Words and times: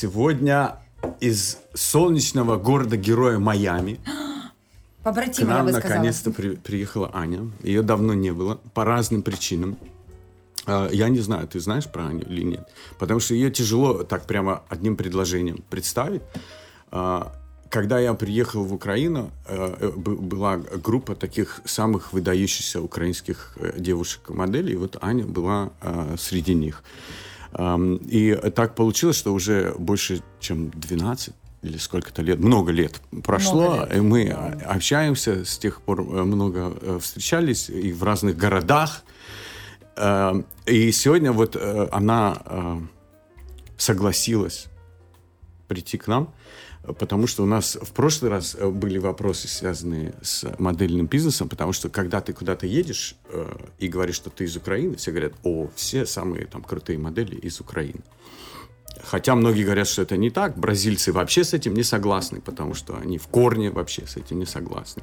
Сегодня 0.00 0.76
из 1.20 1.56
солнечного 1.72 2.58
города-героя 2.58 3.38
Майами 3.38 3.98
к 5.02 5.38
я 5.38 5.46
нам 5.46 5.64
бы 5.64 5.72
сказала. 5.72 5.72
наконец-то 5.94 6.30
при- 6.32 6.56
приехала 6.56 7.10
Аня. 7.14 7.50
Ее 7.62 7.80
давно 7.80 8.12
не 8.12 8.30
было 8.30 8.60
по 8.74 8.84
разным 8.84 9.22
причинам. 9.22 9.78
А, 10.66 10.90
Я 10.92 11.08
не 11.08 11.20
знаю, 11.20 11.48
ты 11.48 11.60
знаешь 11.60 11.86
про 11.86 12.08
Аню 12.08 12.26
или 12.28 12.42
нет. 12.44 12.68
Потому 12.98 13.20
что 13.20 13.32
ее 13.32 13.50
тяжело 13.50 14.02
так 14.02 14.26
прямо 14.26 14.64
одним 14.68 14.96
предложением 14.96 15.64
представить. 15.70 16.20
А, 16.90 17.32
Когда 17.70 17.98
я 17.98 18.12
приехал 18.12 18.64
в 18.64 18.74
Украину, 18.74 19.30
э, 19.48 19.92
б- 19.96 20.16
была 20.16 20.58
группа 20.58 21.14
таких 21.14 21.62
самых 21.64 22.12
выдающихся 22.12 22.82
украинских 22.82 23.56
э, 23.56 23.72
девушек-моделей. 23.80 24.74
И 24.74 24.76
вот 24.76 24.98
Аня 25.00 25.24
была 25.24 25.70
э, 25.80 26.16
среди 26.18 26.54
них. 26.54 26.82
И 27.58 28.38
так 28.54 28.74
получилось, 28.74 29.16
что 29.16 29.32
уже 29.32 29.74
больше, 29.78 30.22
чем 30.40 30.70
12 30.70 31.34
или 31.62 31.78
сколько-то 31.78 32.22
лет, 32.22 32.38
много 32.38 32.72
лет 32.72 33.00
прошло, 33.24 33.70
Много 33.70 33.84
лет, 33.86 33.96
и 33.96 34.00
мы 34.00 34.28
да. 34.28 34.46
общаемся, 34.68 35.44
с 35.44 35.58
тех 35.58 35.82
пор 35.82 36.00
э, 36.00 36.04
много 36.22 36.72
э, 36.80 36.98
встречались 37.00 37.68
и 37.68 37.92
в 37.92 38.02
разных 38.02 38.36
городах. 38.36 39.02
И 40.66 40.92
сегодня 40.92 41.32
вот 41.32 41.56
э, 41.56 41.88
она 41.90 42.82
согласилась 43.78 44.66
прийти 45.68 45.96
к 45.96 46.06
нам, 46.06 46.34
потому 46.98 47.26
что 47.26 47.42
у 47.42 47.46
нас 47.46 47.76
в 47.80 47.92
прошлый 47.92 48.30
раз 48.30 48.56
э, 48.58 48.68
были 48.68 48.98
вопросы, 48.98 49.48
связанные 49.48 50.14
с 50.22 50.46
модельным 50.58 51.06
бизнесом, 51.06 51.48
потому 51.48 51.72
что 51.72 51.88
когда 51.88 52.20
ты 52.20 52.32
куда-то 52.32 52.66
едешь 52.66 53.16
э, 53.28 53.56
и 53.78 53.88
говоришь, 53.88 54.16
что 54.16 54.30
ты 54.30 54.44
из 54.44 54.56
Украины, 54.56 54.96
все 54.96 55.10
говорят, 55.10 55.32
о, 55.42 55.68
все 55.74 56.06
самые 56.06 56.46
там 56.46 56.62
крутые 56.62 56.98
модели 56.98 57.34
из 57.36 57.60
Украины. 57.60 58.00
Хотя 59.04 59.34
многие 59.34 59.64
говорят, 59.64 59.88
что 59.88 60.02
это 60.02 60.16
не 60.16 60.30
так. 60.30 60.56
Бразильцы 60.56 61.12
вообще 61.12 61.44
с 61.44 61.52
этим 61.52 61.74
не 61.74 61.82
согласны, 61.82 62.40
потому 62.40 62.74
что 62.74 62.96
они 62.96 63.18
в 63.18 63.26
корне 63.26 63.70
вообще 63.70 64.06
с 64.06 64.16
этим 64.16 64.38
не 64.38 64.46
согласны. 64.46 65.02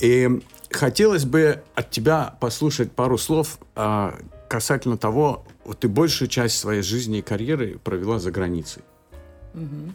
И 0.00 0.40
хотелось 0.70 1.24
бы 1.24 1.62
от 1.74 1.90
тебя 1.90 2.36
послушать 2.40 2.92
пару 2.92 3.18
слов 3.18 3.58
а, 3.74 4.16
касательно 4.48 4.96
того, 4.96 5.44
вот 5.64 5.80
ты 5.80 5.88
большую 5.88 6.28
часть 6.28 6.58
своей 6.58 6.82
жизни 6.82 7.18
и 7.18 7.22
карьеры 7.22 7.78
провела 7.82 8.18
за 8.18 8.30
границей. 8.30 8.82
Ам, 9.54 9.94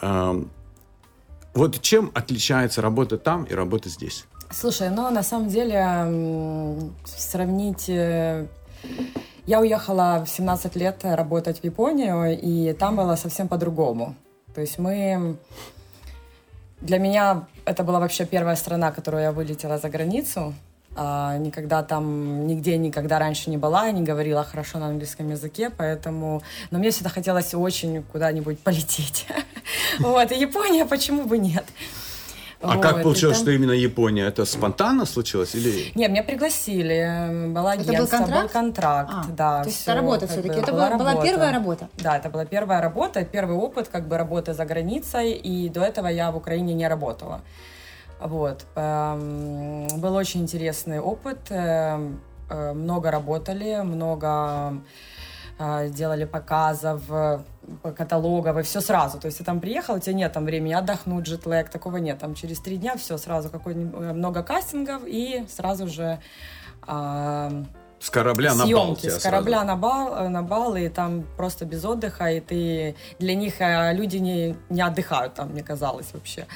вот 0.00 1.80
чем 1.80 2.10
отличается 2.14 2.80
работа 2.82 3.18
там 3.18 3.44
и 3.44 3.54
работа 3.54 3.88
здесь? 3.88 4.26
Слушай, 4.52 4.90
ну 4.90 5.10
на 5.10 5.22
самом 5.22 5.48
деле 5.48 6.88
сравнить... 7.04 7.88
э, 7.88 8.46
Я 9.46 9.60
уехала 9.60 10.22
в 10.24 10.28
17 10.28 10.76
лет 10.76 11.04
работать 11.04 11.60
в 11.60 11.64
Японию, 11.64 12.38
и 12.38 12.72
там 12.72 12.96
было 12.96 13.16
совсем 13.16 13.48
по-другому. 13.48 14.14
То 14.54 14.60
есть 14.60 14.78
мы... 14.78 15.36
Для 16.80 16.98
меня 16.98 17.46
это 17.64 17.84
была 17.84 18.00
вообще 18.00 18.24
первая 18.24 18.56
страна, 18.56 18.90
которую 18.90 19.22
я 19.22 19.32
вылетела 19.32 19.78
за 19.78 19.88
границу. 19.88 20.54
А, 20.96 21.36
никогда 21.38 21.82
там, 21.82 22.46
нигде 22.46 22.76
никогда 22.76 23.18
раньше 23.18 23.48
не 23.50 23.56
была, 23.56 23.90
не 23.92 24.02
говорила 24.02 24.42
хорошо 24.44 24.78
на 24.78 24.86
английском 24.88 25.30
языке, 25.30 25.70
поэтому... 25.70 26.42
Но 26.70 26.78
мне 26.78 26.90
всегда 26.90 27.10
хотелось 27.10 27.54
очень 27.54 28.02
куда-нибудь 28.02 28.58
полететь. 28.60 29.26
Вот, 30.00 30.32
и 30.32 30.38
Япония, 30.40 30.84
почему 30.84 31.24
бы 31.26 31.38
нет? 31.38 31.64
А 32.60 32.74
Вот, 32.74 32.82
как 32.82 33.02
получилось, 33.02 33.36
там- 33.38 33.44
что 33.46 33.50
именно 33.52 33.72
Япония? 33.72 34.26
Это 34.26 34.44
спонтанно 34.44 35.06
случилось 35.06 35.54
или... 35.54 35.92
не, 35.94 36.08
меня 36.08 36.22
пригласили, 36.24 36.94
м, 36.94 37.54
было 37.54 37.70
Это 37.74 37.84
был 37.84 37.90
агентство, 37.90 38.18
контракт? 38.18 38.42
был 38.42 38.48
контракт, 38.60 39.12
А, 39.14 39.24
да. 39.30 39.62
то 39.62 39.68
есть 39.68 39.82
это 39.82 39.94
работа 39.94 40.26
все-таки. 40.26 40.58
Это 40.58 40.72
была, 40.72 40.90
была 40.96 41.12
работа. 41.12 41.26
первая 41.26 41.52
работа. 41.52 41.88
Да, 41.98 42.16
это 42.18 42.28
была 42.30 42.44
первая 42.44 42.80
работа, 42.82 43.24
первый 43.24 43.56
опыт 43.56 43.88
как 43.88 44.06
бы 44.08 44.18
работы 44.18 44.52
за 44.54 44.64
границей, 44.64 45.32
и 45.32 45.68
до 45.68 45.82
этого 45.82 46.08
я 46.08 46.30
в 46.30 46.36
Украине 46.36 46.74
не 46.74 46.88
работала. 46.88 47.40
Вот. 48.20 48.66
эм, 48.74 49.86
Был 50.00 50.14
очень 50.14 50.42
интересный 50.42 51.00
опыт, 51.00 51.38
эм, 51.50 52.20
э, 52.50 52.72
много 52.72 53.10
работали, 53.10 53.80
много 53.82 54.74
э, 55.58 55.88
делали 55.88 56.24
показов, 56.26 57.02
э, 57.08 57.38
каталогов, 57.96 58.58
и 58.58 58.62
все 58.62 58.80
сразу. 58.80 59.18
То 59.18 59.26
есть 59.26 59.38
ты 59.38 59.44
там 59.44 59.60
приехал, 59.60 59.94
у 59.94 59.98
тебя 59.98 60.14
нет 60.14 60.32
там 60.32 60.44
времени 60.44 60.74
отдохнуть, 60.74 61.24
джетлэг, 61.26 61.70
такого 61.70 61.96
нет. 61.96 62.18
Там 62.18 62.34
через 62.34 62.60
три 62.60 62.76
дня 62.76 62.96
все 62.96 63.16
сразу, 63.16 63.50
э, 63.64 64.12
много 64.12 64.42
кастингов, 64.42 65.02
и 65.06 65.46
сразу 65.48 65.88
же 65.88 66.18
С 66.86 68.10
корабля 68.10 68.54
на 68.54 68.64
бал 68.64 68.96
съемки 68.96 69.10
с 69.10 69.22
корабля 69.22 69.58
сразу? 69.58 69.66
на 69.66 69.76
бал, 69.76 70.28
на 70.30 70.42
бал, 70.42 70.76
и 70.76 70.88
там 70.88 71.24
просто 71.36 71.64
без 71.66 71.84
отдыха, 71.84 72.30
и 72.30 72.40
ты 72.40 72.96
для 73.18 73.34
них 73.34 73.54
люди 73.60 74.16
не, 74.16 74.56
не 74.70 74.80
отдыхают 74.80 75.34
там, 75.34 75.50
мне 75.50 75.62
казалось 75.62 76.12
вообще. 76.14 76.46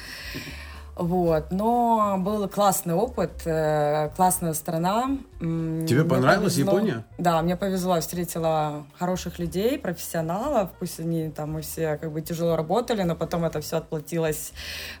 Вот, 0.95 1.51
но 1.51 2.15
был 2.19 2.47
классный 2.47 2.93
опыт, 2.93 3.41
э, 3.43 4.09
классная 4.15 4.53
страна. 4.53 5.17
Тебе 5.39 6.01
мне 6.01 6.09
понравилась 6.09 6.53
повезло. 6.53 6.73
Япония? 6.73 7.05
Да, 7.17 7.41
мне 7.41 7.57
повезло, 7.57 7.99
встретила 7.99 8.85
хороших 8.97 9.37
людей, 9.37 9.77
профессионалов, 9.77 10.69
пусть 10.79 11.01
они 11.01 11.29
там 11.29 11.51
мы 11.51 11.61
все 11.63 11.97
как 11.97 12.13
бы 12.13 12.21
тяжело 12.21 12.55
работали, 12.55 13.03
но 13.03 13.15
потом 13.15 13.43
это 13.43 13.59
все 13.59 13.77
отплатилось 13.77 14.53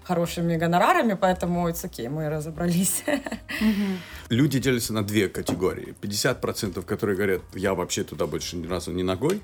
хорошими 0.03 0.57
гонорарами, 0.57 1.13
поэтому 1.13 1.69
it's 1.69 1.85
okay, 1.85 2.09
мы 2.09 2.27
разобрались. 2.27 3.05
Люди 4.29 4.59
делятся 4.59 4.91
на 4.93 5.03
две 5.03 5.29
категории. 5.29 5.95
50% 6.01 6.83
которые 6.83 7.15
говорят, 7.15 7.41
я 7.53 7.73
вообще 7.73 8.03
туда 8.03 8.27
больше 8.27 8.57
ни 8.57 8.67
разу 8.67 8.91
не 8.91 9.03
ногой. 9.03 9.41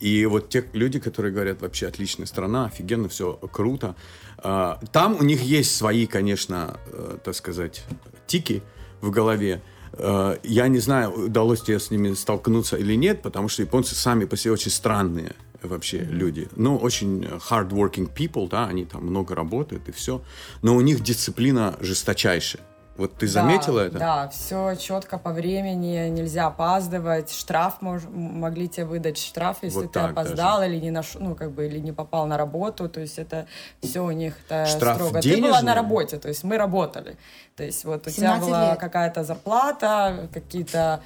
И 0.00 0.26
вот 0.26 0.48
те 0.48 0.64
люди, 0.72 0.98
которые 0.98 1.32
говорят, 1.32 1.62
вообще 1.62 1.86
отличная 1.86 2.26
страна, 2.26 2.66
офигенно, 2.66 3.08
все 3.08 3.34
круто. 3.52 3.94
А, 4.38 4.80
Там 4.92 5.16
у 5.18 5.22
них 5.22 5.42
есть 5.42 5.74
свои, 5.76 6.06
конечно, 6.06 6.78
э, 6.86 7.18
так 7.24 7.34
сказать, 7.34 7.84
тики 8.26 8.62
в 9.00 9.10
голове. 9.10 9.62
Э, 9.92 10.38
Я 10.42 10.68
не 10.68 10.78
знаю, 10.80 11.12
удалось 11.26 11.62
тебе 11.62 11.78
с 11.78 11.90
ними 11.90 12.12
столкнуться 12.14 12.76
или 12.76 12.94
нет, 12.96 13.22
потому 13.22 13.48
что 13.48 13.62
японцы 13.62 13.94
сами 13.94 14.24
по 14.24 14.36
себе 14.36 14.52
очень 14.52 14.70
странные 14.70 15.34
вообще 15.62 15.98
люди. 15.98 16.48
Ну, 16.56 16.76
очень 16.76 17.24
hard-working 17.24 18.12
people, 18.14 18.48
да, 18.48 18.66
они 18.66 18.84
там 18.84 19.06
много 19.06 19.34
работают 19.34 19.88
и 19.88 19.92
все. 19.92 20.22
Но 20.62 20.76
у 20.76 20.80
них 20.80 21.00
дисциплина 21.02 21.76
жесточайшая. 21.80 22.62
Вот 22.96 23.16
ты 23.16 23.26
заметила 23.26 23.80
Да, 23.80 23.86
это? 23.86 23.98
Да, 23.98 24.28
все 24.28 24.74
четко 24.76 25.18
по 25.18 25.30
времени, 25.32 26.08
нельзя 26.10 26.46
опаздывать. 26.46 27.32
Штраф 27.32 27.78
мож- 27.80 28.08
могли 28.08 28.68
тебе 28.68 28.86
выдать 28.86 29.18
штраф, 29.18 29.58
если 29.62 29.80
Вот 29.80 29.92
ты 29.92 29.98
опоздал 29.98 30.62
или 30.62 30.76
не 30.76 30.90
наш, 30.92 31.14
ну 31.14 31.34
как 31.34 31.50
бы 31.50 31.66
или 31.66 31.80
не 31.80 31.90
попал 31.92 32.26
на 32.26 32.38
работу. 32.38 32.88
То 32.88 33.00
есть 33.00 33.18
это 33.18 33.46
все 33.82 34.04
у 34.04 34.12
них 34.12 34.36
это 34.48 34.66
Штраф 34.66 34.96
строго. 34.96 35.20
Ты 35.20 35.28
была 35.30 35.36
денежный? 35.48 35.62
на 35.66 35.74
работе, 35.74 36.18
то 36.18 36.28
есть 36.28 36.44
мы 36.44 36.56
работали. 36.56 37.16
То 37.56 37.64
есть 37.64 37.84
вот 37.84 38.06
у 38.06 38.10
тебя 38.10 38.36
17 38.38 38.48
была 38.48 38.76
какая-то 38.76 39.24
зарплата, 39.24 40.28
какие-то 40.32 41.00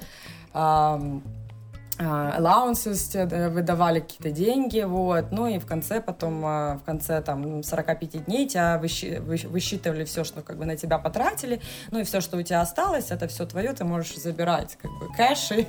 а, 0.53 1.01
allowances 1.99 3.11
тебе, 3.11 3.25
да, 3.25 3.49
выдавали 3.49 3.99
какие-то 3.99 4.31
деньги, 4.31 4.81
вот, 4.81 5.31
ну 5.31 5.47
и 5.47 5.59
в 5.59 5.65
конце 5.65 5.99
потом, 6.01 6.41
а, 6.45 6.77
в 6.81 6.83
конце 6.85 7.21
там 7.21 7.61
45 7.63 8.25
дней 8.25 8.47
тебя 8.47 8.79
выщи- 8.81 9.19
выщ- 9.21 9.47
высчитывали 9.47 10.03
все, 10.05 10.23
что 10.23 10.41
как 10.41 10.57
бы 10.57 10.65
на 10.65 10.75
тебя 10.77 10.97
потратили, 10.97 11.61
ну 11.91 11.99
и 11.99 12.03
все, 12.03 12.21
что 12.21 12.37
у 12.37 12.41
тебя 12.41 12.61
осталось, 12.61 13.11
это 13.11 13.27
все 13.27 13.45
твое, 13.45 13.73
ты 13.73 13.83
можешь 13.83 14.15
забирать 14.15 14.77
как 14.81 14.91
бы 14.91 15.07
кэш 15.15 15.51
и, 15.51 15.67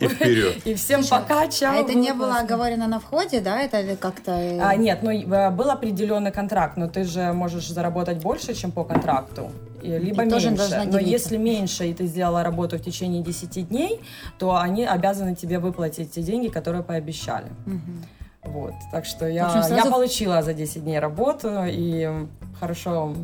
И 0.00 0.08
вперед. 0.08 0.66
и 0.66 0.74
всем 0.74 1.02
пока, 1.04 1.48
чао. 1.48 1.72
А 1.72 1.76
это 1.76 1.94
не 1.94 2.12
было 2.12 2.26
классно. 2.26 2.44
оговорено 2.44 2.86
на 2.86 3.00
входе, 3.00 3.40
да? 3.40 3.60
Это 3.60 3.96
как-то... 3.96 4.32
э, 4.32 4.60
А, 4.60 4.76
нет, 4.76 5.00
ну 5.02 5.10
э, 5.10 5.50
был 5.50 5.70
определенный 5.70 6.30
контракт, 6.32 6.76
но 6.76 6.86
ты 6.88 7.04
же 7.04 7.32
можешь 7.32 7.68
заработать 7.68 8.18
больше, 8.22 8.54
чем 8.54 8.70
по 8.72 8.84
контракту, 8.84 9.50
либо 9.82 10.28
тоже 10.28 10.50
меньше. 10.50 10.76
Но 10.86 10.98
делиться. 10.98 10.98
если 11.00 11.36
меньше, 11.36 11.86
и 11.88 11.94
ты 11.94 12.06
сделала 12.06 12.42
работу 12.42 12.76
в 12.78 12.82
течение 12.82 13.22
10 13.22 13.68
дней, 13.68 14.00
то 14.38 14.56
они 14.56 14.84
обязаны 14.84 15.34
тебе 15.34 15.58
выплатить 15.58 16.12
те 16.12 16.22
деньги, 16.22 16.48
которые 16.48 16.82
пообещали. 16.82 17.46
Мгм. 17.66 18.04
Вот, 18.44 18.74
так 18.90 19.04
что 19.04 19.26
я, 19.28 19.46
общем, 19.46 19.62
сразу- 19.62 19.74
я 19.86 19.90
получила 19.90 20.42
за 20.42 20.52
10 20.52 20.82
дней 20.82 20.98
работу 20.98 21.64
и 21.66 22.26
хорошо 22.58 23.14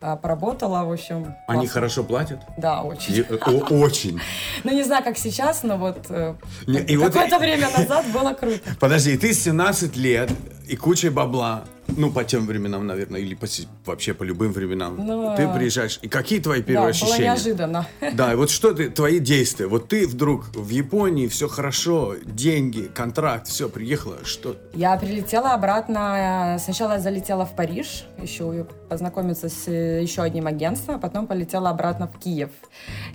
а, 0.00 0.16
поработала, 0.16 0.84
в 0.84 0.92
общем. 0.92 1.34
Они 1.48 1.60
классно. 1.60 1.68
хорошо 1.68 2.04
платят? 2.04 2.38
Да, 2.58 2.82
очень. 2.82 3.14
И- 3.14 3.22
о- 3.22 3.74
Очень. 3.82 4.20
Ну, 4.62 4.72
не 4.72 4.82
знаю, 4.84 5.02
как 5.02 5.16
сейчас, 5.16 5.62
но 5.62 5.78
вот 5.78 6.06
э, 6.10 6.34
и 6.66 6.96
какое-то 6.96 7.38
время 7.38 7.68
назад 7.70 8.04
было 8.12 8.34
круто. 8.34 8.60
Подожди, 8.80 9.16
ты 9.16 9.32
17 9.32 9.96
лет 9.96 10.30
и 10.68 10.76
кучей 10.76 11.08
бабла 11.08 11.64
Ну, 11.86 12.10
по 12.10 12.24
тем 12.24 12.46
временам, 12.46 12.86
наверное, 12.86 13.20
или 13.20 13.34
по, 13.34 13.46
вообще 13.84 14.14
по 14.14 14.22
любым 14.24 14.52
временам. 14.52 14.96
Ну, 14.98 15.34
ты 15.36 15.48
приезжаешь, 15.48 15.98
и 16.02 16.08
какие 16.08 16.40
твои 16.40 16.60
Да, 16.60 16.64
первые 16.66 16.80
было 16.80 16.90
ощущения? 16.90 17.24
неожиданно. 17.24 17.86
Да, 18.14 18.32
и 18.32 18.36
вот 18.36 18.50
что 18.50 18.72
ты, 18.72 18.88
твои 18.90 19.18
действия? 19.20 19.66
Вот 19.66 19.88
ты 19.88 20.06
вдруг 20.08 20.46
в 20.54 20.68
Японии, 20.70 21.28
все 21.28 21.46
хорошо, 21.48 22.14
деньги, 22.24 22.90
контракт, 22.94 23.46
все, 23.48 23.68
приехала, 23.68 24.16
что? 24.24 24.56
Я 24.72 24.96
прилетела 24.96 25.52
обратно. 25.52 26.54
э, 26.56 26.58
Сначала 26.58 26.98
залетела 26.98 27.44
в 27.46 27.54
Париж, 27.54 28.06
еще 28.20 28.66
познакомиться 28.88 29.48
с 29.48 29.68
э, 29.68 30.02
еще 30.02 30.22
одним 30.22 30.46
агентством, 30.46 30.96
а 30.96 30.98
потом 30.98 31.26
полетела 31.26 31.70
обратно 31.70 32.08
в 32.08 32.18
Киев. 32.18 32.50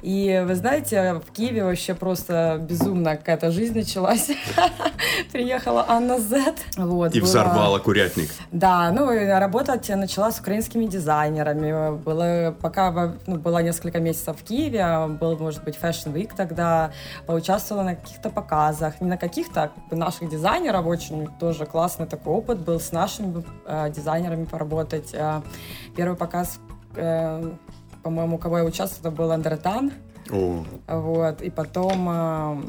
И 0.02 0.44
вы 0.46 0.56
знаете, 0.56 1.22
в 1.28 1.32
Киеве 1.32 1.64
вообще 1.64 1.96
просто 1.96 2.64
безумно 2.70 3.18
какая-то 3.18 3.52
жизнь 3.52 3.74
началась. 3.76 4.30
Приехала 5.32 5.86
Анна 5.88 6.20
Зет. 6.20 6.56
Вот, 6.78 7.16
И 7.16 7.20
было- 7.20 7.28
взорвала 7.28 7.80
курятник. 7.80 8.30
Да, 8.60 8.92
ну 8.92 9.10
работать 9.40 9.88
я 9.88 9.96
начала 9.96 10.32
с 10.32 10.40
украинскими 10.42 10.84
дизайнерами. 10.86 11.96
Было, 11.96 12.54
пока 12.60 13.14
ну, 13.26 13.38
было 13.38 13.64
несколько 13.64 14.00
месяцев 14.02 14.38
в 14.38 14.44
Киеве, 14.44 15.08
был, 15.18 15.38
может 15.38 15.64
быть, 15.64 15.78
Fashion 15.82 16.12
Week 16.12 16.32
тогда, 16.36 16.92
поучаствовала 17.26 17.84
на 17.84 17.96
каких-то 17.96 18.30
показах. 18.30 19.00
Не 19.00 19.08
на 19.08 19.18
каких-то, 19.18 19.72
а 19.90 19.96
наших 19.96 20.30
дизайнеров, 20.30 20.86
очень 20.88 21.30
тоже 21.40 21.66
классный 21.66 22.06
такой 22.06 22.34
опыт 22.34 22.60
был 22.60 22.82
с 22.82 22.92
нашими 22.92 23.46
э, 23.66 23.92
дизайнерами 23.92 24.44
поработать. 24.44 25.12
Э, 25.14 25.42
первый 25.96 26.18
показ, 26.18 26.60
э, 26.98 27.52
по-моему, 28.04 28.36
у 28.36 28.40
кого 28.40 28.58
я 28.58 28.66
участвовала, 28.66 29.16
был 29.16 29.32
Андретан. 29.32 29.94
О, 30.32 30.66
Вот, 30.86 31.42
и 31.42 31.50
потом 31.50 32.10
э, 32.10 32.62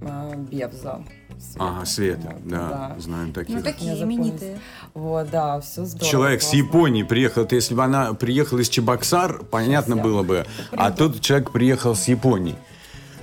э, 0.00 0.34
Бевза. 0.50 1.04
Света. 1.40 1.64
ага, 1.64 1.84
Света, 1.86 2.32
Вот, 2.34 2.48
да, 2.48 2.96
знаем 2.98 3.32
таких. 3.32 3.56
Ну, 3.56 3.62
такие 3.62 3.90
Я 3.90 3.96
запомнила. 3.96 4.20
именитые. 4.20 4.60
Вот, 4.94 5.30
да, 5.30 5.60
все 5.60 5.84
здорово. 5.84 6.10
Человек 6.10 6.42
с 6.42 6.44
классно. 6.44 6.58
Японии 6.58 7.02
приехал, 7.02 7.46
то 7.46 7.54
если 7.54 7.74
бы 7.74 7.82
она 7.82 8.12
приехала 8.14 8.58
из 8.58 8.68
Чебоксар, 8.68 9.42
понятно 9.50 9.94
Сейчас 9.94 10.04
было 10.04 10.22
бы. 10.22 10.46
А 10.72 10.90
тут 10.90 11.20
человек 11.20 11.50
приехал 11.50 11.94
с 11.94 12.08
Японии. 12.08 12.56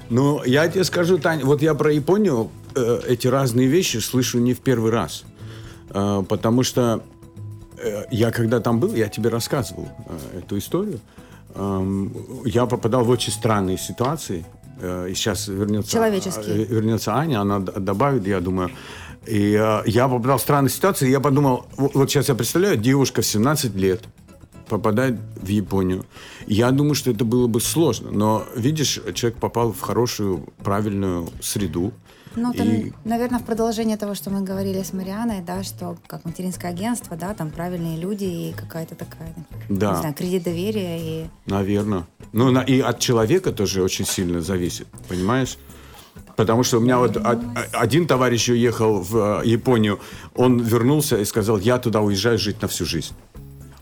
Ну, 0.09 0.43
я 0.43 0.67
тебе 0.67 0.83
скажу, 0.83 1.17
Таня, 1.17 1.45
вот 1.45 1.61
я 1.61 1.73
про 1.75 1.91
Японию 1.91 2.49
э, 2.75 3.01
эти 3.07 3.27
разные 3.27 3.67
вещи 3.67 3.97
слышу 3.97 4.39
не 4.39 4.53
в 4.53 4.61
первый 4.61 4.91
раз. 4.91 5.23
Э, 5.89 6.23
потому 6.27 6.63
что 6.63 7.03
э, 7.77 8.03
я 8.09 8.31
когда 8.31 8.59
там 8.59 8.79
был, 8.79 8.95
я 8.95 9.09
тебе 9.09 9.29
рассказывал 9.29 9.87
э, 10.07 10.39
эту 10.39 10.57
историю. 10.57 10.99
Эм, 11.55 12.13
я 12.45 12.65
попадал 12.65 13.03
в 13.03 13.09
очень 13.09 13.33
странные 13.33 13.77
ситуации. 13.77 14.45
Э, 14.79 15.07
и 15.09 15.15
сейчас 15.15 15.47
вернется, 15.47 15.91
Человеческие. 15.91 16.63
э, 16.63 16.65
вернется 16.65 17.15
Аня, 17.15 17.41
она 17.41 17.59
добавит, 17.59 18.27
я 18.27 18.39
думаю. 18.39 18.71
И 19.25 19.57
э, 19.59 19.81
я 19.85 20.07
попадал 20.07 20.37
в 20.37 20.41
странные 20.41 20.69
ситуации, 20.69 21.07
и 21.07 21.11
я 21.11 21.19
подумал, 21.19 21.65
вот 21.77 22.09
сейчас 22.09 22.29
я 22.29 22.35
представляю, 22.35 22.77
девушка 22.77 23.21
в 23.21 23.25
17 23.25 23.75
лет 23.75 24.03
попадает 24.69 25.15
в 25.41 25.47
Японию. 25.47 26.05
Я 26.45 26.71
думаю, 26.71 26.95
что 26.95 27.11
это 27.11 27.25
было 27.25 27.47
бы 27.47 27.61
сложно, 27.61 28.11
но, 28.11 28.45
видишь, 28.55 28.99
человек 29.13 29.39
попал 29.39 29.71
в 29.71 29.79
хорошую, 29.79 30.45
правильную 30.63 31.29
среду. 31.41 31.93
Ну, 32.39 32.53
там, 32.53 32.67
И- 32.69 32.93
наверное, 33.03 33.39
в 33.39 33.43
продолжение 33.43 33.97
того, 33.97 34.13
что 34.15 34.29
мы 34.29 34.41
говорили 34.41 34.83
с 34.83 34.93
Марианой, 34.93 35.41
да, 35.41 35.63
что 35.63 35.97
как 36.07 36.23
материнское 36.23 36.69
агентство, 36.71 37.17
да, 37.17 37.33
там 37.33 37.49
правильные 37.49 37.97
люди 37.97 38.25
и 38.25 38.53
какая-то 38.55 38.93
такая, 38.95 39.33
Да. 39.69 39.91
не 39.93 39.97
знаю, 39.97 40.13
кредит 40.13 40.43
доверия 40.43 40.99
и... 40.99 41.25
Наверное. 41.47 42.05
Ну, 42.33 42.51
на- 42.51 42.61
и 42.61 42.79
от 42.79 42.99
человека 42.99 43.51
тоже 43.51 43.81
очень 43.83 44.05
сильно 44.05 44.41
зависит, 44.41 44.87
понимаешь? 45.09 45.57
Потому 46.35 46.61
что 46.63 46.77
у 46.77 46.81
меня 46.81 46.99
вот 46.99 47.17
один 47.73 48.05
товарищ 48.05 48.49
уехал 48.49 49.01
в 49.01 49.41
э, 49.43 49.47
Японию, 49.47 49.99
он 50.35 50.59
вернулся 50.61 51.17
и 51.17 51.25
сказал, 51.25 51.57
я 51.57 51.79
туда 51.79 52.01
уезжаю 52.01 52.37
жить 52.37 52.61
на 52.61 52.67
всю 52.67 52.85
жизнь. 52.85 53.13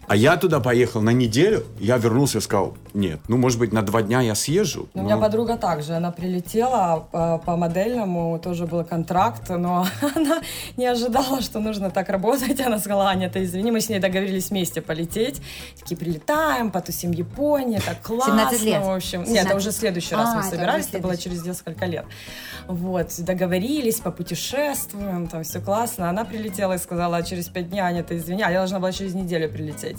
А 0.07 0.15
я 0.15 0.37
туда 0.37 0.59
поехал 0.59 1.01
на 1.01 1.09
неделю, 1.11 1.65
я 1.79 1.97
вернулся 1.97 2.37
и 2.37 2.41
сказал, 2.41 2.75
нет, 2.93 3.19
ну, 3.27 3.37
может 3.37 3.57
быть, 3.59 3.73
на 3.73 3.81
два 3.81 4.01
дня 4.03 4.21
я 4.21 4.35
съезжу. 4.35 4.87
Ну, 4.93 5.01
У 5.01 5.05
меня 5.05 5.15
но- 5.15 5.21
подруга 5.21 5.57
также, 5.57 5.93
она 5.93 6.11
прилетела 6.11 7.07
по, 7.11 7.39
по 7.39 7.55
модельному, 7.55 8.37
тоже 8.39 8.65
был 8.67 8.83
контракт, 8.83 9.49
но 9.49 9.87
она 10.15 10.41
не 10.77 10.85
ожидала, 10.85 11.41
что 11.41 11.59
нужно 11.59 11.89
так 11.89 12.09
работать. 12.09 12.59
Она 12.61 12.77
сказала, 12.79 13.09
Аня, 13.09 13.29
ты 13.29 13.43
извини, 13.43 13.71
мы 13.71 13.81
с 13.81 13.89
ней 13.89 13.99
договорились 13.99 14.49
вместе 14.51 14.81
полететь. 14.81 15.41
Такие, 15.79 15.97
прилетаем, 15.97 16.71
потусим 16.71 17.11
в 17.11 17.15
Японии, 17.15 17.79
так 17.79 18.01
классно. 18.03 18.33
17 18.51 18.61
лет. 18.63 18.83
В 18.83 18.89
общем, 18.91 19.19
нет, 19.21 19.27
17. 19.29 19.47
это 19.47 19.55
уже 19.57 19.71
следующий 19.71 20.15
раз 20.15 20.29
А, 20.29 20.35
мы 20.35 20.39
это 20.41 20.49
собирались, 20.49 20.85
это 20.89 20.99
было 20.99 21.13
следующий. 21.15 21.23
через 21.29 21.45
несколько 21.45 21.85
лет. 21.85 22.05
Вот, 22.67 23.07
договорились, 23.19 23.99
попутешествуем, 23.99 25.27
там 25.27 25.43
все 25.43 25.59
классно. 25.59 26.09
Она 26.09 26.25
прилетела 26.25 26.73
и 26.73 26.77
сказала, 26.77 27.21
через 27.23 27.47
пять 27.47 27.69
дней, 27.69 27.79
Аня, 27.81 28.03
ты 28.03 28.17
извини, 28.17 28.43
а 28.43 28.49
я 28.51 28.59
должна 28.59 28.79
была 28.79 28.91
через 28.91 29.13
неделю 29.13 29.49
прилететь. 29.51 29.94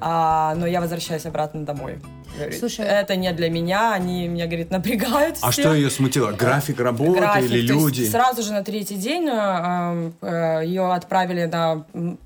А, 0.00 0.54
но 0.56 0.66
я 0.66 0.80
возвращаюсь 0.80 1.26
обратно 1.26 1.64
домой. 1.64 1.98
Говорит, 2.36 2.58
Слушай. 2.58 2.86
это 2.86 3.14
не 3.14 3.30
для 3.32 3.50
меня, 3.50 3.92
они 3.92 4.26
меня, 4.26 4.46
говорит, 4.46 4.70
напрягают 4.70 5.36
А 5.42 5.50
все. 5.50 5.62
что 5.62 5.74
ее 5.74 5.90
смутило? 5.90 6.32
График 6.32 6.80
работы 6.80 7.20
График, 7.20 7.50
или 7.50 7.60
люди? 7.60 8.08
сразу 8.08 8.42
же 8.42 8.52
на 8.52 8.64
третий 8.64 8.96
день 8.96 9.28
э, 9.30 10.12
э, 10.22 10.62
ее 10.64 10.92
отправили 10.92 11.44
на 11.44 11.84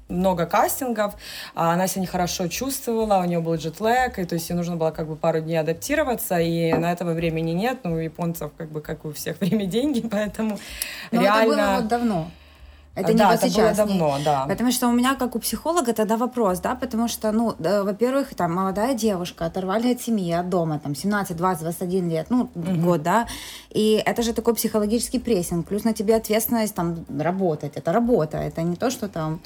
много 0.08 0.46
кастингов, 0.46 1.14
а 1.54 1.72
она 1.72 1.88
себя 1.88 2.02
нехорошо 2.02 2.46
чувствовала, 2.46 3.18
у 3.18 3.24
нее 3.24 3.40
был 3.40 3.56
джетлэг, 3.56 4.20
и 4.20 4.24
то 4.24 4.34
есть 4.36 4.48
ей 4.48 4.54
нужно 4.54 4.76
было 4.76 4.92
как 4.92 5.08
бы 5.08 5.16
пару 5.16 5.40
дней 5.40 5.56
адаптироваться, 5.56 6.38
и 6.38 6.72
на 6.72 6.92
этого 6.92 7.12
времени 7.12 7.50
нет, 7.50 7.78
ну, 7.82 7.94
у 7.94 7.98
японцев 7.98 8.52
как 8.56 8.70
бы 8.70 8.80
как 8.80 9.04
у 9.04 9.12
всех 9.12 9.40
время 9.40 9.66
деньги, 9.66 10.00
поэтому 10.08 10.58
Но 11.10 11.20
реально... 11.20 11.52
это 11.52 11.62
было 11.62 11.76
вот 11.80 11.88
давно. 11.88 12.30
Это 12.96 13.12
не 13.12 13.18
да, 13.18 13.26
вот 13.26 13.34
это 13.34 13.42
было 13.42 13.50
сейчас. 13.52 13.70
не- 13.78 13.98
давно, 13.98 14.16
да. 14.24 14.46
Потому 14.48 14.72
что 14.72 14.88
у 14.88 14.92
меня, 14.92 15.14
как 15.14 15.36
у 15.36 15.38
психолога, 15.38 15.92
тогда 15.92 16.16
вопрос, 16.16 16.60
да, 16.60 16.74
потому 16.74 17.08
что, 17.08 17.30
ну, 17.30 17.54
во-первых, 17.58 18.34
там, 18.34 18.54
молодая 18.54 18.94
девушка, 18.94 19.44
оторвали 19.46 19.92
от 19.92 20.00
семьи, 20.00 20.32
от 20.32 20.48
дома, 20.48 20.78
там, 20.78 20.94
17, 20.94 21.36
20, 21.36 21.62
21 21.62 22.08
лет, 22.10 22.26
ну, 22.30 22.48
год, 22.54 23.02
да, 23.02 23.26
и 23.70 24.02
это 24.04 24.22
же 24.22 24.32
такой 24.32 24.54
психологический 24.54 25.18
прессинг, 25.18 25.66
плюс 25.68 25.84
на 25.84 25.92
тебе 25.92 26.16
ответственность, 26.16 26.74
там, 26.74 27.04
работать, 27.18 27.76
это 27.76 27.92
работа, 27.92 28.38
это 28.38 28.62
не 28.62 28.76
то, 28.76 28.90
что 28.90 29.08
там, 29.08 29.40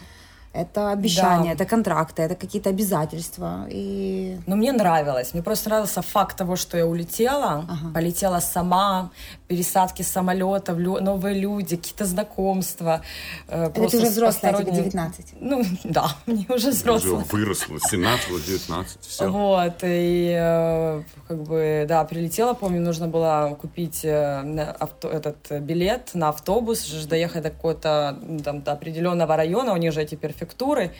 это 0.52 0.90
обещания, 0.92 1.54
Да. 1.54 1.62
это 1.62 1.64
контракты, 1.64 2.22
это 2.22 2.34
какие-то 2.34 2.70
обязательства, 2.70 3.66
и... 3.70 4.36
Ну, 4.46 4.56
мне 4.56 4.72
нравилось. 4.72 5.32
Мне 5.34 5.42
просто 5.42 5.68
нравился 5.68 6.02
факт 6.02 6.36
того, 6.36 6.56
что 6.56 6.76
я 6.76 6.86
улетела, 6.86 7.64
Ага. 7.68 7.92
полетела 7.94 8.40
сама, 8.40 9.10
пересадки 9.46 10.02
самолетов, 10.02 10.76
лю- 10.78 11.00
новые 11.00 11.38
люди, 11.40 11.76
какие-то 11.76 12.04
знакомства. 12.04 13.00
э, 13.48 13.66
Это 13.66 13.88
ты 13.90 13.98
уже 13.98 14.06
взрослая, 14.06 14.52
тебе 14.52 14.64
посторонними- 14.64 14.84
19. 14.90 15.26
Ну, 15.40 15.62
да, 15.84 16.08
мне 16.26 16.46
уже 16.48 16.68
Уже 16.68 16.70
взрослая. 16.70 17.24
выросла, 17.30 17.78
17, 17.80 18.44
19, 18.46 18.98
все. 19.02 19.28
Вот, 19.30 19.74
и 19.84 20.34
э, 20.36 21.02
как 21.28 21.42
бы, 21.44 21.84
да, 21.88 22.04
прилетела, 22.04 22.54
помню, 22.54 22.80
нужно 22.80 23.06
было 23.08 23.56
купить 23.60 24.04
э, 24.04 24.74
авто, 24.80 25.08
этот 25.08 25.50
билет 25.62 26.10
на 26.14 26.28
автобус, 26.30 26.90
доехать 27.06 27.42
до 27.42 27.50
какого-то, 27.50 28.18
там, 28.44 28.62
до 28.62 28.72
определенного 28.72 29.36
района, 29.36 29.72
у 29.72 29.76
них 29.76 29.92
же 29.92 30.02
эти 30.02 30.16
префектуры. 30.40 30.90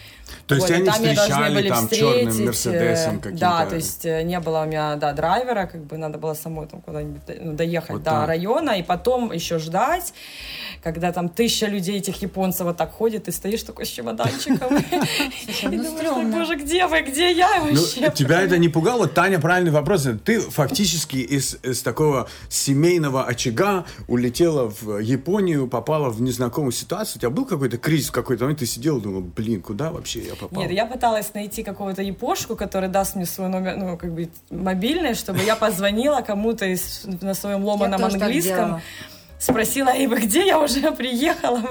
То 0.47 0.55
есть 0.55 0.69
Вот, 0.69 0.77
они 0.77 0.85
там 0.85 0.95
встречали 0.95 1.55
были 1.55 1.69
там 1.69 1.85
встретить, 1.85 2.07
черным 2.07 2.41
э, 2.41 2.47
Мерседесом 2.47 3.17
каким-то? 3.21 3.41
Да, 3.41 3.67
то 3.67 3.77
есть 3.77 4.05
э, 4.05 4.23
не 4.23 4.39
было 4.41 4.63
у 4.63 4.67
меня, 4.67 4.97
да, 4.97 5.13
драйвера, 5.13 5.67
как 5.67 5.85
бы 5.85 5.97
надо 5.97 6.19
было 6.19 6.35
самой 6.35 6.67
там 6.69 6.81
куда-нибудь 6.83 7.25
до- 7.27 7.37
ну, 7.41 7.53
доехать 7.55 7.91
Вот 7.91 8.03
до 8.05 8.11
так. 8.11 8.29
района, 8.29 8.79
и 8.79 8.83
потом 8.83 9.33
еще 9.33 9.59
ждать, 9.59 10.13
когда 10.83 11.13
там 11.13 11.29
тысяча 11.29 11.67
людей, 11.67 11.99
этих 11.99 12.23
японцев 12.23 12.67
вот 12.67 12.77
так 12.77 12.93
ходит, 12.93 13.27
и 13.29 13.33
стоишь 13.33 13.63
такой 13.65 13.87
с 13.87 13.89
чемоданчиком. 13.89 14.77
И 15.63 15.77
ну, 15.77 15.83
думаешь, 15.83 16.33
боже, 16.33 16.57
где 16.57 16.87
вы, 16.87 17.03
где 17.03 17.33
я 17.33 17.49
Ну, 17.65 17.75
вообще? 17.75 18.11
тебя 18.15 18.41
это 18.43 18.57
не 18.59 18.69
пугало? 18.69 19.07
Таня, 19.09 19.39
правильный 19.41 19.71
вопрос. 19.73 20.07
Ты 20.25 20.41
фактически 20.41 21.17
из, 21.17 21.59
из 21.63 21.83
такого 21.83 22.29
семейного 22.49 23.25
очага 23.25 23.85
улетела 24.09 24.73
в 24.81 24.99
Японию, 24.99 25.67
попала 25.69 26.09
в 26.11 26.23
незнакомую 26.23 26.73
ситуацию. 26.73 27.17
У 27.17 27.21
тебя 27.21 27.31
был 27.31 27.45
какой-то 27.45 27.77
кризис 27.79 28.09
в 28.09 28.13
какой-то 28.13 28.45
момент? 28.45 28.61
Ты 28.61 28.67
сидел 28.67 28.99
и 28.99 29.01
думал, 29.01 29.23
блин, 29.35 29.63
куда 29.63 29.91
вообще 29.91 30.21
я 30.21 30.35
попал? 30.35 30.63
Нет, 30.63 30.71
я 30.71 30.87
пыталась 30.87 31.33
найти 31.35 31.63
какого-то 31.63 32.03
япошку, 32.03 32.57
который 32.57 32.89
даст 32.89 33.17
мне 33.17 33.27
свой 33.27 33.49
номер, 33.49 33.77
ну, 33.77 33.97
как 33.97 34.13
бы, 34.13 34.29
мобильный, 34.51 35.15
чтобы 35.15 35.41
я 35.41 35.57
позвонила 35.57 36.21
кому-то 36.21 36.67
из, 36.67 37.07
на 37.21 37.35
своем 37.35 37.65
ломаном 37.65 38.05
английском. 38.05 38.81
Спросила, 39.41 39.89
эй, 39.89 40.07
вы 40.07 40.21
где? 40.21 40.47
Я 40.47 40.61
уже 40.61 40.93
приехала. 40.97 41.63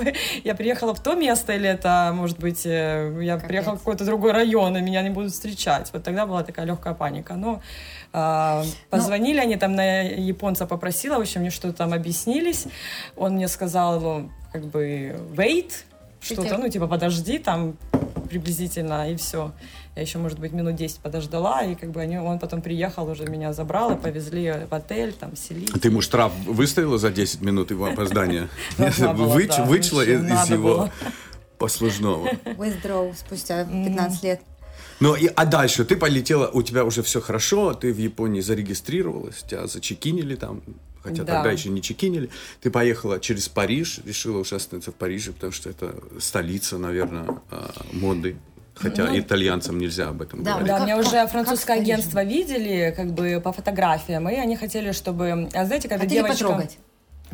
Я 0.43 0.55
приехала 0.55 0.95
в 0.95 1.03
то 1.03 1.13
место, 1.13 1.53
или 1.53 1.69
это, 1.69 2.11
может 2.15 2.39
быть, 2.39 2.65
э, 2.65 3.15
я 3.21 3.35
Капец. 3.35 3.47
приехала 3.47 3.75
в 3.75 3.79
какой-то 3.79 4.05
другой 4.05 4.31
район, 4.31 4.75
и 4.75 4.81
меня 4.81 5.03
не 5.03 5.11
будут 5.11 5.33
встречать. 5.33 5.91
Вот 5.93 6.03
тогда 6.03 6.25
была 6.25 6.43
такая 6.43 6.65
легкая 6.65 6.95
паника. 6.95 7.35
Но 7.35 7.61
а, 8.11 8.63
позвонили 8.89 9.39
они 9.39 9.55
там 9.55 9.75
на 9.75 10.01
японца 10.01 10.65
попросила, 10.65 11.19
в 11.19 11.21
общем, 11.21 11.41
мне 11.41 11.51
что-то 11.51 11.77
там 11.77 11.93
объяснились. 11.93 12.65
Он 13.15 13.33
мне 13.33 13.47
сказал, 13.47 14.01
ну, 14.01 14.31
как 14.51 14.65
бы, 14.65 15.19
wait, 15.35 15.71
что-то, 16.21 16.57
ну, 16.57 16.69
типа, 16.69 16.87
подожди, 16.87 17.39
там, 17.39 17.75
приблизительно, 18.29 19.11
и 19.11 19.15
все. 19.15 19.51
Я 19.95 20.03
еще, 20.03 20.17
может 20.17 20.39
быть, 20.39 20.53
минут 20.53 20.75
10 20.75 20.99
подождала, 20.99 21.63
и 21.63 21.75
как 21.75 21.91
бы 21.91 22.01
они, 22.01 22.17
он 22.17 22.39
потом 22.39 22.61
приехал, 22.61 23.09
уже 23.09 23.25
меня 23.25 23.53
забрал, 23.53 23.91
и 23.91 23.95
повезли 23.97 24.53
в 24.69 24.73
отель, 24.73 25.13
там, 25.13 25.35
селить. 25.35 25.73
Ты 25.81 25.89
ему 25.89 26.01
штраф 26.01 26.31
выставила 26.45 26.97
за 26.97 27.09
10 27.09 27.41
минут 27.41 27.71
его 27.71 27.85
опоздания? 27.85 28.49
Вычла 28.77 29.65
вообще 29.65 30.15
из 30.15 30.49
его... 30.49 30.89
послужного. 31.57 32.27
Withdraw 32.45 33.13
спустя 33.17 33.65
15 33.65 34.23
лет. 34.23 34.41
Ну, 34.99 35.15
и, 35.15 35.27
а 35.27 35.45
дальше 35.45 35.85
ты 35.85 35.95
полетела, 35.95 36.49
у 36.49 36.61
тебя 36.61 36.83
уже 36.83 37.03
все 37.03 37.21
хорошо, 37.21 37.73
ты 37.73 37.93
в 37.93 37.97
Японии 37.97 38.41
зарегистрировалась, 38.41 39.43
тебя 39.43 39.65
зачекинили 39.65 40.35
там, 40.35 40.61
хотя 41.03 41.23
Да. 41.23 41.35
тогда 41.35 41.51
еще 41.51 41.69
не 41.69 41.81
чекинили. 41.81 42.29
Ты 42.61 42.71
поехала 42.71 43.19
через 43.19 43.49
Париж, 43.49 43.99
решила 44.05 44.39
уже 44.39 44.55
остановиться 44.55 44.91
в 44.91 44.95
Париже, 44.95 45.31
потому 45.33 45.51
что 45.51 45.69
это 45.69 45.95
столица, 46.19 46.77
наверное, 46.77 47.25
а, 47.51 47.71
моды. 47.93 48.35
Хотя 48.75 49.07
Ну, 49.07 49.19
итальянцам 49.19 49.77
нельзя 49.77 50.07
об 50.07 50.21
этом 50.21 50.41
да, 50.41 50.51
говорить. 50.51 50.67
Да, 50.69 50.77
Как- 50.77 50.85
меня 50.87 50.95
как- 50.97 51.05
уже 51.05 51.15
как 51.15 51.31
французское 51.31 51.77
Париже? 51.77 51.93
агентство 51.93 52.23
видели, 52.23 52.93
как 52.95 53.11
бы 53.13 53.41
по 53.43 53.51
фотографиям, 53.51 54.29
и 54.29 54.35
они 54.35 54.55
хотели, 54.55 54.93
чтобы, 54.93 55.49
а 55.53 55.65
знаете, 55.65 55.89
когда 55.89 56.05
Хотели 56.05 56.19
девочка 56.21 56.43
потрогать. 56.45 56.77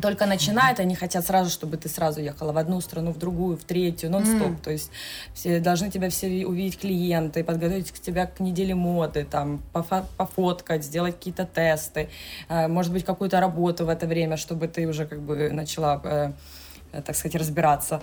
Только 0.00 0.26
начинает, 0.26 0.80
они 0.80 0.94
хотят 0.94 1.24
сразу, 1.26 1.50
чтобы 1.50 1.76
ты 1.76 1.88
сразу 1.88 2.20
ехала 2.20 2.52
в 2.52 2.58
одну 2.58 2.80
страну, 2.80 3.12
в 3.12 3.18
другую, 3.18 3.56
в 3.56 3.64
третью, 3.64 4.10
нон-стоп. 4.10 4.60
То 4.62 4.70
есть 4.70 4.90
все 5.34 5.60
должны 5.60 5.90
тебя 5.90 6.08
все 6.10 6.28
ви- 6.28 6.44
увидеть 6.44 6.78
клиенты, 6.78 7.42
подготовить 7.42 7.90
к 7.92 7.98
тебя 7.98 8.26
к 8.26 8.40
неделе 8.40 8.74
моды, 8.74 9.24
там 9.24 9.62
пофа- 9.72 10.06
пофоткать, 10.16 10.84
сделать 10.84 11.16
какие-то 11.16 11.46
тесты, 11.46 12.08
э, 12.48 12.68
может 12.68 12.92
быть 12.92 13.04
какую-то 13.04 13.40
работу 13.40 13.86
в 13.86 13.88
это 13.88 14.06
время, 14.06 14.36
чтобы 14.36 14.68
ты 14.68 14.86
уже 14.86 15.06
как 15.06 15.20
бы 15.20 15.50
начала, 15.50 16.00
э, 16.04 16.32
э, 16.92 17.02
так 17.02 17.16
сказать, 17.16 17.36
разбираться. 17.36 18.00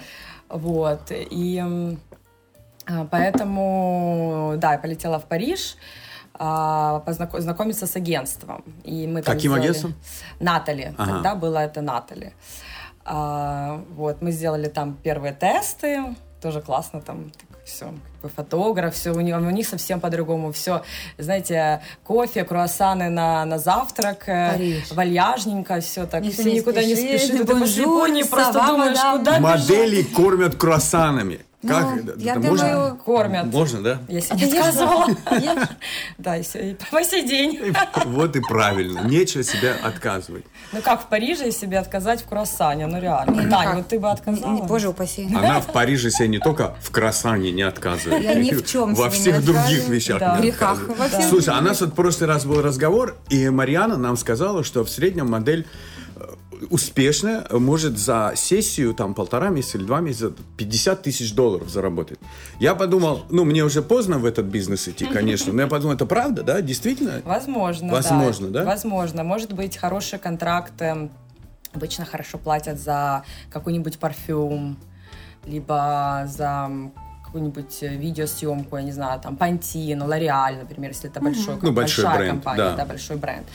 Вот 0.49 1.11
и 1.11 1.63
а, 2.85 3.07
Поэтому, 3.09 4.55
да, 4.57 4.73
я 4.73 4.77
полетела 4.77 5.17
в 5.17 5.25
Париж 5.25 5.77
а, 5.77 6.02
познако- 7.05 7.39
знакомиться 7.41 7.85
с 7.87 7.95
агентством. 7.95 8.63
И 8.83 9.07
мы 9.07 9.21
там 9.21 9.35
Каким 9.35 9.51
сделали- 9.51 9.61
агентством? 9.61 9.93
Натали. 10.39 10.93
Ага. 10.97 11.11
Тогда 11.13 11.35
было 11.35 11.57
это 11.59 11.81
Натали. 11.81 12.33
А, 13.05 13.81
вот, 13.95 14.21
мы 14.21 14.31
сделали 14.31 14.67
там 14.67 14.95
первые 15.03 15.33
тесты. 15.33 16.15
Тоже 16.41 16.61
классно 16.61 17.01
там 17.01 17.31
все, 17.65 17.85
как 17.85 18.21
бы 18.21 18.29
фотограф, 18.29 18.93
все 18.93 19.11
у 19.11 19.19
них, 19.21 19.35
у 19.37 19.39
них 19.39 19.65
совсем 19.67 20.01
по-другому. 20.01 20.51
Все, 20.51 20.83
знаете, 21.17 21.81
кофе, 22.03 22.43
круассаны 22.43 23.09
на, 23.09 23.45
на 23.45 23.57
завтрак, 23.57 24.27
э, 24.27 24.51
Париж. 24.51 24.91
вальяжненько, 24.91 25.79
все 25.79 26.05
так, 26.05 26.23
Никто 26.23 26.41
все 26.41 26.51
не 26.51 26.57
никуда 26.59 26.83
не 26.83 26.95
спешит, 26.95 27.27
спешит. 27.29 27.47
Ты 27.47 27.81
Японии 27.81 28.23
просто 28.23 28.53
думаешь, 28.67 28.97
куда 28.99 29.39
бежать. 29.39 29.41
Модели 29.41 30.03
кормят 30.03 30.55
круассанами. 30.55 31.39
Ну, 31.63 31.69
Как? 31.69 32.17
я 32.17 32.31
Это 32.33 32.41
думаю, 32.41 32.79
можно? 32.79 32.95
Кормят. 33.05 33.45
Можно, 33.45 33.81
да? 33.81 33.99
Я 34.09 34.17
А 34.19 34.21
себе 34.21 34.37
ты 34.37 34.45
не. 34.47 34.57
Ешь? 34.57 35.67
Да, 36.17 36.37
и, 36.37 36.43
по 36.91 37.03
сей 37.03 37.25
день. 37.25 37.73
Вот 38.05 38.35
и 38.35 38.41
правильно. 38.41 38.99
Нечего 39.07 39.43
себя 39.43 39.75
отказывать. 39.81 40.43
Ну 40.73 40.81
как 40.81 41.03
в 41.03 41.05
Париже 41.07 41.51
себе 41.51 41.79
отказать 41.79 42.21
в 42.21 42.27
круассане? 42.27 42.87
Ну 42.87 42.99
реально. 42.99 43.43
ну 43.43 43.49
Таня, 43.49 43.75
вот 43.77 43.87
ты 43.87 43.97
бы 43.99 44.11
отказала? 44.11 44.63
Боже 44.63 44.89
упаси. 44.89 45.25
Она 45.33 45.61
в 45.61 45.67
Париже 45.71 46.11
себе 46.11 46.27
не 46.27 46.39
только 46.39 46.75
в 46.81 46.91
круассане 46.91 47.51
не 47.51 47.61
отказывает. 47.63 48.21
Я 48.23 48.35
ни 48.35 48.51
в 48.51 48.65
чем 48.65 48.93
Во 48.93 49.09
всех 49.09 49.43
других 49.43 49.63
отказываю. 49.63 49.95
вещах 49.95 50.19
Да. 50.19 50.35
не 50.35 50.41
Грехах. 50.41 50.79
Слушай, 51.29 51.53
а 51.55 51.59
у 51.59 51.61
нас 51.61 51.79
вот 51.81 51.91
в 51.91 51.93
прошлый 51.95 52.27
раз 52.27 52.45
был 52.45 52.61
разговор, 52.61 53.15
и 53.29 53.49
Марьяна 53.49 53.95
нам 53.97 54.17
сказала, 54.17 54.63
что 54.65 54.83
в 54.83 54.89
среднем 54.89 55.29
модель 55.29 55.65
успешная 56.69 57.45
может 57.51 57.97
за 57.97 58.33
сессию, 58.35 58.93
там, 58.93 59.13
полтора 59.13 59.49
месяца 59.49 59.77
или 59.77 59.85
два 59.85 59.99
месяца 60.01 60.33
50 60.57 61.01
тысяч 61.03 61.33
долларов 61.33 61.69
заработать. 61.69 62.19
Я 62.59 62.75
подумал, 62.75 63.23
ну, 63.29 63.43
мне 63.45 63.63
уже 63.63 63.81
поздно 63.81 64.19
в 64.19 64.25
этот 64.25 64.45
бизнес 64.45 64.87
идти, 64.87 65.05
конечно, 65.05 65.53
но 65.53 65.61
я 65.61 65.67
подумал, 65.67 65.95
это 65.95 66.05
правда, 66.05 66.43
да, 66.43 66.61
действительно? 66.61 67.21
Возможно, 67.25 67.91
Возможно, 67.93 68.47
да? 68.49 68.63
Возможно. 68.63 69.23
Может 69.23 69.53
быть, 69.53 69.77
хороший 69.77 70.19
контракт. 70.19 70.73
эм, 70.81 71.11
Обычно 71.73 72.05
хорошо 72.05 72.37
платят 72.37 72.79
за 72.79 73.23
какой-нибудь 73.51 73.97
парфюм, 73.97 74.77
либо 75.45 76.25
за 76.27 76.69
какую-нибудь 77.25 77.81
э, 77.81 77.95
видеосъемку, 77.95 78.77
я 78.77 78.83
не 78.83 78.91
знаю, 78.91 79.19
там, 79.19 79.33
Pantene, 79.35 79.97
L'Oreal, 80.07 80.59
например, 80.59 80.91
если 80.91 81.09
это 81.09 81.19
большой, 81.19 81.55
Ну, 81.63 81.71
большой 81.71 82.03
большая 82.03 82.17
бренд, 82.17 82.31
компания, 82.43 82.57
да. 82.63 82.75
да, 82.75 82.85
большой 82.85 83.17
бренд. 83.17 83.47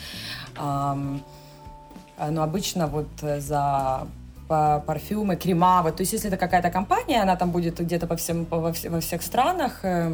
А, 0.57 0.99
но 2.31 2.43
обычно 2.43 2.87
вот 2.87 3.09
э, 3.23 3.41
за 3.41 4.07
па- 4.49 4.81
парфюмы, 4.81 5.37
крема, 5.37 5.83
вот, 5.83 5.97
то 5.97 6.03
есть 6.03 6.13
если 6.13 6.29
это 6.29 6.37
какая-то 6.37 6.71
компания, 6.71 7.23
она 7.23 7.37
там 7.37 7.51
будет 7.51 7.81
где-то 7.81 8.07
по 8.07 8.17
всем, 8.17 8.45
по- 8.45 8.59
во, 8.59 8.73
во 8.91 9.01
всех 9.01 9.23
странах, 9.23 9.81
э, 9.85 10.13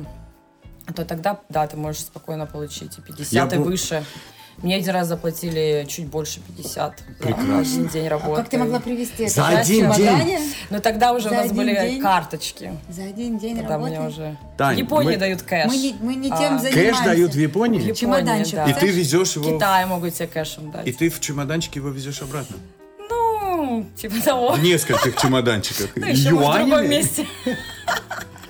то 0.95 1.05
тогда, 1.05 1.39
да, 1.49 1.67
ты 1.67 1.77
можешь 1.77 2.03
спокойно 2.03 2.47
получить 2.47 2.99
и 2.99 3.01
50, 3.01 3.33
Я 3.33 3.57
и 3.57 3.59
был- 3.59 3.65
выше. 3.71 4.05
Мне 4.63 4.77
один 4.77 4.91
раз 4.95 5.09
заплатили 5.09 5.85
чуть 5.89 6.07
больше 6.07 6.41
50 6.41 6.95
за 6.99 7.15
Прекрасно. 7.27 7.61
один 7.61 7.89
день 7.89 8.07
А 8.07 8.11
работы. 8.11 8.41
как 8.43 8.49
ты 8.51 8.59
могла 8.59 8.81
привезти 8.81 9.25
это? 9.25 9.35
За 9.35 9.43
в 9.43 9.49
один 9.49 9.93
чемодане? 9.93 10.41
Но 10.71 10.79
тогда 10.81 11.13
уже 11.13 11.29
За 11.29 11.35
у 11.35 11.39
нас 11.39 11.53
были 11.53 11.75
день? 11.75 12.01
карточки. 12.01 12.73
За 12.89 13.03
один 13.05 13.39
день 13.39 13.57
Тогда 13.59 13.75
работы? 13.75 13.91
мне 13.91 14.01
уже... 14.09 14.37
Тань, 14.57 14.77
в 14.77 14.79
Японии 14.79 15.11
мы- 15.13 15.17
дают 15.19 15.43
кэш. 15.43 15.67
Мы 15.67 15.77
не, 15.77 15.95
мы 16.01 16.15
не 16.15 16.29
тем 16.29 16.55
А, 16.55 16.59
занимаемся. 16.59 16.73
Кэш 16.73 16.99
дают 17.05 17.33
в 17.33 17.35
В 17.35 17.39
Японии, 17.39 17.79
Японии, 17.79 17.95
Чемоданчик. 17.95 18.55
да. 18.55 18.65
и 18.67 18.73
ты 18.73 18.87
везешь 18.89 19.33
В 19.33 19.37
его, 19.45 19.57
Китае 19.59 19.87
могут 19.87 20.15
тебе 20.15 20.29
кэшем 20.29 20.71
дать. 20.71 20.87
и 20.87 20.93
ты 20.93 21.11
в 21.11 21.21
чемоданчике 21.21 21.81
его 21.81 21.91
везешь 21.91 22.23
обратно. 22.23 22.57
Ну, 23.11 23.85
типа 23.97 24.15
того. 24.25 24.53
В 24.53 24.63
нескольких 24.63 25.17
чемоданчиках. 25.21 25.91
Ну, 25.97 26.07
еще 26.07 26.31
в 26.31 26.39
другом 26.39 26.69
Юанями? 26.69 26.87
месте. 26.89 27.27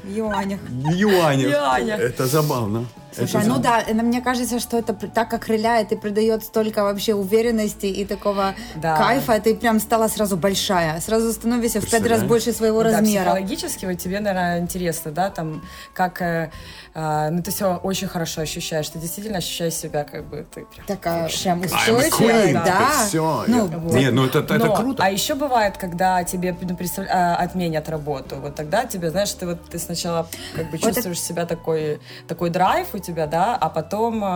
В 0.02 0.14
юанях. 0.14 0.60
Юанях. 0.94 1.50
Юанях. 1.50 1.98
Это 2.00 2.26
забавно. 2.26 2.86
Слушай, 3.16 3.40
Это 3.40 3.48
ну 3.48 3.58
да, 3.58 3.82
э, 3.86 3.94
мне 3.94 4.20
кажется, 4.20 4.58
что 4.60 4.76
это 4.78 4.92
так 4.94 5.32
окрыляет 5.32 5.92
и 5.92 5.96
придает 5.96 6.42
столько 6.44 6.82
вообще 6.82 7.14
уверенности 7.14 7.86
и 7.86 8.04
такого 8.04 8.54
Да. 8.76 8.96
кайфа. 8.96 9.38
Ты 9.40 9.54
прям 9.54 9.80
стала 9.80 10.08
сразу 10.08 10.36
большая, 10.36 11.00
сразу 11.00 11.32
становишься 11.32 11.80
в 11.80 11.90
пять 11.90 12.06
раз 12.06 12.22
больше 12.22 12.52
своего 12.52 12.82
Да, 12.82 12.90
размера. 12.90 13.24
психологически 13.24 13.86
вот 13.86 13.98
тебе, 13.98 14.20
наверное, 14.20 14.58
интересно, 14.60 15.10
да, 15.10 15.30
там, 15.30 15.62
как, 15.92 16.20
э, 16.22 16.50
э, 16.94 17.28
ну, 17.30 17.42
ты 17.42 17.50
все 17.50 17.76
очень 17.82 18.08
хорошо 18.08 18.40
ощущаешь, 18.42 18.88
ты 18.88 18.98
действительно 18.98 19.38
ощущаешь 19.38 19.74
себя, 19.74 20.04
как 20.04 20.24
бы, 20.24 20.44
ты 20.54 20.64
прям... 20.64 20.86
Такая 20.86 21.28
прям 21.28 21.62
a 21.62 21.64
устойчивая, 21.66 22.52
queen, 22.52 22.64
да. 22.64 23.06
все. 23.06 23.44
Ну, 23.46 23.68
Не, 23.92 24.10
ну 24.10 24.26
это, 24.26 24.40
это 24.40 24.58
Но, 24.58 24.74
круто. 24.76 25.02
А 25.04 25.10
еще 25.10 25.34
бывает, 25.34 25.76
когда 25.76 26.24
тебе 26.24 26.56
ну, 26.60 26.76
представ- 26.76 27.08
а, 27.10 27.36
отменят 27.36 27.88
работу. 27.88 28.36
Вот 28.36 28.54
тогда 28.54 28.86
тебе, 28.86 29.10
знаешь, 29.10 29.32
ты 29.32 29.46
вот 29.46 29.58
ты 29.70 29.78
сначала 29.78 30.26
как 30.54 30.70
бы 30.70 30.78
Вот 30.78 30.94
чувствуешь 30.94 31.20
себя 31.20 31.46
такой, 31.46 32.00
такой 32.28 32.50
драйв 32.50 32.88
у 32.94 32.98
тебя, 33.04 33.26
да, 33.26 33.56
а 33.56 33.68
потом, 33.68 34.22
э, 34.24 34.26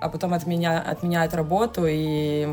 а 0.00 0.08
потом 0.12 0.32
отменя, 0.34 0.80
отменяют 0.80 1.34
работу 1.34 1.84
и 1.86 2.48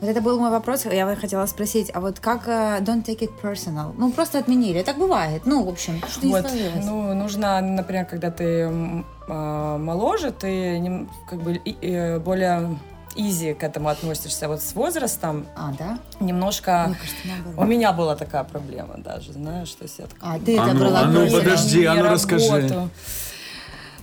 Вот 0.00 0.08
это 0.08 0.20
был 0.20 0.38
мой 0.38 0.50
вопрос. 0.50 0.86
Я 0.86 1.16
хотела 1.16 1.46
спросить, 1.46 1.90
а 1.94 2.00
вот 2.00 2.20
как 2.20 2.46
э, 2.48 2.78
don't 2.80 3.04
take 3.04 3.20
it 3.20 3.32
personal? 3.42 3.92
Ну, 3.98 4.12
просто 4.12 4.38
отменили. 4.38 4.82
Так 4.82 4.98
бывает. 4.98 5.42
Ну, 5.46 5.64
в 5.64 5.68
общем, 5.68 6.00
что 6.08 6.26
не 6.26 6.32
вот, 6.32 6.42
сложилось. 6.42 6.84
ну, 6.84 7.14
нужно, 7.14 7.60
например, 7.60 8.04
когда 8.04 8.30
ты 8.30 8.44
э, 8.44 9.78
моложе, 9.78 10.30
ты 10.30 11.06
как 11.28 11.40
бы 11.42 11.60
э, 11.82 12.18
более 12.20 12.78
изи 13.16 13.54
к 13.54 13.64
этому 13.64 13.88
относишься. 13.88 14.48
Вот 14.48 14.62
с 14.62 14.74
возрастом 14.74 15.46
А, 15.56 15.72
да? 15.78 15.98
немножко... 16.20 16.84
Мне 16.86 16.96
кажется, 16.96 17.24
наоборот. 17.24 17.58
У 17.58 17.64
меня 17.64 17.92
была 17.92 18.14
такая 18.16 18.44
проблема 18.44 18.94
даже, 18.98 19.32
знаешь, 19.32 19.72
то 19.72 19.84
есть 19.84 19.98
я 19.98 20.06
такая, 20.06 20.34
А, 20.34 20.38
ты 20.38 20.56
А 20.56 20.64
это 20.64 20.74
ну, 20.74 20.80
брала 20.80 21.00
а 21.00 21.06
ну, 21.06 21.26
personal. 21.26 21.38
подожди, 21.38 21.84
а 21.84 21.94
ну, 21.94 22.02
не 22.02 22.08
расскажи. 22.08 22.88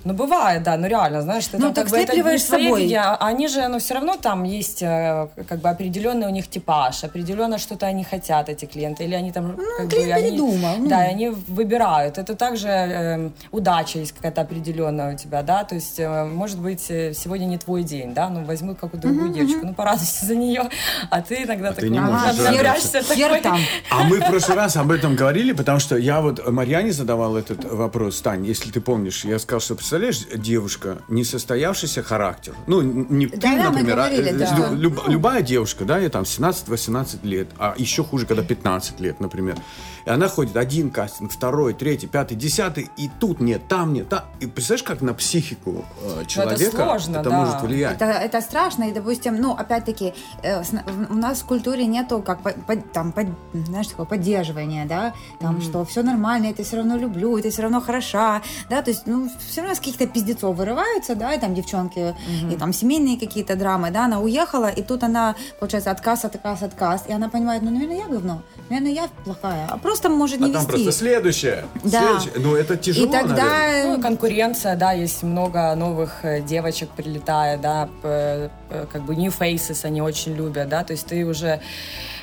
Ну, 0.06 0.14
бывает, 0.14 0.62
да, 0.62 0.78
ну 0.78 0.88
реально, 0.88 1.22
знаешь, 1.24 1.48
ты 1.48 1.58
Ну, 1.58 1.66
там 1.66 1.74
так 1.74 1.84
как 1.86 1.92
бы 1.94 1.98
это 1.98 2.16
не 2.16 2.38
собой. 2.38 2.84
видео, 2.84 3.00
а 3.20 3.28
они 3.28 3.48
же, 3.48 3.68
ну, 3.68 3.80
все 3.80 3.96
равно 3.96 4.18
там 4.22 4.44
есть 4.44 4.84
э, 4.84 5.28
как 5.50 5.60
бы 5.60 5.70
определенный 5.70 6.28
у 6.28 6.30
них 6.30 6.48
типаж, 6.48 7.04
определенно 7.04 7.58
что-то 7.58 7.88
они 7.88 8.04
хотят, 8.04 8.48
эти 8.48 8.66
клиенты, 8.66 9.04
или 9.04 9.16
они 9.16 9.32
там 9.32 9.58
как 9.78 9.88
бы... 9.88 9.92
клиент 9.92 10.14
они- 10.14 10.30
передумал, 10.30 10.76
ну. 10.78 10.88
Да, 10.88 11.08
и 11.08 11.10
они 11.10 11.30
выбирают. 11.30 12.20
Это 12.20 12.36
также 12.36 12.68
э, 12.68 13.30
удача 13.52 13.98
есть 13.98 14.12
какая-то 14.12 14.42
определенная 14.42 15.16
у 15.16 15.18
тебя, 15.18 15.42
да, 15.42 15.64
то 15.64 15.74
есть, 15.74 16.00
э, 16.00 16.24
может 16.26 16.60
быть, 16.60 16.86
э, 16.90 17.14
сегодня 17.14 17.46
не 17.46 17.58
твой 17.58 17.82
день, 17.82 18.14
да, 18.14 18.30
ну, 18.30 18.44
возьмут 18.46 18.80
какую-то 18.80 19.08
другую 19.08 19.34
девочку, 19.34 19.66
ну, 19.66 19.74
порадуйся 19.74 20.24
за 20.26 20.36
нее, 20.36 20.70
а 21.10 21.22
ты 21.22 21.44
иногда 21.44 21.70
ты 21.70 21.76
такой 21.78 21.90
не 21.90 22.00
можешь 22.00 22.36
такой, 22.36 23.42
там. 23.42 23.58
А 23.90 24.04
мы 24.04 24.20
в 24.20 24.26
прошлый 24.28 24.56
раз 24.58 24.78
об 24.78 24.92
этом 24.92 25.16
говорили, 25.16 25.52
потому 25.54 25.80
что 25.80 25.98
я 25.98 26.22
вот 26.22 26.48
Марьяне 26.48 26.92
задавал 26.92 27.36
этот 27.38 27.66
вопрос, 27.66 28.22
Тань, 28.22 28.46
если 28.46 28.70
ты 28.70 28.82
помнишь, 28.82 29.26
я 29.26 29.40
сказал, 29.40 29.62
что 29.62 29.76
представляешь, 30.00 30.40
девушка, 30.44 30.98
несостоявшийся 31.08 32.04
характер, 32.04 32.54
ну, 32.68 32.82
не 32.82 33.28
ты, 33.28 33.48
мы 33.48 33.64
например, 33.64 33.94
а, 34.00 34.10
говорили, 34.10 34.30
э, 34.30 34.34
да. 34.38 34.56
лю- 34.70 34.76
люб- 34.76 35.08
любая 35.08 35.42
девушка, 35.42 35.86
да, 35.86 35.98
ей 35.98 36.10
там 36.10 36.24
17-18 36.24 37.24
лет, 37.24 37.48
а 37.58 37.74
еще 37.78 38.04
хуже, 38.04 38.26
когда 38.26 38.44
15 38.44 39.00
лет, 39.00 39.20
например, 39.20 39.58
и 40.06 40.10
она 40.10 40.28
ходит 40.28 40.56
один 40.56 40.92
кастинг, 40.92 41.32
второй, 41.32 41.74
третий, 41.74 42.06
пятый, 42.08 42.36
десятый, 42.36 42.90
и 42.96 43.10
тут 43.20 43.40
нет, 43.40 43.68
там 43.68 43.94
нет, 43.94 44.08
там. 44.10 44.22
И 44.40 44.46
представляешь, 44.46 44.84
как 44.84 45.02
на 45.02 45.14
психику 45.16 45.84
э, 46.04 46.26
человека 46.28 46.72
сложно, 46.72 47.18
это 47.18 47.30
да. 47.30 47.38
может 47.40 47.62
влиять? 47.62 47.96
Это, 47.96 48.06
это 48.06 48.42
страшно, 48.42 48.84
и, 48.84 48.94
допустим, 48.94 49.36
ну, 49.42 49.54
опять-таки, 49.54 50.14
э, 50.44 50.62
у 51.10 51.14
нас 51.16 51.42
в 51.42 51.46
культуре 51.46 51.88
нету, 51.88 52.22
как, 52.22 52.44
по- 52.44 52.52
по- 52.52 52.76
там, 52.76 53.12
под- 53.14 53.28
знаешь, 53.54 53.88
такого 53.88 54.06
поддерживания, 54.06 54.86
да, 54.86 55.14
там, 55.40 55.62
что 55.62 55.84
все 55.86 56.04
нормально, 56.04 56.48
я 56.48 56.54
тебя 56.54 56.66
все 56.66 56.78
равно 56.78 56.98
люблю, 56.98 57.40
ты 57.42 57.50
все 57.50 57.64
равно 57.64 57.82
хороша, 57.82 58.42
да, 58.70 58.82
то 58.84 58.92
есть, 58.92 59.08
ну, 59.08 59.28
все 59.40 59.62
равно 59.62 59.76
с 59.76 59.80
каких-то 59.86 60.08
пиздецов 60.08 60.56
вырываются, 60.58 61.16
да, 61.16 61.34
и 61.34 61.40
там 61.40 61.54
девчонки, 61.54 62.00
mm-hmm. 62.00 62.54
и 62.54 62.58
там 62.58 62.74
семейные 62.74 63.20
какие-то 63.20 63.56
драмы, 63.56 63.92
да, 63.92 64.06
она 64.06 64.20
уехала, 64.20 64.70
и 64.70 64.82
тут 64.82 65.04
она, 65.04 65.36
получается, 65.60 65.92
отказ, 65.92 66.26
отказ, 66.26 66.64
отказ, 66.64 67.04
и 67.08 67.14
она 67.14 67.30
понимает, 67.30 67.62
ну, 67.62 67.72
наверное, 67.72 67.98
я 67.98 68.08
говно, 68.08 68.42
наверное, 68.70 68.92
я 68.92 69.10
плохая, 69.24 69.68
а 69.70 69.78
просто 69.78 70.10
может 70.10 70.40
не 70.40 70.46
а 70.46 70.48
вести. 70.50 70.60
там 70.60 70.68
просто 70.68 70.92
следующее. 70.92 71.66
Да. 71.84 72.02
следующее. 72.02 72.34
Ну, 72.38 72.56
это 72.56 72.78
тяжело, 72.78 73.06
И 73.06 73.12
тогда... 73.12 73.46
наверное. 73.46 73.98
Ну, 73.98 74.02
конкуренция, 74.02 74.76
да, 74.76 74.92
есть 74.94 75.24
много 75.24 75.76
новых 75.76 76.26
э, 76.26 76.42
девочек 76.42 76.90
прилетает, 76.90 77.62
да, 77.62 77.88
п- 78.02 78.50
как 78.92 79.04
бы 79.04 79.16
new 79.16 79.32
faces 79.32 79.86
они 79.86 80.02
очень 80.02 80.36
любят, 80.36 80.68
да, 80.70 80.84
то 80.84 80.94
есть 80.94 81.06
ты 81.06 81.26
уже 81.26 81.62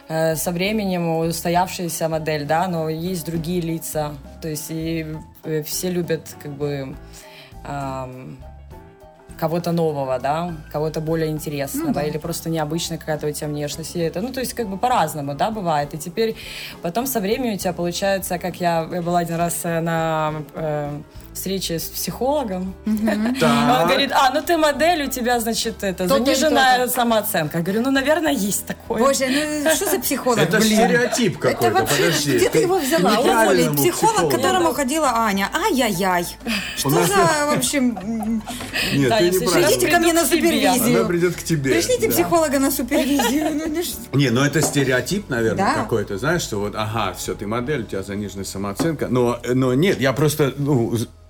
э, 0.08 0.34
со 0.36 0.50
временем 0.50 1.18
устоявшаяся 1.18 2.08
модель, 2.08 2.44
да, 2.44 2.66
но 2.66 2.88
есть 2.88 3.24
другие 3.24 3.60
лица, 3.60 4.14
то 4.40 4.48
есть 4.48 4.66
и 4.70 5.06
э, 5.44 5.62
все 5.62 5.90
любят 5.90 6.34
как 6.42 6.52
бы 6.52 6.94
кого-то 9.38 9.72
нового, 9.72 10.18
да, 10.18 10.54
кого-то 10.70 11.00
более 11.00 11.28
интересного, 11.30 11.88
Ну 11.88 11.94
да. 11.94 12.02
или 12.02 12.18
просто 12.18 12.48
необычная 12.48 12.98
какая-то 12.98 13.26
у 13.26 13.32
тебя 13.32 13.48
внешность. 13.48 13.96
Это, 13.96 14.20
ну, 14.20 14.32
то 14.32 14.40
есть 14.40 14.54
как 14.54 14.68
бы 14.68 14.76
по-разному, 14.78 15.34
да, 15.34 15.50
бывает. 15.50 15.94
И 15.94 15.98
теперь 15.98 16.36
потом 16.80 17.06
со 17.06 17.20
временем 17.20 17.54
у 17.54 17.56
тебя 17.56 17.72
получается, 17.72 18.38
как 18.38 18.60
я, 18.60 18.88
я 18.92 19.02
была 19.02 19.20
один 19.20 19.36
раз 19.36 19.60
э, 19.64 19.80
на 19.80 20.34
э, 20.54 21.00
встрече 21.34 21.78
с 21.78 21.84
психологом, 21.84 22.74
он 22.86 22.96
говорит, 22.96 24.12
а, 24.12 24.30
ну 24.34 24.42
ты 24.42 24.56
модель, 24.56 25.04
у 25.04 25.10
тебя, 25.10 25.40
значит, 25.40 25.82
это, 25.82 26.06
заниженная 26.08 26.88
самооценка. 26.88 27.58
Я 27.58 27.64
говорю, 27.64 27.82
ну, 27.82 27.90
наверное, 27.90 28.32
есть 28.32 28.66
такое. 28.66 28.98
Боже, 28.98 29.26
ну 29.64 29.70
что 29.74 29.90
за 29.90 29.98
психолог, 29.98 30.38
Это 30.38 30.60
стереотип 30.60 31.38
какой-то, 31.38 31.86
подожди. 31.86 32.36
где 32.36 32.48
ты 32.48 32.58
его 32.58 32.78
взяла? 32.78 33.18
Уволить 33.18 33.76
психолог, 33.76 34.28
к 34.28 34.34
которому 34.36 34.72
ходила 34.72 35.10
Аня. 35.14 35.48
Ай-яй-яй. 35.52 36.26
Что 36.76 36.90
за, 36.90 37.16
в 37.46 37.56
общем... 37.56 38.42
Нет, 38.94 39.18
ты 39.18 39.30
неправильно. 39.30 39.68
Придите 39.68 39.88
ко 39.88 39.98
мне 39.98 40.12
на 40.12 40.24
супервизию. 40.24 41.00
Она 41.00 41.08
придет 41.08 41.36
к 41.36 41.42
тебе. 41.42 41.72
Пришлите 41.72 42.10
психолога 42.10 42.58
на 42.58 42.70
супервизию. 42.70 43.50
Ну? 43.54 44.18
Не, 44.18 44.30
ну 44.30 44.42
это 44.42 44.60
стереотип, 44.62 45.28
наверное, 45.28 45.74
какой-то, 45.74 46.18
знаешь, 46.18 46.42
что 46.42 46.58
вот, 46.58 46.74
ага, 46.76 47.14
все, 47.14 47.34
ты 47.34 47.46
модель, 47.46 47.82
у 47.82 47.84
тебя 47.84 48.02
заниженная 48.02 48.44
самооценка. 48.44 49.08
Но, 49.08 49.40
но 49.54 49.74
нет, 49.74 50.00
я 50.00 50.12
просто, 50.12 50.52
ну, 50.56 50.94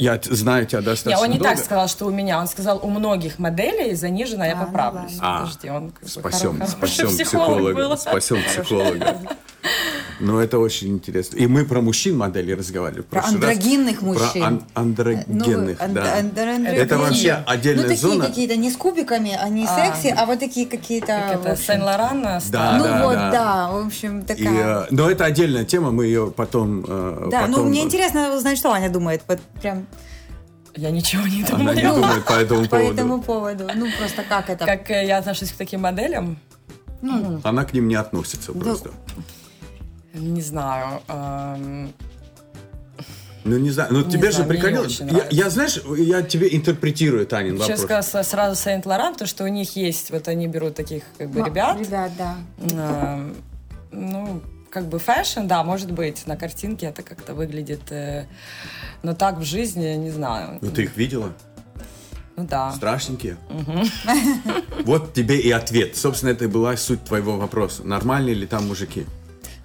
я 0.00 0.20
знаю 0.24 0.66
тебя 0.66 0.80
Не, 0.80 0.84
достаточно 0.86 1.22
он 1.24 1.30
не 1.30 1.38
долго. 1.38 1.54
так 1.54 1.64
сказал, 1.64 1.88
что 1.88 2.06
у 2.06 2.10
меня. 2.10 2.38
Он 2.40 2.46
сказал, 2.48 2.80
у 2.82 2.88
многих 2.90 3.38
моделей 3.38 3.94
занижена, 3.94 4.46
я 4.46 4.52
А, 4.54 4.56
ну 4.56 4.66
поправлюсь. 4.66 5.16
А, 5.20 5.40
Подожди, 5.40 5.70
он 5.70 5.92
Спасем, 6.04 6.56
хоро- 6.62 6.66
спасем 6.68 7.06
психолога. 7.08 7.96
Спасем 7.96 8.38
психолога. 8.42 9.16
Ну, 10.22 10.38
это 10.38 10.58
очень 10.58 10.88
интересно. 10.88 11.38
И 11.38 11.46
мы 11.46 11.64
про 11.64 11.80
мужчин 11.80 12.16
моделей 12.18 12.54
разговаривали. 12.54 13.00
Про 13.02 13.22
раз. 13.22 13.30
андрогинных 13.32 14.00
Про 14.00 14.06
мужчин. 14.06 14.44
ан- 14.44 14.62
андрогенных, 14.74 15.26
Ну, 15.28 15.84
анд- 15.84 15.94
да. 15.94 16.02
анд- 16.18 16.38
андрогенные. 16.38 16.76
Это 16.76 16.98
вообще 16.98 17.42
отдельная 17.46 17.84
Ну, 17.84 17.88
такие 17.88 18.08
зона. 18.10 18.26
какие-то, 18.26 18.56
не 18.56 18.70
с 18.70 18.76
кубиками, 18.76 19.38
а 19.40 19.48
не 19.48 19.66
секси, 19.66 20.14
а 20.14 20.26
вот 20.26 20.38
такие 20.38 20.66
какие-то... 20.66 21.06
Как 21.06 21.46
это. 21.46 21.56
Сен-Лоран 21.56 22.22
Да, 22.50 22.76
Ну 22.76 22.84
да, 22.84 23.02
вот, 23.06 23.14
да. 23.14 23.30
да, 23.30 23.68
в 23.72 23.86
общем, 23.86 24.20
И, 24.20 24.24
такая... 24.24 24.80
э, 24.82 24.86
но 24.90 25.10
это 25.10 25.24
отдельная 25.24 25.64
тема, 25.64 25.90
мы 25.90 26.04
ее 26.04 26.30
потом... 26.30 26.84
э, 26.86 27.28
Да, 27.30 27.46
ну 27.46 27.54
потом- 27.54 27.68
мне 27.68 27.82
интересно 27.82 28.36
узнать, 28.36 28.58
что 28.58 28.72
Аня 28.72 28.90
думает. 28.90 29.22
Вот 29.26 29.40
прям 29.62 29.86
Я 30.76 30.90
ничего 30.90 31.26
не 31.26 31.42
Она 31.44 31.58
думаю. 31.58 31.76
не 31.76 31.82
думает 31.82 32.24
по 32.24 32.32
этому 32.32 32.62
по 32.64 32.68
поводу. 32.70 32.92
этому 32.94 33.22
поводу. 33.22 33.68
Ну, 33.74 33.86
просто 33.98 34.22
как 34.28 34.48
это? 34.50 34.64
Как 34.66 34.90
э, 34.90 35.06
я 35.06 35.18
отношусь 35.18 35.50
к 35.52 35.56
таким 35.56 35.80
моделям? 35.80 36.38
Она 37.44 37.64
к 37.64 37.72
ним 37.74 37.88
не 37.88 37.94
относится 37.96 38.52
Ну, 38.54 38.60
просто. 38.60 38.90
Не 40.14 40.42
знаю. 40.42 41.00
эм, 41.08 41.92
Ну, 43.44 43.58
не 43.58 43.70
знаю. 43.70 43.88
Ну, 43.92 44.04
Не 44.04 44.10
тебе 44.10 44.28
же 44.30 44.36
знаю, 44.36 44.48
приходилось... 44.50 45.00
очень 45.00 45.16
Я, 45.16 45.26
я, 45.30 45.50
знаешь, 45.50 45.80
я 45.96 46.22
тебе 46.22 46.54
интерпретирую 46.54 47.26
Танин 47.26 47.56
Сейчас 47.58 47.80
вопрос. 47.80 48.06
сказала 48.06 48.22
сразу 48.24 48.60
Saint 48.62 48.82
Laurent, 48.82 49.14
то, 49.14 49.26
что 49.26 49.44
у 49.44 49.48
них 49.48 49.76
есть, 49.76 50.10
вот 50.10 50.28
они 50.28 50.46
берут 50.46 50.74
таких 50.74 51.02
как 51.18 51.30
бы 51.30 51.40
ребят. 51.42 51.78
Ребят, 51.80 52.12
да. 52.18 52.36
эм, 52.58 53.34
Ну, 53.92 54.42
как 54.70 54.88
бы 54.88 54.98
fashion, 54.98 55.46
да, 55.46 55.62
может 55.64 55.90
быть, 55.90 56.26
на 56.26 56.36
картинке 56.36 56.86
это 56.86 57.02
как-то 57.02 57.34
выглядит, 57.34 57.90
э, 57.90 58.26
но 59.02 59.14
так 59.14 59.38
в 59.38 59.42
жизни, 59.42 59.94
не 59.96 60.10
знаю. 60.10 60.58
Ну, 60.60 60.70
ты 60.70 60.84
их 60.84 60.96
видела? 60.96 61.32
Ну 62.36 62.46
да. 62.46 62.72
Страшненькие. 62.72 63.36
Вот 64.84 65.12
тебе 65.12 65.38
и 65.38 65.50
ответ. 65.50 65.96
Собственно, 65.96 66.30
это 66.30 66.44
и 66.44 66.48
была 66.48 66.76
суть 66.76 67.04
твоего 67.04 67.36
вопроса. 67.36 67.84
Нормальные 67.84 68.34
ли 68.34 68.46
там 68.46 68.66
мужики? 68.66 69.04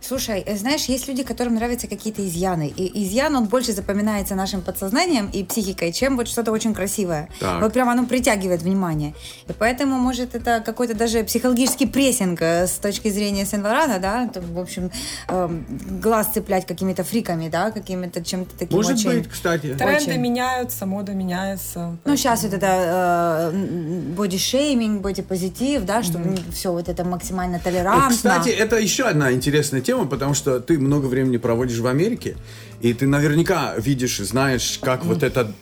Слушай, 0.07 0.43
э, 0.45 0.55
знаешь, 0.55 0.85
есть 0.85 1.07
люди, 1.07 1.23
которым 1.23 1.55
нравятся 1.55 1.87
какие-то 1.87 2.25
изъяны. 2.27 2.71
И 2.75 3.03
изъян, 3.03 3.35
он 3.35 3.45
больше 3.45 3.71
запоминается 3.71 4.35
нашим 4.35 4.61
подсознанием 4.61 5.29
и 5.33 5.43
психикой, 5.43 5.91
чем 5.91 6.15
вот 6.15 6.27
что-то 6.27 6.51
очень 6.51 6.75
красивое. 6.75 7.27
Так. 7.39 7.61
Вот 7.61 7.73
прям 7.73 7.89
оно 7.89 8.05
притягивает 8.05 8.61
внимание. 8.61 9.15
И 9.47 9.53
поэтому, 9.53 9.97
может, 9.97 10.35
это 10.35 10.61
какой-то 10.63 10.93
даже 10.93 11.23
психологический 11.23 11.87
прессинг 11.87 12.41
э, 12.41 12.67
с 12.67 12.73
точки 12.73 13.09
зрения 13.09 13.45
Сен-Лорана, 13.45 13.97
да? 13.97 14.27
То, 14.27 14.41
в 14.41 14.59
общем, 14.59 14.91
эм, 15.27 15.65
глаз 16.01 16.27
цеплять 16.33 16.67
какими-то 16.67 17.03
фриками, 17.03 17.49
да? 17.49 17.71
Какими-то 17.71 18.23
чем-то 18.23 18.55
таким 18.55 18.77
Может 18.77 18.99
очень... 18.99 19.09
быть, 19.09 19.27
кстати. 19.27 19.73
Тренды 19.73 20.11
Очень. 20.11 20.21
меняются, 20.21 20.85
мода 20.85 21.13
меняется. 21.13 21.97
Ну, 22.05 22.15
сейчас 22.15 22.43
вот 22.43 22.53
это 22.53 23.51
э, 23.51 24.13
бодишейминг, 24.15 25.01
бодипозитив, 25.01 25.83
да, 25.83 26.03
что 26.03 26.19
все 26.53 26.71
вот 26.71 26.89
это 26.89 27.03
максимально 27.03 27.59
толерантно. 27.59 28.09
Кстати, 28.15 28.49
это 28.49 28.77
еще 28.77 29.05
одна 29.05 29.31
интересная 29.31 29.81
тема, 29.81 29.94
потому 30.03 30.33
что 30.33 30.59
ты 30.59 30.77
много 30.77 31.05
времени 31.05 31.37
проводишь 31.37 31.79
в 31.79 31.87
Америке, 31.87 32.35
и 32.81 32.93
ты 32.93 33.07
наверняка 33.07 33.75
видишь, 33.77 34.17
знаешь, 34.17 34.79
как 34.81 35.05
вот 35.05 35.23
это, 35.23 35.53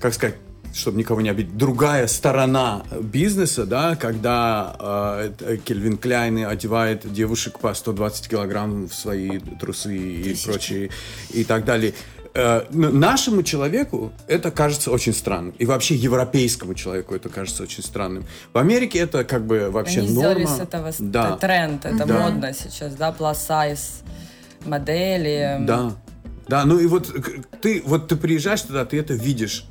как 0.00 0.14
сказать, 0.14 0.36
чтобы 0.76 0.98
никого 0.98 1.20
не 1.20 1.30
обидеть, 1.30 1.56
другая 1.56 2.06
сторона 2.06 2.84
бизнеса, 3.00 3.64
да, 3.66 3.96
когда 3.96 5.30
э, 5.40 5.58
Кельвин 5.64 5.96
Кляйн 5.96 6.46
одевает 6.46 7.10
девушек 7.10 7.58
по 7.58 7.72
120 7.72 8.28
килограмм 8.28 8.88
в 8.88 8.94
свои 8.94 9.38
трусы 9.60 9.96
и 9.96 10.36
прочее, 10.44 10.90
и 11.30 11.44
так 11.44 11.64
далее. 11.64 11.94
Э, 12.38 12.66
нашему 12.70 13.42
человеку 13.42 14.12
это 14.28 14.50
кажется 14.50 14.90
очень 14.90 15.14
странным. 15.14 15.54
И 15.58 15.64
вообще 15.64 15.94
европейскому 15.94 16.74
человеку 16.74 17.14
это 17.14 17.28
кажется 17.30 17.62
очень 17.62 17.82
странным. 17.82 18.24
В 18.52 18.58
Америке 18.58 18.98
это 18.98 19.24
как 19.24 19.46
бы 19.46 19.70
вообще 19.70 20.00
Они 20.00 20.10
норма. 20.10 20.20
сделали 20.20 20.44
с 20.46 20.60
этого 20.60 20.92
Да. 20.98 21.36
тренд, 21.38 21.86
это 21.86 22.04
Да. 22.04 22.18
модно 22.18 22.52
сейчас, 22.52 22.94
да, 22.94 23.14
plus 23.18 23.36
size 23.48 24.02
модели. 24.66 25.58
Да, 25.60 25.92
да, 26.48 26.64
ну 26.64 26.78
и 26.78 26.86
вот 26.86 27.10
ты, 27.62 27.82
вот 27.86 28.08
ты 28.08 28.16
приезжаешь 28.16 28.62
туда, 28.62 28.84
ты 28.84 28.98
это 28.98 29.14
видишь. 29.14 29.64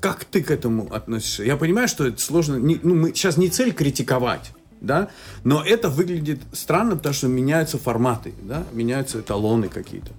Как 0.00 0.24
ты 0.24 0.42
к 0.44 0.50
этому 0.52 0.92
относишься? 0.94 1.42
Я 1.42 1.56
понимаю, 1.56 1.88
что 1.88 2.06
это 2.06 2.20
сложно. 2.20 2.54
Не- 2.56 2.78
ну, 2.84 2.94
мы 2.94 3.08
сейчас 3.14 3.36
не 3.36 3.48
цель 3.48 3.72
критиковать, 3.72 4.52
да, 4.80 5.08
но 5.42 5.60
это 5.64 5.88
выглядит 5.88 6.40
странно, 6.52 6.94
потому 6.96 7.14
что 7.14 7.26
меняются 7.26 7.78
форматы, 7.78 8.32
да, 8.42 8.62
меняются 8.72 9.18
эталоны 9.18 9.68
какие-то. 9.68 10.12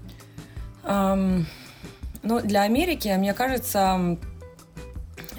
Ам, 0.84 1.46
ну, 2.24 2.42
для 2.42 2.64
Америки, 2.64 3.14
мне 3.18 3.34
кажется, 3.34 4.18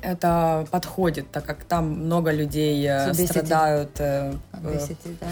это 0.02 0.66
подходит, 0.70 1.30
так 1.30 1.44
как 1.44 1.64
там 1.64 1.88
много 1.88 2.30
людей 2.30 2.86
э, 2.86 3.10
Obesity. 3.10 3.26
страдают 3.26 3.90
э, 3.98 4.34
э, 4.52 4.56
Obesity, 4.58 5.16
да. 5.20 5.26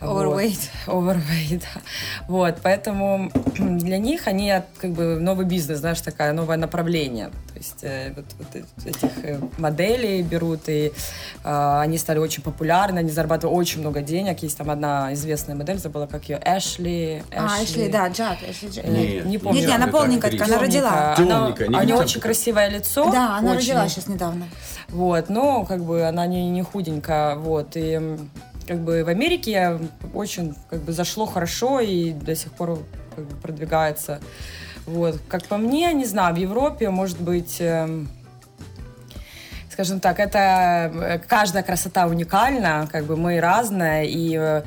Вот. 0.00 0.26
Overweight. 0.26 0.68
Overweight, 0.86 1.62
да. 1.62 1.80
Вот, 2.26 2.56
поэтому 2.62 3.30
для 3.58 3.98
них 3.98 4.26
они 4.26 4.54
как 4.78 4.92
бы 4.92 5.20
новый 5.20 5.44
бизнес, 5.44 5.80
знаешь, 5.80 6.00
такое 6.00 6.32
новое 6.32 6.56
направление. 6.56 7.28
То 7.28 7.58
есть 7.58 7.78
э, 7.82 8.12
вот, 8.16 8.24
вот 8.38 8.54
эт- 8.54 8.88
этих 8.88 9.24
э, 9.24 9.38
моделей 9.58 10.22
берут, 10.22 10.68
и 10.68 10.92
э, 11.44 11.80
они 11.80 11.98
стали 11.98 12.18
очень 12.18 12.42
популярны, 12.42 13.00
они 13.00 13.10
зарабатывают 13.10 13.58
очень 13.58 13.80
много 13.80 14.00
денег. 14.00 14.42
Есть 14.42 14.56
там 14.56 14.70
одна 14.70 15.12
известная 15.12 15.54
модель, 15.54 15.78
забыла, 15.78 16.06
как 16.06 16.24
ее, 16.30 16.40
Эшли. 16.44 17.22
А, 17.36 17.62
Эшли, 17.62 17.88
да, 17.88 18.08
Джад. 18.08 18.38
Эшли 18.48 18.70
Джад. 18.70 18.84
Э, 18.86 18.90
Нет, 18.90 19.26
не 19.26 19.36
помню. 19.36 19.60
Нет, 19.60 19.68
не, 19.68 19.74
она 19.74 19.88
полненькая, 19.88 20.32
она 20.42 20.58
родила. 20.58 21.14
Темненькая, 21.16 21.68
Она, 21.68 21.78
не 21.80 21.84
у 21.84 21.86
нее 21.86 21.96
очень 21.96 22.20
красивое 22.22 22.70
лицо. 22.70 23.10
Да, 23.12 23.36
она 23.36 23.52
очень. 23.52 23.72
родила 23.72 23.88
сейчас 23.88 24.06
недавно. 24.06 24.48
Вот, 24.88 25.28
но 25.28 25.64
как 25.64 25.84
бы 25.84 26.06
она 26.06 26.26
не, 26.26 26.48
не 26.48 26.62
худенькая, 26.62 27.36
вот, 27.36 27.72
и 27.74 28.16
как 28.66 28.80
бы 28.80 29.04
в 29.04 29.08
Америке 29.08 29.78
очень 30.14 30.54
как 30.68 30.80
бы 30.80 30.92
зашло 30.92 31.26
хорошо 31.26 31.80
и 31.80 32.12
до 32.12 32.34
сих 32.34 32.52
пор 32.52 32.78
как 33.14 33.24
бы 33.24 33.36
продвигается. 33.36 34.20
Вот, 34.86 35.20
как 35.28 35.44
по 35.46 35.56
мне, 35.56 35.92
не 35.92 36.04
знаю, 36.04 36.34
в 36.34 36.38
Европе, 36.38 36.90
может 36.90 37.20
быть, 37.20 37.56
эм, 37.60 38.08
скажем 39.70 40.00
так, 40.00 40.18
это 40.18 40.90
э, 40.92 41.18
каждая 41.18 41.62
красота 41.62 42.06
уникальна, 42.06 42.88
как 42.90 43.04
бы 43.04 43.16
мы 43.16 43.40
разные, 43.40 44.10
и, 44.10 44.36
э, 44.36 44.62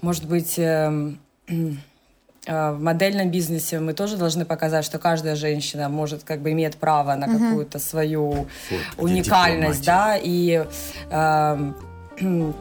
может 0.00 0.26
быть, 0.26 0.58
эм, 0.58 1.18
э, 1.48 2.70
в 2.72 2.80
модельном 2.80 3.30
бизнесе 3.30 3.80
мы 3.80 3.94
тоже 3.94 4.16
должны 4.16 4.44
показать, 4.44 4.84
что 4.84 4.98
каждая 4.98 5.34
женщина 5.34 5.88
может, 5.88 6.24
как 6.24 6.40
бы, 6.40 6.52
имеет 6.52 6.76
право 6.76 7.14
на 7.14 7.26
какую-то 7.26 7.78
свою 7.78 8.30
Вот, 8.30 8.48
уникальность, 8.98 9.84
да, 9.84 10.16
и 10.16 10.64
эм, 11.10 11.74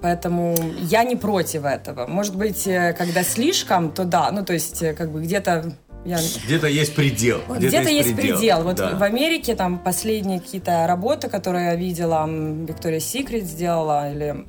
поэтому 0.00 0.56
я 0.78 1.04
не 1.04 1.16
против 1.16 1.64
этого. 1.64 2.06
Может 2.06 2.36
быть, 2.36 2.66
э, 2.66 2.92
когда 2.92 3.22
слишком, 3.22 3.92
то 3.92 4.04
да, 4.04 4.30
ну, 4.30 4.44
то 4.44 4.52
есть, 4.52 4.82
э, 4.82 4.94
как 4.94 5.10
бы 5.10 5.22
где-то 5.22 5.72
Я... 6.04 6.18
Где-то 6.44 6.66
есть 6.66 6.94
предел. 6.94 7.40
Где-то, 7.48 7.82
где 7.82 7.96
есть 7.96 8.16
предел. 8.16 8.36
предел. 8.38 8.62
Вот 8.62 8.76
да. 8.76 8.96
в 8.96 9.02
Америке 9.02 9.54
там 9.54 9.78
последние 9.78 10.40
какие-то 10.40 10.86
работы, 10.86 11.28
которые 11.28 11.66
я 11.66 11.76
видела, 11.76 12.26
Виктория 12.26 13.00
Секрет 13.00 13.44
сделала, 13.44 14.10
или 14.10 14.46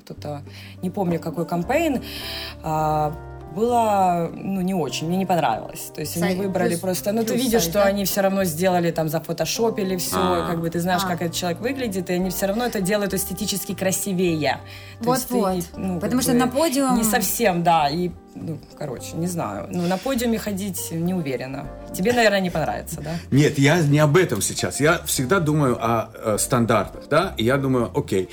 кто-то, 0.00 0.42
не 0.82 0.90
помню, 0.90 1.18
какой 1.18 1.46
кампейн, 1.46 2.02
а, 2.62 3.14
было, 3.56 4.30
ну, 4.34 4.60
не 4.60 4.74
очень, 4.74 5.08
мне 5.08 5.16
не 5.16 5.26
понравилось. 5.26 5.90
То 5.94 6.00
есть 6.02 6.16
они 6.22 6.36
выбрали 6.36 6.70
плюс, 6.70 6.80
просто, 6.80 7.12
ну, 7.12 7.24
ты 7.24 7.34
видишь, 7.34 7.62
сайт, 7.62 7.72
что 7.72 7.72
да? 7.72 7.84
они 7.84 8.04
все 8.04 8.20
равно 8.20 8.44
сделали 8.44 8.90
там, 8.90 9.08
зафотошопили 9.08 9.96
все, 9.96 10.16
А-а-а. 10.16 10.50
как 10.50 10.60
бы 10.60 10.70
ты 10.70 10.78
знаешь, 10.78 11.02
А-а-а. 11.02 11.12
как 11.12 11.22
этот 11.22 11.34
человек 11.34 11.60
выглядит, 11.60 12.10
и 12.10 12.12
они 12.12 12.30
все 12.30 12.46
равно 12.46 12.66
это 12.66 12.80
делают 12.80 13.14
эстетически 13.14 13.74
красивее. 13.74 14.58
Вот-вот. 15.00 15.64
Ну, 15.76 15.98
Потому 15.98 16.22
что 16.22 16.34
на 16.34 16.46
подиум... 16.46 16.96
Не 16.96 17.04
совсем, 17.04 17.62
да, 17.62 17.88
и 17.88 18.10
ну, 18.34 18.58
короче, 18.78 19.16
не 19.16 19.26
знаю. 19.26 19.66
Ну, 19.70 19.86
на 19.86 19.96
подиуме 19.96 20.38
ходить 20.38 20.90
не 20.92 21.14
уверена. 21.14 21.66
Тебе, 21.94 22.12
наверное, 22.12 22.40
не 22.40 22.50
понравится, 22.50 23.00
да? 23.00 23.12
Нет, 23.30 23.58
я 23.58 23.80
не 23.80 23.98
об 23.98 24.16
этом 24.16 24.42
сейчас. 24.42 24.78
Я 24.80 24.98
всегда 25.06 25.40
думаю 25.40 25.78
о, 25.80 26.10
о 26.34 26.38
стандартах, 26.38 27.08
да, 27.08 27.34
и 27.38 27.44
я 27.44 27.56
думаю, 27.56 27.90
окей, 27.94 28.28
а, 28.28 28.32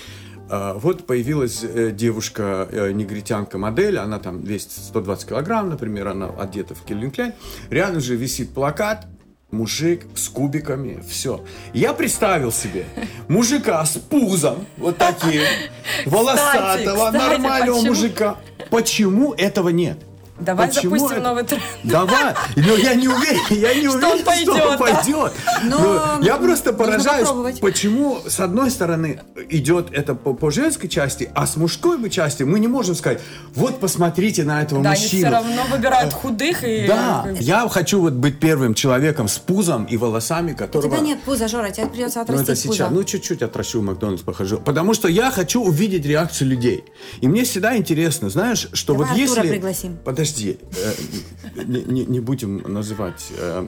вот 0.75 1.07
появилась 1.07 1.63
э, 1.63 1.91
девушка, 1.91 2.67
э, 2.71 2.91
негритянка 2.91 3.57
модель, 3.57 3.97
она 3.97 4.19
там 4.19 4.41
весит 4.41 4.71
120 4.71 5.29
килограмм, 5.29 5.69
например, 5.69 6.09
она 6.09 6.27
одета 6.27 6.75
в 6.75 6.83
Кельвин 6.83 7.11
Кляйн. 7.11 7.33
Рядом 7.69 8.01
же 8.01 8.15
висит 8.15 8.53
плакат, 8.53 9.07
мужик 9.51 10.05
с 10.15 10.29
кубиками, 10.29 11.03
все. 11.07 11.43
Я 11.73 11.93
представил 11.93 12.51
себе 12.51 12.85
мужика 13.27 13.83
с 13.85 13.97
пузом, 13.97 14.65
вот 14.77 14.97
таким, 14.97 15.41
волосатого, 16.05 17.11
нормального 17.11 17.81
мужика. 17.81 18.37
Почему 18.69 19.33
этого 19.33 19.69
нет? 19.69 19.97
Давай 20.39 20.67
Почему 20.67 20.97
запустим 20.97 21.17
это? 21.17 21.29
новый 21.29 21.43
тренд. 21.43 21.63
Давай. 21.83 22.33
Но 22.55 22.75
я 22.75 22.95
не 22.95 23.07
уверен, 23.07 23.39
я 23.51 23.73
не 23.75 23.87
уверен, 23.87 23.99
что 23.99 24.09
он 24.09 24.23
пойдет. 24.23 24.55
Что 24.55 24.69
он 24.69 24.77
пойдет. 24.77 25.33
Но, 25.63 26.17
Но 26.17 26.25
я 26.25 26.37
просто 26.37 26.73
поражаюсь, 26.73 27.59
почему 27.59 28.19
с 28.27 28.39
одной 28.39 28.71
стороны 28.71 29.21
идет 29.49 29.91
это 29.91 30.15
по, 30.15 30.33
по 30.33 30.49
женской 30.49 30.89
части, 30.89 31.29
а 31.35 31.45
с 31.45 31.55
мужской 31.55 31.97
бы 31.97 32.09
части 32.09 32.43
мы 32.43 32.59
не 32.59 32.67
можем 32.67 32.95
сказать, 32.95 33.21
вот 33.53 33.79
посмотрите 33.79 34.43
на 34.43 34.63
этого 34.63 34.81
да, 34.81 34.89
мужчину. 34.89 35.29
Да, 35.29 35.37
они 35.37 35.47
все 35.47 35.57
равно 35.59 35.75
выбирают 35.75 36.13
худых 36.13 36.63
и... 36.63 36.87
Да, 36.87 37.27
я 37.39 37.67
хочу 37.69 38.01
вот 38.01 38.13
быть 38.13 38.39
первым 38.39 38.73
человеком 38.73 39.27
с 39.27 39.37
пузом 39.37 39.85
и 39.85 39.97
волосами, 39.97 40.53
которого... 40.53 40.87
У 40.87 40.89
тебя 40.89 41.05
нет 41.05 41.21
пуза, 41.21 41.47
Жора, 41.47 41.69
тебе 41.69 41.85
придется 41.85 42.21
отрастить 42.21 42.47
Ну 42.47 42.53
это 42.53 42.61
сейчас, 42.61 42.87
пузо. 42.87 42.89
ну 42.89 43.03
чуть-чуть 43.03 43.43
отращу 43.43 43.81
в 43.81 43.83
Макдональдс 43.83 44.23
похожу. 44.23 44.57
Потому 44.57 44.95
что 44.95 45.07
я 45.07 45.29
хочу 45.29 45.61
увидеть 45.63 46.05
реакцию 46.07 46.49
людей. 46.49 46.85
И 47.21 47.27
мне 47.27 47.43
всегда 47.43 47.77
интересно, 47.77 48.31
знаешь, 48.31 48.67
что 48.73 48.93
Давай 48.93 49.09
вот 49.09 49.21
Артура 49.21 49.43
если... 49.43 49.49
пригласим. 49.51 49.97
Подожди, 50.03 50.22
подожди, 50.23 50.57
э, 50.77 51.63
не, 51.65 52.05
не, 52.05 52.19
будем 52.19 52.57
называть. 52.57 53.27
Э, 53.37 53.65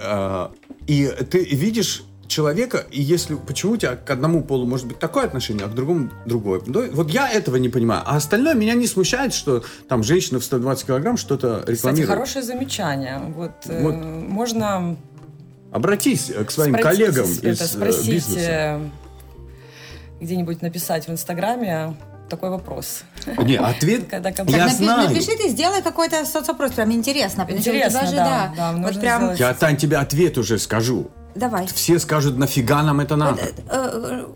э, 0.00 0.48
и 0.86 1.06
ты 1.30 1.44
видишь 1.44 2.04
человека, 2.26 2.84
и 2.90 3.00
если 3.00 3.36
почему 3.36 3.72
у 3.72 3.76
тебя 3.76 3.96
к 3.96 4.10
одному 4.10 4.42
полу 4.42 4.66
может 4.66 4.86
быть 4.86 4.98
такое 4.98 5.24
отношение, 5.24 5.64
а 5.64 5.68
к 5.68 5.74
другому 5.74 6.10
другое. 6.26 6.60
Вот 6.92 7.10
я 7.10 7.30
этого 7.30 7.56
не 7.56 7.68
понимаю. 7.68 8.02
А 8.04 8.16
остальное 8.16 8.54
меня 8.54 8.74
не 8.74 8.86
смущает, 8.86 9.32
что 9.32 9.62
там 9.88 10.02
женщина 10.02 10.40
в 10.40 10.44
120 10.44 10.86
килограмм 10.86 11.16
что-то 11.16 11.64
рекламирует. 11.66 11.78
Кстати, 11.78 12.02
хорошее 12.02 12.44
замечание. 12.44 13.20
Вот, 13.34 13.52
вот. 13.66 13.94
Э, 13.94 14.00
можно... 14.28 14.96
Обратись 15.70 16.32
к 16.46 16.50
своим 16.50 16.74
коллегам 16.74 17.26
это, 17.42 17.50
из 17.50 17.60
спросить, 17.60 18.10
бизнеса. 18.10 18.80
где-нибудь 20.18 20.62
написать 20.62 21.06
в 21.06 21.10
Инстаграме, 21.10 21.94
такой 22.28 22.50
вопрос. 22.50 23.02
Не, 23.38 23.56
ответ 23.56 24.08
Когда 24.10 24.30
я 24.30 24.66
напи- 24.66 24.70
знаю. 24.70 25.08
Напиши 25.08 25.36
ты, 25.36 25.48
сделай 25.48 25.82
какой-то 25.82 26.24
соцопрос, 26.24 26.72
прям 26.72 26.92
интересно. 26.92 27.46
Интересно, 27.48 28.00
даже, 28.00 28.16
да. 28.16 28.52
да, 28.56 28.72
да 28.72 28.82
вот 28.82 29.00
прям... 29.00 29.34
Я, 29.34 29.54
Тань, 29.54 29.76
тебе 29.76 29.96
ответ 29.96 30.38
уже 30.38 30.58
скажу. 30.58 31.10
Давай. 31.34 31.66
Все 31.66 31.98
скажут, 31.98 32.36
нафига 32.36 32.82
нам 32.82 33.00
это 33.00 33.16
надо? 33.16 33.42
Э, 33.42 33.50
э, 33.70 34.26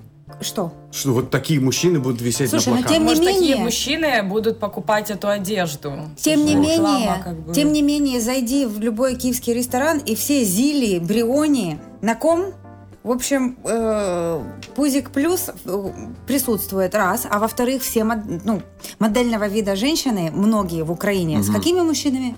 что? 0.40 0.72
Что 0.90 1.12
вот 1.12 1.30
такие 1.30 1.60
мужчины 1.60 1.98
будут 1.98 2.20
висеть 2.20 2.50
Слушай, 2.50 2.68
на 2.68 2.76
плакатах. 2.76 2.90
но 2.90 2.94
тем 2.94 3.02
не 3.02 3.08
Может, 3.08 3.24
менее... 3.24 3.40
такие 3.40 3.56
мужчины 3.56 4.22
будут 4.22 4.58
покупать 4.58 5.10
эту 5.10 5.28
одежду. 5.28 5.92
Тем 6.16 6.44
не 6.44 6.54
менее, 6.54 6.76
реклама, 6.76 7.22
как 7.22 7.40
бы... 7.40 7.54
тем 7.54 7.72
не 7.72 7.82
менее, 7.82 8.20
зайди 8.20 8.66
в 8.66 8.80
любой 8.80 9.16
киевский 9.16 9.54
ресторан, 9.54 9.98
и 9.98 10.14
все 10.14 10.44
зили, 10.44 10.98
бриони, 10.98 11.78
на 12.00 12.14
ком 12.14 12.54
в 13.02 13.10
общем, 13.10 13.58
э, 13.64 14.42
пузик 14.76 15.10
плюс 15.10 15.50
э, 15.64 15.90
присутствует 16.26 16.94
раз, 16.94 17.26
а 17.28 17.38
во-вторых, 17.40 17.82
все 17.82 18.04
мод, 18.04 18.18
ну, 18.44 18.62
модельного 19.00 19.48
вида 19.48 19.74
женщины, 19.74 20.30
многие 20.32 20.82
в 20.82 20.92
Украине, 20.92 21.38
угу. 21.38 21.44
с 21.44 21.50
какими 21.50 21.80
мужчинами? 21.80 22.36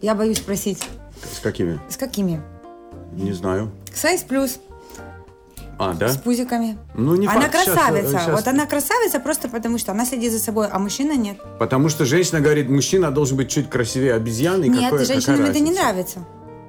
Я 0.00 0.14
боюсь 0.14 0.38
спросить. 0.38 0.82
С 1.32 1.40
какими? 1.40 1.78
С 1.88 1.96
какими? 1.96 2.40
Не 3.12 3.32
знаю. 3.32 3.70
Сайз 3.94 4.22
плюс. 4.22 4.60
А, 5.78 5.92
да? 5.92 6.08
С 6.08 6.16
пузиками. 6.16 6.76
Ну, 6.94 7.14
не 7.14 7.26
Она 7.26 7.42
факт. 7.42 7.52
красавица. 7.52 8.08
Сейчас, 8.08 8.22
сейчас... 8.24 8.34
Вот 8.34 8.48
она 8.48 8.66
красавица 8.66 9.20
просто 9.20 9.48
потому, 9.48 9.78
что 9.78 9.92
она 9.92 10.04
следит 10.06 10.32
за 10.32 10.40
собой, 10.40 10.66
а 10.70 10.78
мужчина 10.78 11.16
нет. 11.16 11.38
Потому 11.58 11.88
что 11.88 12.04
женщина 12.04 12.40
говорит, 12.40 12.68
мужчина 12.68 13.10
должен 13.10 13.36
быть 13.36 13.48
чуть 13.48 13.70
красивее 13.70 14.14
обезьяны. 14.14 14.66
Нет, 14.68 14.84
какое, 14.84 15.04
женщинам 15.04 15.44
это 15.44 15.60
не 15.60 15.70
нравится. 15.70 16.24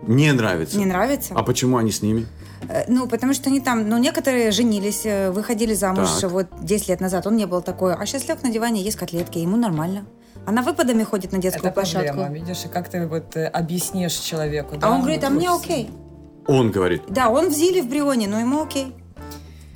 Не 0.06 0.32
нравится? 0.32 0.78
Не 0.78 0.86
нравится. 0.86 1.34
А 1.36 1.44
почему 1.44 1.78
они 1.78 1.92
с 1.92 2.02
ними? 2.02 2.28
Э, 2.68 2.84
ну, 2.88 3.08
потому 3.08 3.34
что 3.34 3.50
они 3.50 3.60
там, 3.62 3.88
ну, 3.88 3.98
некоторые 3.98 4.52
женились, 4.52 5.06
э, 5.06 5.32
выходили 5.32 5.74
замуж 5.74 6.10
так. 6.22 6.32
вот 6.32 6.48
10 6.62 6.90
лет 6.90 7.02
назад, 7.02 7.28
он 7.28 7.36
не 7.38 7.46
был 7.46 7.62
такой. 7.62 7.94
А 7.94 8.06
сейчас 8.06 8.28
лег 8.28 8.44
на 8.44 8.50
диване, 8.52 8.82
есть 8.82 8.98
котлетки, 8.98 9.38
ему 9.38 9.58
нормально. 9.58 10.06
Она 10.46 10.62
выпадами 10.62 11.04
ходит 11.04 11.32
на 11.32 11.38
детскую 11.38 11.68
Это 11.68 11.74
площадку. 11.74 12.16
проблема, 12.18 12.34
видишь, 12.34 12.66
и 12.66 12.68
как 12.68 12.90
ты 12.90 13.06
вот 13.08 13.36
э, 13.36 13.46
объяснишь 13.46 14.14
человеку. 14.14 14.76
А 14.82 14.92
он 14.92 15.02
говорит, 15.02 15.24
а 15.24 15.30
мне 15.30 15.50
окей. 15.50 15.90
Он 16.48 16.72
говорит? 16.72 17.04
Да, 17.08 17.30
он 17.30 17.50
в 17.50 17.54
Зиле, 17.54 17.84
в 17.84 17.90
Брионе, 17.90 18.28
но 18.28 18.40
ему 18.40 18.64
окей. 18.64 18.96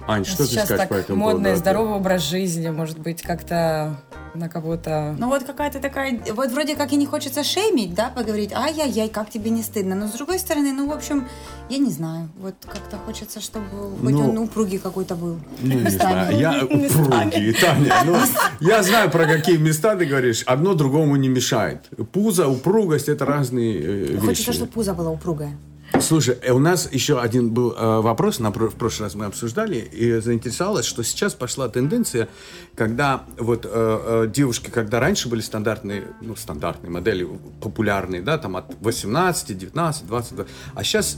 Ань, 0.07 0.25
что 0.25 0.45
Сейчас 0.45 0.67
ты 0.67 0.75
скажешь 0.75 0.77
так 0.79 0.89
по 0.89 0.93
этому 0.95 1.19
модный, 1.19 1.43
поводу? 1.43 1.59
здоровый 1.59 1.93
образ 1.95 2.23
жизни, 2.23 2.69
может 2.69 2.99
быть, 2.99 3.21
как-то 3.21 3.95
на 4.35 4.49
кого-то... 4.49 5.15
Ну 5.17 5.27
вот 5.27 5.43
какая-то 5.43 5.79
такая... 5.79 6.19
Вот 6.33 6.51
вроде 6.51 6.75
как 6.75 6.91
и 6.91 6.95
не 6.95 7.05
хочется 7.05 7.43
шеймить, 7.43 7.93
да, 7.93 8.09
поговорить, 8.09 8.51
ай-яй-яй, 8.53 9.09
как 9.09 9.29
тебе 9.29 9.51
не 9.51 9.63
стыдно. 9.63 9.95
Но 9.95 10.07
с 10.07 10.11
другой 10.11 10.39
стороны, 10.39 10.71
ну, 10.71 10.87
в 10.89 10.91
общем, 10.91 11.27
я 11.69 11.77
не 11.77 11.91
знаю. 11.91 12.29
Вот 12.39 12.55
как-то 12.65 12.97
хочется, 12.97 13.41
чтобы 13.41 13.65
хоть 14.01 14.13
ну, 14.13 14.29
он 14.29 14.37
упругий 14.37 14.79
какой-то 14.79 15.15
был. 15.15 15.39
Ну, 15.61 15.79
не 15.79 15.89
знаю. 15.89 16.37
Я 16.37 16.51
упругий, 16.63 17.53
Таня. 17.53 17.93
Ну, 18.05 18.17
я 18.59 18.83
знаю, 18.83 19.11
про 19.11 19.25
какие 19.25 19.57
места 19.57 19.95
ты 19.95 20.05
говоришь. 20.05 20.43
Одно 20.43 20.73
другому 20.73 21.15
не 21.15 21.29
мешает. 21.29 21.89
Пузо, 22.11 22.47
упругость– 22.47 23.07
это 23.09 23.25
разные 23.25 23.79
э, 23.79 24.05
вещи. 24.13 24.25
Хочется, 24.25 24.53
чтобы 24.53 24.71
пузо 24.71 24.93
было 24.93 25.09
упругое. 25.09 25.57
Слушай, 26.01 26.37
э, 26.41 26.51
у 26.51 26.59
нас 26.59 26.89
еще 26.91 27.19
один 27.19 27.49
был 27.51 27.71
э, 27.71 28.01
вопрос, 28.01 28.39
на, 28.39 28.51
в 28.51 28.75
прошлый 28.75 29.07
раз 29.07 29.15
мы 29.15 29.25
обсуждали, 29.25 29.77
и 29.77 30.19
заинтересовалась, 30.19 30.85
что 30.85 31.03
сейчас 31.03 31.33
пошла 31.33 31.69
тенденция, 31.69 32.27
когда 32.75 33.23
вот 33.37 33.65
э, 33.69 34.29
девушки, 34.33 34.69
когда 34.69 34.99
раньше 34.99 35.29
были 35.29 35.41
стандартные, 35.41 36.03
ну, 36.21 36.35
стандартные 36.35 36.91
модели, 36.91 37.27
популярные, 37.61 38.21
да, 38.21 38.37
там 38.37 38.57
от 38.57 38.75
18, 38.81 39.57
19, 39.57 40.07
20, 40.07 40.33
а 40.73 40.83
сейчас 40.83 41.17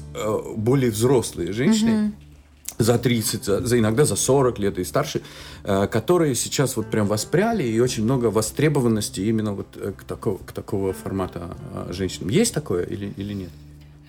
более 0.55 0.91
взрослые 0.91 1.51
женщины, 1.51 1.89
mm-hmm 1.89 2.25
за 2.77 2.97
30, 2.97 3.43
за, 3.43 3.65
за 3.65 3.79
иногда 3.79 4.05
за 4.05 4.15
40 4.15 4.59
лет 4.59 4.79
и 4.79 4.83
старше, 4.83 5.21
э, 5.63 5.87
которые 5.87 6.35
сейчас 6.35 6.75
вот 6.75 6.87
прям 6.87 7.07
воспряли 7.07 7.63
и 7.63 7.79
очень 7.79 8.03
много 8.03 8.25
востребованности 8.25 9.21
именно 9.21 9.53
вот 9.53 9.67
к, 9.97 10.03
такого, 10.03 10.37
к 10.37 10.51
такого 10.51 10.93
формата 10.93 11.55
э, 11.73 11.93
женщинам. 11.93 12.29
Есть 12.29 12.53
такое 12.53 12.83
или, 12.83 13.13
или 13.17 13.33
нет? 13.33 13.49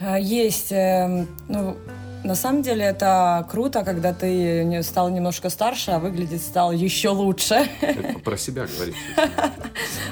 Э, 0.01 0.17
есть. 0.21 0.73
Эм, 0.73 1.29
ну, 1.49 1.77
на 2.25 2.35
самом 2.35 2.63
деле 2.63 2.85
это 2.85 3.47
круто, 3.51 3.85
когда 3.85 4.13
ты 4.13 4.83
стал 4.83 5.11
немножко 5.11 5.49
старше, 5.49 5.93
а 5.93 5.99
выглядеть 5.99 6.43
стал 6.43 6.73
еще 6.73 7.11
лучше. 7.11 7.69
Это 7.81 8.19
про 8.19 8.37
себя 8.37 8.67
говорить. 8.67 8.97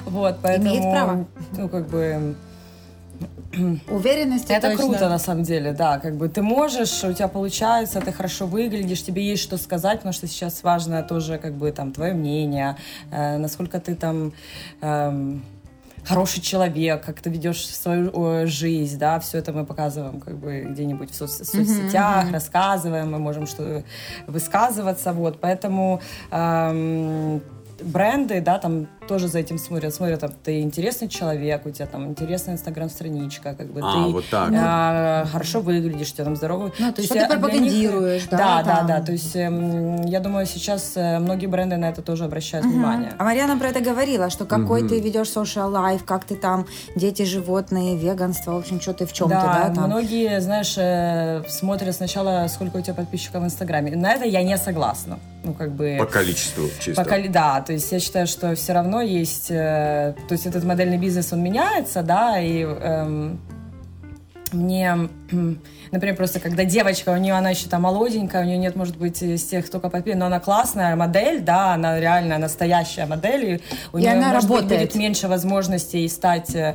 Вот, 0.07 0.39
поэтому... 0.43 0.69
Имеет 0.69 0.93
право. 0.93 1.27
Ну, 1.57 1.69
как 1.69 1.89
бы... 1.89 2.37
Уверенность. 3.89 4.51
Это 4.51 4.71
точно. 4.71 4.85
круто, 4.85 5.09
на 5.09 5.19
самом 5.19 5.43
деле, 5.43 5.73
да. 5.73 5.99
Как 5.99 6.17
бы 6.17 6.29
ты 6.29 6.43
можешь, 6.43 7.05
у 7.05 7.13
тебя 7.13 7.29
получается, 7.29 8.01
ты 8.01 8.13
хорошо 8.13 8.47
выглядишь, 8.47 9.03
тебе 9.03 9.23
есть 9.25 9.43
что 9.43 9.57
сказать, 9.57 9.99
потому 9.99 10.13
что 10.13 10.27
сейчас 10.27 10.63
важно 10.63 11.03
тоже, 11.03 11.39
как 11.39 11.55
бы, 11.55 11.73
там, 11.73 11.93
твое 11.93 12.15
мнение, 12.15 12.77
э, 13.11 13.39
насколько 13.39 13.81
ты 13.81 13.95
там... 13.95 14.33
Э, 14.81 15.39
хороший 16.05 16.41
человек, 16.41 17.05
как 17.05 17.21
ты 17.21 17.31
ведешь 17.31 17.67
свою 17.67 18.11
о, 18.13 18.47
жизнь, 18.47 18.99
да, 18.99 19.19
все 19.21 19.39
это 19.39 19.53
мы 19.53 19.65
показываем 19.65 20.21
как 20.21 20.37
бы 20.37 20.67
где-нибудь 20.71 21.11
в, 21.11 21.15
соц- 21.15 21.43
в 21.43 21.47
соцсетях, 21.47 22.27
mm-hmm. 22.27 22.33
рассказываем, 22.33 23.11
мы 23.11 23.19
можем 23.19 23.47
что 23.47 23.83
высказываться, 24.27 25.13
вот, 25.13 25.41
поэтому 25.41 26.01
эм, 26.31 27.43
бренды, 27.83 28.41
да, 28.41 28.59
там 28.59 28.87
тоже 29.09 29.29
за 29.29 29.39
этим 29.41 29.59
смотрят. 29.59 29.95
Смотрят, 29.95 30.21
там, 30.21 30.31
ты 30.43 30.61
интересный 30.61 31.09
человек, 31.09 31.67
у 31.67 31.71
тебя 31.71 31.87
там 31.87 32.09
интересная 32.09 32.55
инстаграм-страничка, 32.55 33.55
как 33.55 33.67
бы 33.73 33.81
А, 33.83 33.93
ты 34.07 34.13
вот 34.13 34.25
так. 34.31 34.51
а, 34.57 35.27
хорошо 35.31 35.61
выглядишь, 35.61 36.11
у 36.13 36.15
тебя 36.15 36.25
там 36.25 36.37
здоровый. 36.37 36.73
Ну, 36.79 36.93
то 36.93 37.01
есть 37.03 37.07
что 37.13 37.15
ты 37.15 37.27
для 37.27 37.29
них- 37.37 37.41
пропагандируешь, 37.41 38.25
да, 38.31 38.37
Да, 38.39 38.63
да, 38.63 38.77
там. 38.79 38.87
да. 38.87 39.01
То 39.03 39.13
есть 39.13 39.37
эм, 39.37 40.03
я 40.07 40.21
думаю, 40.21 40.47
сейчас 40.47 40.93
э, 40.97 41.19
многие 41.19 41.47
бренды 41.47 41.77
на 41.77 41.91
это 41.91 42.03
тоже 42.03 42.25
обращают 42.25 42.67
внимание. 42.67 43.13
А 43.19 43.25
Марьяна 43.25 43.59
про 43.59 43.69
это 43.69 43.81
говорила, 43.81 44.31
что 44.31 44.45
какой 44.47 44.89
ты 44.89 45.01
ведешь 45.01 45.29
social 45.29 45.71
life, 45.73 46.05
как 46.05 46.25
ты 46.25 46.37
там, 46.37 46.67
дети, 46.97 47.23
животные, 47.25 47.97
веганство, 47.97 48.53
в 48.53 48.57
общем, 48.59 48.81
что 48.81 48.93
ты 48.95 49.07
в 49.07 49.13
чем 49.13 49.29
ты, 49.29 49.35
Да, 49.35 49.65
да, 49.69 49.75
там. 49.75 49.87
многие, 49.87 50.41
знаешь, 50.41 50.75
э, 50.79 51.43
смотрят 51.49 51.95
сначала, 51.95 52.47
сколько 52.49 52.79
у 52.79 52.81
тебя 52.81 52.95
подписчиков 52.95 53.43
в 53.43 53.45
Инстаграме. 53.45 53.95
На 53.97 54.13
это 54.15 54.25
я 54.25 54.43
не 54.43 54.57
согласна. 54.57 55.19
Ну, 55.45 55.53
как 55.53 55.73
бы... 55.73 55.97
По 55.99 56.07
количеству 56.07 56.69
чисто. 56.81 57.05
По 57.05 57.29
да, 57.29 57.61
то 57.61 57.73
есть 57.75 57.93
я 57.93 58.01
считаю, 58.01 58.27
что 58.27 58.55
все 58.55 58.73
равно 58.73 59.03
есть, 59.03 59.51
э, 59.51 60.15
то 60.27 60.33
есть 60.33 60.47
этот 60.47 60.65
модельный 60.65 60.97
бизнес, 60.97 61.33
он 61.33 61.43
меняется, 61.43 62.03
да, 62.03 62.41
и 62.41 62.63
эм, 62.63 63.39
мне, 64.53 65.09
например, 65.95 66.17
просто 66.17 66.41
когда 66.41 66.65
девочка, 66.65 67.11
у 67.11 67.17
нее 67.17 67.35
она 67.35 67.51
еще 67.51 67.69
там 67.69 67.83
молоденькая, 67.83 68.43
у 68.43 68.45
нее 68.45 68.59
нет, 68.59 68.77
может 68.77 68.97
быть, 68.97 69.23
из 69.23 69.45
тех 69.45 69.71
только 69.71 69.89
попи, 69.89 70.15
но 70.15 70.27
она 70.27 70.41
классная 70.41 70.97
модель, 70.97 71.41
да, 71.41 71.75
она 71.75 71.99
реально 71.99 72.39
настоящая 72.39 73.07
модель, 73.07 73.45
и 73.45 73.61
у 73.93 73.99
И 73.99 74.03
нее, 74.03 74.13
она 74.13 74.33
может 74.35 74.49
быть, 74.49 74.61
работает. 74.61 74.81
будет 74.81 74.95
меньше 74.97 75.29
возможностей 75.29 76.07
стать, 76.09 76.55
э, 76.55 76.75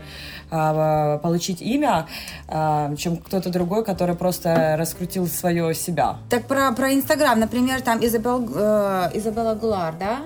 а, 0.51 1.17
получить 1.19 1.62
имя, 1.62 2.08
а, 2.47 2.95
чем 2.95 3.17
кто-то 3.17 3.49
другой, 3.49 3.84
который 3.86 4.15
просто 4.15 4.75
раскрутил 4.79 5.27
свое 5.27 5.75
себя. 5.75 6.17
Так 6.29 6.45
про, 6.47 6.71
про 6.71 6.93
Инстаграм, 6.93 7.39
например, 7.39 7.82
там 7.82 8.03
Изабел, 8.03 8.49
э, 8.55 9.12
Изабелла 9.13 9.53
Гулар, 9.53 9.93
да? 9.99 10.17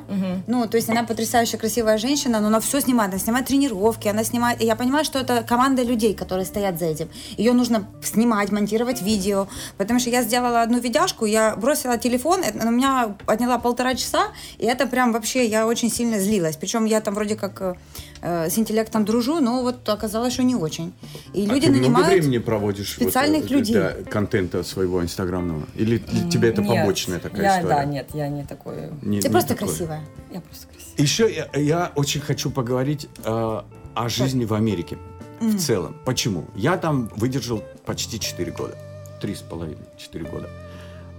Ну, 0.48 0.68
то 0.68 0.78
есть 0.78 0.90
она 0.90 1.04
потрясающая 1.04 1.60
красивая 1.60 1.98
женщина, 1.98 2.40
но 2.40 2.48
она 2.48 2.60
все 2.60 2.80
снимает, 2.80 3.12
она 3.12 3.20
снимает 3.20 3.48
тренировки, 3.48 4.08
она 4.08 4.24
снимает... 4.24 4.62
Я 4.62 4.76
понимаю, 4.76 5.04
что 5.04 5.20
это 5.20 5.44
команда 5.44 5.84
людей, 5.84 6.14
которые 6.14 6.46
стоят 6.46 6.80
за 6.80 6.86
этим. 6.86 7.10
Ее 7.38 7.54
нужно 7.54 7.86
снимать, 8.02 8.52
монтировать 8.52 8.83
видео, 9.02 9.48
потому 9.78 10.00
что 10.00 10.10
я 10.10 10.24
сделала 10.24 10.62
одну 10.62 10.80
видяшку, 10.80 11.26
я 11.26 11.56
бросила 11.56 11.98
телефон, 11.98 12.42
это 12.44 12.68
у 12.68 12.72
меня 12.72 13.16
отняла 13.26 13.58
полтора 13.60 13.96
часа, 13.96 14.28
и 14.58 14.66
это 14.66 14.88
прям 14.88 15.12
вообще, 15.14 15.46
я 15.46 15.68
очень 15.68 15.90
сильно 15.90 16.20
злилась. 16.20 16.58
Причем 16.58 16.86
я 16.86 17.02
там 17.02 17.14
вроде 17.14 17.36
как 17.36 17.62
э, 17.62 17.74
э, 18.22 18.50
с 18.50 18.58
интеллектом 18.58 19.06
дружу, 19.06 19.40
но 19.40 19.62
вот 19.62 19.88
оказалось, 19.90 20.34
что 20.34 20.44
не 20.44 20.56
очень. 20.56 20.94
И 21.34 21.46
А 21.48 21.54
люди 21.54 21.68
ты 21.68 21.72
много 21.72 21.84
нанимают... 21.84 22.08
времени 22.08 22.38
проводишь 22.40 22.98
вот, 22.98 23.04
специальных 23.08 23.46
э, 23.46 23.54
людей. 23.54 23.74
для 23.76 23.90
контента 24.10 24.64
своего 24.64 25.02
инстаграмного? 25.02 25.64
Или 25.76 25.98
для 25.98 26.30
тебя 26.30 26.50
это 26.50 26.62
Нет, 26.62 26.70
побочная 26.82 27.20
такая 27.20 27.42
я, 27.42 27.58
история? 27.60 27.76
Да, 27.76 27.86
нет, 27.86 28.08
я 28.14 28.30
не 28.30 28.44
такой. 28.44 28.76
Не- 29.02 29.22
Ты 29.22 29.28
не 29.28 29.32
просто 29.32 29.50
такое? 29.54 29.68
красивая. 29.70 30.02
Я 30.32 30.42
просто 30.42 30.68
красивая. 30.68 30.94
Еще 30.98 31.34
я, 31.34 31.60
я 31.60 31.92
очень 31.96 32.22
хочу 32.22 32.52
поговорить 32.52 33.08
э, 33.24 33.62
о 33.96 34.10
жизни 34.10 34.46
в 34.46 34.54
Америке 34.54 34.98
в 35.52 35.60
целом. 35.60 35.96
Почему? 36.06 36.46
Я 36.56 36.78
там 36.78 37.10
выдержал 37.16 37.64
почти 37.86 38.20
4 38.20 38.52
года. 38.52 38.78
Три 39.22 39.36
с 39.36 39.42
половиной, 39.42 39.86
4 39.98 40.26
года. 40.26 40.50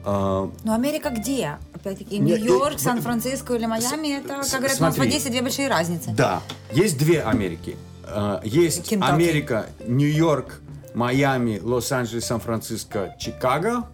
А, 0.05 0.51
Но 0.65 0.75
Америка 0.75 1.11
где? 1.11 1.57
Опять-таки, 1.75 2.19
Нью-Йорк, 2.19 2.77
и- 2.77 2.79
Сан-Франциско 2.79 3.55
или 3.55 3.65
Майами, 3.67 4.19
это, 4.19 4.29
как 4.51 4.61
говорят, 4.61 4.79
у 4.79 4.83
нас 4.83 4.93
в 4.93 4.97
смотри. 4.97 5.11
Одессе 5.13 5.31
две 5.31 5.41
большие 5.43 5.69
разницы. 5.69 6.11
да, 6.11 6.43
есть 6.73 6.99
две 6.99 7.23
Америки. 7.23 7.77
А, 8.05 8.41
есть 8.45 8.89
Кентукки. 8.89 9.13
Америка, 9.13 9.67
Нью-Йорк, 9.87 10.61
Майами, 10.95 11.59
Лос-Анджелес, 11.63 12.27
Сан-Франциско, 12.27 13.17
Чикаго. 13.19 13.89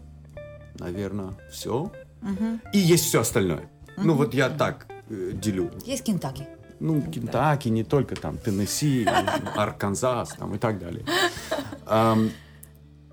Наверное, 0.79 1.35
все. 1.53 1.93
И 2.73 2.79
есть 2.79 3.05
все 3.05 3.21
остальное. 3.21 3.69
Ну, 3.97 4.15
вот 4.15 4.35
я 4.35 4.49
так 4.51 4.87
э, 5.11 5.31
делю. 5.35 5.71
Есть 5.85 6.05
Кентаки. 6.05 6.47
Ну, 6.81 7.03
Кентаки, 7.03 7.69
не 7.69 7.85
только 7.85 8.17
там, 8.17 8.39
Теннесси, 8.39 9.07
Арканзас 9.55 10.31
там, 10.31 10.55
и 10.55 10.59
так 10.59 10.79
далее. 10.79 11.05
Ам, 11.87 12.31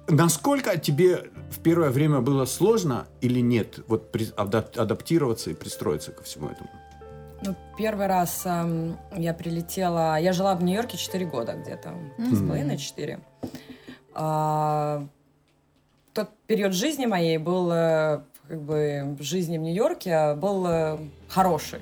насколько 0.07 0.77
тебе 0.77 1.29
в 1.51 1.59
первое 1.59 1.89
время 1.89 2.21
было 2.21 2.45
сложно 2.45 3.07
или 3.19 3.41
нет 3.41 3.79
вот 3.87 4.11
при- 4.11 4.31
адап- 4.37 4.77
адаптироваться 4.77 5.49
и 5.51 5.53
пристроиться 5.53 6.11
ко 6.11 6.23
всему 6.23 6.47
этому? 6.49 6.69
Ну, 7.43 7.55
первый 7.77 8.07
раз 8.07 8.41
эм, 8.45 8.97
я 9.15 9.33
прилетела... 9.33 10.17
Я 10.19 10.33
жила 10.33 10.55
в 10.55 10.63
Нью-Йорке 10.63 10.97
4 10.97 11.25
года 11.25 11.53
где-то. 11.53 11.93
Три 12.17 12.35
с 12.35 12.39
половиной, 12.39 12.77
4. 12.77 13.19
А, 14.15 15.05
тот 16.13 16.29
период 16.47 16.73
жизни 16.73 17.05
моей 17.05 17.37
был, 17.37 17.69
э, 17.71 18.21
как 18.47 18.61
бы, 18.61 19.15
в 19.19 19.21
жизни 19.21 19.57
в 19.59 19.61
Нью-Йорке 19.61 20.33
был 20.33 20.65
э, 20.67 20.97
хороший. 21.27 21.79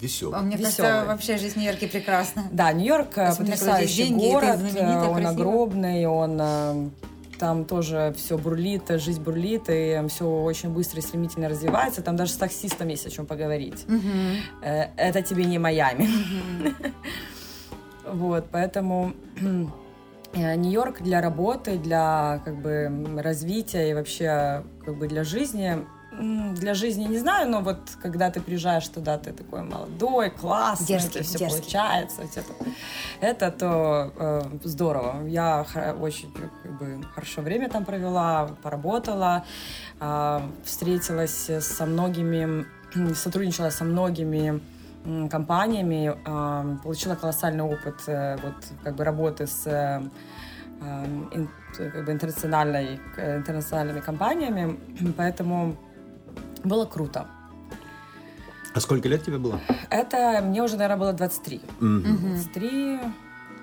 А 0.00 0.02
Веселый. 0.02 0.40
мне 0.42 0.56
кажется, 0.56 0.82
Весёлый. 0.82 1.06
вообще 1.06 1.36
жизнь 1.38 1.54
в 1.54 1.56
Нью-Йорке 1.58 1.88
прекрасна. 1.88 2.44
Да, 2.52 2.72
Нью-Йорк 2.72 3.18
э, 3.18 3.34
потрясающий 3.36 4.04
деньги, 4.08 4.30
город, 4.30 4.58
э, 4.74 5.08
он 5.08 5.26
огромный, 5.26 6.06
он 6.06 6.38
э, 6.40 6.88
там 7.38 7.64
тоже 7.64 8.14
все 8.16 8.38
бурлит, 8.38 8.82
жизнь 8.88 9.22
бурлит, 9.22 9.64
и 9.68 10.02
все 10.08 10.24
очень 10.26 10.70
быстро 10.70 11.00
и 11.00 11.02
стремительно 11.02 11.48
развивается. 11.48 12.00
Там 12.02 12.16
даже 12.16 12.32
с 12.32 12.36
таксистом 12.36 12.88
есть 12.88 13.06
о 13.06 13.10
чем 13.10 13.26
поговорить. 13.26 13.84
Э, 14.62 14.86
Это 14.96 15.22
тебе 15.22 15.44
не 15.44 15.58
Майами. 15.58 16.08
Вот, 18.12 18.46
поэтому 18.50 19.12
Нью-Йорк 20.34 21.00
для 21.02 21.20
работы, 21.20 21.78
для 21.78 22.40
как 22.44 22.60
бы 22.60 22.90
развития 23.18 23.90
и 23.90 23.94
вообще 23.94 24.64
как 24.84 24.96
бы 24.96 25.06
для 25.06 25.22
жизни 25.22 25.84
для 26.12 26.74
жизни 26.74 27.04
не 27.04 27.18
знаю, 27.18 27.48
но 27.48 27.60
вот 27.60 27.78
когда 28.02 28.30
ты 28.30 28.40
приезжаешь 28.40 28.88
туда, 28.88 29.16
ты 29.18 29.32
такой 29.32 29.62
молодой, 29.62 30.30
классный, 30.30 30.86
Дерзкий, 30.86 31.22
все 31.22 31.38
дерзкий. 31.38 31.60
получается, 31.60 32.26
тебя 32.28 32.42
там- 32.42 32.74
это 33.20 33.50
то 33.52 34.12
э, 34.16 34.42
здорово. 34.64 35.26
Я 35.28 35.64
очень 36.00 36.32
как 36.32 36.78
бы, 36.78 37.02
хорошо 37.14 37.42
время 37.42 37.68
там 37.68 37.84
провела, 37.84 38.48
поработала, 38.62 39.44
а, 40.00 40.42
встретилась 40.64 41.50
со 41.60 41.86
многими, 41.86 42.66
сотрудничала 43.14 43.70
со 43.70 43.84
многими 43.84 44.60
компаниями, 45.30 46.14
а, 46.26 46.76
получила 46.82 47.14
колоссальный 47.14 47.62
опыт 47.64 48.02
э, 48.08 48.36
вот 48.42 48.54
как 48.82 48.96
бы 48.96 49.04
работы 49.04 49.46
с 49.46 49.66
э, 49.66 50.02
ин- 51.32 51.48
как 51.76 52.04
бы 52.04 52.12
интернациональной, 52.12 53.00
э, 53.16 53.36
интернациональными 53.38 54.00
компаниями, 54.00 54.78
поэтому 55.16 55.76
было 56.64 56.84
круто. 56.86 57.26
А 58.72 58.80
сколько 58.80 59.08
лет 59.08 59.24
тебе 59.24 59.38
было? 59.38 59.60
Это 59.90 60.40
мне 60.42 60.62
уже, 60.62 60.76
наверное, 60.76 60.96
было 60.96 61.12
23. 61.12 61.60
Мгм. 61.80 62.34
23, 62.36 63.00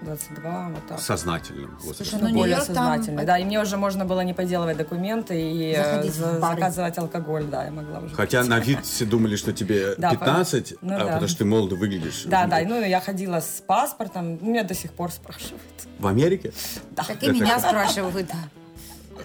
22, 0.02 0.70
вот 0.70 0.88
так. 0.88 1.00
Сознательным. 1.00 1.78
Слушай, 1.82 2.20
ну, 2.22 2.30
более 2.34 2.58
Нью-Йорк 2.58 2.74
там-. 2.74 3.26
Да, 3.26 3.38
и 3.40 3.46
мне 3.46 3.60
уже 3.62 3.78
можно 3.78 4.04
было 4.06 4.20
не 4.22 4.34
поделывать 4.34 4.76
документы 4.78 5.40
и 5.40 5.74
э, 5.76 6.04
за- 6.10 6.40
заказывать 6.40 6.98
алкоголь, 6.98 7.46
да, 7.46 7.64
я 7.66 7.72
могла 7.72 8.00
уже. 8.00 8.14
Хотя 8.16 8.44
на 8.44 8.60
вид 8.60 8.86
все 8.86 9.06
думали, 9.06 9.38
что 9.38 9.54
тебе 9.54 9.96
Да, 9.98 10.12
15, 10.12 10.76
ну 10.82 10.96
а, 10.96 11.00
да. 11.00 11.06
потому 11.06 11.28
что 11.30 11.38
ты 11.40 11.46
молодо 11.46 11.76
выглядишь. 11.76 12.24
Да, 12.26 12.46
да, 12.46 12.60
ну 12.66 12.82
я 12.84 13.00
ходила 13.00 13.40
с 13.40 13.64
паспортом, 13.66 14.38
меня 14.46 14.64
до 14.64 14.74
сих 14.74 14.92
пор 14.92 15.12
спрашивают. 15.12 15.62
В 16.00 16.06
Америке? 16.08 16.52
Так 16.96 17.10
и 17.10 17.14
Это 17.14 17.32
меня 17.32 17.60
как? 17.60 17.70
спрашивают. 17.70 18.28
да. 18.28 18.36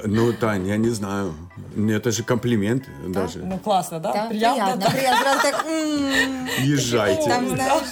Ну, 0.04 0.32
Тань, 0.32 0.66
я 0.68 0.76
не 0.76 0.90
знаю. 0.90 1.34
Это 1.76 2.10
же 2.10 2.22
комплимент 2.22 2.84
даже. 3.08 3.38
Ну 3.38 3.58
классно, 3.58 3.98
да? 4.00 4.12
Да, 4.12 4.26
Приятно, 4.28 4.64
приятно, 4.64 4.84
да. 4.84 4.90
приятно. 4.90 5.20
Сразу 5.20 5.40
так, 5.42 5.66
м, 5.66 6.46
Езжайте. 6.62 7.28
Там, 7.28 7.48
знаешь, 7.48 7.82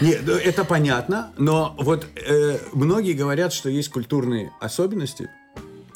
Нет, 0.00 0.20
ну, 0.26 0.32
это 0.32 0.64
понятно, 0.64 1.30
но 1.38 1.74
вот 1.78 2.06
э, 2.16 2.58
многие 2.72 3.12
говорят, 3.12 3.52
что 3.52 3.68
есть 3.68 3.90
культурные 3.90 4.50
особенности, 4.60 5.28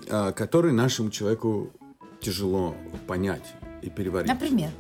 э, 0.09 0.33
которые 0.33 0.73
нашему 0.75 1.11
человеку 1.11 1.71
тяжело 2.21 2.75
понять 3.07 3.55
и 3.83 3.89
переварить. 3.91 4.29
например. 4.29 4.71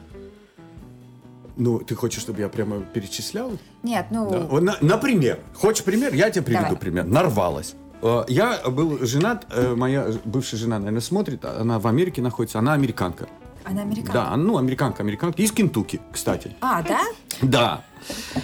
Ну, 1.58 1.78
ты 1.78 1.94
хочешь, 1.94 2.20
чтобы 2.20 2.40
я 2.40 2.48
прямо 2.50 2.80
перечислял? 2.80 3.50
Нет, 3.82 4.06
ну, 4.10 4.30
Да. 4.30 4.40
Вот, 4.40 4.62
на- 4.62 4.76
например, 4.82 5.38
хочешь 5.54 5.82
пример? 5.84 6.12
Я 6.12 6.28
тебе 6.30 6.42
приведу 6.42 6.64
Давай. 6.64 6.78
пример. 6.78 7.04
Нарвалась. 7.06 7.74
Э, 8.02 8.24
Я 8.28 8.60
был 8.68 8.98
женат, 9.06 9.46
э, 9.50 9.74
моя 9.74 10.06
бывшая 10.24 10.56
жена, 10.58 10.78
наверное, 10.78 11.00
смотрит, 11.00 11.44
она 11.44 11.78
в 11.78 11.86
Америке 11.86 12.22
находится, 12.22 12.58
она 12.58 12.72
американка. 12.74 13.28
она 13.64 13.82
американка. 13.82 14.12
Да, 14.12 14.36
ну, 14.36 14.58
американка, 14.58 15.02
американка. 15.02 15.40
Из 15.42 15.50
Кентукки, 15.52 16.00
кстати. 16.12 16.54
А, 16.60 16.82
да? 16.82 17.00
Да. 17.42 17.84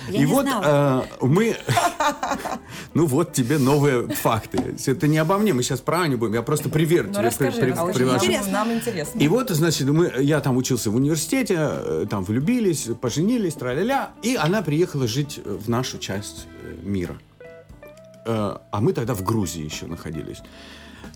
Я 0.08 0.16
и 0.16 0.18
не 0.20 0.26
вот 0.26 0.44
знала. 0.46 1.04
э, 1.20 1.24
мы... 1.26 1.56
Ну 2.94 3.06
вот 3.06 3.32
тебе 3.32 3.58
новые 3.58 4.08
факты. 4.08 4.74
Это 4.86 5.06
не 5.08 5.16
обо 5.18 5.38
мне, 5.38 5.52
мы 5.54 5.62
сейчас 5.62 5.80
про 5.80 6.00
Аню 6.02 6.18
будем. 6.18 6.34
Я 6.34 6.42
просто 6.42 6.68
привет 6.68 7.06
Ну 7.06 7.14
тебе 7.14 7.22
расскажи, 7.26 7.60
при- 7.60 7.70
расскажи. 7.70 7.92
привожу. 7.98 8.32
Нам- 8.32 8.52
Нам 8.52 8.72
интересно. 8.72 9.18
И 9.18 9.28
вот, 9.28 9.48
значит, 9.50 9.88
мы, 9.88 10.12
я 10.20 10.40
там 10.40 10.56
учился 10.56 10.90
в 10.90 10.96
университете, 10.96 11.56
э, 11.58 12.06
там 12.10 12.24
влюбились, 12.24 12.88
поженились, 13.00 13.54
тра-ля-ля, 13.54 14.10
и 14.22 14.36
она 14.36 14.60
приехала 14.62 15.06
жить 15.06 15.40
в 15.44 15.70
нашу 15.70 15.98
часть 15.98 16.46
мира. 16.82 17.16
Э, 18.26 18.56
А 18.70 18.80
мы 18.80 18.92
тогда 18.92 19.14
в 19.14 19.22
Грузии 19.22 19.64
еще 19.64 19.86
находились. 19.86 20.42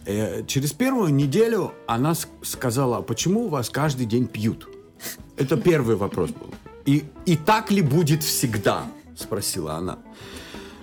Э, 0.06 0.44
Через 0.46 0.72
первую 0.72 1.12
неделю 1.14 1.72
она 1.86 2.14
сказала, 2.42 2.98
«А 2.98 3.02
почему 3.02 3.46
у 3.46 3.48
вас 3.48 3.70
каждый 3.70 4.06
день 4.06 4.26
пьют? 4.26 4.68
Это 5.36 5.56
первый 5.56 5.96
вопрос 5.96 6.30
был. 6.30 6.54
И, 6.86 7.04
и 7.26 7.36
так 7.36 7.70
ли 7.70 7.82
будет 7.82 8.22
всегда? 8.22 8.84
Спросила 9.16 9.74
она. 9.74 9.98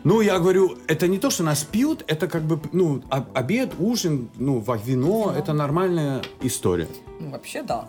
Ну, 0.03 0.19
я 0.21 0.37
говорю, 0.39 0.77
это 0.87 1.07
не 1.07 1.17
то, 1.17 1.29
что 1.29 1.43
нас 1.43 1.63
пьют, 1.63 2.03
это 2.07 2.27
как 2.27 2.43
бы, 2.43 2.59
ну, 2.73 3.01
обед, 3.09 3.73
ужин, 3.79 4.29
ну, 4.35 4.59
во- 4.59 4.75
вино, 4.75 5.33
это 5.37 5.53
нормальная 5.53 6.21
история. 6.41 6.87
Ну, 7.21 7.29
вообще, 7.29 7.63
да. 7.63 7.87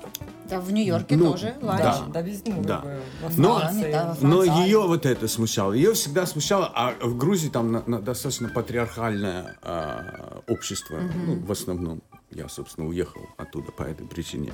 Да, 0.49 0.61
в 0.61 0.71
Нью-Йорке 0.73 1.17
Ну, 1.17 1.33
тоже 1.33 1.57
ланч. 1.61 1.81
да. 1.83 2.05
Да, 2.13 2.21
везде, 2.23 2.53
ну, 2.55 2.63
Да. 2.63 2.77
как 2.77 2.85
бы, 2.85 3.01
во 3.23 3.43
Но- 3.43 3.59
Франции. 3.59 3.91
Да, 3.93 4.17
во 4.21 4.29
Но 4.29 4.45
ее 4.45 4.81
вот 4.87 5.07
это 5.07 5.27
смущало. 5.27 5.73
Ее 5.73 5.93
всегда 5.95 6.25
смущало, 6.27 6.71
а 6.73 6.95
в 7.03 7.17
Грузии 7.17 7.49
там 7.49 7.73
на- 7.73 7.83
на- 7.87 8.01
достаточно 8.01 8.49
патриархальное 8.49 9.57
а, 9.63 10.41
общество, 10.49 11.01
ну, 11.27 11.41
в 11.45 11.51
основном. 11.51 12.01
Я, 12.31 12.49
собственно, 12.49 12.87
уехал 12.89 13.23
оттуда 13.37 13.73
по 13.73 13.83
этой 13.83 14.07
причине. 14.07 14.53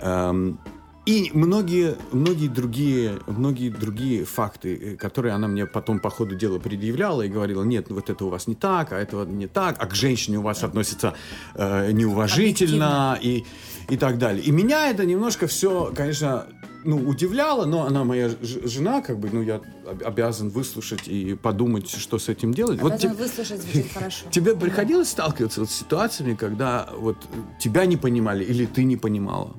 Эм, 0.00 0.58
и 1.06 1.30
многие, 1.34 1.96
многие 2.12 2.48
другие, 2.48 3.18
многие 3.26 3.70
другие 3.70 4.24
факты, 4.24 4.74
э, 4.74 4.96
которые 4.96 5.34
она 5.34 5.46
мне 5.48 5.64
потом 5.66 6.00
по 6.00 6.10
ходу 6.10 6.34
дела 6.34 6.58
предъявляла 6.58 7.22
и 7.22 7.28
говорила, 7.28 7.62
нет, 7.64 7.86
ну 7.88 7.94
вот 7.96 8.10
это 8.10 8.24
у 8.24 8.28
вас 8.28 8.46
не 8.48 8.54
так, 8.56 8.92
а 8.92 8.98
это 8.98 9.24
не 9.24 9.46
так, 9.46 9.76
а 9.78 9.86
к 9.86 9.94
женщине 9.94 10.38
у 10.38 10.42
вас 10.42 10.64
относятся 10.64 11.14
э, 11.54 11.92
неуважительно 11.92 13.18
и, 13.20 13.44
и 13.88 13.96
так 13.96 14.18
далее. 14.18 14.42
И 14.42 14.50
меня 14.50 14.90
это 14.90 15.04
немножко 15.06 15.46
все, 15.46 15.92
конечно, 15.94 16.46
ну, 16.84 16.96
удивляло, 17.08 17.64
но 17.66 17.84
она 17.84 18.04
моя 18.04 18.30
жена, 18.42 19.00
как 19.00 19.18
бы, 19.18 19.28
ну, 19.32 19.42
я 19.42 19.60
об- 19.88 20.04
обязан 20.04 20.50
выслушать 20.50 21.08
и 21.08 21.34
подумать, 21.34 21.88
что 21.90 22.18
с 22.18 22.28
этим 22.28 22.52
делать. 22.54 22.80
Вот 22.80 22.92
Обязан 22.92 23.16
те- 23.16 23.22
выслушать 23.22 23.60
звучит 23.62 23.92
хорошо. 23.94 24.26
тебе 24.30 24.54
приходилось 24.54 25.08
сталкиваться 25.10 25.60
вот 25.60 25.70
с 25.70 25.74
ситуациями, 25.74 26.34
когда 26.34 26.88
вот 26.96 27.16
тебя 27.60 27.86
не 27.86 27.96
понимали 27.96 28.44
или 28.44 28.66
ты 28.66 28.84
не 28.84 28.96
понимала? 28.96 29.56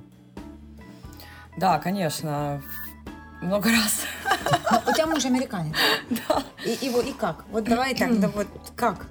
Да, 1.57 1.79
конечно. 1.79 2.61
Много 3.41 3.69
раз. 3.71 4.03
Но 4.71 4.91
у 4.91 4.93
тебя 4.93 5.07
муж 5.07 5.25
американец. 5.25 5.75
Да. 6.09 6.43
И 6.63 6.85
его 6.85 7.01
и 7.01 7.13
как? 7.13 7.45
Вот 7.51 7.63
давай 7.63 7.95
так, 7.95 8.19
да 8.19 8.27
вот 8.29 8.47
как? 8.75 9.07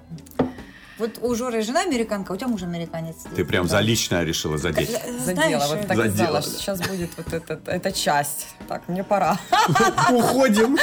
Вот 0.99 1.19
у 1.21 1.35
Жоры 1.35 1.61
жена 1.63 1.83
американка, 1.83 2.33
у 2.33 2.37
тебя 2.37 2.49
муж 2.49 2.63
американец. 2.63 3.17
Ты 3.35 3.45
прям 3.45 3.69
за 3.69 3.81
личное 3.81 4.25
решила 4.25 4.57
задеть. 4.57 4.91
Задела. 5.25 5.61
Знаешь, 5.61 5.63
Вот 5.69 5.87
так 5.87 5.97
Задела. 5.97 6.07
и 6.07 6.09
знала, 6.17 6.43
что 6.43 6.51
сейчас 6.53 6.81
будет 6.81 7.11
вот 7.19 7.33
этот, 7.35 7.69
эта 7.69 7.93
часть. 7.93 8.47
Так, 8.67 8.89
мне 8.89 9.05
пора. 9.05 9.39
Уходим. 10.11 10.79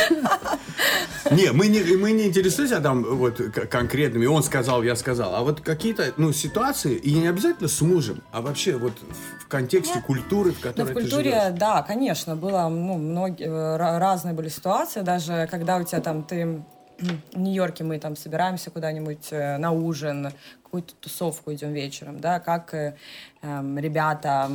Не, 1.31 1.51
мы 1.51 1.67
не, 1.67 1.81
мы 1.97 2.11
не 2.11 2.27
интересуемся 2.27 2.79
там 2.79 3.03
вот 3.03 3.37
конкретными. 3.71 4.25
Он 4.27 4.43
сказал, 4.43 4.83
я 4.83 4.95
сказал. 4.95 5.35
А 5.35 5.41
вот 5.41 5.61
какие-то 5.61 6.13
ну, 6.17 6.31
ситуации, 6.33 6.93
и 6.95 7.13
не 7.15 7.27
обязательно 7.27 7.67
с 7.69 7.81
мужем, 7.81 8.21
а 8.31 8.41
вообще 8.41 8.77
вот 8.77 8.93
в- 8.93 9.43
в 9.43 9.47
контексте 9.47 9.99
культуры, 10.01 10.51
в 10.51 10.55
Ну, 10.57 10.61
которой 10.61 10.85
в 10.85 10.87
ты 10.89 10.93
культуре, 10.93 11.31
живешь. 11.31 11.59
да, 11.59 11.81
конечно, 11.81 12.35
было, 12.35 12.67
ну, 12.69 12.97
многие, 12.97 13.45
э, 13.47 13.49
ра- 13.49 13.99
разные 13.99 14.33
были 14.33 14.49
ситуации, 14.49 15.01
даже 15.01 15.47
когда 15.49 15.77
у 15.77 15.83
тебя 15.83 16.01
там, 16.01 16.23
ты 16.23 16.61
в 16.99 17.39
Нью-Йорке 17.39 17.83
мы 17.83 17.99
там 17.99 18.15
собираемся 18.15 18.69
куда-нибудь 18.71 19.27
э, 19.31 19.57
на 19.57 19.71
ужин, 19.71 20.31
какую-то 20.73 20.95
тусовку 21.01 21.53
идем 21.53 21.71
вечером, 21.71 22.19
да, 22.19 22.39
как 22.39 22.73
э, 22.73 22.95
эм, 23.43 23.77
ребята 23.77 24.47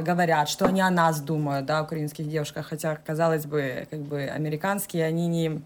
говорят, 0.00 0.48
что 0.48 0.64
они 0.64 0.80
о 0.80 0.88
нас 0.90 1.20
думают, 1.20 1.66
да, 1.66 1.82
украинских 1.82 2.26
девушках, 2.26 2.68
хотя, 2.68 2.96
казалось 2.96 3.44
бы, 3.44 3.86
как 3.90 4.00
бы 4.00 4.22
американские, 4.22 5.04
они 5.04 5.28
не... 5.28 5.60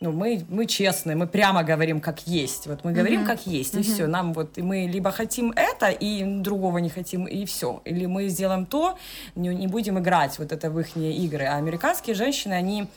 Ну, 0.00 0.12
мы, 0.12 0.42
мы 0.48 0.64
честные, 0.64 1.16
мы 1.16 1.26
прямо 1.26 1.62
говорим, 1.62 2.00
как 2.00 2.26
есть. 2.26 2.66
Вот 2.66 2.84
мы 2.84 2.92
говорим, 2.92 3.26
как 3.26 3.46
есть, 3.46 3.74
и 3.74 3.82
все. 3.82 4.06
Нам 4.06 4.32
вот, 4.32 4.56
и 4.56 4.62
мы 4.62 4.88
либо 4.90 5.10
хотим 5.10 5.52
это, 5.54 5.90
и 5.90 6.24
другого 6.40 6.78
не 6.78 6.88
хотим, 6.88 7.26
и 7.26 7.44
все. 7.44 7.82
Или 7.84 8.06
мы 8.06 8.28
сделаем 8.28 8.64
то, 8.64 8.96
не, 9.34 9.48
не 9.48 9.66
будем 9.66 9.98
играть 9.98 10.38
вот 10.38 10.52
это 10.52 10.70
в 10.70 10.80
их 10.80 10.96
игры. 10.96 11.44
А 11.44 11.56
американские 11.58 12.14
женщины, 12.14 12.54
они 12.54 12.88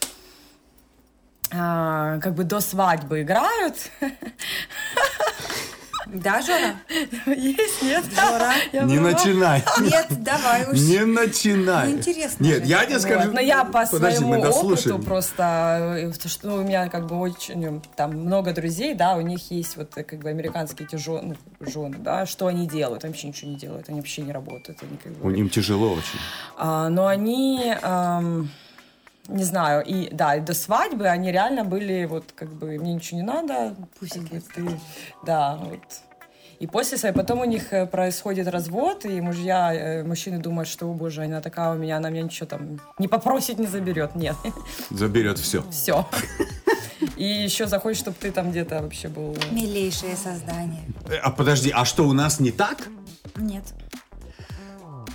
а, 1.55 2.19
как 2.19 2.33
бы 2.33 2.43
до 2.43 2.59
свадьбы 2.59 3.21
играют. 3.21 3.75
Да, 6.05 6.41
Жора? 6.41 6.75
Есть, 7.25 7.81
нет? 7.81 8.03
Жора? 8.13 8.51
Я 8.71 8.83
Не 8.83 8.97
права? 8.97 9.11
начинай. 9.13 9.63
Нет, 9.79 10.07
давай 10.21 10.69
уж. 10.69 10.77
Не 10.77 11.05
начинай. 11.05 11.87
Ну, 11.87 11.97
интересно 11.97 12.43
Нет, 12.43 12.63
же. 12.63 12.69
я 12.69 12.83
тебе 12.85 12.95
Вот. 12.95 13.01
скажу. 13.01 13.31
Но 13.31 13.39
я 13.39 13.63
по 13.63 13.85
Подожди, 13.85 14.17
своему 14.17 14.35
мы 14.35 14.41
дослушаем. 14.41 14.95
опыту 14.97 15.07
просто, 15.07 15.97
э, 15.97 16.11
то, 16.11 16.27
что 16.29 16.47
ну, 16.49 16.55
у 16.57 16.61
меня 16.63 16.89
как 16.89 17.07
бы 17.07 17.17
очень, 17.17 17.81
там 17.95 18.11
много 18.15 18.51
друзей, 18.53 18.93
да, 18.93 19.15
у 19.15 19.21
них 19.21 19.49
есть 19.49 19.75
вот 19.77 19.97
э, 19.97 20.03
как 20.03 20.19
бы 20.19 20.29
американские 20.29 20.87
эти 20.87 20.97
жены, 20.97 21.35
ну, 21.59 21.67
жены, 21.71 21.95
да, 21.97 22.25
что 22.27 22.45
они 22.47 22.67
делают? 22.67 23.05
Они 23.05 23.13
вообще 23.13 23.29
ничего 23.29 23.49
не 23.51 23.57
делают, 23.57 23.89
они 23.89 23.99
вообще 24.01 24.21
не 24.21 24.33
работают, 24.33 24.83
они 24.83 24.97
как 24.97 25.13
бы... 25.13 25.25
У 25.27 25.31
ним 25.31 25.49
тяжело 25.49 25.93
очень. 25.93 26.19
А, 26.57 26.89
но 26.89 27.07
они, 27.07 27.73
ам, 27.81 28.51
не 29.27 29.43
знаю, 29.43 29.83
и 29.85 30.09
да, 30.13 30.35
и 30.35 30.41
до 30.41 30.53
свадьбы 30.53 31.07
они 31.07 31.31
реально 31.31 31.63
были 31.63 32.05
вот 32.05 32.31
как 32.35 32.49
бы 32.53 32.77
мне 32.77 32.93
ничего 32.95 33.19
не 33.21 33.25
надо, 33.25 33.75
Пусть 33.99 34.13
как 34.13 34.23
бы 34.23 34.41
ты, 34.41 34.79
да, 35.25 35.55
вот. 35.55 35.79
И 36.59 36.67
после 36.67 36.97
своей, 36.97 37.13
потом 37.13 37.39
у 37.41 37.45
них 37.45 37.73
э, 37.73 37.85
происходит 37.85 38.47
развод, 38.47 39.05
и 39.05 39.19
мужья, 39.19 39.73
э, 39.73 40.03
мужчины 40.03 40.37
думают, 40.37 40.69
что, 40.69 40.85
о 40.89 40.93
боже, 40.93 41.23
она 41.23 41.41
такая 41.41 41.73
у 41.73 41.77
меня, 41.77 41.97
она 41.97 42.09
меня 42.09 42.23
ничего 42.23 42.45
там 42.47 42.79
не 42.99 43.07
попросит, 43.09 43.59
не 43.59 43.67
заберет. 43.67 44.15
Нет, 44.15 44.35
Заберет 44.89 45.39
все. 45.39 45.63
все. 45.71 46.07
И 47.17 47.25
еще 47.25 47.67
захочет, 47.67 47.99
чтобы 48.01 48.17
ты 48.19 48.31
там 48.31 48.51
где-то 48.51 48.81
вообще 48.81 49.09
был. 49.09 49.35
Милейшее 49.51 50.15
создание. 50.15 50.83
А 51.21 51.31
подожди, 51.31 51.69
а 51.69 51.83
что 51.85 52.07
у 52.07 52.13
нас 52.13 52.39
не 52.39 52.51
так? 52.51 52.87
Нет. 53.35 53.63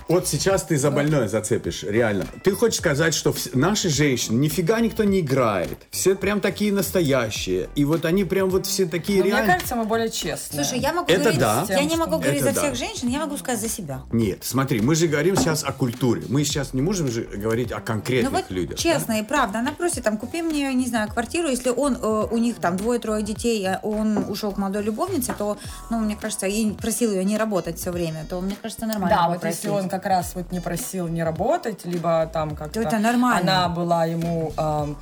Вот 0.09 0.27
сейчас 0.27 0.63
ты 0.63 0.75
за 0.75 0.89
больное 0.89 1.27
зацепишь, 1.27 1.83
реально. 1.83 2.25
Ты 2.43 2.53
хочешь 2.53 2.79
сказать, 2.79 3.13
что 3.13 3.31
наши 3.53 3.89
женщины, 3.89 4.37
нифига 4.37 4.79
никто 4.79 5.03
не 5.03 5.19
играет. 5.19 5.77
Все 5.91 6.15
прям 6.15 6.41
такие 6.41 6.73
настоящие. 6.73 7.69
И 7.75 7.85
вот 7.85 8.05
они 8.05 8.23
прям 8.23 8.49
вот 8.49 8.65
все 8.65 8.87
такие 8.87 9.19
Но 9.23 9.29
мне 9.29 9.45
кажется, 9.45 9.75
мы 9.75 9.85
более 9.85 10.09
честные. 10.09 10.63
Слушай, 10.63 10.79
я 10.79 10.93
могу 10.93 11.11
Это 11.11 11.19
говорить, 11.19 11.39
да. 11.39 11.65
я 11.69 11.83
не 11.83 11.95
могу 11.95 12.17
говорить 12.17 12.41
за 12.41 12.53
да. 12.53 12.59
всех 12.59 12.75
женщин, 12.75 13.07
я 13.09 13.19
могу 13.19 13.37
сказать 13.37 13.61
за 13.61 13.69
себя. 13.69 14.01
Нет, 14.11 14.39
смотри, 14.41 14.81
мы 14.81 14.95
же 14.95 15.05
говорим 15.05 15.35
сейчас 15.35 15.63
о 15.63 15.71
культуре. 15.73 16.23
Мы 16.27 16.43
сейчас 16.43 16.73
не 16.73 16.81
можем 16.81 17.11
же 17.11 17.21
говорить 17.25 17.71
о 17.71 17.77
Ну 17.77 17.85
конкретных 17.85 18.31
вот 18.31 18.49
людях. 18.49 18.79
честно 18.79 19.19
и 19.19 19.23
правда, 19.23 19.59
она 19.59 19.73
просит 19.73 20.05
там, 20.05 20.17
купи 20.17 20.41
мне, 20.41 20.73
не 20.73 20.87
знаю, 20.87 21.07
квартиру, 21.09 21.49
если 21.49 21.69
он, 21.69 21.95
э, 22.01 22.27
у 22.31 22.37
них 22.39 22.55
там 22.55 22.77
двое-трое 22.77 23.21
детей, 23.21 23.63
а 23.67 23.79
он 23.83 24.17
ушел 24.17 24.53
к 24.53 24.57
молодой 24.57 24.81
любовнице, 24.81 25.35
то, 25.37 25.59
ну, 25.91 25.99
мне 25.99 26.15
кажется, 26.15 26.47
и 26.47 26.71
просил 26.71 27.11
ее 27.11 27.23
не 27.23 27.37
работать 27.37 27.77
все 27.77 27.91
время, 27.91 28.25
то, 28.27 28.41
мне 28.41 28.55
кажется, 28.59 28.87
нормально. 28.87 29.15
Да, 29.15 29.29
вот 29.29 29.43
если 29.43 29.67
он 29.69 29.87
как 29.87 29.98
раз 30.05 30.35
вот 30.35 30.51
не 30.51 30.59
просил 30.59 31.07
не 31.07 31.23
работать, 31.23 31.85
либо 31.85 32.29
там 32.31 32.55
как-то... 32.55 32.81
То 32.81 32.87
это 32.87 32.99
нормально. 32.99 33.65
Она 33.65 33.69
была 33.69 34.05
ему... 34.05 34.53
ам, 34.57 34.97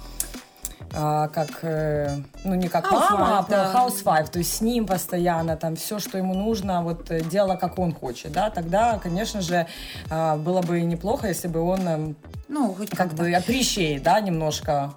а, 0.94 1.28
как, 1.28 1.50
э, 1.64 2.18
ну 2.44 2.56
не 2.56 2.70
как 2.70 2.86
Housewife, 2.86 3.12
мама, 3.12 3.40
а 3.40 3.46
да. 3.50 3.66
housewife, 3.68 4.30
то 4.30 4.40
есть 4.40 4.56
с 4.56 4.62
ним 4.62 4.86
постоянно, 4.86 5.58
там 5.58 5.76
все, 5.76 6.00
что 6.00 6.18
ему 6.18 6.34
нужно, 6.34 6.82
вот 6.82 7.12
э, 7.12 7.22
дело, 7.22 7.56
как 7.56 7.78
он 7.78 7.94
хочет, 7.94 8.32
да, 8.32 8.50
тогда, 8.50 8.98
конечно 8.98 9.42
же, 9.42 9.68
а, 10.10 10.38
было 10.38 10.62
бы 10.62 10.82
неплохо, 10.82 11.28
если 11.28 11.50
бы 11.50 11.62
он 11.62 11.88
эм, 11.88 12.16
Ну, 12.48 12.74
хоть 12.74 12.90
как 12.92 13.10
как-то. 13.10 13.18
бы 13.18 13.32
appreciate, 13.32 14.02
да, 14.02 14.20
немножко. 14.22 14.94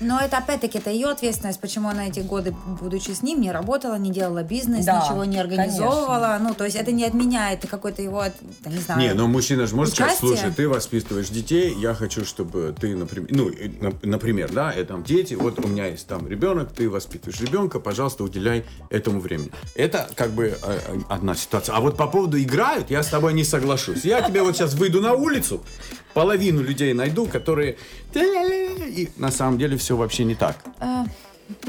Но 0.00 0.18
это 0.20 0.38
опять-таки 0.38 0.78
это 0.78 0.90
ее 0.90 1.08
ответственность, 1.08 1.60
почему 1.60 1.88
она 1.88 2.08
эти 2.08 2.20
годы, 2.20 2.54
будучи 2.80 3.10
с 3.10 3.22
ним, 3.22 3.40
не 3.40 3.50
работала, 3.50 3.96
не 3.96 4.10
делала 4.10 4.42
бизнес, 4.42 4.84
Да, 4.84 5.02
ничего 5.02 5.24
не 5.24 5.38
организовывала. 5.38 6.38
Ну, 6.40 6.54
то 6.54 6.64
есть 6.64 6.76
это 6.76 6.92
не 6.92 7.04
отменяет 7.04 7.66
какой-то 7.68 8.02
его, 8.02 8.24
да, 8.60 8.70
не 8.70 8.78
знаю. 8.78 9.00
Не, 9.00 9.14
ну 9.14 9.26
мужчина 9.26 9.66
же 9.66 9.74
может 9.74 9.94
сказать, 9.94 10.12
Участие? 10.18 10.36
слушай, 10.36 10.54
ты 10.54 10.68
воспитываешь 10.68 11.28
детей, 11.28 11.74
я 11.78 11.94
хочу, 11.94 12.24
чтобы 12.24 12.74
ты, 12.78 12.96
например, 12.96 13.28
ну, 13.30 13.50
нап- 13.50 14.06
например, 14.06 14.50
да, 14.52 14.72
это 14.72 14.90
там 14.90 15.04
дети, 15.04 15.34
вот 15.34 15.64
у 15.64 15.68
меня 15.68 15.86
есть 15.86 16.06
там 16.06 16.26
ребенок, 16.26 16.72
ты 16.72 16.88
воспитываешь 16.90 17.40
ребенка, 17.40 17.80
пожалуйста, 17.80 18.24
уделяй 18.24 18.64
этому 18.90 19.20
времени. 19.20 19.50
Это 19.74 20.08
как 20.14 20.30
бы 20.32 20.46
э, 20.46 20.54
э, 20.62 20.98
одна 21.08 21.34
ситуация. 21.34 21.74
А 21.74 21.80
вот 21.80 21.96
по 21.96 22.06
поводу 22.06 22.40
играют, 22.40 22.90
я 22.90 23.02
с 23.02 23.08
тобой 23.08 23.32
не 23.34 23.44
соглашусь. 23.44 24.04
Я 24.04 24.20
тебе 24.22 24.42
вот 24.42 24.56
сейчас 24.56 24.74
выйду 24.74 25.00
на 25.00 25.12
улицу, 25.14 25.62
половину 26.14 26.62
людей 26.62 26.92
найду, 26.94 27.26
которые... 27.26 27.76
И 28.14 29.08
на 29.16 29.30
самом 29.30 29.58
деле 29.58 29.76
все 29.76 29.96
вообще 29.96 30.24
не 30.24 30.34
так. 30.34 30.56
Э, 30.80 31.04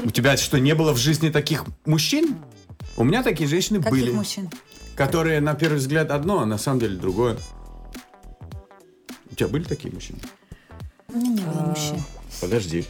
У 0.04 0.10
тебя 0.10 0.36
что, 0.36 0.58
не 0.58 0.74
было 0.74 0.92
в 0.92 0.96
жизни 0.98 1.30
таких 1.30 1.64
мужчин? 1.84 2.36
У 2.96 3.04
меня 3.04 3.22
такие 3.22 3.48
женщины 3.48 3.78
каких 3.78 3.90
были 3.92 4.10
мужчин? 4.10 4.50
которые 4.96 5.40
на 5.40 5.54
первый 5.54 5.78
взгляд 5.78 6.10
одно, 6.10 6.40
а 6.40 6.46
на 6.46 6.58
самом 6.58 6.80
деле 6.80 6.96
другое. 6.96 7.38
У 9.30 9.34
тебя 9.34 9.48
были 9.48 9.64
такие 9.64 9.92
мужчины? 9.92 10.18
У 11.08 11.16
меня 11.16 11.28
не 11.30 11.42
А, 11.42 11.46
было 11.50 11.60
мужчин. 11.68 12.02
Подожди, 12.40 12.84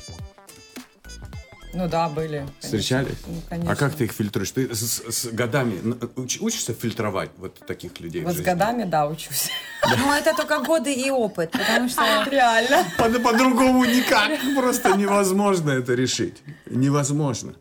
Ну 1.74 1.88
да, 1.88 2.08
были. 2.08 2.38
конечно. 2.38 2.52
встречались? 2.60 3.16
Ну, 3.26 3.34
конечно. 3.48 3.72
А 3.72 3.76
как 3.76 3.94
ты 3.94 4.04
их 4.04 4.12
фильтруешь? 4.12 4.50
Ты 4.50 4.74
с, 4.74 5.02
с 5.08 5.26
годами 5.32 5.74
уч- 6.16 6.38
учишься 6.40 6.74
фильтровать 6.74 7.30
вот 7.38 7.58
таких 7.66 7.98
людей? 8.00 8.22
в 8.22 8.26
Вот 8.26 8.36
с 8.36 8.40
годами, 8.40 8.84
да, 8.84 9.06
учусь. 9.06 9.50
Ну, 9.98 10.12
это 10.12 10.34
только 10.36 10.60
годы 10.60 10.92
и 10.92 11.10
опыт, 11.10 11.50
потому 11.50 11.88
что... 11.88 12.02
Реально. 12.30 12.84
По- 12.98 13.08
По-другому 13.08 13.84
никак. 13.84 14.30
Просто 14.56 14.96
невозможно 14.96 15.70
это 15.70 15.94
решить. 15.94 16.42
Невозможно. 16.66 17.54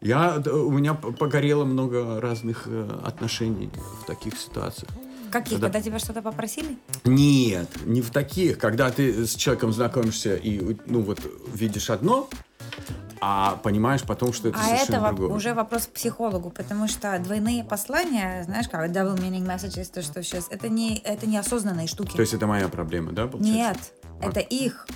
Я, 0.00 0.36
у 0.36 0.70
меня 0.70 0.94
погорело 0.94 1.64
много 1.64 2.20
разных 2.20 2.64
э, 2.66 3.00
отношений 3.04 3.70
в 4.02 4.06
таких 4.06 4.38
ситуациях. 4.38 4.90
Каких? 5.32 5.58
Да. 5.58 5.66
Когда 5.66 5.80
тебя 5.80 5.98
что-то 5.98 6.22
попросили? 6.22 6.76
Нет, 7.04 7.68
не 7.84 8.00
в 8.02 8.10
таких. 8.10 8.58
Когда 8.58 8.90
ты 8.90 9.26
с 9.26 9.34
человеком 9.34 9.72
знакомишься 9.72 10.36
и 10.36 10.76
ну 10.86 11.00
вот 11.00 11.20
видишь 11.52 11.90
одно, 11.90 12.28
а 13.20 13.56
понимаешь 13.62 14.02
потом, 14.02 14.32
что 14.32 14.48
это 14.48 14.58
а 14.58 14.62
совершенно 14.64 15.06
это 15.06 15.14
другое. 15.16 15.36
уже 15.36 15.54
вопрос 15.54 15.86
к 15.86 15.90
психологу, 15.90 16.50
потому 16.50 16.86
что 16.88 17.18
двойные 17.18 17.64
послания, 17.64 18.42
знаешь, 18.44 18.68
как 18.68 18.90
double 18.90 19.18
meaning 19.18 19.46
messages, 19.46 19.90
то, 19.92 20.02
что 20.02 20.22
сейчас, 20.22 20.46
это 20.50 20.68
не, 20.68 20.98
это 20.98 21.26
неосознанные 21.26 21.86
штуки. 21.86 22.14
То 22.16 22.20
есть 22.22 22.34
это 22.34 22.46
моя 22.46 22.68
проблема, 22.68 23.12
да, 23.12 23.26
получается? 23.26 23.54
Нет, 23.60 23.78
это 24.22 24.40
их. 24.40 24.86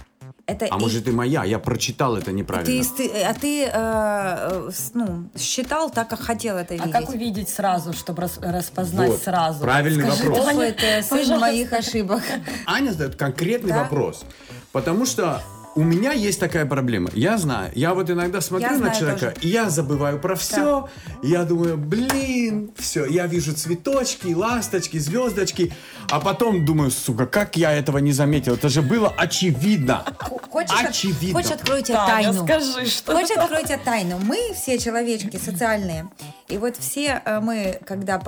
Это 0.46 0.64
А 0.64 0.68
их. 0.68 0.80
может 0.80 1.06
и 1.06 1.12
моя, 1.12 1.44
я 1.44 1.58
прочитал 1.58 2.16
это 2.16 2.32
неправильно. 2.32 2.84
ты, 2.96 3.08
ты- 3.08 3.22
а 3.22 3.34
ты 3.34 3.64
э, 3.64 3.70
э, 3.72 4.70
ну, 4.94 5.30
считал 5.38 5.90
так, 5.90 6.08
как 6.08 6.20
хотел 6.20 6.56
это 6.56 6.74
А 6.74 6.76
видеть. 6.78 6.92
как 6.92 7.08
увидеть 7.08 7.48
сразу, 7.48 7.92
чтобы 7.92 8.22
рас- 8.22 8.38
распознать 8.42 9.10
Вот, 9.10 9.22
сразу? 9.22 9.60
правильный 9.60 10.04
Скажи, 10.10 10.28
вопрос. 10.28 10.44
Таня, 10.46 10.58
Опыт, 10.68 10.82
э, 10.82 11.02
сын 11.02 11.38
моих 11.38 11.72
ошибок. 11.72 12.22
Аня 12.66 12.90
задает 12.90 13.14
конкретный 13.16 13.70
Да. 13.70 13.82
вопрос. 13.84 14.24
Потому 14.72 15.06
что 15.06 15.40
у 15.76 15.82
меня 15.84 16.12
есть 16.12 16.40
такая 16.40 16.66
проблема. 16.66 17.10
Я 17.14 17.38
знаю, 17.38 17.70
я 17.74 17.94
вот 17.94 18.10
иногда 18.10 18.40
смотрю 18.40 18.66
Я 18.66 18.72
на 18.72 18.78
знаю 18.78 18.94
человека, 18.98 19.30
тоже. 19.30 19.46
и 19.46 19.48
я 19.50 19.70
забываю 19.70 20.18
про 20.18 20.34
все. 20.34 20.88
И 21.22 21.28
я 21.28 21.44
думаю, 21.44 21.76
блин, 21.78 22.70
все. 22.76 23.06
Я 23.06 23.26
вижу 23.26 23.54
цветочки, 23.54 24.34
ласточки, 24.34 24.98
звездочки. 24.98 25.72
А 26.10 26.18
потом 26.20 26.64
думаю, 26.64 26.90
сука, 26.90 27.26
как 27.26 27.56
я 27.56 27.72
этого 27.72 27.98
не 27.98 28.12
заметил? 28.12 28.54
Это 28.54 28.68
же 28.68 28.82
было 28.82 29.14
очевидно. 29.16 30.04
Хочешь, 30.50 30.84
Очевидно. 30.84 31.38
хочешь 31.40 31.52
открою 31.52 31.82
тебе 31.82 31.94
тайну? 31.96 32.44
скажи, 32.44 32.86
что... 32.86 33.12
Хочешь 33.16 33.36
открою 33.36 33.64
тебе 33.64 33.78
тайну? 33.78 34.18
Мы 34.18 34.52
все 34.54 34.78
человечки 34.78 35.36
социальные. 35.36 36.08
И 36.50 36.58
вот 36.58 36.76
все 36.76 37.22
э, 37.24 37.40
мы, 37.40 37.78
когда 37.86 38.20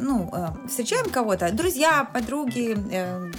ну, 0.00 0.30
э, 0.32 0.68
встречаем 0.68 1.08
кого-то, 1.10 1.50
друзья, 1.52 2.08
подруги, 2.12 2.76
э, 2.90 3.30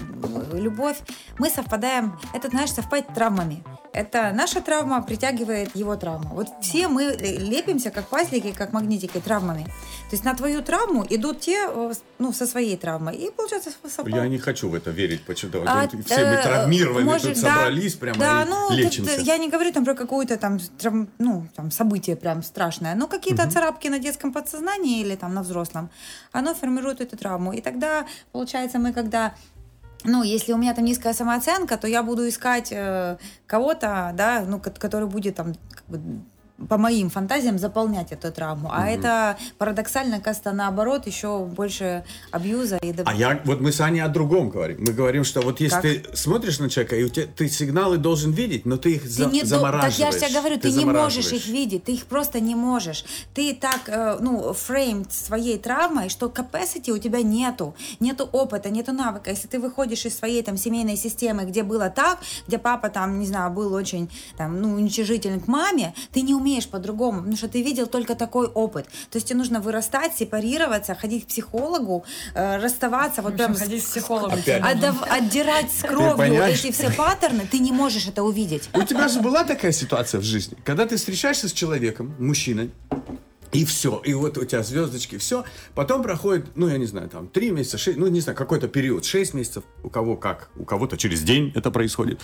любовь, 0.54 0.98
мы 1.40 1.50
совпадаем, 1.50 2.18
это, 2.34 2.50
знаешь, 2.50 2.72
совпадает 2.72 3.14
травмами. 3.14 3.64
Это 3.94 4.32
наша 4.34 4.60
травма 4.60 5.04
притягивает 5.04 5.76
его 5.76 5.96
травму. 5.96 6.30
Вот 6.34 6.48
все 6.62 6.88
мы 6.88 7.16
лепимся, 7.20 7.92
как 7.92 8.08
пазлики, 8.08 8.52
как 8.52 8.74
магнитики, 8.74 9.20
травмами. 9.20 9.66
То 10.10 10.16
есть 10.16 10.24
на 10.24 10.34
твою 10.34 10.64
травму 10.64 11.06
идут 11.08 11.42
те, 11.42 11.70
ну, 12.18 12.34
со 12.34 12.48
своей 12.48 12.76
травмой. 12.76 13.16
И 13.16 13.30
получается 13.30 13.70
совпадает. 13.88 14.24
Я 14.24 14.30
не 14.30 14.40
хочу 14.40 14.70
в 14.70 14.74
это 14.74 14.90
верить 14.90 15.24
почему-то. 15.26 15.64
А, 15.68 15.88
Все 15.88 16.26
мы 16.26 16.42
травмированные 16.42 17.06
может, 17.06 17.34
тут 17.36 17.44
да, 17.44 17.56
собрались 17.56 17.94
прямо 17.94 18.20
да, 18.20 18.44
и 18.44 18.46
ну, 18.50 18.74
лечимся. 18.74 19.22
я 19.22 19.38
не 19.38 19.50
говорю 19.50 19.72
там 19.72 19.86
про 19.86 19.94
какое-то 19.94 20.38
там, 20.38 20.58
травм- 20.80 21.10
ну, 21.20 21.48
там 21.56 21.70
событие 21.70 22.16
прям 22.16 22.42
страшное, 22.42 22.96
но 22.96 23.08
какие-то 23.08 23.50
царапки 23.50 23.90
на 23.90 24.00
детском 24.14 24.32
подсознании 24.32 25.02
или 25.02 25.16
там 25.16 25.34
на 25.34 25.42
взрослом, 25.42 25.90
оно 26.32 26.54
формирует 26.54 27.02
эту 27.02 27.18
травму. 27.18 27.54
И 27.54 27.62
тогда, 27.62 28.06
получается, 28.32 28.80
мы 28.80 28.94
когда 28.94 29.34
ну, 30.06 30.24
если 30.24 30.54
у 30.54 30.58
меня 30.58 30.74
там 30.74 30.86
низкая 30.86 31.14
самооценка, 31.14 31.78
то 31.78 31.88
я 31.88 32.04
буду 32.04 32.28
искать 32.28 32.72
э, 32.72 33.18
кого-то, 33.48 34.12
да, 34.14 34.44
ну, 34.46 34.60
ко- 34.60 34.72
который 34.72 35.08
будет 35.08 35.36
там 35.36 35.54
как 35.72 35.86
бы 35.88 36.22
по 36.70 36.78
моим 36.78 37.10
фантазиям 37.10 37.58
заполнять 37.58 38.12
эту 38.12 38.32
травму. 38.32 38.70
А 38.72 38.88
это 38.88 39.38
парадоксально, 39.58 40.20
кажется, 40.20 40.52
наоборот, 40.52 41.08
еще 41.08 41.44
больше 41.46 42.06
абьюза 42.32 42.78
и 42.78 42.92
доб- 42.92 43.04
А 43.08 43.14
я, 43.14 43.42
вот 43.44 43.60
мы 43.60 43.72
с 43.72 43.82
Аней 43.82 44.02
о 44.02 44.08
другом 44.08 44.50
говорим. 44.50 44.78
Мы 44.80 44.94
говорим, 44.94 45.24
что 45.24 45.42
вот 45.42 45.60
если 45.60 45.76
Как? 45.76 45.82
ты 45.82 46.16
смотришь 46.16 46.60
на 46.60 46.70
человека, 46.70 46.96
и 46.96 47.04
у 47.04 47.10
тебя, 47.10 47.26
ты 47.36 47.50
сигналы 47.50 47.98
должен 47.98 48.32
видеть, 48.32 48.66
но 48.66 48.78
ты 48.78 48.94
их 48.96 49.02
Ты 49.04 49.10
за- 49.10 49.26
не 49.26 49.44
замораживаешь. 49.44 49.96
Так 49.98 50.06
я 50.06 50.12
же 50.12 50.20
тебе 50.20 50.40
говорю, 50.40 50.60
ты, 50.60 50.72
не 50.72 50.86
можешь 50.86 51.32
их 51.34 51.48
видеть, 51.48 51.86
ты 51.86 51.94
их 51.94 52.06
просто 52.06 52.40
не 52.40 52.54
можешь. 52.56 53.04
Ты 53.34 53.56
так, 53.56 53.82
э, 53.88 54.18
ну, 54.22 54.54
фрейм 54.54 55.06
своей 55.10 55.58
травмой, 55.58 56.10
что 56.10 56.28
capacity 56.28 56.92
у 56.92 56.98
тебя 57.00 57.24
нету, 57.24 57.76
нету 58.00 58.30
опыта, 58.32 58.70
нету 58.70 58.94
навыка. 58.94 59.32
Если 59.32 59.48
ты 59.48 59.60
выходишь 59.60 60.06
из 60.06 60.18
своей 60.18 60.42
там 60.44 60.56
семейной 60.58 60.98
системы, 60.98 61.46
где 61.46 61.64
было 61.64 61.90
так, 61.90 62.20
где 62.48 62.58
папа 62.60 62.90
там, 62.90 63.20
не 63.20 63.26
знаю, 63.26 63.52
был 63.52 63.74
очень 63.74 64.10
там, 64.38 64.62
ну, 64.62 64.76
уничижителен 64.76 65.40
к 65.42 65.48
маме, 65.48 65.94
ты 66.12 66.22
не 66.22 66.34
умеешь 66.34 66.53
по-другому, 66.62 67.20
потому 67.20 67.38
что 67.38 67.48
ты 67.48 67.62
видел 67.62 67.88
только 67.88 68.16
такой 68.16 68.48
опыт. 68.48 68.86
То 69.10 69.18
есть 69.18 69.28
тебе 69.28 69.38
нужно 69.38 69.60
вырастать, 69.60 70.16
сепарироваться, 70.18 70.96
ходить 70.96 71.26
к 71.26 71.28
психологу, 71.28 72.06
э, 72.34 72.58
расставаться, 72.58 73.22
вот 73.22 73.36
прям 73.36 73.56
ходить 73.56 73.84
к 73.84 73.88
психологу. 73.88 74.36
Отдав- 74.36 75.04
отдирать 75.10 75.72
с 75.72 75.82
кровью 75.82 76.44
эти 76.44 76.72
все 76.72 76.92
паттерны, 76.92 77.48
ты 77.50 77.60
не 77.60 77.72
можешь 77.72 78.08
это 78.08 78.24
увидеть. 78.24 78.70
У 78.74 78.84
тебя 78.84 79.08
же 79.08 79.22
была 79.22 79.44
такая 79.44 79.72
ситуация 79.72 80.20
в 80.20 80.24
жизни, 80.24 80.58
когда 80.64 80.86
ты 80.86 80.98
встречаешься 80.98 81.48
с 81.48 81.54
человеком, 81.54 82.16
мужчиной, 82.20 82.72
и 83.54 83.66
все, 83.66 84.02
и 84.04 84.14
вот 84.14 84.38
у 84.40 84.46
тебя 84.46 84.64
звездочки, 84.64 85.18
все. 85.20 85.46
Потом 85.76 86.02
проходит, 86.02 86.48
ну, 86.56 86.68
я 86.68 86.78
не 86.80 86.88
знаю, 86.88 87.08
там, 87.08 87.28
три 87.28 87.52
месяца, 87.52 87.78
шесть, 87.78 88.00
ну, 88.00 88.08
не 88.08 88.20
знаю, 88.20 88.36
какой-то 88.36 88.68
период, 88.68 89.06
шесть 89.06 89.36
месяцев, 89.36 89.64
у 89.84 89.90
кого 89.90 90.18
как, 90.18 90.50
у 90.58 90.66
кого-то 90.66 90.98
через 90.98 91.22
день 91.22 91.52
это 91.54 91.70
происходит. 91.70 92.20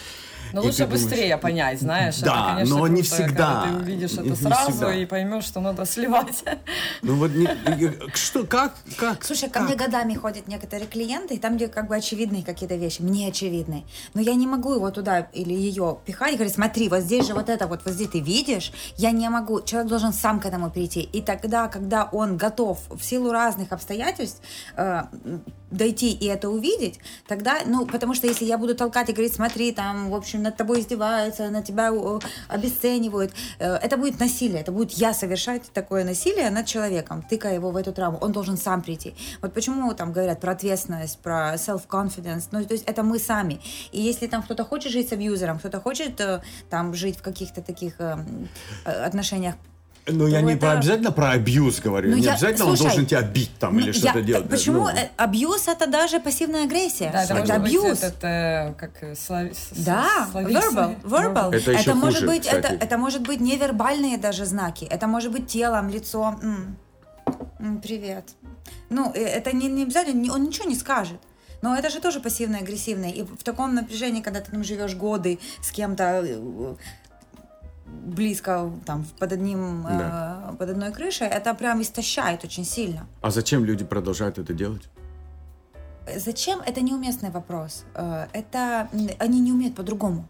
Но 0.54 0.62
И 0.62 0.66
лучше 0.66 0.86
думаешь, 0.86 1.02
быстрее 1.04 1.38
понять, 1.38 1.80
знаешь. 1.80 2.18
Да, 2.20 2.32
это, 2.34 2.54
конечно, 2.56 2.78
но 2.78 2.88
не 2.88 3.02
круто, 3.02 3.16
всегда. 3.16 3.62
когда 3.62 3.64
Ты 3.64 3.76
увидишь 3.84 4.12
это 4.14 4.22
не 4.24 4.36
сразу 4.36 4.72
всегда. 4.72 4.96
и 4.96 5.06
поймешь, 5.06 5.44
что 5.46 5.62
надо 5.62 5.86
сливать. 5.86 6.44
Ну, 7.02 7.16
вот, 7.16 7.32
не- 7.32 8.16
что, 8.16 8.46
как, 8.46 8.76
как? 8.98 9.24
Слушай, 9.24 9.50
ко 9.50 9.60
мне 9.62 9.76
годами 9.76 10.14
ходят 10.16 10.48
некоторые 10.48 10.88
клиенты, 10.88 11.36
и 11.36 11.38
там, 11.40 11.56
где 11.56 11.68
как 11.68 11.88
бы 11.88 11.96
очевидные 11.96 12.44
какие-то 12.44 12.76
вещи, 12.76 13.02
мне 13.02 13.28
очевидны. 13.30 13.86
Но 14.14 14.22
я 14.22 14.34
не 14.36 14.48
могу 14.48 14.74
его 14.74 14.90
туда 14.92 15.20
или 15.20 15.54
ее 15.54 15.98
пихать 16.06 16.34
и 16.34 16.36
говорить, 16.36 16.54
смотри, 16.54 16.90
вот 16.90 17.02
здесь 17.02 17.28
же 17.28 17.34
вот 17.34 17.50
это 17.50 17.68
вот, 17.68 17.82
вот 17.86 17.94
здесь 17.94 18.10
ты 18.10 18.20
видишь. 18.20 18.72
Я 18.98 19.12
не 19.12 19.30
могу. 19.30 19.62
Человек 19.62 19.90
должен 19.90 20.14
сам 20.14 20.40
к 20.40 20.46
этому 20.46 20.70
прийти. 20.72 21.02
И 21.02 21.22
тогда, 21.22 21.68
когда 21.68 22.06
он 22.12 22.38
готов 22.38 22.80
в 22.90 23.02
силу 23.04 23.32
разных 23.32 23.72
обстоятельств 23.72 24.42
э, 24.76 25.04
дойти 25.72 26.12
и 26.12 26.26
это 26.26 26.50
увидеть, 26.50 27.00
тогда, 27.28 27.60
ну, 27.66 27.86
потому 27.86 28.14
что 28.14 28.28
если 28.28 28.46
я 28.46 28.58
буду 28.58 28.76
толкать 28.76 29.10
и 29.10 29.14
говорить, 29.14 29.34
смотри, 29.34 29.72
там, 29.72 30.10
в 30.10 30.16
общем, 30.16 30.39
над 30.42 30.58
тобой 30.58 30.80
издеваются, 30.80 31.50
на 31.50 31.62
тебя 31.62 31.92
обесценивают, 32.48 33.32
э, 33.60 33.76
это 33.76 33.98
будет 33.98 34.20
насилие, 34.20 34.62
это 34.62 34.72
будет 34.72 34.92
я 34.92 35.14
совершать 35.14 35.72
такое 35.74 36.04
насилие 36.04 36.50
над 36.50 36.66
человеком, 36.66 37.22
тыкая 37.22 37.56
его 37.56 37.72
в 37.72 37.78
эту 37.78 37.92
травму, 37.94 38.18
он 38.22 38.32
должен 38.32 38.58
сам 38.58 38.82
прийти. 38.82 39.16
Вот 39.42 39.54
почему 39.54 39.94
там 39.94 40.12
говорят 40.12 40.40
про 40.40 40.52
ответственность, 40.52 41.20
про 41.20 41.56
self-confidence, 41.56 42.48
ну, 42.52 42.64
то 42.66 42.74
есть 42.74 42.86
это 42.86 43.04
мы 43.04 43.20
сами. 43.20 43.60
И 43.92 44.02
если 44.02 44.28
там 44.28 44.44
кто-то 44.44 44.64
хочет 44.64 44.92
жить 44.92 45.10
с 45.10 45.14
абьюзером, 45.14 45.60
кто-то 45.60 45.80
хочет 45.80 46.20
э, 46.20 46.42
там 46.70 46.94
жить 46.94 47.18
в 47.18 47.22
каких-то 47.22 47.62
таких 47.62 47.96
э, 48.00 48.18
э, 48.86 48.92
отношениях 48.92 49.56
Ну, 50.08 50.28
я 50.28 50.42
не 50.42 50.54
это- 50.54 50.62
про 50.62 50.72
обязательно 50.72 51.12
про 51.12 51.32
абьюз 51.32 51.80
говорю. 51.82 52.10
Ну, 52.10 52.16
не 52.18 52.24
я- 52.24 52.32
обязательно 52.34 52.66
он 52.66 52.78
слушай, 52.78 52.90
должен 52.90 53.06
тебя 53.06 53.22
бить 53.22 53.52
там 53.60 53.76
Ну, 53.76 53.80
или 53.82 53.92
что-то 53.92 54.20
я- 54.20 54.26
делать. 54.26 54.50
Почему? 54.50 54.88
Ну, 54.88 54.90
Абьюз 55.18 55.68
это 55.68 55.88
даже 55.88 56.20
пассивная 56.20 56.64
агрессия. 56.64 57.10
Да, 57.12 57.24
это 57.24 57.34
это 57.36 57.60
быть 57.60 57.70
абьюз. 57.76 58.04
этот, 58.04 58.24
э, 58.24 58.74
как 58.78 58.92
э, 59.04 59.14
слави- 59.14 59.54
с- 59.54 59.78
Да, 59.86 60.28
verbal, 60.34 60.96
verbal. 61.04 61.54
Это 61.54 61.72
еще 61.72 61.94
может 61.94 62.22
хуже, 62.24 62.28
быть, 62.28 62.48
это, 62.48 62.62
кстати. 62.62 62.84
это 62.84 62.98
может 62.98 63.22
быть 63.22 63.40
невербальные 63.40 64.18
даже 64.18 64.46
знаки. 64.46 64.86
Это 64.86 65.08
может 65.08 65.32
быть 65.32 65.48
телом, 65.48 65.90
лицом. 65.90 66.40
М. 66.42 66.78
М, 67.60 67.82
Привет. 67.82 68.26
Ну, 68.90 69.12
это 69.14 69.56
не, 69.56 69.68
не 69.68 69.84
обязательно, 69.84 70.34
он 70.34 70.44
ничего 70.44 70.68
не 70.68 70.76
скажет. 70.76 71.18
Но 71.62 71.76
это 71.76 71.90
же 71.90 72.00
тоже 72.00 72.20
пассивно-агрессивное. 72.22 73.10
И 73.12 73.24
в 73.24 73.44
таком 73.44 73.76
напряжении, 73.76 74.22
когда 74.22 74.40
ты 74.40 74.50
там 74.50 74.64
живешь 74.64 74.96
годы 74.96 75.40
с 75.62 75.72
кем-то 75.72 76.24
близко, 78.06 78.72
там, 78.86 79.06
под, 79.20 79.32
одним, 79.32 79.86
э, 79.88 79.98
Да. 79.98 80.56
под 80.58 80.70
одной 80.70 80.92
крышей, 80.92 81.28
это 81.28 81.54
прям 81.54 81.82
истощает 81.82 82.44
очень 82.44 82.66
сильно. 82.66 83.08
А 83.22 83.30
зачем 83.32 83.66
люди 83.66 83.86
продолжают 83.86 84.38
это 84.40 84.54
делать? 84.54 84.90
Зачем? 86.16 86.60
Это 86.66 86.82
неуместный 86.82 87.30
вопрос. 87.30 87.86
Э, 87.96 88.28
Это 88.34 88.90
они 89.20 89.40
не 89.42 89.52
умеют 89.52 89.76
по-другому. 89.76 90.26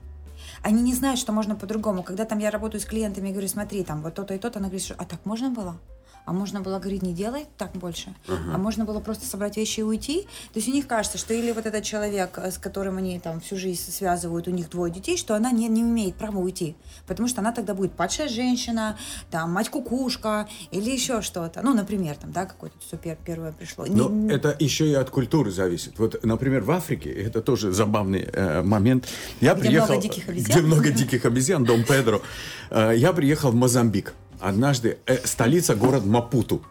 Они 0.64 0.82
не 0.82 0.94
знают, 0.94 1.20
что 1.20 1.32
можно 1.32 1.56
по-другому. 1.56 2.04
Когда 2.04 2.26
там 2.26 2.40
я 2.40 2.50
работаю 2.52 2.82
с 2.82 2.86
клиентами 2.86 3.30
и 3.30 3.32
говорю, 3.32 3.48
смотри, 3.48 3.84
там 3.84 4.02
вот 4.02 4.14
то-то 4.14 4.34
и 4.34 4.38
то-то, 4.38 4.60
она 4.60 4.68
говорит, 4.68 4.84
что, 4.86 4.96
а 4.98 5.06
так 5.06 5.26
можно 5.26 5.50
было? 5.50 5.78
А 6.26 6.32
можно 6.34 6.62
было 6.62 6.78
говорить, 6.78 7.02
не 7.02 7.14
делай 7.14 7.48
так 7.58 7.72
больше. 7.74 8.14
А 8.28 8.58
можно 8.58 8.86
было 8.86 9.00
просто 9.00 9.26
собрать 9.26 9.58
вещи 9.58 9.80
и 9.80 9.84
уйти. 9.84 10.22
То 10.54 10.60
есть 10.60 10.68
у 10.68 10.72
них 10.72 10.86
кажется, 10.88 11.18
что 11.18 11.34
или 11.34 11.52
вот 11.52 11.66
этот 11.66 11.84
человек, 11.84 12.38
э, 12.38 12.52
с 12.52 12.58
которым 12.60 12.98
они 12.98 13.20
там 13.20 13.40
всю 13.42 13.58
жизнь 13.58 13.92
связывают, 13.92 14.48
у 14.48 14.52
них 14.52 14.70
двое 14.70 14.94
детей, 14.94 15.18
что 15.18 15.36
она 15.36 15.52
не, 15.52 15.68
не 15.68 15.82
имеет 15.82 16.16
права 16.16 16.38
уйти. 16.38 16.76
Потому 17.08 17.28
что 17.28 17.42
она 17.42 17.52
тогда 17.52 17.74
будет 17.74 17.94
падшая 17.94 18.30
женщина, 18.30 18.96
там, 19.32 19.52
мать-кукушка 19.54 20.48
или 20.72 20.92
еще 20.92 21.22
что-то. 21.22 21.62
Ну, 21.64 21.74
например, 21.74 22.16
там, 22.16 22.32
да, 22.32 22.46
какое-то 22.46 22.76
все 22.80 22.98
первое 22.98 23.52
пришло. 23.52 23.88
Не- 23.88 23.96
Но 23.96 24.10
Ну, 24.10 24.30
это 24.30 24.56
еще 24.60 24.88
и 24.88 24.94
от 24.94 25.10
культуры 25.10 25.50
зависит. 25.52 25.98
Вот, 25.98 26.24
например, 26.24 26.62
в 26.62 26.72
Африке, 26.72 27.10
это 27.12 27.42
тоже 27.42 27.72
забавный 27.72 28.22
э, 28.32 28.62
момент. 28.62 29.08
Я 29.42 29.54
Где 29.56 29.62
приехал, 29.70 29.88
много 29.94 30.02
диких 30.04 30.30
обезьян. 30.30 30.52
Где 30.52 30.62
много 30.68 30.90
диких 30.92 31.26
обезьян, 31.26 31.64
Дом 31.64 31.84
Педро. 31.84 32.22
Э, 32.70 32.94
я 32.96 33.14
приехал 33.14 33.50
в 33.52 33.56
Мозамбик. 33.56 34.14
Однажды 34.40 34.98
э, 35.06 35.26
столица 35.26 35.76
город 35.76 36.06
Мапуту. 36.06 36.62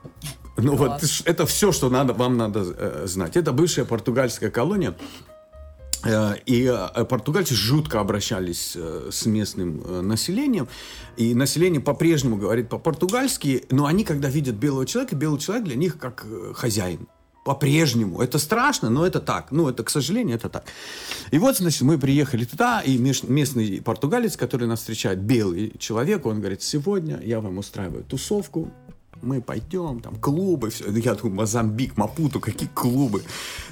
Ну 0.56 0.74
вот 0.74 1.04
это 1.24 1.46
все, 1.46 1.70
что 1.72 1.88
надо, 1.88 2.12
вам 2.14 2.36
надо 2.36 2.60
э, 2.76 3.02
знать. 3.06 3.36
Это 3.36 3.52
бывшая 3.52 3.84
португальская 3.84 4.50
колония. 4.50 4.96
Э, 6.04 6.34
И 6.46 6.64
э, 6.64 7.04
португальцы 7.04 7.54
жутко 7.54 8.00
обращались 8.00 8.72
э, 8.74 9.10
с 9.12 9.26
местным 9.26 10.06
населением. 10.06 10.68
И 11.16 11.34
население 11.34 11.80
по-прежнему 11.80 12.36
говорит 12.36 12.68
по-португальски, 12.68 13.64
но 13.70 13.86
они, 13.86 14.04
когда 14.04 14.28
видят 14.28 14.56
белого 14.56 14.86
человека, 14.86 15.16
белый 15.16 15.40
человек 15.40 15.66
для 15.66 15.76
них 15.76 15.98
как 15.98 16.24
хозяин. 16.54 17.08
По-прежнему. 17.44 18.20
Это 18.20 18.38
страшно, 18.38 18.90
но 18.90 19.06
это 19.06 19.20
так. 19.20 19.50
Ну, 19.50 19.68
это, 19.68 19.82
к 19.82 19.90
сожалению, 19.90 20.36
это 20.36 20.48
так. 20.48 20.64
И 21.30 21.38
вот, 21.38 21.56
значит, 21.56 21.82
мы 21.82 21.98
приехали 21.98 22.44
туда, 22.44 22.80
и 22.80 22.98
местный 22.98 23.80
португалец, 23.80 24.36
который 24.36 24.66
нас 24.68 24.80
встречает, 24.80 25.20
белый 25.20 25.72
человек, 25.78 26.26
он 26.26 26.40
говорит, 26.40 26.62
сегодня 26.62 27.20
я 27.22 27.40
вам 27.40 27.58
устраиваю 27.58 28.04
тусовку, 28.04 28.70
мы 29.22 29.40
пойдем, 29.40 30.00
там, 30.00 30.16
клубы, 30.16 30.70
все. 30.70 30.90
Я 30.90 31.14
думаю, 31.14 31.36
Мозамбик, 31.36 31.96
Мапуту, 31.96 32.40
какие 32.40 32.68
клубы. 32.68 33.22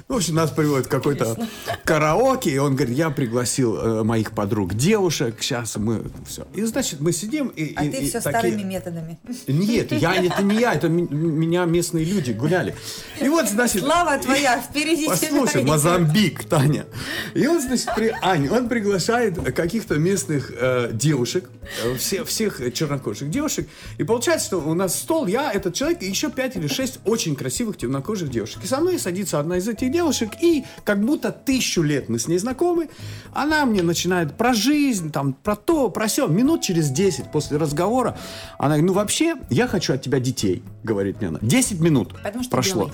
Ну, 0.07 0.15
в 0.15 0.17
общем, 0.19 0.35
нас 0.35 0.51
приводит 0.51 0.87
какой-то 0.87 1.37
караоке, 1.83 2.51
и 2.51 2.57
он 2.57 2.75
говорит, 2.75 2.95
я 2.95 3.09
пригласил 3.09 3.75
э, 3.75 4.03
моих 4.03 4.31
подруг, 4.31 4.73
девушек, 4.73 5.41
сейчас 5.41 5.75
мы 5.77 6.03
все. 6.25 6.47
И, 6.53 6.63
значит, 6.63 7.01
мы 7.01 7.11
сидим... 7.11 7.47
И, 7.47 7.73
а 7.75 7.83
и, 7.83 7.89
ты 7.89 7.97
и 7.97 8.09
все 8.09 8.21
такие... 8.21 8.39
старыми 8.39 8.63
методами. 8.63 9.19
Нет, 9.47 9.91
я, 9.91 10.15
это 10.15 10.41
не 10.43 10.59
я, 10.59 10.73
это 10.73 10.87
меня 10.87 11.65
местные 11.65 12.05
люди 12.05 12.31
гуляли. 12.31 12.75
И 13.21 13.27
вот, 13.27 13.49
значит... 13.49 13.83
Слава 13.83 14.17
твоя, 14.17 14.61
впереди 14.61 15.07
Послушай, 15.07 15.63
Мозамбик, 15.63 16.45
Таня. 16.45 16.85
И 17.33 17.45
он, 17.45 17.61
значит, 17.61 17.89
при... 17.95 18.13
Аня, 18.21 18.51
он 18.51 18.69
приглашает 18.69 19.37
каких-то 19.53 19.95
местных 19.95 20.51
э, 20.55 20.89
девушек, 20.93 21.49
э, 21.83 21.95
все, 21.95 22.23
всех 22.23 22.61
чернокожих 22.73 23.29
девушек, 23.29 23.67
и 23.97 24.03
получается, 24.03 24.47
что 24.47 24.57
у 24.59 24.73
нас 24.73 24.97
стол, 24.97 25.27
я, 25.27 25.36
этот 25.41 25.73
человек, 25.73 26.01
и 26.03 26.07
еще 26.07 26.29
пять 26.29 26.55
или 26.55 26.67
шесть 26.67 26.99
очень 27.05 27.35
красивых 27.35 27.77
темнокожих 27.77 28.29
девушек. 28.29 28.63
И 28.63 28.67
со 28.67 28.79
мной 28.79 28.99
садится 28.99 29.39
одна 29.39 29.57
из 29.57 29.67
этих 29.67 29.91
девушек, 29.91 30.31
и 30.41 30.65
как 30.83 31.03
будто 31.03 31.31
тысячу 31.31 31.81
лет 31.81 32.09
мы 32.09 32.19
с 32.19 32.27
ней 32.27 32.37
знакомы, 32.37 32.89
она 33.33 33.65
мне 33.65 33.81
начинает 33.81 34.35
про 34.35 34.53
жизнь, 34.53 35.11
там, 35.11 35.33
про 35.33 35.55
то, 35.55 35.89
про 35.89 36.07
все. 36.07 36.27
Минут 36.27 36.61
через 36.61 36.89
10 36.89 37.31
после 37.31 37.57
разговора 37.57 38.17
она 38.57 38.69
говорит, 38.69 38.85
ну 38.85 38.93
вообще, 38.93 39.35
я 39.49 39.67
хочу 39.67 39.93
от 39.93 40.01
тебя 40.01 40.19
детей, 40.19 40.63
говорит 40.83 41.19
мне 41.19 41.29
она. 41.29 41.39
10 41.41 41.79
минут 41.79 42.13
прошло. 42.49 42.85
белый. 42.85 42.93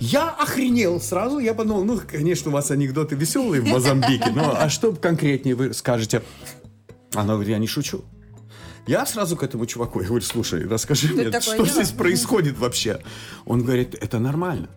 Я 0.00 0.30
охренел 0.30 0.98
сразу, 0.98 1.38
я 1.38 1.52
подумал, 1.52 1.84
ну, 1.84 2.00
конечно, 2.10 2.50
у 2.50 2.54
вас 2.54 2.70
анекдоты 2.70 3.16
веселые 3.16 3.60
в 3.60 3.66
Мозамбике, 3.66 4.30
но 4.34 4.56
а 4.56 4.70
что 4.70 4.92
конкретнее 4.92 5.54
вы 5.54 5.74
скажете? 5.74 6.22
Она 7.14 7.34
говорит, 7.34 7.50
я 7.50 7.58
не 7.58 7.66
шучу. 7.66 8.02
Я 8.86 9.06
сразу 9.06 9.36
к 9.36 9.42
этому 9.42 9.66
чуваку, 9.66 10.00
я 10.00 10.06
говорю, 10.08 10.24
слушай, 10.24 10.66
расскажи 10.66 11.08
Тут 11.08 11.16
мне, 11.18 11.40
что 11.40 11.54
дело. 11.56 11.66
здесь 11.66 11.90
происходит 11.90 12.58
вообще? 12.58 13.00
Он 13.44 13.62
говорит, 13.62 13.94
это 13.94 14.18
нормально. 14.18 14.68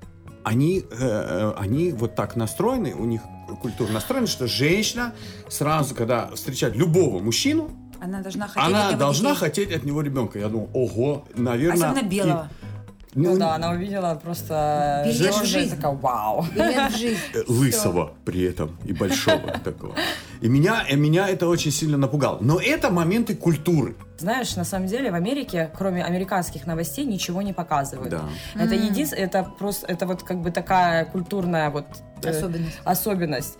Они, 0.43 0.79
э, 0.79 0.83
э, 0.99 1.53
они 1.57 1.91
вот 1.91 2.15
так 2.15 2.35
настроены, 2.35 2.93
у 2.93 3.05
них 3.05 3.21
культура 3.61 3.91
настроена, 3.91 4.27
что 4.27 4.45
женщина 4.47 5.13
сразу, 5.49 5.95
когда 5.95 6.27
встречает 6.35 6.75
любого 6.75 7.19
мужчину, 7.19 7.71
Она 8.01 8.19
должна 8.21 8.47
хотеть 8.47 8.63
она 8.67 8.83
от 8.85 8.89
него 8.91 8.99
должна 8.99 9.29
детей. 9.31 9.39
хотеть 9.39 9.71
от 9.71 9.83
него 9.85 10.01
ребенка. 10.01 10.37
Я 10.39 10.49
думал, 10.49 10.69
ого, 10.73 11.25
наверное... 11.35 11.89
Особенно 11.91 12.07
белого. 12.09 12.49
и- 12.61 12.72
Ну 13.15 13.37
да, 13.37 13.55
она 13.55 13.71
увидела 13.71 14.19
просто 14.21 15.03
Билет 15.05 15.35
в 15.35 15.45
жизнь. 15.45 15.75
такая, 15.75 15.93
вау. 15.93 16.45
Билет 16.53 16.91
в 16.91 16.97
жизнь. 16.97 17.17
э, 17.33 17.43
лысого 17.47 18.13
при 18.25 18.43
этом 18.43 18.77
и 18.85 18.93
большого 18.93 19.59
такого. 19.63 19.95
И 20.41 20.47
меня, 20.47 20.85
и 20.89 20.95
меня 20.95 21.29
это 21.29 21.47
очень 21.47 21.71
сильно 21.71 21.97
напугало. 21.97 22.37
Но 22.41 22.59
это 22.59 22.89
моменты 22.89 23.35
культуры. 23.35 23.95
Знаешь, 24.23 24.55
на 24.55 24.63
самом 24.63 24.87
деле 24.87 25.11
в 25.11 25.15
Америке, 25.15 25.69
кроме 25.77 26.01
американских 26.01 26.65
новостей, 26.65 27.03
ничего 27.03 27.41
не 27.41 27.51
показывают. 27.51 28.09
Да. 28.09 28.23
Это 28.55 28.73
единственное, 28.73 29.25
это 29.25 29.43
просто, 29.43 29.85
это 29.87 30.05
вот 30.07 30.23
как 30.23 30.37
бы 30.41 30.49
такая 30.49 31.03
культурная 31.03 31.69
вот 31.69 31.85
э, 32.23 32.29
Особенность. 32.29 32.79
особенность. 32.85 33.57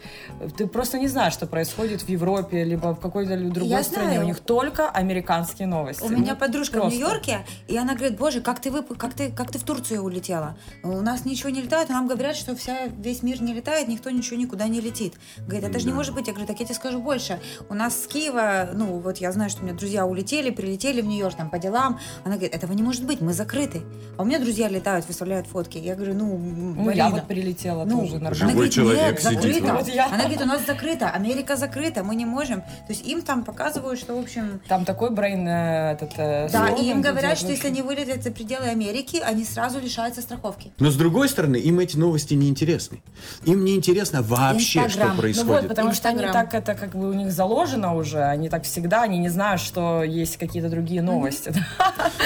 Ты 0.58 0.68
просто 0.68 1.00
не 1.00 1.10
знаешь, 1.10 1.34
что 1.34 1.48
происходит 1.48 2.02
в 2.04 2.08
Европе, 2.08 2.64
либо 2.64 2.96
в 2.96 3.00
какой-то 3.02 3.36
другой 3.38 3.70
Я 3.70 3.84
стране. 3.84 4.12
знаю. 4.12 4.22
У 4.22 4.26
них 4.26 4.40
только 4.40 4.90
американские 4.90 5.68
новости. 5.68 6.04
У 6.04 6.08
меня 6.10 6.34
подружка 6.36 6.78
в 6.78 6.82
просто. 6.82 6.98
Нью-Йорке, 6.98 7.40
и 7.68 7.78
она 7.78 7.94
говорит, 7.94 8.18
боже, 8.18 8.40
как 8.40 8.62
ты, 8.62 8.72
вып... 8.72 8.98
как, 8.98 9.14
ты, 9.14 9.32
как 9.32 9.52
ты 9.52 9.60
в 9.60 9.64
Турцию 9.64 10.02
улетела? 10.02 10.56
У 10.82 11.02
нас 11.02 11.26
ничего 11.26 11.50
не 11.50 11.62
летает, 11.62 11.90
а 11.90 11.94
нам 11.94 12.08
говорят, 12.08 12.38
что 12.38 12.56
вся, 12.56 12.86
весь 12.88 13.22
мир 13.22 13.42
не 13.42 13.54
летает, 13.54 13.90
никто 13.90 14.10
ничего 14.12 14.38
никуда 14.38 14.70
не 14.70 14.80
летит. 14.80 15.16
Говорит, 15.40 15.66
это 15.66 15.80
же 15.80 15.88
не 15.88 15.94
может 15.94 16.16
быть. 16.16 16.28
Я 16.28 16.34
говорю, 16.34 16.48
так 16.48 16.58
я 16.62 16.66
тебе 16.66 16.76
скажу 16.76 17.02
больше. 17.02 17.42
У 17.68 17.74
нас 17.74 18.02
с 18.02 18.08
Киева, 18.08 18.70
ну 18.74 19.00
вот 19.00 19.18
я 19.18 19.34
знаю, 19.34 19.50
что 19.50 19.62
у 19.62 19.66
меня 19.66 19.74
друзья 19.76 20.06
улетели, 20.06 20.53
прилетели 20.54 21.02
в 21.02 21.06
Нью-Йорк 21.06 21.36
там 21.36 21.50
по 21.50 21.60
делам. 21.60 22.00
Она 22.24 22.36
говорит, 22.36 22.56
этого 22.56 22.74
не 22.74 22.84
может 22.84 23.06
быть, 23.06 23.22
мы 23.22 23.34
закрыты. 23.34 23.82
А 24.18 24.22
у 24.22 24.26
меня 24.26 24.40
друзья 24.40 24.68
летают, 24.70 25.08
выставляют 25.08 25.48
фотки. 25.48 25.78
Я 25.78 25.96
говорю, 25.96 26.14
ну, 26.14 26.38
Ну, 26.38 26.90
я 26.92 27.10
вот 27.10 27.28
прилетела 27.28 27.84
ну, 27.86 28.02
тоже 28.02 28.18
она 28.18 28.30
нормально. 28.30 28.36
Живой 28.36 28.54
говорит, 28.54 28.74
человек 28.74 29.12
нет, 29.12 29.22
сидит 29.22 29.64
закрыто. 29.64 29.92
я. 29.92 30.06
Она 30.08 30.18
говорит, 30.20 30.42
у 30.42 30.46
нас 30.46 30.66
закрыто, 30.66 31.10
Америка 31.10 31.56
закрыта, 31.56 32.04
мы 32.04 32.16
не 32.16 32.26
можем. 32.26 32.62
То 32.62 32.90
есть 32.90 33.06
им 33.08 33.22
там 33.22 33.44
показывают, 33.44 34.00
что, 34.00 34.16
в 34.16 34.20
общем, 34.20 34.62
Там 34.68 34.86
такой 34.86 35.10
брейн 35.12 35.48
э, 35.48 35.94
этот... 35.94 36.12
э, 36.18 36.50
да, 36.52 36.70
и 36.70 36.90
им 36.90 37.02
говорят, 37.02 37.38
что 37.38 37.52
если 37.52 37.68
они 37.68 37.82
вылетят 37.82 38.24
за 38.24 38.32
пределы 38.32 38.68
Америки, 38.68 39.22
они 39.24 39.44
сразу 39.46 39.80
лишаются 39.80 40.22
страховки. 40.22 40.72
Но 40.80 40.90
с 40.92 40.96
другой 40.96 41.30
стороны, 41.30 41.58
им 41.58 41.80
эти 41.80 41.98
новости 41.98 42.34
не 42.34 42.50
интересны. 42.50 43.02
Им 43.46 43.64
не 43.66 43.76
интересно 43.76 44.22
вообще, 44.22 44.80
Инстаграм. 44.80 45.08
что 45.08 45.16
Ну 45.16 45.22
происходит. 45.22 45.48
Ну 45.50 45.60
вот, 45.62 45.68
потому 45.68 45.94
что 45.94 46.10
они 46.10 46.24
Инстаграм. 46.24 46.46
так, 46.50 46.54
это 46.54 46.76
как 46.76 46.96
бы 46.96 47.10
у 47.10 47.14
них 47.14 47.32
заложено 47.32 47.96
уже, 47.96 48.24
они 48.24 48.50
так 48.50 48.64
всегда, 48.64 49.04
они 49.04 49.18
не 49.18 49.30
знают, 49.30 49.62
что 49.62 50.04
есть 50.04 50.33
какие-то 50.38 50.70
другие 50.70 51.02
новости. 51.02 51.54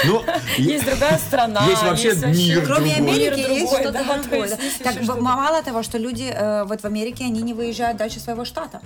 Ну, 0.06 0.22
Есть 0.58 0.86
другая 0.86 1.18
страна. 1.18 1.66
Есть 1.68 1.84
вообще 1.84 2.14
мир 2.16 2.66
Кроме 2.66 2.96
другой. 2.96 3.14
Америки 3.14 3.40
Мир 3.40 3.50
есть 3.50 3.74
что-то 3.74 3.92
да, 3.92 4.04
другое. 4.18 4.40
есть 4.48 4.58
да. 4.58 4.64
есть 4.64 4.84
Так 4.84 4.94
что-то. 5.04 5.22
мало 5.22 5.64
того, 5.64 5.84
что 5.84 5.98
люди 5.98 6.32
э, 6.34 6.64
вот 6.66 6.82
в 6.82 6.86
Америке, 6.86 7.26
они 7.26 7.42
не 7.42 7.54
выезжают 7.54 7.98
дальше 7.98 8.20
своего 8.20 8.46
штата. 8.46 8.82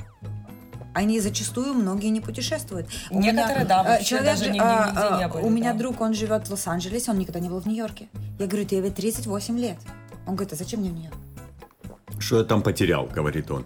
Они 0.93 1.19
зачастую 1.21 1.73
многие 1.73 2.07
не 2.09 2.19
путешествуют. 2.19 2.87
У 3.11 3.19
Некоторые, 3.21 3.65
да, 3.65 3.81
э, 3.81 3.87
вообще 3.87 4.05
человек 4.05 4.27
даже 4.31 4.43
же, 4.45 4.49
нигде- 4.51 4.61
а, 4.61 4.87
нигде 4.91 5.17
не 5.17 5.23
а, 5.23 5.29
были, 5.29 5.43
У 5.43 5.49
меня 5.49 5.71
да. 5.73 5.79
друг, 5.79 6.01
он 6.01 6.13
живет 6.13 6.47
в 6.47 6.51
Лос-Анджелесе, 6.51 7.11
он 7.11 7.17
никогда 7.19 7.39
не 7.39 7.47
был 7.49 7.61
в 7.61 7.65
Нью-Йорке. 7.65 8.07
Я 8.39 8.47
говорю, 8.47 8.65
тебе 8.65 8.81
ведь 8.81 8.95
38 8.95 9.57
лет. 9.57 9.77
Он 10.27 10.35
говорит, 10.35 10.51
а 10.53 10.55
зачем 10.57 10.81
мне 10.81 10.89
в 10.89 10.93
Нью-Йорк? 10.93 11.15
Что 12.21 12.39
я 12.39 12.43
там 12.43 12.61
потерял, 12.61 13.05
говорит 13.05 13.49
он. 13.51 13.65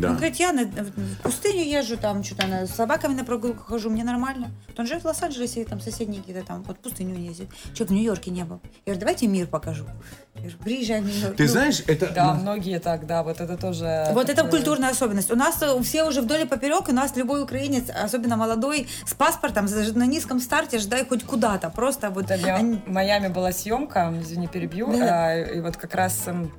Да. 0.00 0.08
Он 0.10 0.16
говорит, 0.16 0.36
я 0.36 0.52
на- 0.52 0.64
в 0.64 1.22
пустыню 1.22 1.64
езжу, 1.64 1.96
там 1.96 2.24
что-то 2.24 2.46
на- 2.46 2.66
с 2.66 2.70
собаками 2.74 3.14
на 3.14 3.24
прогулку 3.24 3.62
хожу, 3.64 3.90
мне 3.90 4.04
нормально. 4.04 4.50
Вот 4.68 4.80
Он 4.80 4.86
живет 4.86 5.02
в 5.02 5.06
Лос-Анджелесе, 5.06 5.64
там 5.64 5.80
соседние 5.80 6.20
какие-то 6.20 6.46
там, 6.46 6.62
вот 6.62 6.78
в 6.78 6.80
пустыню 6.80 7.16
ездит. 7.16 7.48
Человек 7.74 7.88
в 7.90 7.92
Нью-Йорке 7.92 8.30
не 8.30 8.44
был. 8.44 8.60
Я 8.86 8.92
говорю, 8.92 9.00
давайте 9.00 9.26
мир 9.26 9.46
покажу. 9.46 9.84
Я 10.34 10.40
говорю, 10.42 10.58
приезжай 10.64 11.00
в 11.00 11.06
Нью-Йорк. 11.06 11.36
Ты 11.36 11.42
Ну, 11.44 11.48
знаешь, 11.48 11.82
это... 11.86 12.08
Да, 12.12 12.34
многие 12.34 12.78
так, 12.80 13.06
да, 13.06 13.22
вот 13.22 13.40
это 13.40 13.56
тоже... 13.56 14.08
Вот 14.12 14.28
это 14.30 14.44
культурная 14.44 14.90
особенность. 14.90 15.30
У 15.30 15.36
нас 15.36 15.60
э, 15.62 15.82
все 15.82 16.04
уже 16.04 16.22
вдоль 16.22 16.42
и 16.42 16.44
поперек, 16.46 16.88
у 16.88 16.92
нас 16.92 17.14
любой 17.16 17.42
украинец, 17.42 17.84
особенно 17.90 18.36
молодой, 18.36 18.86
с 19.06 19.14
паспортом, 19.14 19.66
на 19.94 20.06
низком 20.06 20.40
старте, 20.40 20.78
ждай 20.78 21.04
хоть 21.06 21.24
куда-то. 21.24 21.70
Просто 21.70 22.10
вот... 22.10 22.26
Да, 22.26 22.34
они- 22.56 22.80
в 22.86 22.90
Майами 22.90 23.28
была 23.28 23.52
съемка, 23.52 24.12
извини, 24.20 24.46
перебью, 24.48 24.90
Да. 24.92 25.26
а, 25.28 25.38
и 25.38 25.60
вот 25.60 25.76
как 25.76 25.94
раз 25.94 26.22
эм, 26.26 26.50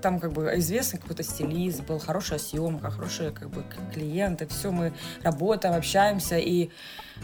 там 0.00 0.18
как 0.20 0.32
бы 0.32 0.52
известный 0.56 0.98
какой-то 0.98 1.22
стилист, 1.22 1.82
был 1.84 1.98
хорошая 1.98 2.38
съемка, 2.38 2.90
хорошие 2.90 3.30
как 3.30 3.50
бы 3.50 3.64
клиенты, 3.92 4.46
все, 4.46 4.70
мы 4.70 4.92
работаем, 5.22 5.74
общаемся, 5.74 6.38
и 6.38 6.70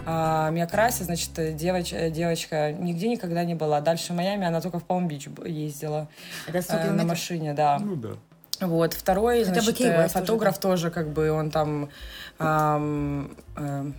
а, 0.04 0.50
Миакраси, 0.50 1.02
значит, 1.02 1.56
девоч, 1.56 1.92
девочка 2.10 2.72
нигде 2.72 3.08
никогда 3.08 3.44
не 3.44 3.54
была. 3.54 3.80
Дальше 3.80 4.12
в 4.12 4.16
Майами 4.16 4.46
она 4.46 4.60
только 4.60 4.78
в 4.78 4.84
Палм-Бич 4.84 5.28
ездила 5.44 6.08
Это 6.46 6.62
100 6.62 6.74
э, 6.74 6.90
на 6.92 7.04
машине, 7.04 7.54
да. 7.54 7.78
Ну 7.78 7.96
да. 7.96 8.10
Вот, 8.60 8.94
второй, 8.94 9.44
Хотя 9.44 9.60
бы 9.60 9.62
значит, 9.62 9.80
э, 9.82 9.98
Уэст 9.98 10.14
тоже, 10.14 10.24
фотограф 10.24 10.58
тоже, 10.58 10.90
как 10.90 11.10
бы, 11.10 11.30
он 11.30 11.50
там, 11.50 11.84
ам, 11.84 11.90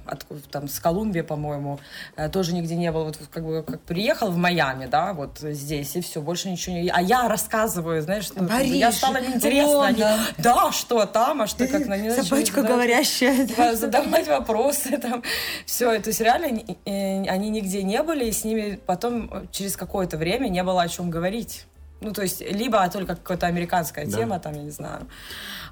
откуда, 0.06 0.42
там, 0.52 0.68
с 0.68 0.80
Колумбии, 0.80 1.22
по-моему, 1.22 1.80
э, 2.16 2.30
тоже 2.30 2.54
нигде 2.54 2.76
не 2.76 2.92
был, 2.92 3.06
вот, 3.06 3.18
как 3.32 3.44
бы, 3.44 3.64
как 3.64 3.82
приехал 3.82 4.30
в 4.30 4.38
Майами, 4.38 4.86
да, 4.86 5.14
вот 5.14 5.40
здесь, 5.40 5.96
и 5.96 6.02
все, 6.02 6.22
больше 6.22 6.50
ничего 6.50 6.76
не... 6.76 6.90
А 6.90 7.02
я 7.02 7.28
рассказываю, 7.28 8.02
знаешь, 8.02 8.30
ну, 8.36 8.48
как 8.48 8.60
бы, 8.60 8.66
я 8.66 8.88
Париж, 8.88 8.98
стала 8.98 9.18
интересно, 9.26 9.86
они, 9.86 10.04
да, 10.38 10.72
что 10.72 11.06
там, 11.06 11.42
а 11.42 11.48
что, 11.48 11.68
как 11.68 11.88
на 11.88 11.98
не 11.98 12.10
начали 12.10 12.26
Собачка 12.26 12.62
задавать- 12.62 12.72
говорящая. 12.72 13.48
да, 13.58 13.76
задавать 13.76 14.28
вопросы, 14.28 14.98
там, 14.98 15.24
все, 15.66 16.00
то 16.00 16.10
есть 16.10 16.22
реально 16.22 16.48
они, 16.48 16.78
э, 16.86 17.30
они 17.30 17.50
нигде 17.50 17.82
не 17.82 18.02
были, 18.04 18.26
и 18.26 18.32
с 18.32 18.44
ними 18.44 18.80
потом 18.86 19.30
э, 19.32 19.46
через 19.52 19.76
какое-то 19.76 20.18
время 20.18 20.48
не 20.50 20.64
было 20.64 20.84
о 20.84 20.88
чем 20.88 21.10
говорить. 21.10 21.66
Ну, 22.00 22.14
то 22.14 22.22
есть, 22.22 22.42
либо 22.42 22.88
только 22.90 23.16
какая-то 23.16 23.48
американская 23.48 24.06
Да. 24.06 24.18
тема, 24.18 24.40
там, 24.40 24.54
я 24.54 24.62
не 24.64 24.70
знаю, 24.72 25.08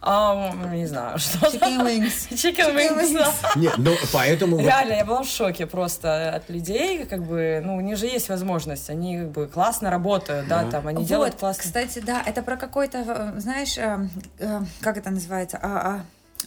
Ам, 0.01 0.73
не 0.75 0.85
знаю, 0.87 1.17
что 1.19 1.37
Chicken 1.47 1.83
wings. 1.85 2.29
Chicken 2.31 2.75
wings, 2.75 2.97
wings. 2.99 3.13
да. 3.13 3.49
Нет, 3.55 3.73
ну 3.77 3.95
поэтому... 4.11 4.59
Реально, 4.59 4.93
я 4.93 5.05
была 5.05 5.21
в 5.23 5.27
шоке 5.27 5.65
просто 5.65 6.29
от 6.35 6.49
людей, 6.49 7.05
как 7.05 7.23
бы, 7.23 7.61
ну, 7.63 7.75
у 7.77 7.81
них 7.81 7.97
же 7.97 8.05
есть 8.07 8.29
возможность, 8.29 8.89
они 8.89 9.17
как 9.19 9.31
бы 9.31 9.47
классно 9.47 9.89
работают, 9.91 10.47
да, 10.47 10.63
Да. 10.63 10.71
там, 10.71 10.87
они 10.87 10.99
Вот, 10.99 11.07
делают 11.07 11.35
классно. 11.35 11.63
кстати, 11.63 11.99
да, 11.99 12.21
это 12.25 12.41
про 12.41 12.57
какой-то, 12.57 12.97
э, 13.35 13.39
знаешь, 13.39 13.77
э, 13.77 14.07
э, 14.39 14.61
как 14.81 14.97
это 14.97 15.09
называется, 15.11 15.59
а, 15.61 15.67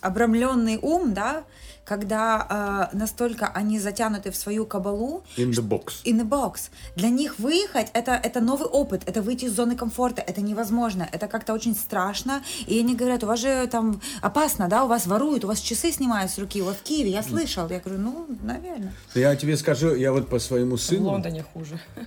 а, 0.02 0.06
обрамленный 0.06 0.78
ум, 0.80 1.14
да, 1.14 1.42
когда 1.88 2.88
э, 2.92 2.96
настолько 2.96 3.48
они 3.48 3.80
затянуты 3.80 4.30
в 4.30 4.36
свою 4.36 4.66
кабалу, 4.66 5.24
In 5.36 5.50
the 5.50 5.66
box. 5.66 6.02
in 6.04 6.20
the 6.20 6.28
box. 6.28 6.70
Для 6.96 7.08
них 7.08 7.38
выехать 7.38 7.88
это, 7.94 8.12
это 8.12 8.40
новый 8.40 8.68
опыт, 8.68 9.02
это 9.06 9.22
выйти 9.22 9.46
из 9.46 9.52
зоны 9.56 9.74
комфорта, 9.74 10.20
это 10.20 10.42
невозможно, 10.42 11.08
это 11.10 11.26
как-то 11.28 11.54
очень 11.54 11.74
страшно. 11.74 12.42
И 12.66 12.78
они 12.78 12.94
говорят, 12.94 13.24
у 13.24 13.26
вас 13.26 13.40
же 13.40 13.66
там 13.66 14.00
опасно, 14.20 14.68
да, 14.68 14.84
у 14.84 14.88
вас 14.88 15.06
воруют, 15.06 15.44
у 15.44 15.48
вас 15.48 15.60
часы 15.60 15.90
снимают 15.92 16.30
с 16.30 16.38
руки, 16.38 16.60
вас 16.62 16.76
в 16.76 16.82
Киеве, 16.82 17.10
я 17.10 17.22
слышал. 17.22 17.68
Я 17.70 17.80
говорю, 17.80 18.00
ну, 18.00 18.26
наверное. 18.42 18.92
Я 19.14 19.34
тебе 19.36 19.56
скажу, 19.56 19.94
я 19.94 20.12
вот 20.12 20.28
по 20.28 20.38
своему 20.38 20.76
В 20.76 20.82
сыну... 20.82 21.06
Лондоне 21.06 21.44
хуже. 21.54 21.80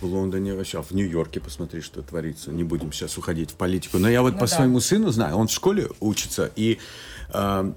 В 0.00 0.04
Лондоне 0.04 0.54
вообще, 0.54 0.78
а 0.78 0.82
в 0.82 0.90
Нью-Йорке 0.90 1.40
посмотри, 1.40 1.80
что 1.80 2.02
творится. 2.02 2.50
Не 2.52 2.64
будем 2.64 2.92
сейчас 2.92 3.16
уходить 3.16 3.52
в 3.52 3.54
политику. 3.54 3.98
Но 3.98 4.10
я 4.10 4.20
вот 4.20 4.34
Ну 4.34 4.38
по 4.38 4.46
да. 4.46 4.54
своему 4.54 4.80
сыну 4.80 5.10
знаю, 5.10 5.36
он 5.36 5.46
в 5.46 5.50
школе 5.50 5.88
учится, 6.00 6.50
и 6.54 6.78
э, 7.32 7.72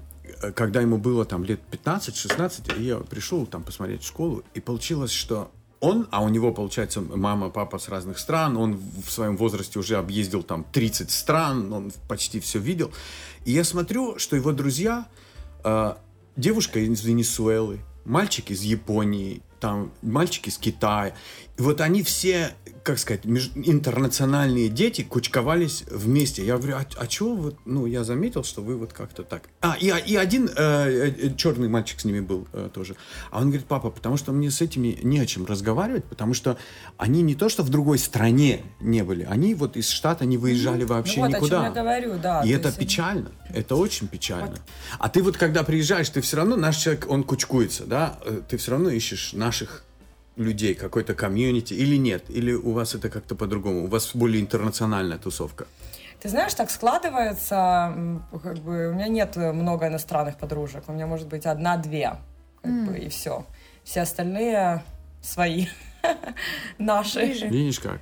когда 0.54 0.80
ему 0.80 0.98
было 0.98 1.24
там 1.24 1.44
лет 1.44 1.60
15-16, 1.70 2.80
я 2.80 2.96
пришел 2.98 3.46
там 3.46 3.62
посмотреть 3.62 4.04
школу, 4.04 4.42
и 4.54 4.60
получилось, 4.60 5.12
что 5.12 5.50
он, 5.80 6.08
а 6.10 6.22
у 6.22 6.28
него, 6.28 6.52
получается, 6.52 7.00
мама, 7.00 7.48
папа 7.48 7.78
с 7.78 7.88
разных 7.88 8.18
стран, 8.18 8.56
он 8.56 8.78
в 9.04 9.10
своем 9.10 9.36
возрасте 9.36 9.78
уже 9.78 9.96
объездил 9.96 10.42
там 10.42 10.64
30 10.72 11.10
стран, 11.10 11.72
он 11.72 11.92
почти 12.06 12.38
все 12.40 12.58
видел. 12.58 12.92
И 13.46 13.52
я 13.52 13.64
смотрю, 13.64 14.18
что 14.18 14.36
его 14.36 14.52
друзья, 14.52 15.06
э, 15.64 15.94
девушка 16.36 16.80
из 16.80 17.02
Венесуэлы, 17.02 17.80
мальчик 18.04 18.50
из 18.50 18.62
Японии, 18.62 19.42
там 19.58 19.92
мальчик 20.02 20.48
из 20.48 20.58
Китая. 20.58 21.14
И 21.58 21.62
вот 21.62 21.80
они 21.80 22.02
все, 22.02 22.52
как 22.82 22.98
сказать, 22.98 23.24
меж- 23.26 23.50
интернациональные 23.54 24.68
дети 24.68 25.02
кучковались 25.02 25.84
вместе. 25.90 26.44
Я 26.44 26.56
говорю, 26.56 26.76
а, 26.76 26.86
а 26.96 27.06
чего 27.06 27.34
вот, 27.34 27.56
ну, 27.66 27.86
я 27.86 28.02
заметил, 28.02 28.44
что 28.44 28.62
вы 28.62 28.76
вот 28.76 28.92
как-то 28.94 29.22
так. 29.24 29.48
А, 29.60 29.76
и, 29.78 29.92
и 30.06 30.16
один 30.16 30.48
э, 30.48 30.52
э, 30.56 31.34
черный 31.36 31.68
мальчик 31.68 32.00
с 32.00 32.04
ними 32.04 32.20
был 32.20 32.48
э, 32.52 32.70
тоже. 32.72 32.96
А 33.30 33.38
он 33.40 33.48
говорит, 33.48 33.66
папа, 33.66 33.90
потому 33.90 34.16
что 34.16 34.32
мне 34.32 34.50
с 34.50 34.62
этими 34.62 34.98
не 35.02 35.18
о 35.18 35.26
чем 35.26 35.44
разговаривать, 35.44 36.04
потому 36.04 36.32
что 36.32 36.56
они 36.96 37.20
не 37.22 37.34
то, 37.34 37.48
что 37.50 37.62
в 37.62 37.68
другой 37.68 37.98
стране 37.98 38.62
не 38.80 39.04
были, 39.04 39.24
они 39.24 39.54
вот 39.54 39.76
из 39.76 39.90
штата 39.90 40.24
не 40.24 40.38
выезжали 40.38 40.84
вообще 40.84 41.20
ну 41.20 41.26
вот, 41.26 41.34
никуда. 41.36 41.60
о 41.60 41.64
чем 41.66 41.74
я 41.74 41.82
говорю, 41.82 42.18
да. 42.18 42.42
И 42.42 42.52
то 42.52 42.56
это 42.58 42.68
есть 42.68 42.78
печально. 42.78 43.32
Это 43.52 43.76
очень 43.76 44.08
печально. 44.08 44.56
А 44.98 45.08
ты 45.10 45.22
вот 45.22 45.36
когда 45.36 45.62
приезжаешь, 45.62 46.08
ты 46.08 46.20
все 46.22 46.38
равно, 46.38 46.56
наш 46.56 46.76
человек, 46.76 47.06
он 47.08 47.24
кучкуется, 47.24 47.84
да? 47.84 48.18
Э, 48.24 48.40
Ты 48.48 48.56
все 48.56 48.70
равно 48.70 48.90
ищешь 48.90 49.32
наших 49.32 49.84
людей, 50.36 50.74
какой-то 50.74 51.14
комьюнити 51.14 51.74
или 51.74 51.96
нет? 51.96 52.24
Или 52.28 52.52
у 52.52 52.72
вас 52.72 52.94
это 52.94 53.08
как-то 53.10 53.34
по-другому? 53.34 53.84
У 53.84 53.86
вас 53.86 54.14
более 54.14 54.40
интернациональная 54.40 55.18
тусовка? 55.18 55.66
Ты 56.20 56.28
знаешь, 56.28 56.52
так 56.54 56.70
складывается, 56.70 58.22
как 58.42 58.58
бы 58.58 58.88
у 58.88 58.94
меня 58.94 59.08
нет 59.08 59.36
много 59.36 59.86
иностранных 59.86 60.36
подружек, 60.36 60.84
у 60.88 60.92
меня 60.92 61.06
может 61.06 61.28
быть 61.28 61.46
одна-две, 61.46 62.16
как 62.62 62.86
бы, 62.86 62.98
и 62.98 63.08
все. 63.08 63.46
Все 63.84 64.02
остальные 64.02 64.82
свои, 65.22 65.66
наши. 66.78 67.26
Видишь 67.48 67.80
как? 67.80 68.00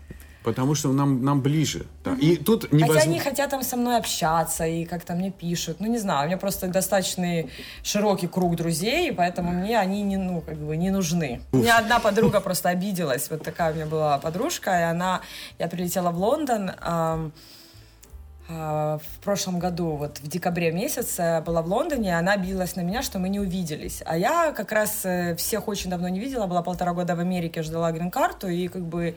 Потому 0.49 0.75
что 0.75 0.93
нам, 0.93 1.25
нам 1.25 1.43
ближе. 1.43 1.87
да. 2.05 2.17
И 2.21 2.37
тут 2.37 2.73
не 2.73 2.85
Хотя 2.85 3.01
они 3.01 3.19
хотят 3.19 3.51
там 3.51 3.63
со 3.63 3.77
мной 3.77 3.99
общаться 3.99 4.67
и 4.67 4.87
как-то 4.87 5.15
мне 5.15 5.31
пишут. 5.31 5.81
Ну, 5.81 5.87
не 5.87 5.99
знаю, 5.99 6.25
у 6.25 6.27
меня 6.27 6.39
просто 6.39 6.69
достаточно 6.69 7.45
широкий 7.83 8.29
круг 8.29 8.57
друзей, 8.57 9.11
и 9.11 9.13
поэтому 9.13 9.53
мне 9.53 9.79
они 9.79 10.03
не, 10.03 10.17
ну, 10.17 10.41
как 10.41 10.57
бы 10.57 10.77
не 10.77 10.91
нужны. 10.91 11.41
У 11.53 11.59
меня 11.59 11.79
одна 11.79 11.99
подруга 11.99 12.41
просто 12.41 12.71
обиделась. 12.71 13.29
Вот 13.31 13.43
такая 13.43 13.73
у 13.73 13.75
меня 13.75 13.87
была 13.87 14.19
подружка, 14.19 14.71
и 14.71 14.83
она... 14.85 15.21
Я 15.59 15.69
прилетела 15.69 16.11
в 16.11 16.19
Лондон, 16.19 16.71
а, 16.81 17.31
в 18.49 19.01
прошлом 19.23 19.59
году, 19.59 19.97
вот 19.97 20.21
в 20.21 20.27
декабре 20.27 20.73
месяце 20.73 21.43
была 21.45 21.61
в 21.61 21.67
Лондоне, 21.67 22.17
она 22.17 22.33
обиделась 22.33 22.77
на 22.77 22.81
меня, 22.81 23.03
что 23.03 23.19
мы 23.19 23.29
не 23.29 23.41
увиделись. 23.41 24.03
А 24.07 24.17
я 24.17 24.53
как 24.53 24.73
раз 24.73 25.05
э, 25.05 25.35
всех 25.37 25.69
очень 25.69 25.91
давно 25.91 26.09
не 26.09 26.19
видела, 26.19 26.47
была 26.47 26.63
полтора 26.63 26.95
года 26.95 27.15
в 27.15 27.21
Америке, 27.21 27.63
ждала 27.63 27.93
грин-карту, 27.93 28.49
и 28.49 28.69
как 28.69 28.83
бы... 28.83 29.17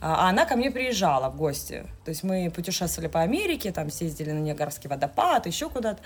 А 0.00 0.28
она 0.28 0.46
ко 0.46 0.56
мне 0.56 0.72
приезжала 0.72 1.28
в 1.30 1.36
гости. 1.36 1.86
То 2.04 2.08
есть 2.08 2.24
мы 2.24 2.50
путешествовали 2.50 3.08
по 3.08 3.20
Америке, 3.20 3.70
там 3.70 3.88
съездили 3.88 4.32
на 4.32 4.40
Ниагарский 4.40 4.90
водопад, 4.90 5.46
еще 5.46 5.68
куда-то. 5.68 6.00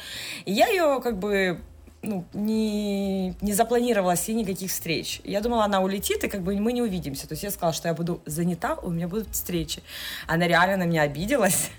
И 0.45 0.53
я 0.53 0.69
ее 0.69 1.01
как 1.03 1.19
бы 1.19 1.59
ну, 2.03 2.25
не, 2.35 3.31
не 3.41 3.53
запланировала 3.53 4.17
с 4.17 4.29
ней 4.29 4.35
никаких 4.35 4.71
встреч. 4.71 5.21
Я 5.25 5.41
думала, 5.41 5.65
она 5.65 5.81
улетит, 5.81 6.25
и 6.25 6.29
как 6.29 6.43
бы 6.43 6.55
мы 6.57 6.73
не 6.73 6.83
увидимся. 6.83 7.27
То 7.27 7.33
есть 7.33 7.43
я 7.43 7.51
сказала, 7.51 7.73
что 7.73 7.89
я 7.89 7.95
буду 7.95 8.21
занята, 8.27 8.75
у 8.75 8.91
меня 8.91 9.09
будут 9.09 9.29
встречи. 9.33 9.83
Она 10.27 10.47
реально 10.47 10.85
на 10.85 10.89
меня 10.89 11.03
обиделась. 11.03 11.71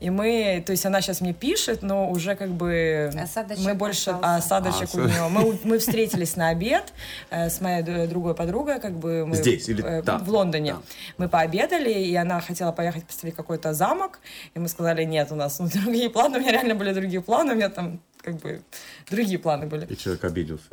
И 0.00 0.10
мы, 0.10 0.62
то 0.64 0.72
есть 0.72 0.84
она 0.86 1.00
сейчас 1.00 1.20
мне 1.20 1.32
пишет, 1.32 1.82
но 1.82 2.10
уже 2.10 2.34
как 2.34 2.50
бы 2.50 3.10
Осадочек 3.14 3.64
мы 3.64 3.74
больше 3.74 4.10
остался. 4.10 4.36
осадочек 4.36 4.88
А, 4.94 4.98
у 4.98 5.00
нее. 5.06 5.28
Мы, 5.28 5.58
мы 5.64 5.78
встретились 5.78 6.36
на 6.36 6.48
обед 6.48 6.92
э, 7.30 7.48
с 7.48 7.60
моей 7.60 7.82
другой 8.06 8.34
подругой, 8.34 8.80
как 8.80 8.92
бы 8.92 9.24
мы 9.26 9.36
Здесь 9.36 9.68
или 9.68 9.82
э, 9.82 10.02
там? 10.02 10.22
в 10.22 10.28
Лондоне. 10.28 10.72
Там. 10.72 10.82
Мы 11.18 11.28
пообедали, 11.28 11.90
и 11.90 12.14
она 12.14 12.40
хотела 12.40 12.72
поехать 12.72 13.04
посмотреть 13.04 13.34
какой-то 13.34 13.72
замок, 13.72 14.20
и 14.54 14.58
мы 14.58 14.68
сказали, 14.68 15.04
нет, 15.04 15.32
у 15.32 15.36
нас 15.36 15.58
ну, 15.58 15.68
другие 15.84 16.10
планы, 16.10 16.38
у 16.38 16.40
меня 16.40 16.52
реально 16.52 16.74
были 16.74 16.92
другие 16.92 17.22
планы, 17.22 17.52
у 17.52 17.56
меня 17.56 17.68
там 17.68 18.00
как 18.20 18.36
бы 18.36 18.62
другие 19.10 19.38
планы 19.38 19.66
были. 19.66 19.86
И 19.86 19.96
человек 19.96 20.24
обиделся. 20.24 20.70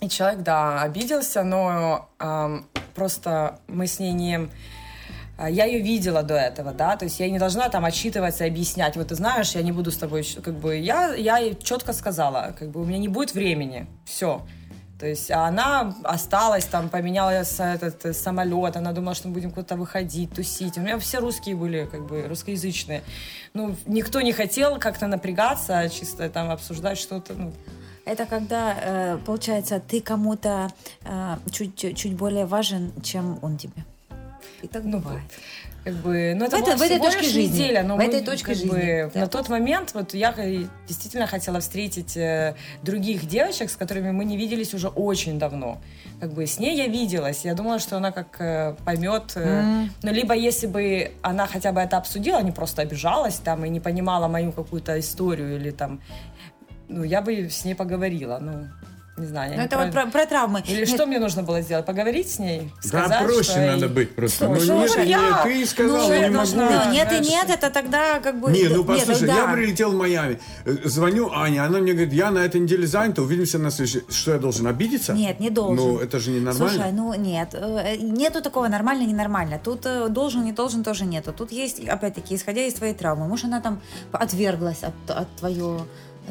И 0.00 0.08
человек, 0.08 0.42
да, 0.42 0.82
обиделся, 0.82 1.44
но 1.44 2.08
ам, 2.18 2.66
просто 2.94 3.60
мы 3.68 3.86
с 3.86 3.98
ней 3.98 4.12
не... 4.12 4.48
а, 5.42 5.50
Я 5.50 5.64
ее 5.64 5.80
видела 5.80 6.22
до 6.22 6.34
этого, 6.34 6.72
да, 6.72 6.96
то 6.96 7.04
есть 7.04 7.18
я 7.20 7.28
не 7.30 7.38
должна 7.38 7.68
там 7.68 7.84
отчитываться 7.84 8.44
объяснять, 8.44 8.96
вот 8.96 9.08
ты 9.08 9.14
знаешь, 9.16 9.52
я 9.52 9.62
не 9.62 9.72
буду 9.72 9.90
с 9.90 9.96
тобой, 9.96 10.24
как 10.42 10.54
бы, 10.54 10.76
я, 10.76 11.14
я 11.14 11.38
ей 11.38 11.58
четко 11.60 11.92
сказала, 11.92 12.54
как 12.58 12.70
бы, 12.70 12.80
у 12.80 12.84
меня 12.84 12.98
не 12.98 13.08
будет 13.08 13.34
времени, 13.34 13.86
все. 14.04 14.42
То 15.00 15.08
есть 15.08 15.32
она 15.32 15.96
осталась, 16.04 16.64
там, 16.64 16.88
поменяла 16.88 17.30
этот 17.30 18.06
э, 18.06 18.12
самолет, 18.12 18.76
она 18.76 18.92
думала, 18.92 19.16
что 19.16 19.26
мы 19.26 19.34
будем 19.34 19.50
куда-то 19.50 19.74
выходить, 19.74 20.32
тусить. 20.32 20.78
У 20.78 20.80
меня 20.80 20.96
все 21.00 21.18
русские 21.18 21.56
были, 21.56 21.88
как 21.90 22.06
бы, 22.06 22.28
русскоязычные. 22.28 23.02
Ну, 23.52 23.74
никто 23.86 24.20
не 24.20 24.32
хотел 24.32 24.78
как-то 24.78 25.08
напрягаться, 25.08 25.80
а 25.80 25.88
чисто 25.88 26.28
там 26.30 26.52
обсуждать 26.52 26.98
что-то, 26.98 27.34
ну, 27.34 27.52
Это 28.04 28.26
когда, 28.26 28.76
э, 28.80 29.18
получается, 29.26 29.80
ты 29.80 30.00
кому-то 30.00 30.70
э, 31.04 31.36
чуть, 31.50 31.96
чуть 31.96 32.14
более 32.14 32.46
важен, 32.46 32.92
чем 33.02 33.40
он 33.42 33.56
тебе. 33.56 33.84
И 34.62 34.68
так 34.68 34.84
Ну, 34.84 34.98
бывает. 35.00 35.22
Как 35.84 35.94
бы, 35.94 36.34
ну, 36.36 36.44
это 36.44 36.56
В 36.58 36.60
этой- 36.62 36.76
в 36.76 36.82
этой 36.82 36.98
точке 37.00 37.24
жизни. 37.24 37.52
неделя, 37.54 37.82
но 37.82 37.96
В 37.96 37.98
мы, 37.98 38.04
этой 38.04 38.20
точке 38.22 38.54
жизни, 38.54 38.68
бы, 38.70 39.10
да. 39.12 39.20
на 39.22 39.26
тот 39.26 39.48
момент 39.48 39.94
вот 39.94 40.14
я 40.14 40.32
действительно 40.86 41.26
хотела 41.26 41.58
встретить 41.58 42.16
э, 42.16 42.54
других 42.84 43.26
девочек, 43.26 43.68
с 43.68 43.76
которыми 43.76 44.12
мы 44.12 44.24
не 44.24 44.36
виделись 44.36 44.74
уже 44.74 44.86
очень 44.88 45.40
давно. 45.40 45.80
Как 46.20 46.32
бы 46.34 46.46
с 46.46 46.60
ней 46.60 46.76
я 46.76 46.86
виделась, 46.86 47.44
я 47.44 47.54
думала, 47.54 47.80
что 47.80 47.96
она 47.96 48.12
как 48.12 48.40
э, 48.40 48.76
поймет, 48.84 49.32
э, 49.34 49.86
ну, 50.02 50.12
либо 50.12 50.34
если 50.34 50.68
бы 50.68 51.10
она 51.22 51.48
хотя 51.48 51.72
бы 51.72 51.80
это 51.80 51.96
обсудила, 51.96 52.40
не 52.42 52.52
просто 52.52 52.82
обижалась 52.82 53.38
там 53.38 53.64
и 53.64 53.68
не 53.68 53.80
понимала 53.80 54.28
мою 54.28 54.52
какую-то 54.52 55.00
историю 55.00 55.56
или 55.56 55.72
там, 55.72 56.00
ну, 56.88 57.02
я 57.02 57.22
бы 57.22 57.50
с 57.50 57.64
ней 57.64 57.74
поговорила, 57.74 58.38
ну, 58.40 58.68
не 59.16 59.26
знаю. 59.26 59.52
Ну, 59.56 59.62
это 59.62 59.76
вот 59.78 59.92
про, 59.92 60.06
про 60.06 60.24
травмы. 60.26 60.62
Или 60.66 60.80
Нет, 60.80 60.88
что 60.88 61.04
мне 61.06 61.18
нужно 61.18 61.42
было 61.42 61.60
сделать? 61.60 61.84
Поговорить 61.84 62.30
с 62.30 62.38
ней? 62.38 62.72
Да, 62.82 62.88
Сказать, 62.88 63.24
проще 63.26 63.42
что 63.50 63.60
надо 63.60 63.86
ей- 63.86 63.92
быть 63.92 64.14
просто. 64.14 64.36
Что, 64.36 64.48
Ну, 64.48 64.60
что 64.60 64.74
нет, 64.74 64.96
нет, 64.96 65.06
я? 65.08 65.42
ты 65.44 65.66
сказал, 65.66 65.96
Ну, 65.98 66.12
я 66.12 66.18
не 66.18 66.24
могу. 66.24 66.34
должна- 66.36 66.84
Ну, 66.86 66.92
нет 66.92 67.12
и 67.12 67.18
нет, 67.20 67.50
это 67.50 67.70
тогда 67.70 68.20
как 68.20 68.40
бы... 68.40 68.50
Не, 68.50 68.68
ну 68.68 68.78
нет, 68.78 68.86
послушай, 68.86 69.26
да. 69.26 69.34
я 69.34 69.52
прилетел 69.52 69.92
в 69.92 69.96
Майами, 69.96 70.40
э, 70.64 70.76
звоню 70.84 71.30
Ане, 71.30 71.62
она 71.62 71.78
мне 71.80 71.92
говорит, 71.92 72.12
я 72.14 72.30
на 72.30 72.38
этой 72.38 72.60
неделе 72.60 72.86
занята, 72.86 73.20
увидимся 73.22 73.58
на 73.58 73.70
следующей. 73.70 74.02
Что, 74.08 74.32
я 74.32 74.38
должен 74.38 74.66
обидеться? 74.66 75.12
Нет, 75.12 75.40
не 75.40 75.50
должен. 75.50 75.76
Ну, 75.76 75.98
это 75.98 76.18
же 76.18 76.30
не 76.30 76.40
нормально. 76.40 76.68
Слушай, 76.74 76.92
ну 76.92 77.12
нет, 77.14 77.50
э, 77.52 77.96
нету 77.98 78.40
такого 78.40 78.68
нормально, 78.68 79.02
ненормально. 79.06 79.60
Тут 79.62 79.84
э, 79.84 80.08
должен, 80.08 80.42
не 80.44 80.52
должен 80.52 80.82
тоже 80.84 81.04
нету. 81.04 81.32
Тут 81.32 81.52
есть, 81.52 81.86
опять-таки, 81.86 82.34
исходя 82.34 82.62
из 82.66 82.74
твоей 82.74 82.94
травмы. 82.94 83.28
Может, 83.28 83.44
она 83.46 83.60
там 83.60 83.80
отверглась 84.10 84.82
от, 84.82 85.10
от 85.10 85.28
твое, 85.36 85.80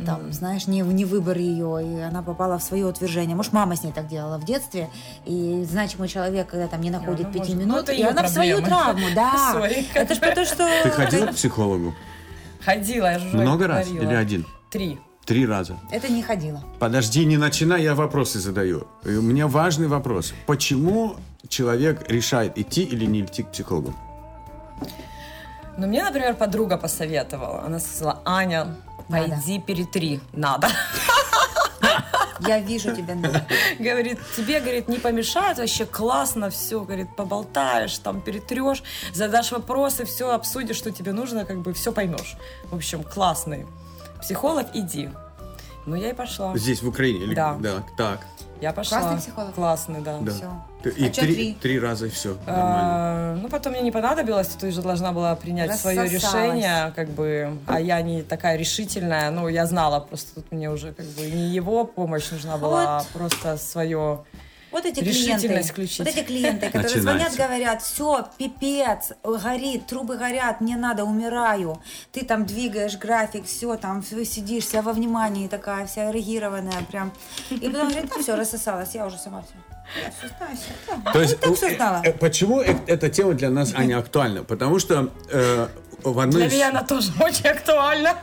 там, 0.06 0.32
знаешь, 0.32 0.68
не, 0.68 0.82
не 0.82 1.06
выбор 1.06 1.38
ее, 1.38 1.80
и 1.84 2.00
она 2.00 2.22
попала 2.22 2.58
в 2.58 2.64
свое 2.64 2.88
отвержение. 2.88 3.36
Может, 3.36 3.54
мама 3.54 3.76
с 3.76 3.84
ней 3.84 3.92
так 3.92 4.08
делала 4.08 4.38
в 4.38 4.46
детстве, 4.46 4.90
и 5.26 5.66
значимый 5.70 6.08
человек, 6.08 6.50
когда 6.50 6.68
там 6.68 6.82
не 6.82 6.90
находит 6.90 7.28
ну, 7.28 7.34
пяти 7.34 7.54
ну, 7.54 7.62
минут, 7.62 7.90
и 7.90 8.02
она 8.02 8.24
в 8.24 8.30
свою 8.30 8.62
проблемы. 8.62 8.82
травму, 8.84 9.08
да. 9.16 9.70
Как 9.94 10.04
Это 10.04 10.16
ж 10.16 10.20
бы. 10.20 10.28
потому, 10.28 10.46
что... 10.46 10.70
Ты 10.84 10.90
ходила 10.90 11.26
к 11.28 11.36
психологу? 11.36 11.94
Ходила, 12.62 13.12
я 13.12 13.20
же 13.20 13.26
Много 13.36 13.68
раз 13.68 13.88
или 13.88 14.14
один? 14.14 14.46
Три. 14.70 15.00
Три 15.26 15.46
раза. 15.46 15.78
Это 15.92 16.12
не 16.12 16.24
ходила. 16.24 16.64
Подожди, 16.80 17.26
не 17.26 17.38
начинай, 17.38 17.84
я 17.84 17.94
вопросы 17.94 18.40
задаю. 18.40 18.88
И 19.06 19.16
У 19.16 19.22
меня 19.22 19.48
важный 19.48 19.88
вопрос. 19.88 20.34
Почему 20.48 21.16
человек 21.48 22.10
решает 22.10 22.58
идти 22.58 22.84
или 22.84 23.06
не 23.06 23.22
идти 23.22 23.44
к 23.44 23.52
психологу? 23.52 23.94
Ну, 25.78 25.88
мне, 25.88 26.04
например, 26.04 26.36
подруга 26.36 26.78
посоветовала. 26.78 27.64
Она 27.66 27.80
сказала, 27.80 28.22
Аня. 28.26 28.76
Пойди 29.08 29.60
перетри. 29.60 30.20
Надо. 30.34 30.70
Я 32.48 32.60
вижу 32.60 32.96
тебя. 32.96 33.16
Надя. 33.16 33.46
Говорит, 33.80 34.20
тебе, 34.36 34.60
говорит, 34.60 34.88
не 34.88 34.98
помешает, 34.98 35.58
вообще 35.60 35.86
классно 35.86 36.50
все, 36.50 36.84
говорит, 36.84 37.16
поболтаешь, 37.16 37.98
там 38.00 38.22
перетрешь, 38.22 38.84
задашь 39.14 39.52
вопросы, 39.52 40.06
все 40.06 40.32
обсудишь, 40.32 40.78
что 40.78 40.92
тебе 40.92 41.14
нужно, 41.14 41.46
как 41.46 41.62
бы 41.62 41.74
все 41.74 41.92
поймешь. 41.92 42.36
В 42.72 42.76
общем, 42.76 43.04
классный. 43.04 43.68
Психолог, 44.22 44.68
иди. 44.74 45.10
Ну, 45.86 45.96
я 45.96 46.10
и 46.10 46.14
пошла. 46.14 46.58
Здесь, 46.58 46.82
в 46.82 46.88
Украине? 46.88 47.26
Или... 47.26 47.36
Да. 47.36 47.58
Так, 47.98 48.22
Я 48.60 48.72
пошла. 48.74 49.00
Классный 49.00 49.18
психолог? 49.20 49.54
Классный, 49.54 50.02
да. 50.02 50.18
да. 50.20 50.32
Всё. 50.32 50.52
И 50.90 51.08
А 51.08 51.10
три, 51.10 51.34
три? 51.34 51.54
три 51.62 51.80
раза 51.80 52.08
и 52.08 52.10
все. 52.10 52.30
Нормально. 52.46 52.80
А, 52.84 53.38
ну, 53.42 53.50
потом 53.50 53.74
мне 53.74 53.82
не 53.82 53.92
понадобилось, 53.92 54.48
ты 54.48 54.72
же 54.72 54.82
должна 54.82 55.12
была 55.12 55.36
принять 55.36 55.76
свое 55.80 56.08
решение, 56.08 56.92
как 56.96 57.10
бы, 57.10 57.58
а 57.68 57.80
я 57.80 58.02
не 58.02 58.24
такая 58.24 58.58
решительная, 58.58 59.32
ну, 59.32 59.48
я 59.48 59.66
знала, 59.66 60.00
просто 60.00 60.36
тут 60.36 60.52
мне 60.52 60.70
уже, 60.72 60.94
как 60.94 61.06
бы, 61.06 61.26
не 61.30 61.50
его 61.50 61.86
помощь 61.86 62.30
нужна 62.32 62.58
была, 62.58 63.00
а 63.00 63.04
просто 63.14 63.58
свое 63.58 64.24
Вот 64.72 64.86
эти 64.86 65.02
клиенты, 65.02 65.62
включить. 65.64 66.00
вот 66.00 66.08
эти 66.08 66.24
клиенты, 66.24 66.68
которые 66.68 67.02
звонят, 67.02 67.36
говорят, 67.36 67.82
все, 67.82 68.28
пипец, 68.38 69.12
горит, 69.24 69.86
трубы 69.86 70.18
горят, 70.18 70.62
мне 70.62 70.78
надо, 70.78 71.04
умираю. 71.04 71.82
Ты 72.12 72.24
там 72.26 72.46
двигаешь 72.46 72.98
график, 72.98 73.46
все, 73.46 73.76
там 73.76 74.02
все 74.02 74.24
сидишь, 74.26 74.66
вся 74.66 74.82
во 74.82 74.94
внимании 74.94 75.48
такая, 75.48 75.86
вся 75.86 76.10
эрегированная 76.12 76.84
прям. 76.90 77.12
И 77.50 77.70
потом 77.70 77.90
говорит, 77.90 78.12
ну 78.16 78.22
все, 78.22 78.36
рассосалась, 78.36 78.96
я 78.96 79.06
уже 79.06 79.18
сама 79.18 79.42
все. 79.42 79.56
То 81.14 81.22
есть, 81.22 81.38
э, 81.42 82.14
почему 82.14 82.62
э, 82.62 82.76
эта 82.88 83.10
тема 83.10 83.34
для 83.34 83.50
нас, 83.50 83.74
Аня, 83.76 83.98
актуальна? 83.98 84.44
Потому 84.44 84.80
что 84.80 85.12
э, 85.30 85.68
в 86.04 86.20
одной 86.20 86.42
Для 86.42 86.48
из... 86.48 86.54
меня 86.54 86.70
она 86.70 86.84
тоже 86.84 87.12
очень 87.20 87.48
актуальна. 87.48 88.16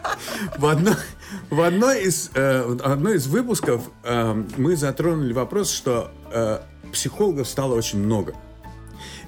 В 0.57 0.67
одной, 0.67 0.95
в 1.51 1.61
одной, 1.61 2.03
из, 2.03 2.31
э, 2.35 2.77
одной 2.83 3.17
из 3.17 3.27
выпусков 3.27 3.83
э, 4.05 4.43
мы 4.57 4.77
затронули 4.77 5.33
вопрос, 5.33 5.71
что 5.71 6.11
э, 6.33 6.61
психологов 6.93 7.49
стало 7.49 7.75
очень 7.75 8.01
много. 8.01 8.35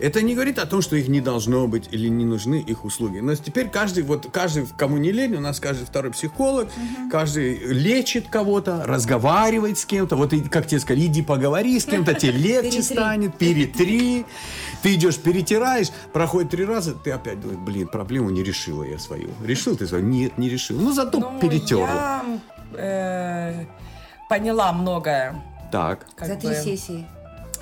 Это 0.00 0.22
не 0.22 0.34
говорит 0.34 0.58
о 0.58 0.66
том, 0.66 0.80
что 0.80 0.96
их 0.96 1.08
не 1.08 1.20
должно 1.20 1.66
быть 1.66 1.88
или 1.90 2.08
не 2.08 2.24
нужны 2.24 2.56
их 2.56 2.84
услуги. 2.84 3.18
Но 3.18 3.34
теперь 3.34 3.68
каждый, 3.68 4.02
вот 4.02 4.28
каждый, 4.32 4.66
кому 4.76 4.96
не 4.96 5.12
лень, 5.12 5.34
у 5.34 5.40
нас 5.40 5.60
каждый 5.60 5.84
второй 5.84 6.12
психолог, 6.12 6.68
угу. 6.68 7.10
каждый 7.10 7.58
лечит 7.58 8.28
кого-то, 8.28 8.82
разговаривает 8.86 9.78
с 9.78 9.84
кем-то. 9.84 10.16
Вот, 10.16 10.32
как 10.50 10.66
тебе 10.66 10.80
сказали, 10.80 11.06
иди 11.06 11.22
поговори 11.22 11.78
с 11.78 11.84
кем-то, 11.84 12.14
тебе 12.14 12.32
легче 12.62 12.82
станет, 12.82 13.36
перетри. 13.36 14.24
Ты 14.82 14.94
идешь, 14.94 15.18
перетираешь, 15.18 15.88
проходит 16.12 16.50
три 16.50 16.64
раза, 16.64 16.94
ты 16.94 17.10
опять 17.10 17.40
думаешь, 17.40 17.60
блин, 17.60 17.88
проблему 17.88 18.30
не 18.30 18.42
решила 18.42 18.82
я 18.84 18.98
свою. 18.98 19.28
Решил 19.44 19.76
ты 19.76 19.86
свою? 19.86 20.04
Нет, 20.04 20.38
не 20.38 20.48
решил. 20.48 20.80
Ну, 20.80 20.92
зато 20.92 21.18
ну, 21.18 21.38
перетерла. 21.38 22.24
Я 22.72 23.62
э, 23.62 23.64
поняла 24.30 24.72
многое. 24.72 25.42
Так. 25.70 26.06
За 26.18 26.36
три 26.36 26.54
сессии. 26.54 27.06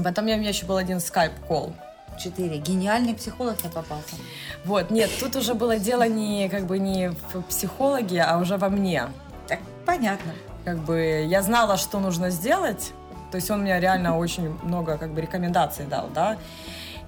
Потом 0.03 0.25
у 0.25 0.29
меня 0.29 0.49
еще 0.49 0.65
был 0.65 0.77
один 0.77 1.01
скайп-колл. 1.01 1.75
4. 2.19 2.59
Гениальный 2.59 3.15
психолог 3.15 3.57
я 3.65 3.71
попался. 3.71 4.17
Вот, 4.65 4.91
нет, 4.91 5.11
тут 5.21 5.37
уже 5.37 5.55
было 5.55 5.79
дело 5.79 6.07
не 6.09 6.49
как 6.49 6.67
бы 6.67 6.79
не 6.79 7.11
в 7.11 7.43
психологе, 7.43 8.23
а 8.23 8.39
уже 8.39 8.57
во 8.57 8.69
мне. 8.69 9.09
Так, 9.47 9.61
понятно. 9.87 10.33
Как 10.65 10.79
бы 10.79 11.25
я 11.27 11.43
знала, 11.43 11.77
что 11.77 12.01
нужно 12.01 12.31
сделать, 12.31 12.93
то 13.31 13.37
есть 13.37 13.51
он 13.51 13.63
мне 13.63 13.79
реально 13.81 14.19
очень 14.25 14.59
много 14.63 14.99
как 14.99 15.13
бы 15.13 15.21
рекомендаций 15.21 15.87
дал, 15.87 16.09
да, 16.15 16.37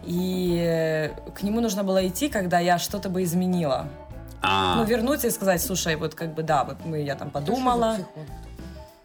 и 0.03 1.13
к 1.35 1.43
нему 1.43 1.61
нужно 1.61 1.85
было 1.85 2.07
идти, 2.07 2.29
когда 2.29 2.59
я 2.59 2.79
что-то 2.79 3.11
бы 3.11 3.23
изменила. 3.23 3.89
А. 4.43 4.77
Ну, 4.77 4.85
вернуться 4.85 5.27
и 5.27 5.31
сказать, 5.31 5.63
слушай, 5.63 5.97
вот 5.97 6.15
как 6.15 6.35
бы, 6.35 6.43
да, 6.43 6.65
вот 6.65 6.85
мы, 6.85 7.03
я 7.03 7.15
там 7.15 7.31
подумала. 7.31 7.99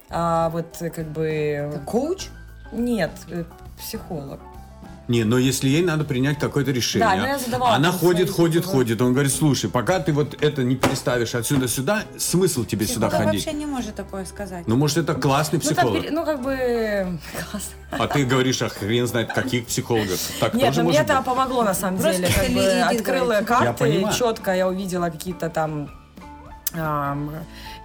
А 0.09 0.49
вот 0.49 0.77
как 0.77 1.07
бы... 1.07 1.27
Это 1.27 1.79
коуч? 1.79 2.27
Нет, 2.71 3.11
э, 3.29 3.43
психолог. 3.77 4.39
Не, 5.07 5.23
но 5.23 5.37
если 5.37 5.69
ей 5.69 5.83
надо 5.83 6.03
принять 6.03 6.39
какое-то 6.39 6.71
решение, 6.71 7.07
да, 7.07 7.27
я 7.27 7.39
задавала 7.39 7.75
она 7.75 7.91
ходит, 7.91 8.29
ходит, 8.29 8.63
типа, 8.63 8.75
ходит. 8.75 9.01
Он 9.01 9.13
говорит, 9.13 9.31
слушай, 9.31 9.69
пока 9.69 9.99
ты 9.99 10.13
вот 10.13 10.41
это 10.41 10.63
не 10.63 10.75
переставишь 10.75 11.35
отсюда 11.35 11.67
сюда, 11.67 12.03
смысл 12.17 12.65
тебе 12.65 12.85
психолог 12.85 13.11
сюда 13.11 13.23
ходить? 13.25 13.45
вообще 13.45 13.57
не 13.57 13.65
может 13.65 13.95
такое 13.95 14.25
сказать. 14.25 14.67
Ну, 14.67 14.75
может, 14.75 14.97
это 14.97 15.13
классный 15.13 15.59
психолог. 15.59 16.03
Ну, 16.05 16.11
ну 16.11 16.25
как 16.25 16.41
бы... 16.41 17.19
А 17.91 18.07
ты 18.07 18.25
говоришь, 18.25 18.61
а 18.61 18.67
хрен 18.67 19.07
знает, 19.07 19.31
каких 19.31 19.67
психологов. 19.67 20.19
Так 20.39 20.53
Нет, 20.53 20.67
тоже 20.67 20.83
ну, 20.83 20.89
мне 20.89 20.99
это 20.99 21.21
помогло, 21.21 21.63
на 21.63 21.73
самом 21.73 22.01
деле. 22.01 22.27
Как 22.27 22.49
бы 22.49 22.61
открыла 22.61 23.41
карты, 23.45 24.05
четко 24.17 24.53
я 24.53 24.67
увидела 24.67 25.09
какие-то 25.09 25.49
там 25.49 25.89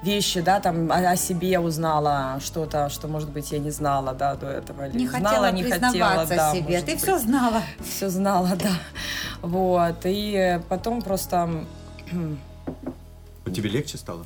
вещи, 0.03 0.41
да, 0.41 0.61
там 0.61 0.91
о, 0.91 1.11
о 1.11 1.17
себе 1.17 1.59
узнала 1.59 2.39
что-то, 2.41 2.89
что, 2.89 3.09
может 3.09 3.31
быть, 3.31 3.53
я 3.53 3.59
не 3.59 3.71
знала, 3.71 4.13
да, 4.13 4.35
до 4.35 4.47
этого. 4.47 4.85
Не 4.89 5.09
знала, 5.09 5.25
хотела 5.25 5.53
не 5.53 5.63
хотела, 5.63 6.27
да, 6.27 6.53
себе. 6.53 6.81
Ты 6.81 6.93
быть, 6.93 7.03
все 7.03 7.19
знала. 7.19 7.63
Все 7.83 8.09
знала, 8.09 8.57
да. 8.57 8.73
Вот. 9.43 9.97
И 10.05 10.61
потом 10.69 11.03
просто... 11.03 11.49
Тебе 13.45 13.69
легче 13.69 13.99
стало? 13.99 14.25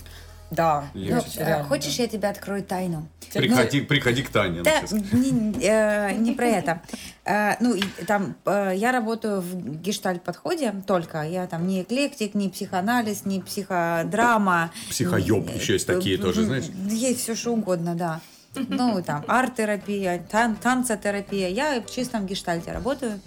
Да. 0.51 0.85
Ну, 0.95 1.21
хочешь, 1.69 1.99
я 1.99 2.07
тебе 2.07 2.29
открою 2.29 2.63
тайну? 2.63 3.09
Приходи, 3.33 3.81
ну, 3.81 3.87
приходи 3.87 4.23
к 4.23 4.29
Тане. 4.29 4.63
Да, 4.63 4.83
не, 4.91 5.55
э, 5.61 6.13
не 6.13 6.33
про 6.33 6.47
это. 6.47 6.83
Э, 7.25 7.55
ну, 7.61 7.75
там, 8.07 8.37
э, 8.45 8.73
я 8.77 8.93
работаю 8.93 9.41
в 9.41 9.81
гештальт-подходе 9.81 10.75
только. 10.87 11.23
Я 11.23 11.47
там 11.47 11.67
не 11.67 11.83
эклектик, 11.83 12.35
не 12.35 12.49
психоанализ, 12.49 13.25
не 13.25 13.41
психодрама. 13.41 14.71
Психоеб 14.89 15.51
еще 15.55 15.75
есть 15.75 15.87
такие 15.87 16.19
тоже, 16.19 16.45
знаешь? 16.45 16.65
Есть 16.89 17.21
все 17.21 17.35
что 17.35 17.53
угодно, 17.53 17.95
да. 17.95 18.21
Ну, 18.55 19.03
там, 19.03 19.25
арт-терапия, 19.27 20.23
тан 20.31 20.55
танцотерапия. 20.55 21.49
Я 21.49 21.81
в 21.81 21.91
чистом 21.93 22.27
гештальте 22.27 22.73
работаю. 22.73 23.21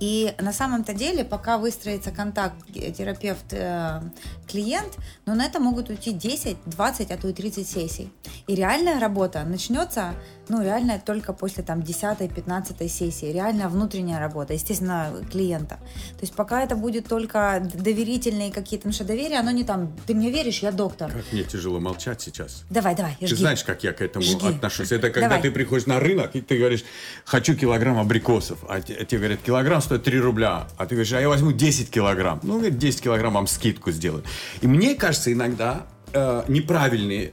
И 0.00 0.34
на 0.40 0.52
самом-то 0.52 0.94
деле, 0.94 1.24
пока 1.24 1.58
выстроится 1.58 2.10
контакт 2.10 2.54
терапевт-клиент, 2.72 4.98
но 5.26 5.34
на 5.34 5.44
это 5.44 5.60
могут 5.60 5.90
уйти 5.90 6.12
10, 6.12 6.56
20, 6.64 7.10
а 7.10 7.16
то 7.16 7.28
и 7.28 7.32
30 7.32 7.68
сессий. 7.68 8.10
И 8.46 8.54
реальная 8.54 8.98
работа 8.98 9.44
начнется 9.44 10.14
ну, 10.50 10.62
реально 10.62 11.00
только 11.04 11.32
после 11.32 11.62
там 11.62 11.80
10-15 11.80 12.88
сессии, 12.88 13.26
реальная 13.26 13.68
внутренняя 13.68 14.18
работа, 14.18 14.52
естественно, 14.52 15.12
клиента. 15.30 15.76
То 16.14 16.22
есть 16.22 16.34
пока 16.34 16.62
это 16.62 16.74
будет 16.74 17.06
только 17.06 17.62
доверительные 17.74 18.50
какие-то, 18.50 18.82
потому 18.82 18.92
что 18.92 19.04
доверие, 19.04 19.38
оно 19.38 19.52
не 19.52 19.64
там, 19.64 19.96
ты 20.06 20.14
мне 20.14 20.30
веришь, 20.30 20.58
я 20.58 20.72
доктор. 20.72 21.12
Как 21.12 21.32
мне 21.32 21.44
тяжело 21.44 21.78
молчать 21.78 22.20
сейчас. 22.20 22.64
Давай, 22.68 22.96
давай, 22.96 23.16
жги. 23.20 23.28
Ты 23.28 23.36
знаешь, 23.36 23.62
как 23.62 23.84
я 23.84 23.92
к 23.92 24.02
этому 24.02 24.24
жги. 24.24 24.48
отношусь? 24.48 24.90
Это 24.90 25.10
когда 25.10 25.28
давай. 25.28 25.42
ты 25.42 25.50
приходишь 25.52 25.86
на 25.86 26.00
рынок, 26.00 26.34
и 26.34 26.40
ты 26.40 26.58
говоришь, 26.58 26.84
хочу 27.24 27.54
килограмм 27.54 27.98
абрикосов, 27.98 28.58
а 28.68 28.80
тебе 28.80 29.18
говорят, 29.18 29.40
килограмм 29.40 29.80
стоит 29.90 30.04
3 30.04 30.20
рубля, 30.20 30.68
а 30.76 30.86
ты 30.86 30.94
говоришь, 30.94 31.12
а 31.12 31.20
я 31.20 31.28
возьму 31.28 31.50
10 31.50 31.90
килограмм. 31.90 32.38
Ну, 32.44 32.60
10 32.60 33.02
килограмм 33.02 33.34
вам 33.34 33.48
скидку 33.48 33.90
сделают. 33.90 34.24
И 34.60 34.68
мне 34.68 34.94
кажется, 34.94 35.32
иногда 35.32 35.84
э, 36.12 36.44
неправильные 36.46 37.32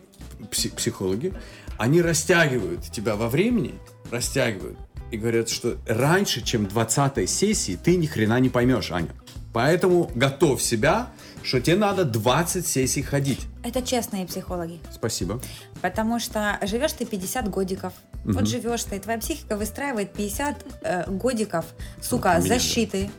психологи, 0.50 1.34
они 1.78 2.02
растягивают 2.02 2.82
тебя 2.92 3.16
во 3.16 3.30
времени, 3.30 3.76
растягивают, 4.10 4.80
и 5.12 5.18
говорят, 5.18 5.50
что 5.50 5.78
раньше, 5.88 6.44
чем 6.44 6.66
20 6.66 7.30
сессии, 7.30 7.78
ты 7.82 7.96
ни 7.96 8.08
хрена 8.08 8.40
не 8.40 8.50
поймешь, 8.50 8.92
Аня. 8.92 9.14
Поэтому 9.54 10.10
готовь 10.16 10.60
себя, 10.60 11.12
что 11.48 11.62
тебе 11.62 11.78
надо 11.78 12.04
20 12.04 12.68
сессий 12.68 13.02
ходить. 13.02 13.40
Это 13.64 13.82
честные 13.82 14.26
психологи. 14.26 14.80
Спасибо. 14.92 15.40
Потому 15.82 16.20
что 16.20 16.60
живешь 16.62 16.92
ты 16.92 17.06
50 17.06 17.50
годиков. 17.50 17.94
Угу. 18.26 18.34
Вот 18.34 18.48
живешь 18.48 18.84
ты, 18.84 19.00
твоя 19.00 19.18
психика 19.18 19.56
выстраивает 19.56 20.12
50 20.12 20.66
э, 20.82 21.10
годиков, 21.10 21.66
сука, 22.02 22.36
вот 22.38 22.48
защиты. 22.48 23.10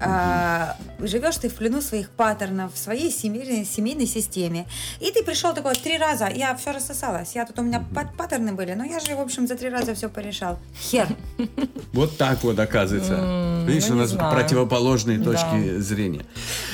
А, 0.00 0.76
живешь 1.00 1.36
ты 1.36 1.48
в 1.48 1.54
плену 1.54 1.80
своих 1.80 2.10
паттернов, 2.10 2.74
в 2.74 2.78
своей 2.78 3.10
семейной, 3.10 3.64
семейной 3.64 4.06
системе. 4.06 4.66
И 5.00 5.10
ты 5.10 5.24
пришел 5.24 5.54
такой 5.54 5.74
три 5.74 5.98
раза, 5.98 6.28
я 6.28 6.54
все 6.56 6.72
рассосалась. 6.72 7.34
Я 7.34 7.46
тут 7.46 7.58
у 7.58 7.62
меня 7.62 7.84
паттерны 8.16 8.52
были, 8.52 8.74
но 8.74 8.84
я 8.84 9.00
же, 9.00 9.16
в 9.16 9.20
общем, 9.20 9.46
за 9.46 9.56
три 9.56 9.68
раза 9.68 9.94
все 9.94 10.08
порешал. 10.08 10.58
Хер. 10.78 11.08
Вот 11.92 12.16
так 12.18 12.42
вот 12.44 12.58
оказывается. 12.58 13.14
Видишь, 13.66 13.90
у 13.90 13.94
нас 13.94 14.12
противоположные 14.12 15.18
точки 15.18 15.78
зрения. 15.78 16.24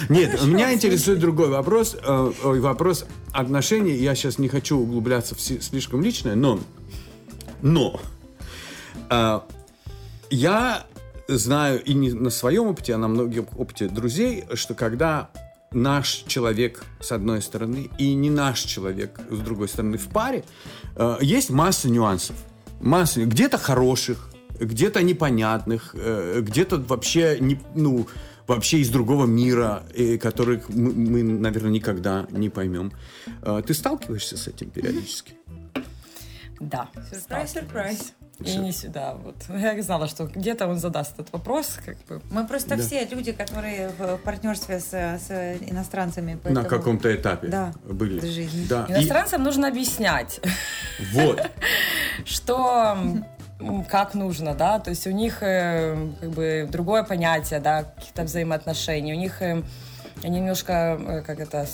Нет, 0.09 0.45
меня 0.45 0.73
интересует 0.73 1.19
другой 1.19 1.49
вопрос. 1.49 1.97
Э, 2.03 2.33
вопрос 2.43 3.05
отношений. 3.33 3.93
Я 3.93 4.15
сейчас 4.15 4.39
не 4.39 4.49
хочу 4.49 4.79
углубляться 4.79 5.35
в 5.35 5.41
слишком 5.41 6.03
личное, 6.03 6.35
но... 6.35 6.61
Но... 7.63 8.01
Э, 9.09 9.41
я 10.31 10.87
знаю 11.27 11.83
и 11.83 11.95
не 11.95 12.13
на 12.13 12.31
своем 12.31 12.69
опыте, 12.69 12.95
а 12.95 12.99
на 12.99 13.09
многих 13.09 13.45
опыте 13.59 13.89
друзей, 13.89 14.45
что 14.55 14.75
когда 14.75 15.31
наш 15.73 16.25
человек 16.27 16.85
с 17.01 17.13
одной 17.13 17.43
стороны 17.43 17.91
и 17.99 18.15
не 18.15 18.31
наш 18.31 18.61
человек 18.61 19.21
с 19.31 19.39
другой 19.39 19.69
стороны 19.69 19.99
в 19.99 20.09
паре, 20.09 20.45
э, 20.97 21.19
есть 21.21 21.51
масса 21.51 21.89
нюансов. 21.89 22.37
Масса, 22.81 23.25
где-то 23.25 23.59
хороших, 23.59 24.31
где-то 24.61 25.03
непонятных, 25.03 25.95
э, 25.95 26.41
где-то 26.43 26.77
вообще 26.79 27.39
не, 27.41 27.59
ну, 27.75 28.07
вообще 28.47 28.79
из 28.79 28.91
другого 28.91 29.27
мира, 29.27 29.83
которых 30.21 30.69
мы, 30.69 30.93
мы, 30.93 31.23
наверное, 31.23 31.71
никогда 31.71 32.27
не 32.31 32.49
поймем. 32.49 32.93
Э, 33.43 33.63
ты 33.67 33.75
сталкиваешься 33.75 34.37
с 34.37 34.49
этим 34.49 34.71
периодически? 34.71 35.35
Да. 36.61 36.89
Сюрприз, 37.11 37.53
сюрприз. 37.53 38.13
И 38.41 38.57
не 38.57 38.73
сюда. 38.73 39.15
Вот. 39.15 39.37
Я 39.49 39.81
знала, 39.83 40.09
что 40.09 40.25
где-то 40.25 40.67
он 40.67 40.79
задаст 40.79 41.15
этот 41.15 41.33
вопрос. 41.33 41.79
Как 41.85 41.97
бы. 42.07 42.23
Мы 42.31 42.47
просто 42.47 42.77
да. 42.77 42.83
все 42.83 43.05
люди, 43.05 43.33
которые 43.33 43.91
в 43.99 44.17
партнерстве 44.19 44.81
с, 44.81 44.91
с 44.91 45.31
иностранцами. 45.61 46.39
Поэтому... 46.43 46.63
На 46.63 46.69
каком-то 46.69 47.15
этапе 47.15 47.49
да, 47.49 47.73
были. 47.85 48.21
Жизни. 48.27 48.67
Да. 48.69 48.87
Иностранцам 48.89 49.43
И... 49.43 49.45
нужно 49.45 49.69
объяснять. 49.69 50.41
Вот. 51.13 51.41
Что 52.25 52.97
как 53.89 54.15
нужно, 54.15 54.55
да, 54.55 54.79
то 54.79 54.91
есть 54.91 55.07
у 55.07 55.11
них 55.11 55.39
э, 55.43 55.97
как 56.21 56.31
бы 56.31 56.69
другое 56.71 57.03
понятие, 57.03 57.61
да, 57.61 57.85
каких-то 57.85 58.23
взаимоотношений, 58.23 59.13
у 59.13 59.17
них 59.17 59.43
э, 59.43 59.63
они 60.23 60.41
немножко, 60.41 60.99
э, 61.01 61.23
как 61.23 61.41
это, 61.41 61.67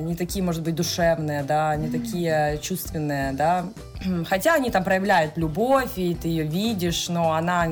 не 0.00 0.14
такие, 0.16 0.42
может 0.42 0.62
быть, 0.62 0.74
душевные, 0.74 1.42
да, 1.42 1.76
не 1.76 1.88
такие 1.88 2.58
чувственные, 2.62 3.32
да. 3.32 3.66
Хотя 4.28 4.54
они 4.54 4.70
там 4.70 4.82
проявляют 4.82 5.36
любовь, 5.36 5.98
и 5.98 6.14
ты 6.14 6.28
ее 6.28 6.44
видишь, 6.44 7.08
но 7.08 7.32
она 7.34 7.66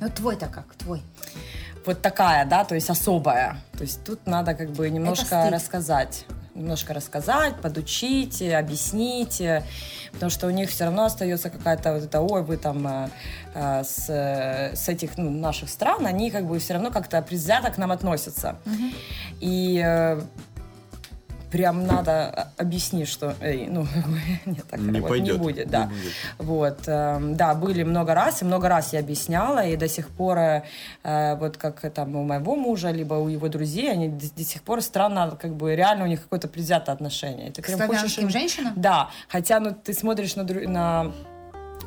Ну, 0.00 0.08
твой-то 0.14 0.46
как, 0.46 0.74
твой. 0.78 1.02
вот 1.84 2.00
такая, 2.00 2.46
да, 2.46 2.64
то 2.64 2.74
есть 2.74 2.90
особая. 2.90 3.56
То 3.76 3.82
есть 3.82 4.04
тут 4.04 4.26
надо 4.26 4.54
как 4.54 4.70
бы 4.70 4.88
немножко 4.88 5.50
рассказать. 5.50 6.26
Немножко 6.54 6.92
рассказать, 6.92 7.56
подучить, 7.62 8.42
э, 8.42 8.54
объяснить, 8.54 9.40
э, 9.40 9.64
потому 10.12 10.30
что 10.30 10.46
у 10.46 10.50
них 10.50 10.68
все 10.68 10.84
равно 10.84 11.04
остается 11.04 11.48
какая-то 11.48 11.94
вот 11.94 12.02
это, 12.02 12.20
ой, 12.20 12.42
вы 12.42 12.58
там 12.58 12.86
э, 12.86 13.08
э, 13.54 13.84
с, 13.84 14.08
с 14.08 14.88
этих 14.88 15.16
ну, 15.16 15.30
наших 15.30 15.70
стран, 15.70 16.06
они 16.06 16.30
как 16.30 16.46
бы 16.46 16.58
все 16.58 16.74
равно 16.74 16.90
как-то 16.90 17.22
предвзято 17.22 17.70
к 17.70 17.78
нам 17.78 17.90
относятся. 17.90 18.56
И 19.40 19.82
э, 19.84 20.20
прям 21.52 21.86
надо 21.86 22.48
объяснить, 22.56 23.08
что, 23.08 23.34
эй, 23.42 23.66
ну, 23.68 23.86
нет, 24.46 24.64
так 24.70 24.80
Не 24.80 25.00
пойдет, 25.02 25.36
не 25.36 25.38
будет, 25.42 25.66
не 25.66 25.70
да. 25.72 25.86
будет. 25.86 26.12
Вот, 26.38 26.78
эм, 26.86 27.36
да, 27.36 27.54
были 27.54 27.82
много 27.82 28.14
раз, 28.14 28.42
и 28.42 28.44
много 28.46 28.68
раз 28.68 28.92
я 28.94 29.00
объясняла, 29.00 29.64
и 29.66 29.76
до 29.76 29.86
сих 29.86 30.08
пор, 30.08 30.38
э, 30.38 30.62
э, 31.04 31.36
вот 31.36 31.58
как 31.58 31.80
там 31.92 32.16
у 32.16 32.24
моего 32.24 32.56
мужа, 32.56 32.90
либо 32.90 33.14
у 33.14 33.28
его 33.28 33.48
друзей, 33.48 33.92
они 33.92 34.08
до, 34.08 34.34
до 34.34 34.44
сих 34.44 34.62
пор 34.62 34.80
странно, 34.80 35.36
как 35.40 35.54
бы 35.54 35.76
реально 35.76 36.04
у 36.04 36.08
них 36.08 36.22
какое-то 36.22 36.48
предвзятое 36.48 36.94
отношение. 36.94 37.50
Ты 37.52 37.60
К 37.62 37.66
прям 37.66 37.86
хочешь 37.86 38.18
им- 38.18 38.30
женщинам? 38.30 38.72
Да, 38.76 39.10
хотя, 39.28 39.60
ну, 39.60 39.72
ты 39.74 39.92
смотришь 39.92 40.34
на, 40.36 40.42
дру- 40.42 40.66
на 40.66 41.12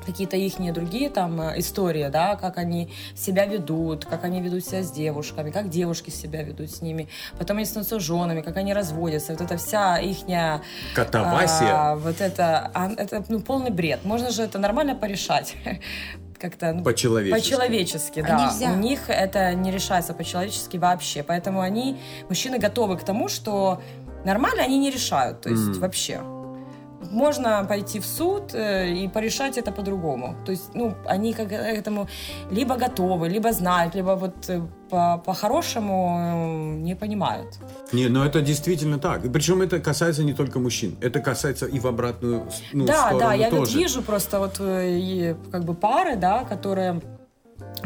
какие-то 0.05 0.37
их 0.37 0.55
другие 0.73 1.09
там 1.09 1.41
э, 1.41 1.59
истории, 1.59 2.09
да, 2.11 2.35
как 2.35 2.57
они 2.57 2.91
себя 3.15 3.45
ведут, 3.45 4.05
как 4.05 4.23
они 4.23 4.41
ведут 4.41 4.65
себя 4.65 4.83
с 4.83 4.91
девушками, 4.91 5.51
как 5.51 5.69
девушки 5.69 6.09
себя 6.09 6.43
ведут 6.43 6.71
с 6.71 6.81
ними, 6.81 7.07
потом 7.37 7.57
они 7.57 7.65
становятся 7.65 7.99
женами, 7.99 8.41
как 8.41 8.57
они 8.57 8.73
разводятся, 8.73 9.33
вот 9.33 9.41
эта 9.41 9.57
вся 9.57 9.97
ихняя 9.99 10.61
Катавасия. 10.95 11.91
а, 11.91 11.95
вот 11.95 12.21
это, 12.21 12.71
а, 12.73 12.91
это 12.97 13.23
ну, 13.29 13.39
полный 13.39 13.71
бред. 13.71 14.05
Можно 14.05 14.31
же 14.31 14.43
это 14.43 14.59
нормально 14.59 14.95
порешать. 14.95 15.55
Как-то 16.39 16.73
ну, 16.73 16.83
По-человечески. 16.83 17.41
По-человечески, 17.41 18.19
А 18.19 18.27
да. 18.27 18.45
нельзя. 18.45 18.71
У 18.71 18.75
них 18.75 19.09
это 19.09 19.53
не 19.53 19.71
решается 19.71 20.13
по-человечески 20.13 20.77
вообще. 20.77 21.23
Поэтому 21.23 21.61
они, 21.61 21.97
мужчины, 22.29 22.59
готовы 22.59 22.97
к 22.97 23.03
тому, 23.03 23.29
что 23.29 23.81
нормально 24.25 24.63
они 24.63 24.77
не 24.77 24.91
решают. 24.91 25.41
То 25.41 25.49
есть 25.49 25.69
Мгм. 25.69 25.79
вообще. 25.79 26.19
Можно 27.11 27.65
пойти 27.67 27.99
в 27.99 28.05
суд 28.05 28.53
э, 28.53 28.93
и 28.93 29.07
порешать 29.07 29.57
это 29.57 29.71
по-другому. 29.71 30.35
То 30.45 30.51
есть, 30.51 30.75
ну, 30.75 30.93
они 31.05 31.33
как 31.33 31.49
к 31.49 31.51
этому 31.51 32.07
либо 32.51 32.75
готовы, 32.75 33.29
либо 33.29 33.51
знают, 33.51 33.95
либо 33.95 34.15
вот 34.15 34.49
э, 34.49 34.61
по- 34.89 35.17
по-хорошему 35.17 36.17
э, 36.19 36.81
не 36.83 36.95
понимают. 36.95 37.59
Не, 37.93 38.09
но 38.09 38.25
это 38.25 38.41
действительно 38.41 38.99
так. 38.99 39.21
Причем 39.33 39.61
это 39.61 39.79
касается 39.79 40.23
не 40.23 40.33
только 40.33 40.59
мужчин. 40.59 40.95
Это 41.01 41.19
касается 41.19 41.65
и 41.65 41.79
в 41.79 41.87
обратную 41.87 42.47
ну, 42.73 42.85
да, 42.85 42.93
сторону 42.93 43.19
да, 43.19 43.33
я 43.33 43.49
вот 43.49 43.59
тоже. 43.59 43.77
вижу 43.77 44.01
просто 44.01 44.39
вот 44.39 44.57
как 45.51 45.63
бы 45.63 45.73
пары, 45.73 46.15
да, 46.15 46.43
которые 46.43 47.01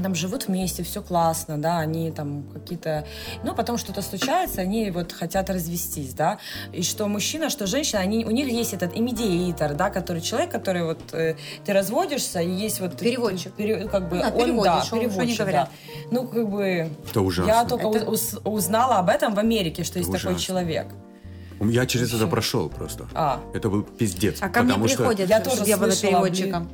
там 0.02 0.16
живут 0.16 0.48
вместе, 0.48 0.84
все 0.84 1.02
классно, 1.02 1.58
да, 1.58 1.80
они 1.80 2.12
там 2.12 2.44
какие-то, 2.54 3.06
ну, 3.44 3.54
потом 3.54 3.78
что-то 3.78 4.02
случается, 4.02 4.62
они 4.62 4.92
вот 4.92 5.12
хотят 5.12 5.50
развестись, 5.50 6.14
да, 6.14 6.38
и 6.72 6.84
что 6.84 7.08
мужчина, 7.08 7.50
что 7.50 7.68
женщина, 7.68 8.02
они, 8.02 8.26
у 8.26 8.32
них 8.32 8.48
есть 8.48 8.74
этот 8.74 8.96
имедиатор, 8.98 9.74
да, 9.74 9.90
который 9.90 10.22
человек, 10.22 10.52
который 10.52 10.84
вот, 10.86 11.00
э, 11.14 11.36
ты 11.66 11.74
разводишься, 11.74 12.40
и 12.42 12.50
есть 12.50 12.80
вот... 12.80 12.98
Переводчик. 12.98 13.54
пере- 13.54 13.88
как 13.88 14.10
бы, 14.10 14.20
Да, 14.20 14.30
он, 14.30 14.62
да, 14.62 14.82
они 14.92 15.02
переводчик, 15.02 15.40
говорят. 15.40 15.70
да. 15.70 16.00
Ну, 16.12 16.28
как 16.28 16.50
бы... 16.50 16.90
Это 17.10 17.22
ужасно. 17.22 17.50
Я 17.52 17.66
только 17.66 17.88
Это- 17.88 18.10
уз- 18.10 18.40
узнала 18.44 19.00
об 19.00 19.10
этом 19.10 19.34
в 19.36 19.40
Америке, 19.40 19.84
что 19.84 20.00
есть 20.00 20.12
такой 20.12 20.32
ужасно. 20.32 20.40
человек. 20.40 20.88
Я 21.62 21.86
через 21.86 22.14
это 22.14 22.26
прошел 22.28 22.70
просто. 22.70 23.08
А. 23.14 23.42
Это 23.54 23.70
был 23.70 23.84
пиздец. 23.84 24.38
А 24.42 24.48
ко 24.48 24.62
мне 24.64 24.74
что 24.88 24.98
приходят, 24.98 25.30
Я 25.30 25.42
тоже 25.42 25.64
я 25.66 25.78
была 25.78 25.92
переводчиком. 25.92 26.70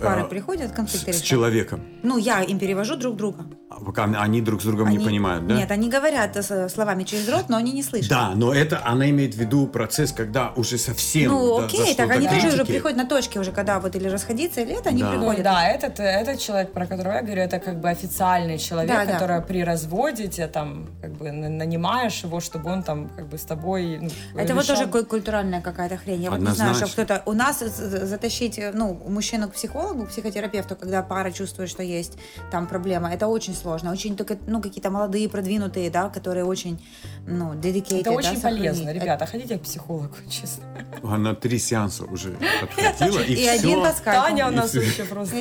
Пары 0.00 0.22
А, 0.22 0.24
приходят, 0.24 0.72
конфликты 0.72 1.12
с, 1.12 1.18
с 1.18 1.20
человеком. 1.20 1.80
Ну, 2.02 2.18
я 2.18 2.42
им 2.42 2.58
перевожу 2.58 2.96
друг 2.96 3.16
друга. 3.16 3.44
А 3.70 3.80
Пока 3.84 4.04
они 4.04 4.40
друг 4.40 4.60
с 4.62 4.64
другом 4.64 4.88
не 4.90 4.96
Они- 4.96 5.04
понимают, 5.04 5.46
да? 5.46 5.54
Нет, 5.56 5.70
они 5.70 5.88
говорят 5.90 6.36
э, 6.36 6.68
словами 6.68 7.04
через 7.04 7.28
рот, 7.28 7.48
но 7.48 7.56
они 7.56 7.72
не 7.72 7.82
слышат. 7.82 8.08
Да, 8.08 8.32
но 8.34 8.54
это 8.54 8.80
она 8.84 9.10
имеет 9.10 9.34
в 9.34 9.38
виду 9.38 9.66
процесс, 9.66 10.12
когда 10.12 10.52
уже 10.56 10.78
совсем 10.78 11.30
Ну, 11.32 11.58
да, 11.58 11.66
окей, 11.66 11.94
так 11.94 12.10
они 12.10 12.28
тоже 12.28 12.48
уже 12.48 12.64
приходят 12.64 12.96
на 12.96 13.04
точке 13.06 13.40
уже, 13.40 13.52
когда 13.52 13.78
вот 13.80 13.94
или 13.96 14.08
расходиться, 14.08 14.60
или 14.62 14.78
это, 14.78 14.88
они 14.90 15.02
Да. 15.02 15.10
Приходят. 15.10 15.42
да, 15.42 15.68
этот, 15.68 16.00
этот 16.00 16.38
человек, 16.40 16.72
про 16.72 16.86
которого 16.86 17.12
я 17.14 17.22
говорю, 17.22 17.42
это 17.42 17.58
как 17.58 17.80
бы 17.80 17.88
официальный 17.90 18.58
человек, 18.58 18.90
Да, 18.90 19.04
да. 19.04 19.12
который 19.12 19.42
при 19.42 19.62
разводе 19.64 20.28
тебе 20.28 20.46
там 20.46 20.86
как 21.02 21.12
бы 21.12 21.30
на- 21.32 21.48
нанимаешь 21.48 22.22
его, 22.24 22.40
чтобы 22.40 22.70
он 22.70 22.82
там 22.82 23.08
как 23.16 23.28
бы 23.28 23.36
с 23.36 23.42
тобой 23.42 23.98
ну, 24.00 24.40
Это 24.40 24.54
вот 24.54 24.62
решал. 24.64 24.76
тоже 24.76 24.88
ку- 24.88 25.04
культуральная 25.04 25.60
какая-то 25.60 25.96
хрень. 25.98 26.22
Я 26.22 26.30
вот 26.30 26.38
не 26.40 26.46
знаю, 26.46 26.74
что 26.74 26.84
Однозначно. 26.86 27.04
кто-то... 27.04 27.22
У 27.30 27.34
нас 27.34 27.58
затащить, 27.58 28.58
э, 28.58 28.72
ну, 28.74 28.94
мужчину 29.08 29.48
к 29.48 29.52
психологу, 29.52 29.87
к 29.94 30.08
психотерапевту, 30.08 30.76
когда 30.76 31.02
пара 31.02 31.30
чувствует, 31.30 31.70
что 31.70 31.82
есть 31.82 32.18
там 32.50 32.66
проблема, 32.66 33.12
это 33.12 33.26
очень 33.26 33.54
сложно. 33.54 33.92
Очень 33.92 34.16
только, 34.16 34.38
ну, 34.46 34.60
какие-то 34.60 34.90
молодые, 34.90 35.28
продвинутые, 35.28 35.90
да, 35.90 36.08
которые 36.08 36.44
очень, 36.44 36.80
ну, 37.26 37.54
dedicated. 37.54 38.00
Это 38.00 38.10
да, 38.10 38.16
очень 38.16 38.34
сохранить. 38.34 38.58
полезно, 38.58 38.92
ребята. 38.92 39.26
Ходите 39.26 39.58
к 39.58 39.62
психологу, 39.62 40.14
честно. 40.28 40.64
Она 41.02 41.34
три 41.34 41.58
сеанса 41.58 42.04
уже 42.04 42.36
отходила, 42.62 43.20
и, 43.20 43.32
И 43.32 43.36
все. 43.36 43.50
один 43.50 43.82
по 43.82 43.92
скайпу. 43.92 44.22
Таня 44.22 44.48
у 44.48 44.50
нас 44.50 44.74
И 44.74 44.78
вообще 44.78 45.04
просто... 45.04 45.36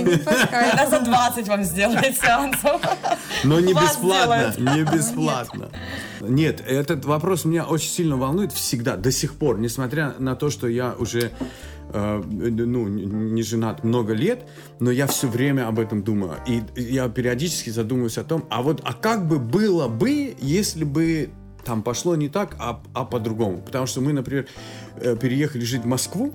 Она 0.52 0.88
за 0.90 1.00
20 1.02 1.48
вам 1.48 1.64
сделает 1.64 2.18
сеансов. 2.18 2.82
Но 3.44 3.60
не 3.60 3.74
бесплатно, 3.74 4.54
не 4.58 4.84
бесплатно. 4.84 5.70
Нет, 6.22 6.62
этот 6.66 7.06
вопрос 7.06 7.46
меня 7.46 7.66
очень 7.66 7.90
сильно 7.90 8.18
волнует 8.18 8.52
всегда, 8.52 8.98
до 8.98 9.12
сих 9.12 9.36
пор, 9.36 9.60
несмотря 9.60 10.16
на 10.20 10.36
то, 10.36 10.50
что 10.50 10.68
я 10.68 10.94
уже 10.98 11.32
э, 11.94 12.22
ну, 12.26 12.88
не 12.88 13.44
женат 13.44 13.84
много 13.84 14.14
лет, 14.14 14.48
но 14.80 14.92
я 14.92 15.08
все 15.08 15.28
время 15.28 15.68
об 15.68 15.80
этом 15.80 16.04
думаю. 16.04 16.36
И 16.48 16.62
я 16.76 17.10
периодически 17.10 17.70
задумываюсь 17.70 18.18
о 18.18 18.24
том, 18.24 18.46
а 18.50 18.62
вот, 18.62 18.82
а 18.84 18.94
как 18.94 19.28
бы 19.28 19.40
было 19.40 19.88
бы, 19.88 20.36
если 20.40 20.84
бы 20.84 21.30
там 21.66 21.84
пошло 21.84 22.16
не 22.16 22.30
так, 22.30 22.56
а, 22.60 22.82
а 22.94 23.04
по-другому? 23.04 23.58
Потому 23.58 23.88
что 23.88 24.02
мы, 24.02 24.14
например, 24.14 24.48
э, 24.96 25.16
переехали 25.18 25.64
жить 25.64 25.84
в 25.84 25.88
Москву, 25.88 26.34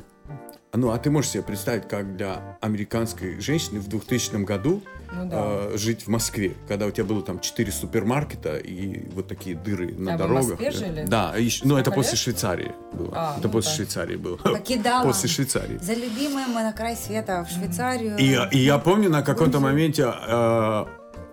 ну, 0.75 0.91
а 0.91 0.99
ты 0.99 1.11
можешь 1.11 1.33
себе 1.33 1.43
представить, 1.43 1.87
как 1.89 2.17
для 2.17 2.57
американской 2.61 3.39
женщины 3.41 3.79
в 3.81 3.89
2000 3.89 4.43
году 4.45 4.83
Ну 5.13 5.29
да. 5.29 5.37
э, 5.73 5.77
жить 5.77 6.05
в 6.07 6.09
Москве, 6.09 6.55
когда 6.67 6.87
у 6.87 6.91
тебя 6.91 7.05
было 7.05 7.23
там 7.23 7.41
4 7.41 7.71
супермаркета 7.71 8.57
и 8.57 9.07
вот 9.11 9.29
такие 9.29 9.55
дыры 9.55 9.93
на 9.93 10.15
А 10.15 10.17
вы 10.17 10.25
в 10.25 10.29
дорогах. 10.29 10.49
Москве 10.61 10.71
жили? 10.71 11.05
Да, 11.07 11.35
и 11.37 11.51
ну 11.65 11.77
это 11.77 11.91
Сколько 11.91 11.91
после 11.93 12.13
лет? 12.13 12.19
Швейцарии 12.21 12.73
было. 12.93 13.11
А, 13.15 13.35
это 13.39 13.47
ну 13.49 13.53
после 13.53 13.71
да. 13.71 13.77
Швейцарии 13.77 14.17
было. 14.17 14.37
Покидала. 14.39 15.03
После 15.05 15.29
Швейцарии. 15.29 15.79
За 15.79 15.93
любимые 15.93 16.47
мы 16.47 16.63
на 16.63 16.73
край 16.73 16.97
света, 16.97 17.47
в 17.49 17.53
Швейцарию. 17.53 18.17
И, 18.17 18.39
и 18.53 18.59
я 18.65 18.79
помню, 18.79 19.11
на 19.11 19.23
каком-то 19.23 19.61
моменте 19.61 20.05
э, 20.11 20.85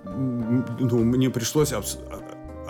ну, 0.05 1.03
мне 1.03 1.29
пришлось 1.29 1.71
обс- 1.71 1.97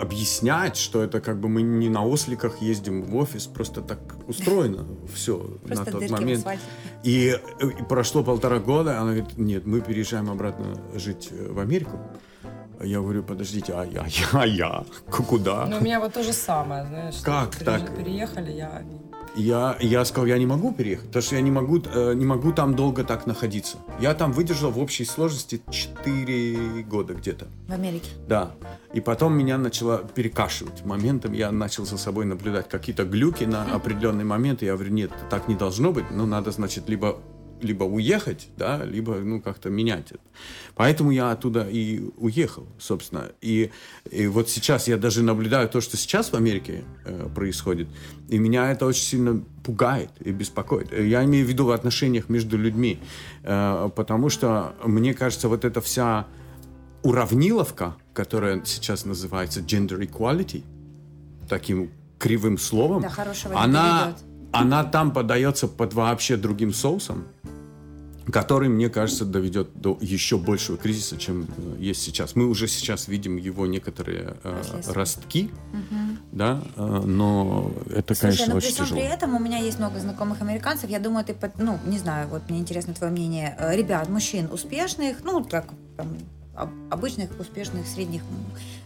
объяснять, 0.00 0.76
что 0.76 1.02
это 1.02 1.20
как 1.20 1.38
бы 1.40 1.48
мы 1.48 1.62
не 1.62 1.88
на 1.88 2.04
осликах 2.04 2.62
ездим 2.62 3.02
в 3.02 3.16
офис, 3.16 3.46
просто 3.46 3.82
так 3.82 3.98
устроено 4.26 4.86
все 5.12 5.36
на 5.64 5.76
Просто 5.76 5.92
тот 5.92 6.00
дырки 6.00 6.12
в 6.12 6.20
момент. 6.20 6.46
И, 7.02 7.38
и 7.60 7.82
прошло 7.88 8.24
полтора 8.24 8.58
года, 8.58 9.00
она 9.00 9.12
говорит, 9.12 9.38
нет, 9.38 9.66
мы 9.66 9.80
переезжаем 9.80 10.30
обратно 10.30 10.74
жить 10.94 11.28
э, 11.32 11.52
в 11.52 11.58
Америку. 11.58 11.98
А 12.80 12.86
Я 12.86 13.00
говорю, 13.00 13.22
подождите, 13.22 13.74
а 13.74 13.84
я, 13.84 14.06
я, 14.32 14.44
я, 14.44 14.84
К- 15.10 15.22
куда? 15.22 15.66
Ну, 15.66 15.76
у 15.76 15.80
меня 15.80 16.00
вот 16.00 16.14
то 16.14 16.22
же 16.22 16.32
самое, 16.32 16.86
знаешь. 16.86 17.16
Как 17.22 17.56
так? 17.56 17.94
Переехали, 17.96 18.52
я... 18.52 18.82
Я, 19.36 19.76
я 19.80 20.04
сказал, 20.04 20.26
я 20.26 20.38
не 20.38 20.46
могу 20.46 20.72
переехать, 20.72 21.06
потому 21.06 21.22
что 21.22 21.36
я 21.36 21.40
не 21.40 21.50
могу, 21.50 21.80
э, 21.80 22.14
не 22.14 22.24
могу 22.24 22.52
там 22.52 22.74
долго 22.74 23.04
так 23.04 23.26
находиться. 23.26 23.78
Я 24.00 24.14
там 24.14 24.32
выдержал 24.32 24.70
в 24.70 24.78
общей 24.78 25.04
сложности 25.04 25.62
4 25.70 26.82
года 26.82 27.14
где-то. 27.14 27.46
В 27.68 27.72
Америке. 27.72 28.10
Да. 28.28 28.52
И 28.92 29.00
потом 29.00 29.34
меня 29.34 29.56
начало 29.58 29.98
перекашивать. 29.98 30.84
Моментом 30.84 31.32
я 31.32 31.52
начал 31.52 31.86
за 31.86 31.96
собой 31.96 32.24
наблюдать 32.24 32.68
какие-то 32.68 33.04
глюки 33.04 33.44
на 33.44 33.64
определенный 33.72 34.24
момент. 34.24 34.62
И 34.62 34.66
я 34.66 34.74
говорю, 34.74 34.92
нет, 34.92 35.10
так 35.30 35.48
не 35.48 35.54
должно 35.54 35.92
быть. 35.92 36.10
Ну, 36.10 36.26
надо, 36.26 36.50
значит, 36.50 36.88
либо 36.88 37.18
либо 37.62 37.84
уехать, 37.84 38.48
да, 38.56 38.84
либо, 38.84 39.16
ну, 39.16 39.40
как-то 39.40 39.70
менять 39.70 40.12
это. 40.12 40.20
Поэтому 40.74 41.10
я 41.10 41.30
оттуда 41.30 41.68
и 41.70 42.00
уехал, 42.16 42.66
собственно. 42.78 43.30
И, 43.40 43.70
и 44.10 44.26
вот 44.26 44.48
сейчас 44.48 44.88
я 44.88 44.96
даже 44.96 45.22
наблюдаю 45.22 45.68
то, 45.68 45.80
что 45.80 45.96
сейчас 45.96 46.32
в 46.32 46.34
Америке 46.34 46.84
э, 47.04 47.28
происходит, 47.34 47.88
и 48.28 48.38
меня 48.38 48.70
это 48.70 48.86
очень 48.86 49.02
сильно 49.04 49.42
пугает 49.64 50.10
и 50.20 50.30
беспокоит. 50.32 50.92
Э, 50.92 51.06
Я 51.06 51.24
имею 51.24 51.46
в 51.46 51.48
виду 51.48 51.66
в 51.66 51.70
отношениях 51.70 52.28
между 52.28 52.56
людьми, 52.56 52.98
э, 53.42 53.90
потому 53.94 54.30
что, 54.30 54.74
мне 54.84 55.14
кажется, 55.14 55.48
вот 55.48 55.64
эта 55.64 55.80
вся 55.80 56.26
уравниловка, 57.02 57.96
которая 58.12 58.62
сейчас 58.64 59.04
называется 59.04 59.60
gender 59.60 59.98
equality, 60.00 60.62
таким 61.48 61.90
кривым 62.18 62.58
словом, 62.58 63.02
Да, 63.02 63.08
она. 63.56 64.16
Она 64.52 64.84
там 64.84 65.12
подается 65.12 65.68
под 65.68 65.94
вообще 65.94 66.36
другим 66.36 66.72
соусом. 66.72 67.26
который, 68.32 68.68
мне 68.68 68.88
кажется, 68.88 69.24
доведет 69.24 69.70
до 69.74 69.98
еще 70.00 70.38
большего 70.38 70.78
кризиса, 70.78 71.16
чем 71.16 71.48
э, 71.56 71.76
есть 71.80 72.02
сейчас. 72.02 72.36
Мы 72.36 72.46
уже 72.46 72.68
сейчас 72.68 73.08
видим 73.08 73.36
его 73.36 73.66
некоторые 73.66 74.36
э, 74.44 74.62
ростки, 74.86 75.50
угу. 75.72 76.16
да, 76.30 76.62
э, 76.76 77.02
но 77.04 77.72
это, 77.88 78.14
Слушай, 78.14 78.20
конечно, 78.20 78.46
ну, 78.50 78.56
очень 78.56 78.68
при 78.68 78.76
тяжело. 78.76 79.00
При 79.00 79.08
этом 79.08 79.34
у 79.34 79.40
меня 79.40 79.58
есть 79.58 79.78
много 79.80 79.98
знакомых 79.98 80.40
американцев. 80.42 80.88
Я 80.90 81.00
думаю, 81.00 81.24
ты, 81.24 81.34
ну, 81.58 81.80
не 81.84 81.98
знаю, 81.98 82.28
вот 82.28 82.48
мне 82.48 82.60
интересно 82.60 82.94
твое 82.94 83.10
мнение. 83.10 83.56
Э, 83.58 83.74
ребят, 83.74 84.08
мужчин 84.08 84.48
успешных, 84.52 85.24
ну, 85.24 85.42
как 85.42 85.66
там, 85.96 86.16
обычных, 86.90 87.30
успешных, 87.38 87.86
средних. 87.86 88.22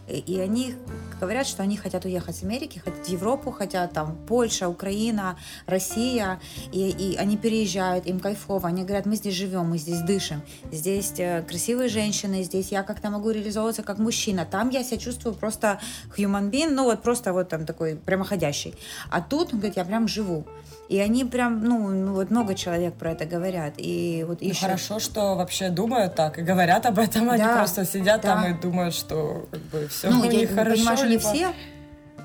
И 0.07 0.39
они 0.39 0.75
говорят, 1.19 1.47
что 1.47 1.63
они 1.63 1.77
хотят 1.77 2.05
уехать 2.05 2.35
с 2.35 2.43
Америки, 2.43 2.77
хотят 2.77 3.07
в 3.07 3.09
Европу, 3.09 3.51
хотят 3.51 3.91
там 3.93 4.15
Польша, 4.27 4.69
Украина, 4.69 5.37
Россия. 5.65 6.39
И, 6.71 6.89
и 6.89 7.15
они 7.15 7.37
переезжают, 7.37 8.05
им 8.05 8.19
кайфово. 8.19 8.67
Они 8.67 8.83
говорят, 8.83 9.05
мы 9.05 9.15
здесь 9.15 9.33
живем, 9.33 9.69
мы 9.69 9.79
здесь 9.79 10.01
дышим. 10.01 10.41
Здесь 10.71 11.13
э, 11.17 11.41
красивые 11.41 11.89
женщины, 11.89 12.43
здесь 12.43 12.71
я 12.71 12.83
как-то 12.83 13.09
могу 13.09 13.31
реализовываться 13.31 13.81
как 13.81 13.97
мужчина. 13.97 14.45
Там 14.45 14.69
я 14.69 14.83
себя 14.83 14.97
чувствую 14.97 15.33
просто 15.33 15.79
human 16.15 16.51
being, 16.51 16.69
ну 16.69 16.83
вот 16.83 17.01
просто 17.01 17.33
вот 17.33 17.49
там 17.49 17.65
такой 17.65 17.95
прямоходящий. 17.95 18.75
А 19.09 19.21
тут, 19.21 19.53
он 19.53 19.59
говорит, 19.59 19.77
я 19.77 19.85
прям 19.85 20.07
живу. 20.07 20.45
И 20.87 20.99
они 20.99 21.25
прям, 21.25 21.63
ну, 21.63 21.89
ну 21.89 22.13
вот 22.13 22.29
много 22.29 22.53
человек 22.53 22.93
про 22.93 23.11
это 23.11 23.25
говорят. 23.25 23.73
И 23.77 24.23
вот 24.27 24.41
ну, 24.41 24.47
еще... 24.47 24.61
хорошо, 24.61 24.99
что 24.99 25.35
вообще 25.35 25.69
думают 25.69 26.15
так 26.15 26.37
и 26.37 26.41
говорят 26.43 26.85
об 26.85 26.99
этом. 26.99 27.29
Они 27.29 27.43
да, 27.43 27.57
просто 27.57 27.85
сидят 27.85 28.21
да. 28.21 28.35
там 28.35 28.51
и 28.51 28.61
думают, 28.61 28.93
что 28.93 29.47
как 29.51 29.61
бы 29.61 29.87
все 29.87 30.09
ну, 30.09 30.21
у 30.21 30.25
них 30.25 30.49
я, 30.49 30.55
хорошо. 30.55 30.75
Понимаю, 30.77 30.97
что 30.97 31.07
не 31.07 31.17
все. 31.17 31.53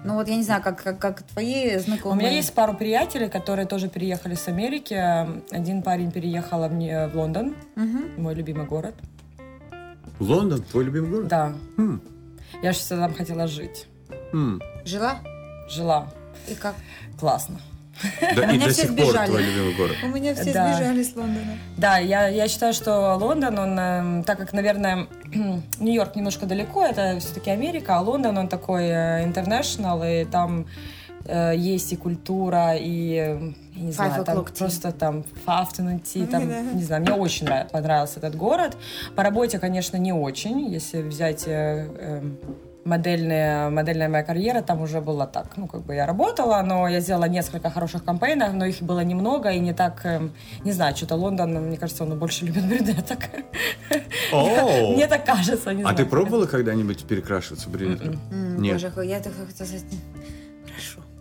Ну 0.03 0.15
вот 0.15 0.29
я 0.29 0.37
не 0.37 0.43
знаю, 0.43 0.63
как, 0.63 0.83
как, 0.83 0.99
как 0.99 1.23
твои 1.23 1.79
знакомые. 1.79 2.19
У 2.19 2.21
меня 2.21 2.37
есть 2.37 2.55
пару 2.55 2.75
приятелей, 2.75 3.29
которые 3.29 3.67
тоже 3.67 3.89
переехали 3.89 4.35
с 4.35 4.49
Америки. 4.49 4.95
Один 5.51 5.83
парень 5.83 6.11
переехал 6.11 6.69
мне 6.69 7.07
в 7.09 7.17
Лондон, 7.17 7.55
угу. 7.77 7.99
мой 8.17 8.35
любимый 8.35 8.67
город. 8.67 8.95
Лондон, 10.19 10.63
твой 10.63 10.85
любимый 10.85 11.11
город? 11.11 11.29
Да. 11.29 11.53
Хм. 11.77 12.01
Я 12.63 12.73
же 12.73 12.81
там 12.89 13.15
хотела 13.15 13.47
жить. 13.47 13.87
Хм. 14.33 14.61
Жила? 14.85 15.19
Жила. 15.69 16.09
И 16.49 16.55
как? 16.55 16.75
Классно. 17.19 17.61
Да, 18.37 18.51
и 18.53 18.59
до 18.59 18.73
сих 18.73 18.97
пор 18.97 19.15
твой 19.27 19.43
любимый 19.43 19.75
город. 19.75 19.97
У 20.03 20.09
меня 20.09 20.35
все 20.35 20.53
да. 20.53 20.75
сбежали 20.75 21.03
с 21.03 21.17
Лондона. 21.17 21.59
Да, 21.77 21.99
я, 21.99 22.29
я 22.29 22.49
считаю, 22.49 22.73
что 22.73 23.17
Лондон, 23.17 23.59
он, 23.59 23.79
э, 23.79 24.23
так 24.25 24.39
как, 24.39 24.53
наверное, 24.53 25.07
Нью-Йорк 25.81 26.17
немножко 26.17 26.47
далеко, 26.47 26.85
это 26.85 27.19
все-таки 27.21 27.51
Америка, 27.51 27.97
а 27.97 28.01
Лондон, 28.01 28.39
он 28.39 28.49
такой 28.49 28.89
international, 28.89 30.03
э, 30.05 30.23
и 30.23 30.25
там 30.25 30.67
э, 31.25 31.55
есть 31.57 31.93
и 31.93 31.97
культура, 31.97 32.75
и, 32.77 33.39
я 33.75 33.83
не 33.83 33.93
знаю, 33.93 34.25
там 34.25 34.45
просто 34.45 34.93
там 34.93 35.25
afternoon 35.47 36.03
tea, 36.03 36.27
там, 36.27 36.77
не 36.77 36.83
знаю, 36.83 37.03
мне 37.03 37.13
очень 37.13 37.49
понравился 37.71 38.19
этот 38.19 38.37
город. 38.37 38.77
По 39.17 39.23
работе, 39.23 39.59
конечно, 39.59 39.97
не 39.97 40.13
очень, 40.13 40.67
если 40.69 41.03
взять 41.03 41.47
модельная, 42.85 43.71
модельная 43.71 44.09
моя 44.09 44.25
карьера 44.25 44.63
там 44.63 44.83
уже 44.83 45.01
была 45.01 45.27
так. 45.27 45.57
Ну, 45.57 45.67
как 45.67 45.83
бы 45.83 45.95
я 45.95 46.07
работала, 46.07 46.63
но 46.63 46.89
я 46.89 47.01
сделала 47.01 47.25
несколько 47.25 47.71
хороших 47.71 48.05
кампейнов, 48.05 48.53
но 48.55 48.65
их 48.65 48.81
было 48.83 49.01
немного 49.01 49.51
и 49.51 49.59
не 49.59 49.73
так, 49.73 50.05
эм, 50.05 50.33
не 50.65 50.73
знаю, 50.73 50.97
что-то 50.97 51.17
Лондон, 51.17 51.55
мне 51.55 51.77
кажется, 51.77 52.05
он 52.05 52.19
больше 52.19 52.47
любит 52.47 52.67
брюнеток. 52.67 53.19
Мне 54.33 55.07
так 55.07 55.25
кажется. 55.25 55.71
А 55.85 55.95
ты 55.95 56.05
пробовала 56.05 56.47
когда-нибудь 56.47 57.05
перекрашиваться 57.05 57.69
брюнетом? 57.69 58.21
М-м. 58.31 58.63
Нет. 58.63 58.75
Боже, 58.75 59.07
я 59.07 59.21
так 59.21 59.33
Хорошо. 59.33 59.97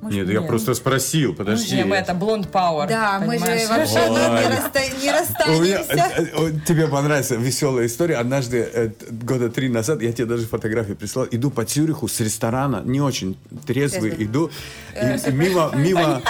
Может, 0.01 0.17
нет, 0.17 0.27
нет, 0.27 0.41
я 0.41 0.47
просто 0.47 0.73
спросил, 0.75 1.35
подожди. 1.35 1.83
Мы 1.83 1.97
это 1.97 2.13
Blonde 2.13 2.49
Power. 2.49 2.87
Да, 2.87 3.19
мы 3.19 3.37
же 3.37 3.45
вообще 3.67 4.09
не, 4.09 4.47
расста... 4.47 4.79
не 5.01 5.11
расстанемся. 5.11 6.11
Э, 6.15 6.25
э, 6.31 6.51
тебе 6.65 6.87
понравится 6.87 7.35
веселая 7.35 7.85
история. 7.85 8.15
Однажды, 8.15 8.59
э, 8.73 8.91
года 9.11 9.49
три 9.49 9.67
назад, 9.67 10.01
я 10.01 10.13
тебе 10.13 10.25
даже 10.25 10.45
фотографии 10.45 10.93
прислал. 10.93 11.27
Иду 11.31 11.51
по 11.51 11.65
Цюриху 11.65 12.07
с 12.07 12.17
ресторана, 12.21 12.81
не 12.85 13.01
очень 13.01 13.37
трезвый, 13.67 14.15
иду. 14.19 14.51
И 14.95 15.31
мимо, 15.31 15.71
мимо, 15.75 16.21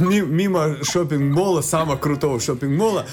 мимо 0.00 0.82
шопинг-мола, 0.82 1.60
самого 1.60 1.96
крутого 1.96 2.40
шопинг-мола. 2.40 3.04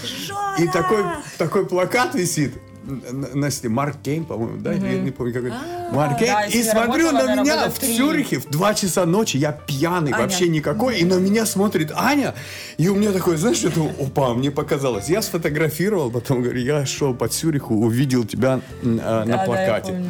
И 0.57 0.67
такой, 0.69 1.03
такой 1.37 1.65
плакат 1.65 2.15
висит 2.15 2.53
на, 2.85 3.47
на 3.47 3.69
Марк 3.69 3.97
Кейн, 4.03 4.25
по-моему, 4.25 4.57
да, 4.59 4.73
я 4.73 4.99
не 4.99 5.11
помню 5.11 5.33
какой. 5.33 5.51
А, 5.51 5.91
Марк 5.93 6.19
Кейн. 6.19 6.35
и 6.49 6.63
смотрю 6.63 7.11
на 7.11 7.35
меня 7.35 7.69
в 7.69 7.79
Цюрихе 7.79 8.39
в 8.39 8.49
2 8.49 8.73
часа 8.73 9.05
ночи, 9.05 9.37
я 9.37 9.51
пьяный, 9.51 10.11
вообще 10.11 10.47
никакой, 10.47 10.99
и 10.99 11.05
на 11.05 11.15
меня 11.15 11.45
смотрит 11.45 11.91
Аня, 11.95 12.33
и 12.77 12.87
у 12.89 12.95
меня 12.95 13.11
такое, 13.11 13.37
знаешь, 13.37 13.57
что-то, 13.57 13.91
опа, 13.99 14.33
мне 14.33 14.51
показалось. 14.51 15.09
Я 15.09 15.21
сфотографировал, 15.21 16.11
потом 16.11 16.41
говорю, 16.41 16.59
я 16.59 16.85
шел 16.85 17.13
по 17.13 17.27
Цюриху, 17.27 17.75
увидел 17.75 18.25
тебя 18.25 18.61
на 18.83 19.37
плакате. 19.45 20.03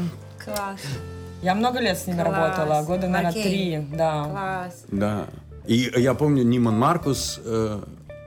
Класс. 0.43 0.79
Я 1.41 1.53
много 1.53 1.79
лет 1.79 1.97
с 1.97 2.07
ними 2.07 2.23
Класс. 2.23 2.57
работала, 2.57 2.83
года, 2.83 3.07
наверное, 3.07 3.43
три, 3.43 3.87
да. 3.93 4.23
Класс. 4.23 4.83
Да. 4.91 5.27
И 5.67 5.91
я 5.95 6.13
помню, 6.13 6.43
Ниман 6.43 6.77
Маркус, 6.77 7.39
э, 7.43 7.81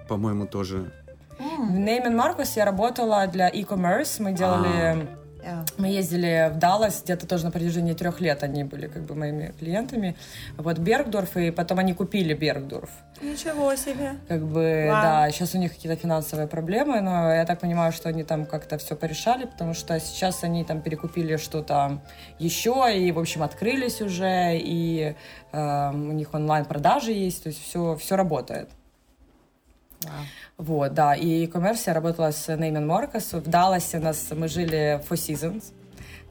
по-моему, 0.09 0.47
тоже 0.47 0.93
в 1.39 1.75
Neiman 1.75 2.15
Marcus 2.15 2.53
я 2.57 2.65
работала 2.65 3.27
для 3.27 3.49
e-commerce. 3.49 4.23
Мы 4.23 4.33
делали... 4.33 5.09
А. 5.45 5.65
Мы 5.77 5.89
ездили 5.89 6.51
в 6.53 6.59
Даллас, 6.59 7.03
где-то 7.03 7.27
тоже 7.27 7.45
на 7.45 7.51
протяжении 7.51 7.95
трех 7.95 8.21
лет 8.21 8.43
они 8.43 8.65
были 8.65 8.89
как 8.89 9.05
бы 9.05 9.15
моими 9.15 9.55
клиентами. 9.59 10.17
Вот 10.57 10.79
Бергдорф, 10.79 11.37
и 11.37 11.51
потом 11.51 11.79
они 11.79 11.95
купили 11.95 12.35
Бергдорф. 12.35 12.91
Ничего 13.23 13.75
себе. 13.77 14.17
Как 14.27 14.45
бы, 14.45 14.89
Вау. 14.91 15.03
да, 15.03 15.31
сейчас 15.31 15.55
у 15.55 15.59
них 15.59 15.75
какие-то 15.75 15.99
финансовые 16.01 16.49
проблемы, 16.49 17.01
но 17.01 17.33
я 17.33 17.45
так 17.47 17.61
понимаю, 17.61 17.93
что 17.93 18.09
они 18.09 18.25
там 18.25 18.47
как-то 18.47 18.79
все 18.79 18.97
порешали, 18.97 19.45
потому 19.45 19.75
что 19.75 19.99
сейчас 20.01 20.45
они 20.45 20.65
там 20.65 20.83
перекупили 20.83 21.37
что-то 21.37 22.01
еще, 22.39 22.87
и, 22.95 23.11
в 23.13 23.19
общем, 23.19 23.43
открылись 23.43 24.01
уже, 24.03 24.59
и 24.59 25.15
э, 25.53 25.91
у 25.93 26.13
них 26.13 26.35
онлайн-продажи 26.35 27.13
есть, 27.13 27.45
то 27.45 27.49
есть 27.49 27.63
все, 27.63 27.97
все 27.97 28.17
работает. 28.17 28.71
Wow. 30.03 30.11
Вот, 30.59 30.95
да. 30.95 31.15
И 31.15 31.45
e-commerce 31.45 31.83
я 31.87 31.95
работала 31.95 32.31
с 32.31 32.49
Neyman 32.49 32.87
Marcus. 32.87 33.39
В 33.39 33.49
Далласе 33.49 33.99
у 33.99 34.03
нас 34.03 34.29
мы 34.31 34.49
жили 34.49 35.01
Four 35.09 35.17
Seasons. 35.17 35.73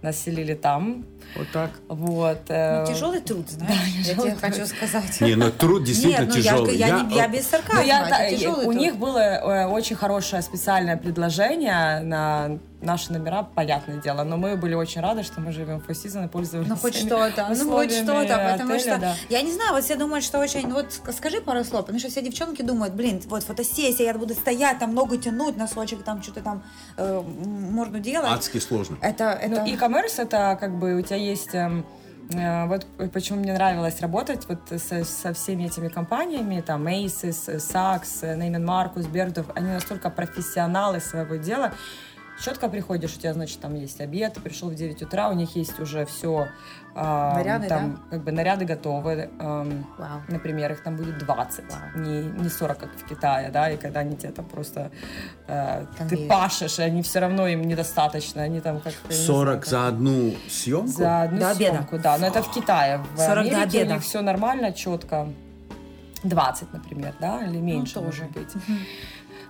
Нас 0.02 0.18
селили 0.18 0.54
там. 0.54 1.06
Вот 1.36 1.48
так. 1.52 1.72
Вот. 1.88 2.40
Э... 2.50 2.82
Ну, 2.82 2.94
тяжелый 2.94 3.22
труд, 3.22 3.50
знаешь, 3.50 3.74
да, 3.74 4.00
я 4.00 4.04
тебе 4.16 4.32
труд. 4.32 4.42
хочу 4.42 4.66
сказать. 4.66 5.22
Не, 5.22 5.36
ну 5.36 5.52
труд 5.52 5.84
действительно 5.84 6.26
Нет, 6.26 6.36
ну, 6.36 6.42
тяжелый. 6.42 6.76
Я, 6.76 6.88
я, 6.88 7.08
я, 7.10 7.16
я 7.24 7.28
без 7.28 7.48
сарказма, 7.48 7.82
ну, 7.82 7.88
я, 7.88 8.08
да, 8.10 8.60
У 8.60 8.64
труд. 8.64 8.76
них 8.76 8.96
было 8.98 9.20
э, 9.20 9.68
очень 9.68 9.96
хорошее 9.96 10.42
специальное 10.42 10.98
предложение 10.98 12.00
на 12.02 12.60
наши 12.82 13.12
номера, 13.12 13.44
понятное 13.44 13.98
дело, 13.98 14.24
но 14.24 14.38
мы 14.38 14.56
были 14.56 14.76
очень 14.76 15.02
рады, 15.02 15.24
что 15.24 15.42
мы 15.42 15.52
живем 15.52 15.80
в 15.80 15.90
Four 15.90 15.94
Seasons 15.94 16.26
и 16.26 16.28
пользовались 16.28 16.70
Ну, 16.70 16.76
хоть 16.76 16.96
что-то, 16.96 17.48
ну, 17.50 17.72
хоть 17.72 17.92
что-то, 17.92 18.52
потому 18.52 18.74
отеля, 18.76 18.80
что, 18.80 18.98
да. 19.00 19.16
я 19.30 19.42
не 19.42 19.52
знаю, 19.52 19.74
вот 19.74 19.84
все 19.84 19.96
думают, 19.96 20.24
что 20.24 20.40
очень, 20.40 20.72
вот 20.72 20.94
скажи 21.16 21.42
пару 21.42 21.64
слов, 21.64 21.82
потому 21.82 22.00
что 22.00 22.10
все 22.10 22.22
девчонки 22.22 22.62
думают, 22.62 22.94
блин, 22.94 23.22
вот 23.26 23.44
фотосессия, 23.44 24.06
я 24.06 24.14
буду 24.14 24.36
стоять, 24.36 24.80
там 24.80 24.94
ногу 24.94 25.18
тянуть, 25.18 25.58
носочек 25.58 26.04
там 26.04 26.22
что-то 26.22 26.42
там 26.42 26.64
э, 26.98 27.22
можно 27.22 28.00
делать. 28.00 28.30
Адски 28.32 28.60
сложно. 28.60 28.98
Это, 29.02 29.40
ну, 29.42 29.54
это... 29.54 29.62
Ну, 29.62 29.68
e-commerce, 29.68 30.22
это 30.22 30.58
как 30.60 30.78
бы 30.78 30.96
у 30.96 31.02
тебя 31.02 31.17
есть... 31.18 31.54
Э, 31.54 31.84
вот 32.68 32.86
почему 33.14 33.40
мне 33.40 33.54
нравилось 33.54 34.02
работать 34.02 34.48
вот 34.50 34.60
со, 34.82 35.06
со 35.06 35.34
всеми 35.34 35.64
этими 35.64 35.88
компаниями, 35.88 36.60
там 36.60 36.86
Macy's, 36.86 37.56
Saks, 37.56 38.22
Neiman 38.22 38.66
Marcus, 38.66 39.10
Bergdorf, 39.10 39.50
они 39.56 39.70
настолько 39.70 40.10
профессионалы 40.10 41.00
своего 41.00 41.38
дела, 41.38 41.74
четко 42.44 42.70
приходишь, 42.70 43.16
у 43.16 43.20
тебя, 43.20 43.34
значит, 43.34 43.60
там 43.60 43.76
есть 43.76 44.02
обед, 44.02 44.34
ты 44.34 44.42
пришел 44.42 44.70
в 44.70 44.76
9 44.76 45.02
утра, 45.04 45.30
у 45.30 45.34
них 45.34 45.56
есть 45.56 45.80
уже 45.80 46.06
все, 46.06 46.44
э, 46.46 46.87
наряды, 47.04 47.68
там, 47.68 47.92
да? 47.92 48.00
как 48.10 48.24
бы 48.24 48.32
наряды 48.32 48.66
готовы, 48.66 49.30
э, 49.40 49.82
например, 50.30 50.72
их 50.72 50.84
там 50.84 50.96
будет 50.96 51.18
20, 51.18 51.66
не, 51.96 52.24
не 52.24 52.50
40, 52.50 52.78
как 52.78 52.90
в 52.96 53.06
Китае, 53.06 53.50
да, 53.50 53.70
и 53.70 53.78
когда 53.78 54.00
они 54.00 54.16
тебе 54.16 54.32
там 54.32 54.46
просто, 54.46 54.92
э, 55.48 55.86
ты 56.10 56.28
пашешь, 56.28 56.80
и 56.80 56.82
они 56.82 57.02
все 57.02 57.20
равно 57.20 57.48
им 57.48 57.62
недостаточно, 57.62 58.42
они 58.44 58.62
там 58.62 58.80
как 58.80 58.94
40 59.10 59.66
знаю, 59.66 59.84
за 59.84 59.88
одну 59.88 60.34
съемку? 60.50 60.92
За 60.92 61.22
одну 61.24 61.40
до 61.40 61.56
съемку, 61.56 61.96
обеда. 61.96 62.04
да, 62.04 62.18
но 62.18 62.28
это 62.28 62.42
в 62.42 62.52
Китае, 62.54 63.04
в 63.16 63.18
40 63.18 63.38
Америке 63.38 63.56
до 63.56 63.62
обеда. 63.62 63.92
у 63.92 63.94
них 63.94 64.04
все 64.04 64.22
нормально, 64.22 64.74
четко, 64.74 65.28
20, 66.24 66.74
например, 66.74 67.14
да, 67.20 67.44
или 67.44 67.58
меньше, 67.58 68.00
ну, 68.00 68.06
тоже. 68.06 68.24
может 68.24 68.38
быть. 68.38 68.54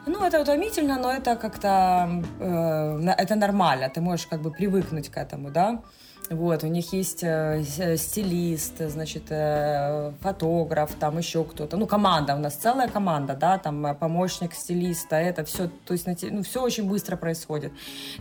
Ну, 0.05 0.23
это 0.23 0.41
утомительно, 0.41 0.97
но 0.97 1.11
это 1.11 1.35
как-то, 1.35 2.23
э, 2.39 3.13
это 3.17 3.35
нормально, 3.35 3.89
ты 3.89 4.01
можешь 4.01 4.25
как 4.27 4.41
бы 4.41 4.51
привыкнуть 4.51 5.09
к 5.09 5.17
этому, 5.17 5.49
да. 5.51 5.81
Вот, 6.29 6.63
у 6.63 6.67
них 6.67 6.91
есть 6.91 7.23
э, 7.23 7.63
стилист, 7.97 8.79
значит, 8.79 9.23
э, 9.29 10.11
фотограф, 10.21 10.93
там 10.99 11.17
еще 11.17 11.45
кто-то. 11.45 11.77
Ну, 11.77 11.87
команда, 11.87 12.35
у 12.35 12.39
нас 12.39 12.55
целая 12.55 12.89
команда, 12.89 13.33
да, 13.33 13.57
там 13.57 13.85
э, 13.85 13.95
помощник 13.95 14.53
стилиста, 14.53 15.15
это 15.15 15.45
все, 15.45 15.69
то 15.85 15.93
есть, 15.93 16.05
ну, 16.05 16.43
все 16.43 16.61
очень 16.61 16.87
быстро 16.89 17.15
происходит. 17.15 17.71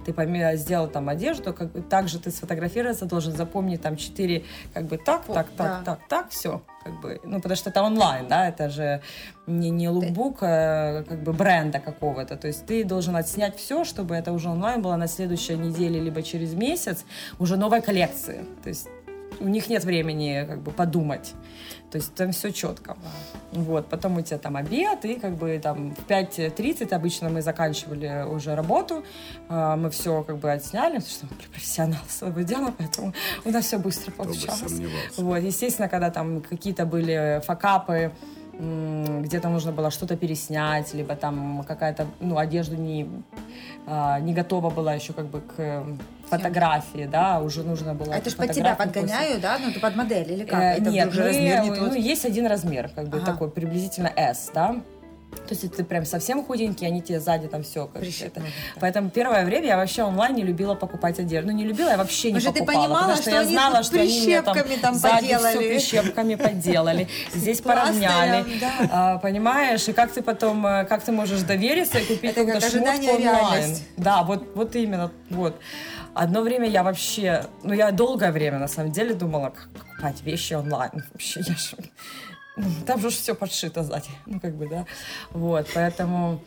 Ты 0.04 0.12
помимо 0.12 0.54
сделал 0.54 0.86
там 0.86 1.09
одежду, 1.09 1.52
как, 1.52 1.70
также 1.88 2.20
ты 2.20 2.30
сфотографироваться 2.30 3.07
должен 3.07 3.32
запомнить 3.32 3.82
там 3.82 3.96
четыре, 3.96 4.44
как 4.72 4.84
бы 4.84 4.98
так, 4.98 5.24
так, 5.24 5.48
так, 5.57 5.57
да. 5.57 5.82
так, 5.84 6.09
так, 6.09 6.30
все 6.30 6.62
как 6.87 7.01
бы, 7.01 7.20
ну, 7.24 7.41
потому 7.41 7.57
что 7.57 7.70
это 7.70 7.82
онлайн, 7.82 8.28
да, 8.28 8.49
это 8.49 8.68
же 8.68 9.01
не, 9.47 9.70
не 9.70 9.89
лукбук 9.89 10.39
а, 10.43 11.03
как 11.03 11.22
бы 11.22 11.32
бренда 11.32 11.80
какого-то, 11.80 12.37
то 12.37 12.47
есть 12.47 12.66
ты 12.66 12.84
должен 12.84 13.16
отснять 13.16 13.57
все, 13.57 13.84
чтобы 13.84 14.14
это 14.14 14.32
уже 14.32 14.49
онлайн 14.49 14.82
было 14.82 14.97
на 14.97 15.09
следующей 15.09 15.57
неделе, 15.57 16.01
либо 16.01 16.22
через 16.22 16.55
месяц 16.55 17.05
уже 17.39 17.57
новой 17.57 17.82
коллекции, 17.82 18.45
то 18.62 18.68
есть 18.68 18.89
у 19.41 19.49
них 19.49 19.68
нет 19.68 19.84
времени 19.84 20.45
как 20.49 20.62
бы 20.62 20.70
подумать. 20.70 21.34
То 21.97 21.99
есть 21.99 22.14
там 22.14 22.32
все 22.32 22.53
четко. 22.53 22.94
Вот, 23.53 23.88
потом 23.88 24.18
у 24.18 24.20
тебя 24.20 24.36
там 24.36 24.57
обед, 24.57 25.07
и 25.07 25.14
как 25.14 25.34
бы 25.36 25.59
там 25.62 25.94
в 25.94 26.07
5.30 26.07 26.92
обычно 26.92 27.30
мы 27.30 27.40
заканчивали 27.40 28.26
уже 28.28 28.55
работу, 28.55 29.03
а, 29.49 29.76
мы 29.76 29.88
все 29.88 30.22
как 30.22 30.36
бы 30.36 30.53
отсняли, 30.53 30.99
потому 30.99 31.11
что 31.11 31.26
мы 31.30 31.36
профессионал 31.51 32.03
своего 32.07 32.42
дела, 32.42 32.74
поэтому 32.76 33.14
у 33.47 33.51
нас 33.51 33.64
все 33.64 33.78
быстро 33.78 34.12
получалось. 34.12 34.74
Вот, 35.16 35.38
естественно, 35.38 35.88
когда 35.88 36.11
там 36.11 36.42
какие-то 36.42 36.84
были 36.84 37.40
факапы, 37.47 38.12
где-то 38.59 39.48
нужно 39.48 39.72
было 39.72 39.90
что-то 39.90 40.16
переснять, 40.16 40.94
либо 40.94 41.14
там 41.14 41.64
какая-то, 41.66 42.07
ну, 42.20 42.38
одежду 42.38 42.76
не, 42.76 43.09
а, 43.86 44.18
не 44.20 44.32
готова 44.32 44.70
была 44.70 44.94
еще 44.94 45.12
как 45.12 45.26
бы 45.26 45.40
к 45.40 45.84
фотографии, 46.28 47.09
да, 47.11 47.40
уже 47.40 47.62
нужно 47.62 47.94
было. 47.94 48.14
А 48.14 48.18
это 48.18 48.30
же 48.30 48.36
под 48.36 48.52
тебя 48.52 48.74
подгоняю, 48.74 49.40
да, 49.40 49.59
ну, 49.59 49.72
ты 49.72 49.78
под 49.78 49.94
модель 49.96 50.32
или 50.32 50.44
как? 50.44 50.61
Э, 50.61 50.80
это 50.80 50.90
нет, 50.90 51.09
уже 51.09 51.22
мы, 51.22 51.28
размер 51.28 51.62
не 51.62 51.70
ну, 51.70 51.94
есть 51.94 52.24
один 52.24 52.46
размер, 52.46 52.90
как 52.94 53.09
бы 53.09 53.18
ага. 53.18 53.26
такой 53.26 53.50
приблизительно 53.50 54.11
S, 54.16 54.50
да, 54.54 54.76
то 55.47 55.55
есть 55.55 55.76
ты 55.76 55.84
прям 55.84 56.05
совсем 56.05 56.45
худенький, 56.45 56.87
они 56.87 57.03
тебе 57.03 57.20
сзади 57.20 57.49
там 57.49 57.62
все 57.62 57.87
как 57.87 58.03
это. 58.03 58.43
Поэтому 58.80 59.11
первое 59.11 59.45
время 59.45 59.66
я 59.66 59.76
вообще 59.76 60.03
онлайн 60.03 60.34
не 60.34 60.43
любила 60.43 60.74
покупать 60.74 61.18
одежду. 61.18 61.51
Ну, 61.51 61.57
не 61.57 61.64
любила, 61.64 61.91
я 61.91 61.97
вообще 61.97 62.32
не 62.32 62.39
Уже 62.39 62.53
покупала. 62.53 62.66
ты 62.66 62.74
понимала, 62.74 63.03
потому 63.03 63.16
что, 63.16 63.22
что 63.22 63.30
я 63.30 63.45
знала, 63.45 63.82
что 63.82 64.01
они 64.01 64.20
мне 64.22 64.43
там, 64.43 64.57
там 64.80 64.95
сзади 64.95 65.22
поделали. 65.22 65.51
все 65.51 65.68
прищепками 65.68 66.34
поделали. 66.34 67.09
Здесь 67.34 67.61
поравняли. 67.61 68.45
А, 68.91 69.18
понимаешь? 69.18 69.89
И 69.89 69.93
как 69.93 70.12
ты 70.12 70.22
потом, 70.22 70.66
э, 70.66 70.84
как 70.84 71.03
ты 71.03 71.12
можешь 71.12 71.43
довериться 71.43 71.99
и 71.99 72.05
купить 72.05 72.34
какую-то 72.34 72.68
шмотку 72.68 73.11
онлайн? 73.11 73.76
Да, 73.97 74.22
вот, 74.22 74.47
вот 74.55 74.74
именно. 74.76 75.11
Вот. 75.30 75.61
Одно 76.14 76.41
время 76.41 76.66
я 76.66 76.82
вообще, 76.82 77.45
ну 77.62 77.74
я 77.74 77.91
долгое 77.91 78.32
время 78.32 78.59
на 78.59 78.68
самом 78.68 78.91
деле 78.91 79.14
думала, 79.14 79.51
как 79.51 79.68
покупать 79.68 80.22
вещи 80.22 80.55
онлайн. 80.55 81.05
Вообще, 81.12 81.41
я 81.41 81.55
же 81.55 81.76
там 82.86 83.00
же 83.00 83.11
все 83.11 83.34
подшито 83.34 83.82
сзади. 83.82 84.09
Ну, 84.26 84.40
как 84.40 84.54
бы, 84.57 84.68
да. 84.68 84.86
Вот, 85.32 85.66
поэтому... 85.74 86.40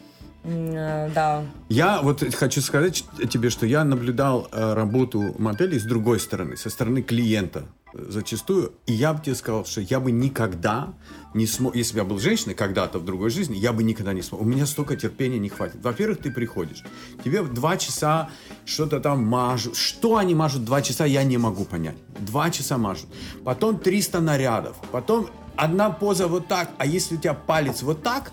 Э, 0.43 1.09
да. 1.13 1.43
Я 1.69 2.01
вот 2.01 2.23
хочу 2.33 2.61
сказать 2.61 3.03
тебе, 3.29 3.49
что 3.49 3.65
я 3.65 3.83
наблюдал 3.83 4.47
э, 4.51 4.73
работу 4.73 5.35
модели 5.37 5.77
с 5.77 5.83
другой 5.83 6.19
стороны, 6.19 6.55
со 6.55 6.69
стороны 6.69 7.01
клиента 7.01 7.65
э, 7.93 8.05
зачастую, 8.09 8.71
и 8.85 8.93
я 8.93 9.13
бы 9.13 9.21
тебе 9.21 9.35
сказал, 9.35 9.65
что 9.65 9.81
я 9.81 9.99
бы 9.99 10.11
никогда 10.11 10.93
не 11.33 11.45
смог, 11.45 11.75
если 11.75 11.93
бы 11.93 11.99
я 11.99 12.05
был 12.05 12.19
женщиной 12.19 12.55
когда-то 12.55 12.99
в 12.99 13.05
другой 13.05 13.29
жизни, 13.31 13.57
я 13.57 13.73
бы 13.73 13.83
никогда 13.83 14.13
не 14.13 14.21
смог. 14.21 14.41
У 14.41 14.45
меня 14.45 14.65
столько 14.65 14.95
терпения 14.95 15.39
не 15.39 15.49
хватит. 15.49 15.83
Во-первых, 15.83 16.19
ты 16.19 16.31
приходишь, 16.31 16.83
тебе 17.23 17.43
два 17.43 17.75
часа 17.75 18.29
что-то 18.65 19.01
там 19.01 19.25
мажут. 19.25 19.75
Что 19.75 20.15
они 20.15 20.35
мажут 20.35 20.63
два 20.63 20.81
часа, 20.81 21.05
я 21.05 21.23
не 21.23 21.37
могу 21.37 21.65
понять. 21.65 21.97
Два 22.19 22.49
часа 22.49 22.77
мажут. 22.77 23.09
Потом 23.43 23.77
300 23.77 24.21
нарядов. 24.21 24.77
Потом 24.91 25.29
одна 25.59 25.89
поза 25.89 26.27
вот 26.27 26.47
так, 26.47 26.69
а 26.77 26.85
если 26.85 27.15
у 27.15 27.17
тебя 27.17 27.33
палец 27.33 27.83
вот 27.83 28.01
так, 28.01 28.31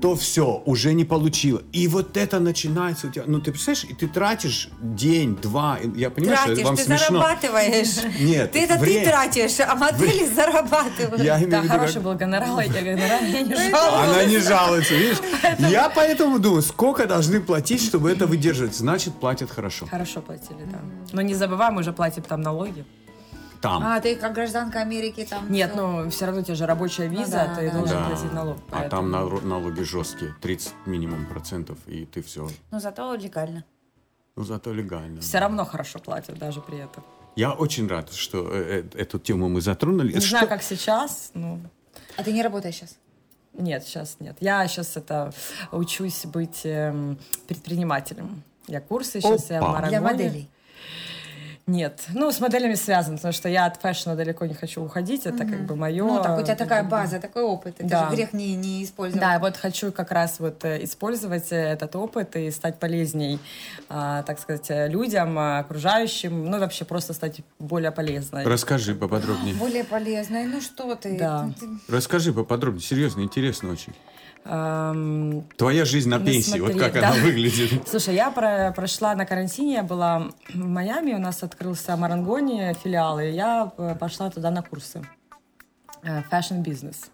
то 0.00 0.16
все, 0.16 0.62
уже 0.66 0.92
не 0.92 1.04
получила. 1.04 1.62
И 1.72 1.88
вот 1.88 2.16
это 2.16 2.38
начинается 2.38 3.06
у 3.06 3.10
тебя. 3.10 3.24
Ну, 3.26 3.40
ты 3.40 3.52
представляешь, 3.52 3.84
и 3.84 3.94
ты 3.94 4.06
тратишь 4.06 4.68
день, 4.80 5.34
два. 5.36 5.78
Я 5.94 6.10
понимаю, 6.10 6.36
тратишь, 6.36 6.58
что 6.58 6.66
вам 6.66 6.76
ты 6.76 6.82
смешно. 6.82 7.20
зарабатываешь. 7.20 8.20
Нет. 8.20 8.52
Ты 8.52 8.64
это 8.64 8.76
время... 8.76 9.04
ты 9.04 9.10
тратишь, 9.10 9.60
а 9.60 9.74
модели 9.76 10.26
зарабатывают. 10.26 11.22
Я 11.22 11.38
имею 11.38 11.50
да, 11.50 11.60
в 11.60 11.64
виду, 11.64 11.72
хороший 11.72 11.94
как... 11.94 12.02
был 12.02 12.14
гонорар, 12.14 12.48
я 12.60 12.82
гонорар, 12.82 13.22
я 13.22 13.42
не 13.42 13.54
жалуюсь. 13.54 13.72
Она 13.72 14.24
не 14.24 14.38
жалуется, 14.38 14.94
видишь? 14.94 15.18
Я 15.58 15.88
поэтому 15.88 16.38
думаю, 16.38 16.62
сколько 16.62 17.06
должны 17.06 17.40
платить, 17.40 17.82
чтобы 17.82 18.10
это 18.10 18.26
выдерживать. 18.26 18.74
Значит, 18.74 19.14
платят 19.14 19.50
хорошо. 19.50 19.86
Хорошо 19.86 20.20
платили, 20.20 20.66
да. 20.70 20.80
Но 21.12 21.22
не 21.22 21.34
забываем, 21.34 21.74
мы 21.74 21.82
же 21.82 21.92
платим 21.92 22.24
там 22.24 22.42
налоги 22.42 22.84
там. 23.64 23.82
А, 23.82 24.00
ты 24.00 24.14
как 24.16 24.34
гражданка 24.34 24.80
Америки 24.80 25.26
там? 25.28 25.50
Нет, 25.50 25.70
все... 25.72 25.80
ну 25.80 26.10
все 26.10 26.26
равно 26.26 26.42
у 26.42 26.44
тебя 26.44 26.54
же 26.54 26.66
рабочая 26.66 27.08
ну 27.08 27.20
виза, 27.20 27.48
ну, 27.48 27.48
да, 27.48 27.54
ты 27.56 27.70
да, 27.70 27.78
должен 27.78 27.96
да. 27.96 28.08
платить 28.08 28.32
налог. 28.32 28.58
Поэтому... 28.70 28.86
А 28.86 29.30
там 29.30 29.48
налоги 29.48 29.82
жесткие, 29.82 30.34
30 30.42 30.72
минимум 30.86 31.26
процентов, 31.26 31.78
и 31.86 32.04
ты 32.04 32.20
все. 32.20 32.48
Ну 32.70 32.80
зато 32.80 33.14
легально. 33.14 33.64
Ну 34.36 34.44
зато 34.44 34.72
легально. 34.72 35.20
Все 35.20 35.32
да. 35.32 35.40
равно 35.40 35.64
хорошо 35.64 35.98
платят 35.98 36.38
даже 36.38 36.60
при 36.60 36.78
этом. 36.78 37.02
Я 37.36 37.52
очень 37.52 37.88
рад, 37.88 38.12
что 38.12 38.48
э, 38.52 38.84
э, 38.94 39.00
эту 39.00 39.18
тему 39.18 39.48
мы 39.48 39.60
затронули. 39.60 40.12
Не 40.12 40.20
что... 40.20 40.28
знаю, 40.28 40.48
как 40.48 40.62
сейчас, 40.62 41.30
ну... 41.34 41.58
А 42.16 42.22
ты 42.22 42.32
не 42.32 42.42
работаешь 42.42 42.76
сейчас? 42.76 42.96
Нет, 43.54 43.84
сейчас 43.84 44.16
нет. 44.20 44.36
Я 44.40 44.68
сейчас 44.68 44.96
это 44.96 45.32
учусь 45.72 46.26
быть 46.26 46.60
э, 46.64 47.16
предпринимателем. 47.48 48.42
Я 48.66 48.80
курсы 48.80 49.20
сейчас, 49.20 49.46
Опа. 49.46 49.54
я 49.54 49.60
в 49.60 49.64
Марагоне. 49.64 49.88
Для 49.88 50.00
моделей. 50.00 50.50
Нет, 51.66 52.04
ну 52.12 52.30
с 52.30 52.40
моделями 52.40 52.74
связано, 52.74 53.16
потому 53.16 53.32
что 53.32 53.48
я 53.48 53.64
от 53.64 53.76
фэшна 53.80 54.16
далеко 54.16 54.44
не 54.44 54.52
хочу 54.52 54.82
уходить, 54.82 55.24
это 55.24 55.44
mm-hmm. 55.44 55.50
как 55.50 55.66
бы 55.66 55.76
мое. 55.76 56.04
Ну 56.04 56.22
так 56.22 56.38
у 56.38 56.42
тебя 56.42 56.56
такая 56.56 56.84
база, 56.84 57.18
такой 57.18 57.42
опыт, 57.42 57.76
это 57.78 57.88
да. 57.88 58.10
же 58.10 58.16
грех 58.16 58.34
не 58.34 58.54
не 58.54 58.84
использовать. 58.84 59.20
Да, 59.22 59.38
вот 59.38 59.56
хочу 59.56 59.90
как 59.90 60.12
раз 60.12 60.40
вот 60.40 60.62
э, 60.64 60.84
использовать 60.84 61.52
э, 61.52 61.56
этот 61.56 61.96
опыт 61.96 62.36
и 62.36 62.50
стать 62.50 62.78
полезней, 62.78 63.38
а, 63.88 64.22
так 64.24 64.40
сказать, 64.40 64.66
э, 64.68 64.88
людям, 64.88 65.38
окружающим, 65.38 66.50
ну 66.50 66.58
вообще 66.58 66.84
просто 66.84 67.14
стать 67.14 67.40
более 67.58 67.92
полезной. 67.92 68.44
Расскажи 68.44 68.94
поподробнее. 68.94 69.54
Более 69.54 69.84
полезной, 69.84 70.44
ну 70.44 70.60
что 70.60 70.94
ты? 70.96 71.16
Да. 71.16 71.50
Расскажи 71.88 72.34
поподробнее, 72.34 72.82
серьезно, 72.82 73.22
интересно 73.22 73.70
очень. 73.70 73.94
Эм, 74.46 75.44
Твоя 75.56 75.84
жизнь 75.86 76.08
на 76.10 76.20
пенсии, 76.20 76.58
смотри, 76.58 76.74
вот 76.74 76.82
как 76.82 76.92
да. 76.94 77.08
она 77.10 77.22
выглядит. 77.22 77.88
Слушай, 77.88 78.14
я 78.14 78.30
про, 78.30 78.72
прошла 78.76 79.14
на 79.14 79.24
карантине, 79.24 79.74
я 79.74 79.82
была 79.82 80.30
в 80.52 80.56
Майами, 80.56 81.14
у 81.14 81.18
нас 81.18 81.42
открылся 81.42 81.96
Марангони 81.96 82.74
филиал, 82.82 83.20
и 83.20 83.30
я 83.30 83.72
э, 83.78 83.96
пошла 83.98 84.30
туда 84.30 84.50
на 84.50 84.62
курсы. 84.62 85.02
Fashion 86.02 86.60
э, 86.60 86.62
business. 86.62 87.08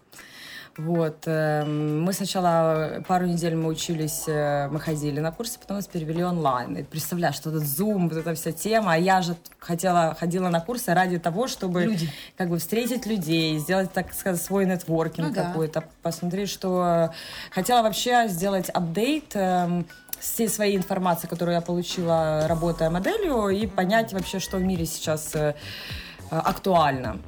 Вот. 0.77 1.23
Эм, 1.25 2.01
мы 2.01 2.13
сначала 2.13 3.03
пару 3.07 3.25
недель 3.25 3.55
мы 3.55 3.67
учились, 3.67 4.23
э, 4.27 4.69
мы 4.69 4.79
ходили 4.79 5.19
на 5.19 5.31
курсы, 5.31 5.59
потом 5.59 5.77
нас 5.77 5.87
перевели 5.87 6.23
онлайн. 6.23 6.77
И 6.77 6.83
представляешь, 6.83 7.35
что 7.35 7.49
этот 7.49 7.63
Zoom, 7.63 8.07
вот 8.07 8.17
эта 8.17 8.33
вся 8.35 8.51
тема. 8.53 8.93
А 8.93 8.97
я 8.97 9.21
же 9.21 9.35
хотела, 9.59 10.15
ходила 10.17 10.49
на 10.49 10.61
курсы 10.61 10.93
ради 10.93 11.19
того, 11.19 11.47
чтобы 11.47 11.83
Люди. 11.83 12.09
как 12.37 12.49
бы 12.49 12.57
встретить 12.57 13.05
людей, 13.05 13.57
сделать, 13.59 13.91
так 13.91 14.13
сказать, 14.13 14.41
свой 14.41 14.65
нетворкинг 14.65 15.29
ну, 15.29 15.33
какой-то, 15.33 15.81
да. 15.81 15.87
посмотреть, 16.01 16.49
что... 16.49 17.11
Хотела 17.51 17.81
вообще 17.81 18.27
сделать 18.29 18.69
апдейт 18.69 19.35
эм, 19.35 19.85
всей 20.19 20.47
своей 20.47 20.77
информации, 20.77 21.27
которую 21.27 21.55
я 21.55 21.61
получила, 21.61 22.47
работая 22.47 22.89
моделью, 22.89 23.49
и 23.49 23.67
понять 23.67 24.13
вообще, 24.13 24.39
что 24.39 24.57
в 24.57 24.61
мире 24.61 24.85
сейчас 24.85 25.35
э, 25.35 25.53
актуально. 26.29 27.19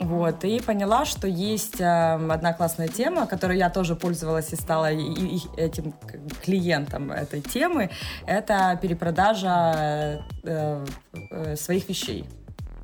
Вот, 0.00 0.44
и 0.44 0.60
поняла, 0.60 1.04
что 1.04 1.28
есть 1.28 1.80
э, 1.80 2.14
одна 2.30 2.52
классная 2.52 2.88
тема, 2.88 3.26
которой 3.26 3.58
я 3.58 3.70
тоже 3.70 3.94
пользовалась 3.94 4.52
и 4.52 4.56
стала 4.56 4.90
этим 4.90 5.94
клиентом 6.42 7.12
этой 7.12 7.40
темы. 7.40 7.90
Это 8.26 8.78
перепродажа 8.80 10.24
э, 10.42 10.84
э, 11.30 11.56
своих 11.56 11.88
вещей. 11.88 12.24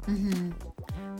Mm-hmm 0.06 0.69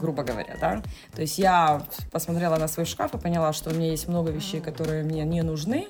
грубо 0.01 0.23
говоря, 0.23 0.57
да. 0.59 0.81
То 1.15 1.21
есть 1.21 1.37
я 1.37 1.83
посмотрела 2.11 2.57
на 2.57 2.67
свой 2.67 2.85
шкаф 2.85 3.13
и 3.13 3.17
поняла, 3.17 3.53
что 3.53 3.69
у 3.69 3.73
меня 3.73 3.91
есть 3.91 4.07
много 4.07 4.31
вещей, 4.31 4.59
которые 4.59 5.03
мне 5.03 5.23
не 5.23 5.41
нужны. 5.43 5.87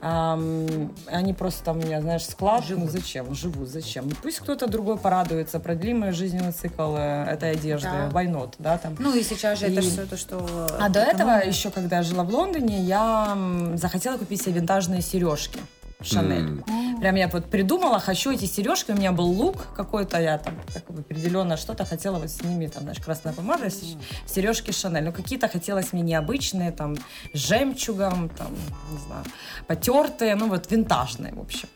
Um, 0.00 0.94
они 1.06 1.32
просто 1.32 1.64
там 1.64 1.78
у 1.78 1.80
меня, 1.80 2.00
знаешь, 2.00 2.26
склад. 2.26 2.64
Живут. 2.64 2.84
Ну 2.84 2.90
зачем? 2.90 3.34
Живут, 3.34 3.68
зачем? 3.68 4.10
Пусть 4.22 4.40
кто-то 4.40 4.66
другой 4.68 4.98
порадуется, 4.98 5.58
продлим 5.58 6.00
мой 6.00 6.12
жизненный 6.12 6.52
цикл 6.52 6.94
э, 6.96 7.24
этой 7.24 7.52
одежды, 7.52 7.88
да. 7.88 8.08
why 8.08 8.26
not, 8.26 8.54
да, 8.58 8.78
там. 8.78 8.96
Ну 8.98 9.14
и 9.14 9.22
сейчас 9.22 9.58
же 9.58 9.68
и... 9.68 9.72
это 9.72 9.80
все 9.80 10.06
то, 10.06 10.16
что... 10.16 10.68
А 10.78 10.88
до 10.88 11.00
этого, 11.00 11.44
еще 11.44 11.70
когда 11.70 11.96
я 11.96 12.02
жила 12.02 12.24
в 12.24 12.30
Лондоне, 12.30 12.82
я 12.82 13.36
захотела 13.74 14.18
купить 14.18 14.42
себе 14.42 14.52
винтажные 14.52 15.00
сережки. 15.00 15.58
Шанель. 16.02 16.62
Mm. 16.66 17.00
Прям 17.00 17.14
я 17.16 17.28
вот 17.28 17.50
придумала, 17.50 17.98
хочу 17.98 18.30
эти 18.30 18.44
сережки, 18.44 18.90
у 18.92 18.94
меня 18.94 19.12
был 19.12 19.26
лук 19.26 19.68
какой-то, 19.74 20.20
я 20.20 20.38
там 20.38 20.54
как 20.72 20.86
бы 20.90 21.00
определенно 21.00 21.56
что-то 21.56 21.84
хотела 21.84 22.18
вот 22.18 22.30
с 22.30 22.42
ними, 22.42 22.66
там, 22.66 22.82
знаешь, 22.82 22.98
красная 22.98 23.32
помада, 23.32 23.66
mm. 23.66 24.00
сережки 24.26 24.72
Шанель. 24.72 25.04
Ну, 25.04 25.12
какие-то 25.12 25.48
хотелось 25.48 25.92
мне 25.92 26.02
необычные, 26.02 26.72
там, 26.72 26.96
с 27.32 27.38
жемчугом, 27.38 28.28
там, 28.28 28.54
не 28.90 28.98
знаю, 28.98 29.24
потертые, 29.66 30.34
ну, 30.36 30.48
вот 30.48 30.70
винтажные, 30.70 31.32
в 31.32 31.40
общем. 31.40 31.68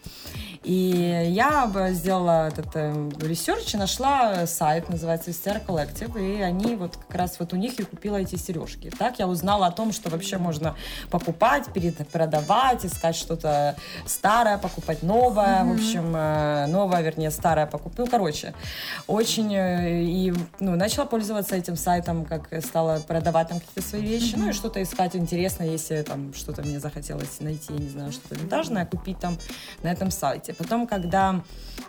И 0.62 1.30
я 1.30 1.70
сделала 1.90 2.48
этот 2.48 2.66
э, 2.74 3.10
research 3.20 3.72
и 3.72 3.78
нашла 3.78 4.44
сайт, 4.46 4.90
называется 4.90 5.30
Vestiaire 5.30 5.64
Collective, 5.64 6.20
и 6.20 6.42
они 6.42 6.76
вот 6.76 6.98
как 6.98 7.14
раз 7.16 7.38
вот 7.38 7.54
у 7.54 7.56
них 7.56 7.80
и 7.80 7.84
купила 7.84 8.16
эти 8.16 8.36
сережки. 8.36 8.90
Так 8.98 9.18
я 9.18 9.26
узнала 9.26 9.68
о 9.68 9.70
том, 9.70 9.90
что 9.90 10.10
вообще 10.10 10.36
можно 10.36 10.76
покупать, 11.10 11.64
продавать, 12.12 12.84
искать 12.84 13.16
что-то 13.16 13.74
старое, 14.04 14.58
покупать 14.58 15.02
новое, 15.02 15.62
mm-hmm. 15.62 15.68
в 15.70 15.72
общем, 15.72 16.12
э, 16.14 16.66
новое, 16.66 17.00
вернее, 17.00 17.30
старое 17.30 17.66
покупать. 17.66 17.98
Ну, 17.98 18.06
короче, 18.06 18.52
очень 19.06 19.54
э, 19.54 20.02
и 20.02 20.34
ну, 20.58 20.76
начала 20.76 21.06
пользоваться 21.06 21.56
этим 21.56 21.76
сайтом, 21.76 22.26
как 22.26 22.48
стала 22.62 23.00
продавать 23.00 23.48
там 23.48 23.60
какие-то 23.60 23.88
свои 23.88 24.02
вещи, 24.02 24.34
mm-hmm. 24.34 24.38
ну 24.38 24.48
и 24.50 24.52
что-то 24.52 24.82
искать 24.82 25.16
интересное, 25.16 25.68
если 25.68 26.02
там 26.02 26.34
что-то 26.34 26.60
мне 26.60 26.80
захотелось 26.80 27.40
найти, 27.40 27.72
не 27.72 27.88
знаю, 27.88 28.12
что-то 28.12 28.34
винтажное, 28.34 28.84
купить 28.84 29.18
там 29.18 29.38
на 29.82 29.88
этом 29.88 30.10
сайте. 30.10 30.49
Потом, 30.52 30.86
когда 30.86 31.42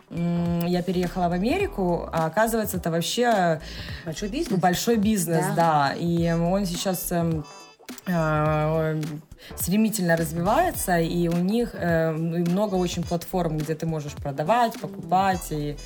я 0.10 0.82
переехала 0.84 1.30
в 1.30 1.32
Америку, 1.32 2.10
а 2.12 2.26
оказывается, 2.26 2.78
это 2.78 2.92
вообще 2.92 3.62
большой 4.06 4.30
бизнес. 4.30 4.60
Большой 4.60 4.98
бизнес, 4.98 5.46
да. 5.56 5.90
да. 5.90 5.94
И 5.94 6.30
он 6.32 6.66
сейчас 6.66 7.12
эм, 7.14 7.46
э, 8.08 9.02
стремительно 9.56 10.18
развивается, 10.18 11.00
и 11.00 11.30
у 11.30 11.38
них 11.38 11.70
э, 11.74 12.12
много 12.12 12.76
очень 12.76 13.04
платформ, 13.04 13.58
где 13.58 13.74
ты 13.74 13.86
можешь 13.86 14.14
продавать, 14.14 14.80
покупать 14.82 15.48
и 15.52 15.78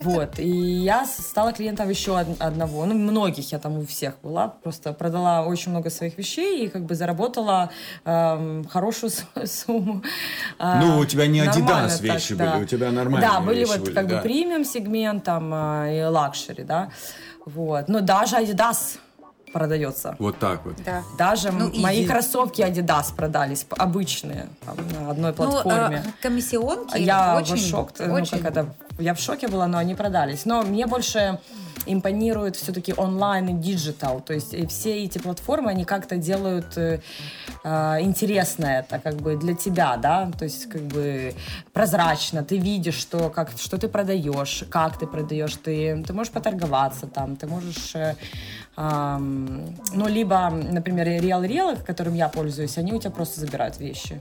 вот, 0.00 0.38
и 0.38 0.48
я 0.48 1.04
стала 1.06 1.52
клиентом 1.52 1.88
еще 1.88 2.18
одного, 2.18 2.86
ну, 2.86 2.94
многих, 2.94 3.52
я 3.52 3.58
там 3.58 3.78
у 3.78 3.86
всех 3.86 4.14
была, 4.22 4.48
просто 4.48 4.92
продала 4.92 5.42
очень 5.42 5.70
много 5.70 5.90
своих 5.90 6.18
вещей 6.18 6.66
и 6.66 6.68
как 6.68 6.84
бы 6.84 6.94
заработала 6.94 7.70
э, 8.04 8.64
хорошую 8.70 9.12
сумму. 9.44 10.02
А, 10.58 10.80
ну, 10.80 10.98
у 10.98 11.04
тебя 11.04 11.26
не 11.26 11.40
Adidas 11.40 12.00
вещи 12.00 12.34
так, 12.34 12.46
были, 12.46 12.58
да. 12.58 12.58
у 12.58 12.64
тебя 12.64 12.90
нормальные 12.90 13.30
Да, 13.30 13.40
были 13.40 13.64
вот 13.64 13.80
были, 13.80 13.94
как 13.94 14.08
да. 14.08 14.16
бы 14.16 14.22
премиум 14.22 14.64
сегмент 14.64 15.24
там 15.24 15.52
э, 15.52 15.98
и 15.98 16.04
luxury, 16.04 16.64
да, 16.64 16.90
вот. 17.44 17.88
Но 17.88 18.00
даже 18.00 18.36
Adidas 18.36 18.98
продается. 19.54 20.16
Вот 20.18 20.38
так 20.38 20.66
вот. 20.66 20.74
Да. 20.84 21.02
Даже 21.16 21.52
ну, 21.52 21.70
мои 21.80 22.02
и... 22.02 22.06
кроссовки 22.06 22.60
Adidas 22.60 23.14
продались, 23.16 23.66
обычные, 23.70 24.48
там, 24.66 24.76
на 24.92 25.10
одной 25.10 25.30
ну, 25.30 25.36
платформе. 25.36 26.02
Ну, 26.04 26.12
комиссионки 26.20 26.98
Я 26.98 27.36
очень, 27.36 27.54
в 27.54 27.58
шок, 27.60 27.92
очень... 27.98 28.08
ну, 28.08 28.42
как 28.42 28.44
это, 28.50 28.74
я 28.98 29.14
в 29.14 29.20
шоке 29.20 29.48
была, 29.48 29.66
но 29.68 29.78
они 29.78 29.94
продались. 29.94 30.44
Но 30.44 30.62
мне 30.62 30.86
больше 30.86 31.38
импонирует 31.86 32.56
все-таки 32.56 32.94
онлайн 32.96 33.48
и 33.48 33.52
digital. 33.52 34.20
То 34.20 34.34
есть 34.34 34.54
и 34.54 34.66
все 34.66 35.04
эти 35.04 35.18
платформы, 35.18 35.70
они 35.70 35.84
как-то 35.84 36.16
делают 36.16 36.76
э, 36.76 37.00
э, 37.62 38.00
интересно 38.00 38.66
это 38.66 38.98
как 38.98 39.16
бы 39.16 39.36
для 39.36 39.54
тебя, 39.54 39.96
да, 39.96 40.30
то 40.38 40.44
есть 40.44 40.68
как 40.68 40.82
бы 40.82 41.34
прозрачно, 41.72 42.42
ты 42.42 42.56
видишь, 42.56 42.94
что, 42.94 43.30
как, 43.30 43.50
что 43.56 43.78
ты 43.78 43.88
продаешь, 43.88 44.64
как 44.70 44.98
ты 44.98 45.06
продаешь, 45.06 45.56
ты, 45.56 46.02
ты 46.06 46.12
можешь 46.12 46.32
поторговаться 46.32 47.06
там, 47.06 47.36
ты 47.36 47.46
можешь 47.46 47.94
э, 47.94 48.16
ну, 48.76 50.08
либо, 50.08 50.50
например, 50.50 51.06
Real, 51.08 51.82
которым 51.84 52.14
я 52.14 52.28
пользуюсь, 52.28 52.76
они 52.78 52.92
у 52.92 52.98
тебя 52.98 53.10
просто 53.10 53.40
забирают 53.40 53.78
вещи 53.78 54.20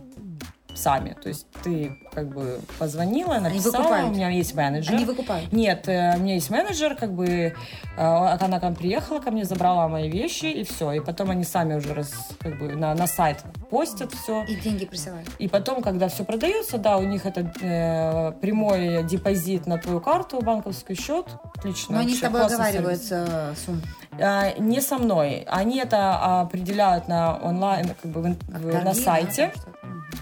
сами. 0.76 1.16
То 1.22 1.30
есть 1.30 1.48
ты 1.64 1.98
как 2.14 2.28
бы 2.30 2.60
позвонила, 2.80 3.40
написала, 3.40 4.06
у 4.06 4.12
меня 4.12 4.30
есть 4.30 4.54
менеджер. 4.54 4.96
Они 4.96 5.06
выкупают? 5.06 5.52
Нет, 5.52 5.88
э, 5.88 6.16
у 6.16 6.20
меня 6.20 6.36
есть 6.36 6.50
менеджер, 6.50 6.96
как 6.96 7.14
бы 7.14 7.28
э, 7.28 7.54
она 7.98 8.60
ко 8.60 8.68
мне 8.68 8.76
приехала, 8.76 9.20
ко 9.20 9.32
мне 9.32 9.46
забрала 9.46 9.88
мои 9.88 10.10
вещи, 10.10 10.46
и 10.46 10.64
все. 10.64 10.92
И 10.94 11.00
потом 11.00 11.32
они 11.32 11.44
сами 11.44 11.76
уже 11.76 11.94
раз, 11.94 12.12
как 12.40 12.58
бы 12.60 12.76
на, 12.76 12.94
на 12.96 13.08
сайт 13.08 13.44
постят 13.70 14.14
все. 14.14 14.44
И 14.44 14.56
деньги 14.56 14.86
присылают. 14.86 15.30
И 15.40 15.48
потом, 15.48 15.82
когда 15.82 16.08
все 16.08 16.24
продается, 16.24 16.78
да, 16.78 16.98
у 16.98 17.04
них 17.04 17.26
это 17.26 17.42
э, 17.62 18.32
прямой 18.40 19.04
депозит 19.04 19.68
на 19.68 19.78
твою 19.78 20.00
карту, 20.02 20.42
банковский 20.42 20.96
счет. 20.96 21.28
Отлично. 21.56 21.96
Но 21.96 22.02
они 22.02 22.16
с 22.16 22.20
тобой 22.20 22.46
оговариваются 22.46 23.56
сумму? 23.66 23.82
А, 24.20 24.54
не 24.58 24.82
со 24.82 24.98
мной. 24.98 25.46
Они 25.50 25.80
это 25.80 26.42
определяют 26.42 27.08
на 27.08 27.38
онлайн, 27.38 27.94
как 28.02 28.12
бы 28.12 28.36
в, 28.48 28.84
на 28.84 28.94
сайте. 28.94 29.52
Да? 29.56 29.74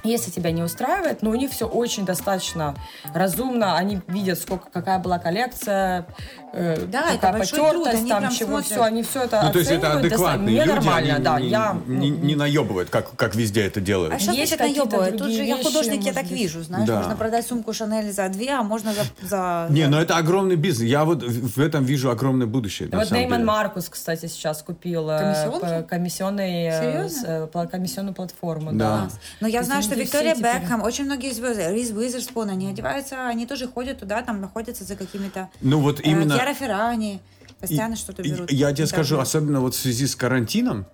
Если 0.03 0.31
тебя 0.31 0.51
не 0.51 0.63
устраивает, 0.63 1.21
но 1.21 1.29
у 1.29 1.35
них 1.35 1.51
все 1.51 1.67
очень 1.67 2.05
достаточно 2.05 2.75
разумно, 3.13 3.77
они 3.77 3.99
видят, 4.07 4.39
сколько, 4.39 4.69
какая 4.71 4.99
была 4.99 5.19
коллекция, 5.19 6.05
э, 6.53 6.85
да, 6.85 7.13
это 7.13 7.31
потертость, 7.33 8.07
там 8.07 8.31
чего, 8.31 8.47
смотрят. 8.47 8.65
все, 8.65 8.81
они 8.83 9.03
все 9.03 9.23
это 9.23 9.41
Ну, 9.43 9.51
то 9.51 9.59
есть 9.59 9.71
это 9.71 9.93
адекватные 9.93 10.59
люди, 10.59 10.67
нормально, 10.67 11.15
они 11.15 11.23
да, 11.23 11.39
не, 11.39 11.49
я... 11.49 11.77
не, 11.87 12.09
не 12.09 12.35
наебывают, 12.35 12.89
как, 12.89 13.15
как 13.15 13.35
везде 13.35 13.65
это 13.65 13.81
делают. 13.81 14.13
А 14.13 14.19
что 14.19 14.33
значит 14.33 14.59
наебывают? 14.59 15.17
Тут 15.17 15.31
же 15.31 15.43
я 15.43 15.57
художник, 15.57 16.03
я 16.03 16.13
так 16.13 16.23
быть. 16.23 16.31
вижу, 16.31 16.63
знаешь, 16.63 16.87
да. 16.87 16.97
можно 16.97 17.15
продать 17.15 17.45
сумку 17.47 17.73
Шанель 17.73 18.11
за 18.11 18.29
две, 18.29 18.51
а 18.51 18.63
можно 18.63 18.93
за... 18.93 19.03
за 19.27 19.67
не, 19.69 19.87
но 19.87 20.01
это 20.01 20.17
огромный 20.17 20.55
бизнес, 20.55 20.89
я 20.89 21.05
вот 21.05 21.23
в 21.23 21.59
этом 21.59 21.83
вижу 21.83 22.09
огромное 22.09 22.47
будущее. 22.47 22.89
Вот 22.91 23.11
Нейман 23.11 23.45
Маркус, 23.45 23.89
кстати, 23.89 24.27
сейчас 24.27 24.61
купил 24.63 25.09
э, 25.09 25.83
комиссионный, 25.87 26.69
э, 26.71 27.47
комиссионную 27.71 28.13
платформу. 28.13 28.71
Да. 28.73 29.09
Но 29.39 29.47
я 29.47 29.63
знаю, 29.63 29.83
что 29.83 29.95
Виктория 29.95 30.35
Бекхэм, 30.35 30.81
очень 30.81 31.05
многие 31.05 31.31
звезды, 31.31 31.71
Риз 31.71 31.91
Уизерспун, 31.91 32.49
они 32.49 32.69
одеваются, 32.69 33.27
они 33.27 33.45
тоже 33.45 33.67
ходят 33.67 33.99
туда, 33.99 34.21
там 34.21 34.41
находятся 34.41 34.83
за 34.83 34.95
какими-то... 34.95 35.49
Ну 35.61 35.79
вот 35.79 35.99
именно... 36.01 36.35
Феррани, 36.53 37.21
постоянно 37.59 37.95
что-то 37.95 38.23
берут. 38.23 38.51
Я 38.51 38.73
тебе 38.73 38.87
скажу, 38.87 39.19
особенно 39.19 39.61
вот 39.61 39.75
в 39.75 39.79
связи 39.79 40.07
с 40.07 40.15
карантином, 40.15 40.85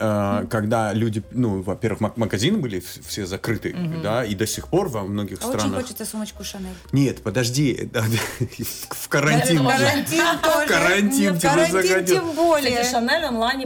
Uh, 0.00 0.46
когда 0.46 0.94
люди, 0.94 1.22
ну, 1.32 1.62
во-первых, 1.62 2.16
магазины 2.16 2.56
были 2.58 2.80
все 2.80 3.26
закрыты, 3.26 3.70
mm-hmm. 3.70 4.02
да, 4.02 4.24
и 4.24 4.36
до 4.36 4.46
сих 4.46 4.68
пор 4.68 4.88
во 4.88 5.02
многих 5.02 5.38
а 5.40 5.42
странах. 5.42 5.64
Очень 5.64 5.74
хочется 5.74 6.06
сумочку 6.06 6.44
Шанель. 6.44 6.72
Нет, 6.92 7.22
подожди, 7.22 7.90
в 8.90 9.08
карантин. 9.08 9.62
В 9.62 9.66
карантин 9.66 10.38
тоже. 10.42 10.66
Карантин 10.68 11.38
тебе 11.38 11.66
заходил. 11.66 12.18
тем 12.20 12.32
более. 12.36 12.82
Кстати, 12.82 12.92
Шанель 12.92 13.26
онлайн 13.26 13.58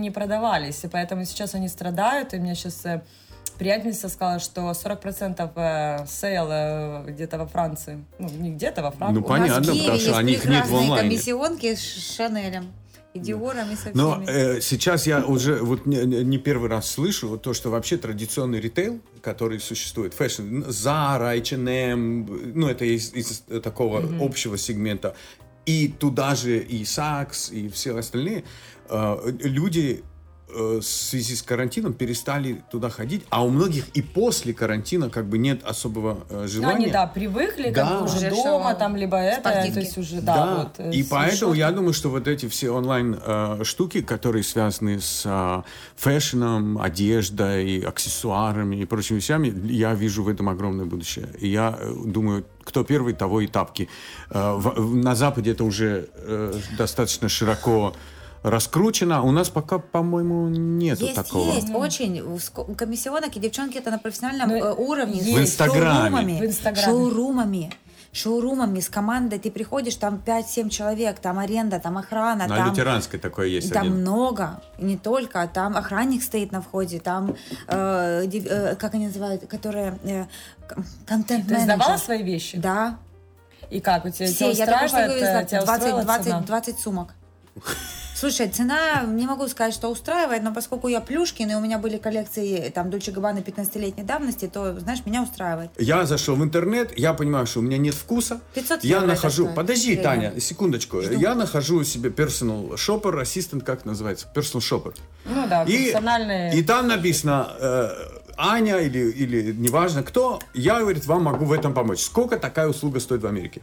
не 0.00 0.10
продавались, 0.10 0.84
и 0.84 0.88
поэтому 0.88 1.24
сейчас 1.24 1.54
они 1.54 1.68
страдают, 1.68 2.34
и 2.34 2.36
у 2.36 2.40
меня 2.40 2.54
сейчас 2.54 2.84
э, 2.84 3.02
приятельница 3.58 4.08
сказала, 4.08 4.38
что 4.38 4.70
40% 4.70 5.50
э, 5.54 6.06
sale 6.06 6.48
э, 6.50 7.04
где-то 7.08 7.38
во 7.38 7.46
Франции. 7.46 8.04
Ну, 8.18 8.28
не 8.28 8.50
где-то, 8.52 8.82
во 8.82 8.90
Франции. 8.90 9.20
Ну, 9.20 9.26
понятно, 9.26 9.74
потому 9.74 9.98
что 9.98 10.18
они 10.18 10.32
их 10.34 10.44
нет 10.44 10.66
в 10.66 10.74
онлайне. 10.74 11.10
комиссионки 11.10 11.74
с 11.74 12.16
Шанелем. 12.16 12.72
И 13.14 13.18
Диором, 13.18 13.70
и 13.70 13.76
со 13.76 13.90
Но 13.92 14.24
э, 14.26 14.62
сейчас 14.62 15.06
я 15.06 15.22
уже 15.22 15.56
вот 15.56 15.84
не, 15.84 15.98
не 16.24 16.38
первый 16.38 16.70
раз 16.70 16.90
слышу 16.90 17.28
вот 17.28 17.42
то, 17.42 17.52
что 17.52 17.68
вообще 17.68 17.98
традиционный 17.98 18.58
ритейл, 18.58 19.00
который 19.20 19.60
существует, 19.60 20.14
fashion, 20.14 20.62
Zara, 20.68 21.38
H&M, 21.38 22.54
ну 22.54 22.68
это 22.68 22.86
из, 22.86 23.12
из 23.12 23.44
такого 23.62 24.00
mm-hmm. 24.00 24.24
общего 24.24 24.56
сегмента, 24.56 25.14
и 25.66 25.88
туда 25.88 26.34
же 26.34 26.58
и 26.58 26.84
Saks, 26.84 27.52
и 27.52 27.68
все 27.68 27.96
остальные, 27.98 28.44
э, 28.88 29.32
люди 29.42 30.02
в 30.52 30.82
связи 30.82 31.34
с 31.34 31.42
карантином 31.42 31.92
перестали 31.92 32.62
туда 32.70 32.90
ходить, 32.90 33.24
а 33.30 33.44
у 33.44 33.50
многих 33.50 33.88
и 33.90 34.02
после 34.02 34.52
карантина 34.52 35.10
как 35.10 35.26
бы 35.26 35.38
нет 35.38 35.64
особого 35.64 36.24
э, 36.28 36.46
желания. 36.48 36.76
Они, 36.76 36.90
да, 36.90 37.06
привыкли, 37.06 37.70
да. 37.70 37.88
как 37.88 37.98
бы 37.98 38.04
уже 38.06 38.30
дома, 38.30 38.74
там, 38.74 38.96
либо 38.96 39.16
это, 39.16 39.50
то 39.50 39.80
есть 39.80 39.98
уже, 39.98 40.20
да. 40.20 40.34
да. 40.34 40.54
Вот, 40.56 40.74
э, 40.78 40.90
и 40.92 41.02
поэтому 41.02 41.54
я 41.54 41.70
думаю, 41.70 41.92
что 41.92 42.10
вот 42.10 42.28
эти 42.28 42.48
все 42.48 42.70
онлайн 42.70 43.18
э, 43.24 43.64
штуки, 43.64 44.02
которые 44.02 44.42
связаны 44.42 45.00
с 45.00 45.22
э, 45.24 45.62
фэшном, 45.96 46.80
одеждой, 46.80 47.80
аксессуарами 47.80 48.76
и 48.76 48.84
прочими 48.84 49.16
вещами, 49.16 49.52
я 49.66 49.94
вижу 49.94 50.22
в 50.22 50.28
этом 50.28 50.48
огромное 50.48 50.84
будущее. 50.84 51.28
И 51.38 51.48
я 51.48 51.76
э, 51.78 51.94
думаю, 52.04 52.44
кто 52.64 52.84
первый, 52.84 53.14
того 53.14 53.40
и 53.40 53.46
тапки. 53.46 53.88
Э, 54.30 54.54
в, 54.56 54.94
на 54.94 55.14
Западе 55.14 55.52
это 55.52 55.64
уже 55.64 56.08
э, 56.14 56.54
достаточно 56.78 57.28
широко 57.28 57.94
раскручено. 58.42 59.22
У 59.22 59.30
нас 59.30 59.48
пока, 59.48 59.78
по-моему, 59.78 60.48
нету 60.48 61.04
есть, 61.04 61.14
такого. 61.14 61.52
Есть, 61.52 61.70
очень. 61.74 62.22
Комиссионок 62.76 63.36
и 63.36 63.40
девчонки 63.40 63.78
это 63.78 63.90
на 63.90 63.98
профессиональном 63.98 64.48
ну, 64.48 64.56
э, 64.56 64.74
уровне. 64.74 65.20
Есть. 65.20 65.36
В 65.36 65.40
Инстаграме. 65.40 66.40
В 66.40 66.44
Инстаграме. 66.44 66.84
Шоурумами 66.84 67.70
шоурумами 68.12 68.80
с 68.80 68.90
командой, 68.90 69.38
ты 69.38 69.50
приходишь, 69.50 69.96
там 69.96 70.22
5-7 70.24 70.68
человек, 70.68 71.18
там 71.18 71.38
аренда, 71.38 71.80
там 71.80 71.96
охрана. 71.96 72.46
На 72.46 72.56
там, 72.56 72.68
лютеранской 72.68 73.18
такое 73.18 73.46
есть. 73.46 73.72
Там 73.72 73.86
один. 73.86 74.00
много, 74.00 74.62
не 74.78 74.98
только, 74.98 75.48
там 75.48 75.76
охранник 75.76 76.22
стоит 76.22 76.52
на 76.52 76.60
входе, 76.60 77.00
там, 77.00 77.34
э, 77.68 78.26
э, 78.26 78.76
как 78.76 78.94
они 78.94 79.06
называют, 79.06 79.46
которые 79.48 79.98
э, 80.04 80.26
контент-менеджер. 81.06 81.56
Ты 81.56 81.64
сдавала 81.64 81.96
свои 81.96 82.22
вещи? 82.22 82.58
Да. 82.58 82.98
И 83.70 83.80
как, 83.80 84.04
у 84.04 84.10
тебя, 84.10 84.26
Все, 84.26 84.52
тебя 84.52 84.64
я 84.64 84.66
только 84.66 84.88
что 84.88 85.08
вывезла 85.08 85.64
20, 85.64 86.04
20, 86.04 86.46
20 86.46 86.78
сумок. 86.78 87.14
Слушай, 88.22 88.48
цена, 88.50 89.02
не 89.02 89.26
могу 89.26 89.48
сказать, 89.48 89.74
что 89.74 89.88
устраивает, 89.88 90.44
но 90.44 90.54
поскольку 90.54 90.86
я 90.86 91.00
Плюшкин, 91.00 91.50
и 91.50 91.54
у 91.56 91.60
меня 91.60 91.78
были 91.78 91.96
коллекции 91.96 92.70
там 92.72 92.88
Дольче 92.88 93.10
Габбана 93.10 93.38
15-летней 93.38 94.04
давности, 94.04 94.46
то, 94.46 94.78
знаешь, 94.78 95.04
меня 95.04 95.24
устраивает. 95.24 95.70
Я 95.76 96.06
зашел 96.06 96.36
в 96.36 96.44
интернет, 96.44 96.96
я 96.96 97.14
понимаю, 97.14 97.48
что 97.48 97.58
у 97.58 97.62
меня 97.62 97.78
нет 97.78 97.94
вкуса. 97.94 98.40
500 98.54 98.84
Я 98.84 99.00
нахожу... 99.00 99.48
Подожди, 99.48 99.96
Время. 99.96 100.02
Таня, 100.04 100.40
секундочку. 100.40 101.02
Жду. 101.02 101.18
Я 101.18 101.34
нахожу 101.34 101.82
себе 101.82 102.10
personal 102.10 102.74
shopper, 102.74 103.20
ассистент, 103.20 103.64
как 103.64 103.84
называется? 103.84 104.28
Personal 104.32 104.60
shopper. 104.60 104.96
Ну 105.24 105.48
да, 105.48 105.64
и, 105.64 105.86
персональные... 105.86 106.56
И 106.56 106.62
там 106.62 106.86
написано... 106.86 107.48
Э, 107.58 107.88
Аня 108.36 108.78
или, 108.78 109.10
или 109.10 109.52
неважно 109.52 110.02
кто, 110.04 110.40
я, 110.54 110.78
говорит, 110.78 111.06
вам 111.06 111.24
могу 111.24 111.44
в 111.44 111.52
этом 111.52 111.74
помочь. 111.74 112.00
Сколько 112.00 112.38
такая 112.38 112.68
услуга 112.68 113.00
стоит 113.00 113.22
в 113.22 113.26
Америке? 113.26 113.62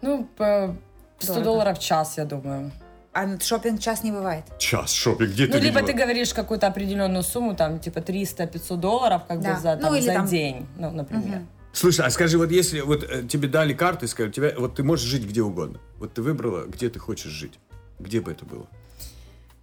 Ну, 0.00 0.28
по 0.36 0.76
100 1.18 1.26
Дорого. 1.34 1.44
долларов 1.44 1.78
в 1.78 1.82
час, 1.82 2.16
я 2.18 2.24
думаю. 2.24 2.70
А 3.12 3.38
шопинг 3.40 3.80
час 3.80 4.04
не 4.04 4.12
бывает. 4.12 4.44
Час 4.58 4.92
шопинг, 4.92 5.30
где 5.30 5.46
Ну, 5.46 5.52
ты 5.52 5.58
либо 5.58 5.80
видела? 5.80 5.86
ты 5.86 5.92
говоришь 6.04 6.32
какую-то 6.34 6.66
определенную 6.68 7.22
сумму, 7.24 7.56
там, 7.56 7.80
типа 7.80 7.98
300-500 8.00 8.76
долларов, 8.76 9.22
как 9.26 9.40
Да. 9.40 9.54
бы 9.54 9.60
за, 9.60 9.74
Ну, 9.76 9.80
там, 9.82 9.94
или 9.96 10.04
за 10.06 10.12
там- 10.14 10.26
день, 10.26 10.66
ну, 10.76 10.90
например. 10.90 11.42
Слушай, 11.72 12.06
а 12.06 12.10
скажи, 12.10 12.38
вот 12.38 12.50
если 12.50 12.80
вот 12.80 13.02
э, 13.04 13.22
тебе 13.28 13.48
дали 13.48 13.74
карту 13.74 14.04
и 14.04 14.08
сказали, 14.08 14.32
тебя, 14.32 14.52
вот 14.56 14.74
ты 14.76 14.82
можешь 14.82 15.06
жить 15.06 15.24
где 15.28 15.42
угодно. 15.42 15.78
Вот 15.98 16.14
ты 16.14 16.22
выбрала, 16.22 16.64
где 16.66 16.88
ты 16.88 16.98
хочешь 16.98 17.30
жить. 17.30 17.58
Где 17.98 18.20
бы 18.20 18.30
это 18.32 18.44
было? 18.46 18.66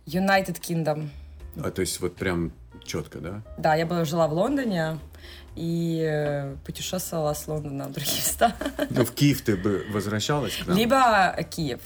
United 0.06 0.60
Kingdom. 0.60 1.10
А 1.64 1.72
то 1.72 1.82
есть 1.82 2.00
вот 2.02 2.16
прям 2.16 2.52
четко, 2.84 3.20
да? 3.20 3.42
Да, 3.58 3.76
я 3.76 3.86
была, 3.86 4.06
жила 4.06 4.28
в 4.28 4.34
Лондоне 4.34 4.98
и 5.56 6.06
э, 6.08 6.56
путешествовала 6.66 7.34
с 7.34 7.48
Лондона 7.48 7.88
в 7.88 7.92
другие 7.94 8.18
места. 8.18 8.56
Но 8.90 9.06
в 9.06 9.12
Киев 9.14 9.42
ты 9.42 9.56
бы 9.56 9.86
возвращалась 9.90 10.56
к 10.58 10.68
нам? 10.68 10.78
Либо 10.78 11.36
Киев. 11.50 11.80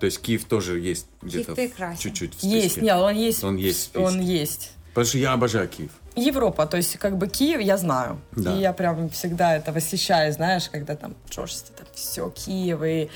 То 0.00 0.06
есть 0.06 0.20
Киев 0.20 0.44
тоже 0.44 0.78
есть 0.78 1.06
где-то 1.22 1.54
чуть-чуть 1.98 2.34
в 2.34 2.38
списке? 2.38 2.60
Есть, 2.60 2.82
нет, 2.82 2.96
он 2.96 3.14
есть. 3.14 3.44
Он 3.44 3.56
есть. 3.56 3.96
Он 3.96 4.20
есть. 4.20 4.72
Потому 4.88 5.06
что 5.06 5.18
я 5.18 5.32
обожаю 5.32 5.68
Киев. 5.68 5.90
Европа, 6.14 6.66
то 6.66 6.78
есть 6.78 6.96
как 6.96 7.18
бы 7.18 7.28
Киев 7.28 7.60
я 7.60 7.76
знаю. 7.76 8.18
Да. 8.32 8.54
И 8.56 8.60
я 8.60 8.72
прям 8.72 9.10
всегда 9.10 9.56
это 9.56 9.72
восхищаюсь, 9.72 10.36
знаешь, 10.36 10.70
когда 10.70 10.96
там 10.96 11.14
Джордж, 11.30 11.52
там 11.76 11.86
все, 11.92 12.30
Киев, 12.30 12.82
и 12.82 13.10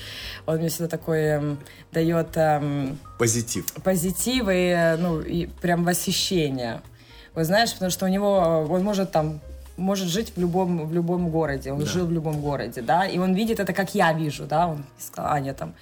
он 0.45 0.57
мне 0.57 0.69
всегда 0.69 0.87
такой 0.87 1.19
эм, 1.19 1.59
дает 1.91 2.37
эм, 2.37 2.99
Позитив. 3.17 3.65
позитив 3.83 4.47
и, 4.49 4.67
э, 4.75 4.97
ну, 4.97 5.19
и 5.21 5.47
прям 5.47 5.83
восхищение. 5.83 6.81
Вы 7.33 7.45
знаешь, 7.45 7.73
потому 7.73 7.89
что 7.89 8.05
у 8.05 8.09
него, 8.09 8.65
э, 8.67 8.71
он 8.71 8.83
может 8.83 9.11
там 9.11 9.41
может 9.81 10.07
жить 10.07 10.33
в 10.35 10.39
любом, 10.39 10.85
в 10.87 10.93
любом 10.93 11.29
городе, 11.29 11.71
он 11.73 11.79
Да. 11.79 11.85
жил 11.85 12.05
в 12.05 12.11
любом 12.11 12.39
городе, 12.41 12.81
да, 12.81 13.05
и 13.05 13.17
он 13.17 13.33
видит 13.33 13.59
это, 13.59 13.73
как 13.73 13.95
я 13.95 14.13
вижу, 14.13 14.45
да, 14.45 14.67
он 14.67 14.83
сказал, 14.99 15.31
Аня, 15.33 15.53
там, 15.53 15.73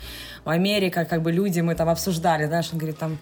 Америка, 0.46 1.06
как 1.06 1.22
бы 1.22 1.32
люди, 1.32 1.60
мы 1.62 1.76
там 1.76 1.90
обсуждали, 1.90 2.46
знаешь, 2.48 2.70
он 2.72 2.80
говорит, 2.80 2.98
там, 2.98 3.18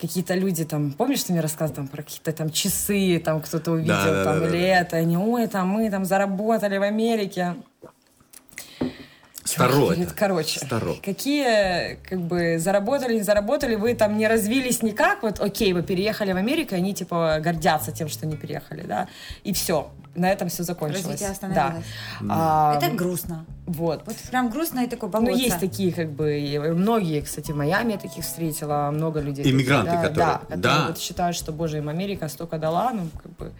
какие-то 0.00 0.34
люди 0.34 0.64
там, 0.64 0.92
помнишь, 0.92 1.22
ты 1.24 1.32
мне 1.32 1.40
рассказывал 1.42 1.76
там 1.76 1.88
про 1.88 2.02
какие-то 2.02 2.32
там 2.32 2.50
часы, 2.50 3.20
там 3.24 3.40
кто-то 3.40 3.72
увидел, 3.72 3.94
Да, 3.94 4.04
да, 4.04 4.24
там, 4.24 4.40
да, 4.40 4.46
или 4.48 4.60
да. 4.60 4.80
это, 4.80 4.96
они, 4.96 5.16
ой, 5.16 5.46
там, 5.46 5.68
мы 5.68 5.90
там 5.90 6.04
заработали 6.04 6.78
в 6.78 6.82
Америке. 6.82 7.54
Старо 9.44 9.90
это. 9.92 10.14
Короче, 10.14 10.60
Старо. 10.60 10.94
какие, 11.04 11.96
как 12.08 12.20
бы, 12.20 12.58
заработали, 12.58 13.14
не 13.14 13.22
заработали, 13.22 13.74
вы 13.74 13.94
там 13.94 14.16
не 14.16 14.28
развились 14.28 14.82
никак, 14.82 15.22
вот, 15.22 15.40
окей, 15.40 15.72
вы 15.72 15.82
переехали 15.82 16.32
в 16.32 16.36
Америку, 16.36 16.74
и 16.74 16.78
они, 16.78 16.94
типа, 16.94 17.38
гордятся 17.40 17.92
тем, 17.92 18.08
что 18.08 18.26
они 18.26 18.36
переехали, 18.36 18.82
да, 18.82 19.08
и 19.44 19.52
все, 19.52 19.90
на 20.14 20.30
этом 20.30 20.48
все 20.48 20.62
закончилось. 20.62 21.04
Развитие 21.04 21.28
Да. 21.28 21.32
остановилось. 21.32 21.84
А, 22.28 22.76
Это 22.76 22.90
грустно. 22.94 23.44
вот. 23.66 24.02
Вот 24.06 24.16
прям 24.30 24.50
грустно 24.50 24.80
и 24.80 24.86
такое 24.86 25.10
Ну, 25.12 25.20
болотце. 25.20 25.42
есть 25.42 25.58
такие, 25.58 25.92
как 25.92 26.10
бы, 26.12 26.72
многие, 26.76 27.20
кстати, 27.22 27.50
в 27.50 27.56
Майами 27.56 27.92
я 27.92 27.98
таких 27.98 28.24
встретила, 28.24 28.90
много 28.92 29.20
людей. 29.20 29.50
Иммигранты, 29.50 29.90
да, 29.92 30.02
которые- 30.02 30.14
Да, 30.26 30.38
которые 30.38 30.62
да. 30.62 30.84
вот 30.88 30.98
считают, 30.98 31.36
что, 31.36 31.50
боже, 31.52 31.78
им 31.78 31.88
Америка 31.88 32.28
столько 32.28 32.58
дала, 32.58 32.92
ну, 32.92 33.08
как 33.22 33.32
бы, 33.36 33.52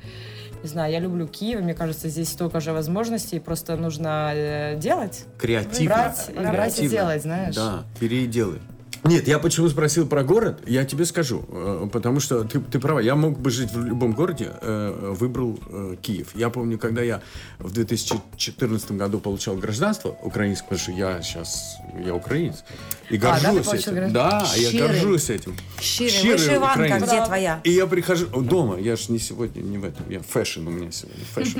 не 0.63 0.69
знаю, 0.69 0.93
я 0.93 1.01
люблю 1.01 1.27
Киев, 1.27 1.61
мне 1.61 1.75
кажется, 1.75 2.09
здесь 2.09 2.29
столько 2.29 2.61
же 2.61 2.73
возможностей, 2.73 3.41
просто 3.41 3.77
нужно 3.77 4.33
э, 4.35 4.77
делать. 4.79 5.25
Креативно. 5.39 5.95
Брать 5.95 6.29
и 6.29 6.33
брать 6.33 6.51
и 6.51 6.53
Креативно. 6.53 6.91
делать, 6.91 7.23
знаешь. 7.23 7.55
Да, 7.55 7.85
бери 8.01 8.25
и 8.25 8.27
делай. 8.27 8.61
Нет, 9.05 9.27
я 9.27 9.41
почему 9.41 9.69
спросил 9.69 10.07
про 10.07 10.23
город, 10.23 10.61
я 10.65 10.85
тебе 10.85 11.05
скажу, 11.05 11.45
э, 11.49 11.89
потому 11.93 12.21
что 12.21 12.45
ты, 12.45 12.61
ты 12.61 12.79
права, 12.79 13.01
я 13.01 13.17
мог 13.17 13.37
бы 13.37 13.51
жить 13.51 13.73
в 13.73 13.85
любом 13.85 14.13
городе, 14.13 14.53
э, 14.61 15.15
выбрал 15.19 15.59
э, 15.69 15.97
Киев. 16.01 16.29
Я 16.35 16.51
помню, 16.51 16.79
когда 16.79 17.03
я 17.03 17.21
в 17.59 17.73
2014 17.73 18.93
году 18.93 19.19
получал 19.19 19.57
гражданство 19.57 20.17
украинское, 20.23 20.69
потому 20.69 20.81
что 20.81 20.93
я 20.93 21.21
сейчас, 21.21 21.79
я 22.05 22.15
украинец, 22.15 22.63
и 23.11 23.19
да, 23.19 23.41
горжусь 23.41 23.67
получил 23.67 23.93
этим. 23.93 23.95
гражданство? 23.95 24.57
Да, 24.57 24.63
я 24.63 24.71
Щирый. 24.71 24.89
горжусь 24.89 25.31
этим. 25.31 25.57
Щирый. 25.81 26.11
Щирый 26.13 26.37
Вышиванка, 26.39 26.73
украинец. 26.73 27.09
где 27.09 27.25
твоя? 27.25 27.61
И 27.65 27.71
я 27.73 27.87
прихожу 27.89 28.27
дома, 28.27 28.79
я 28.79 28.95
же 28.95 29.11
не 29.11 29.19
сегодня, 29.19 29.61
не 29.63 29.79
в 29.79 29.85
этом, 29.85 30.09
я 30.11 30.21
fashion 30.21 30.67
у 30.69 30.71
меня 30.71 30.93
сегодня, 30.93 31.25
fashion. 31.35 31.59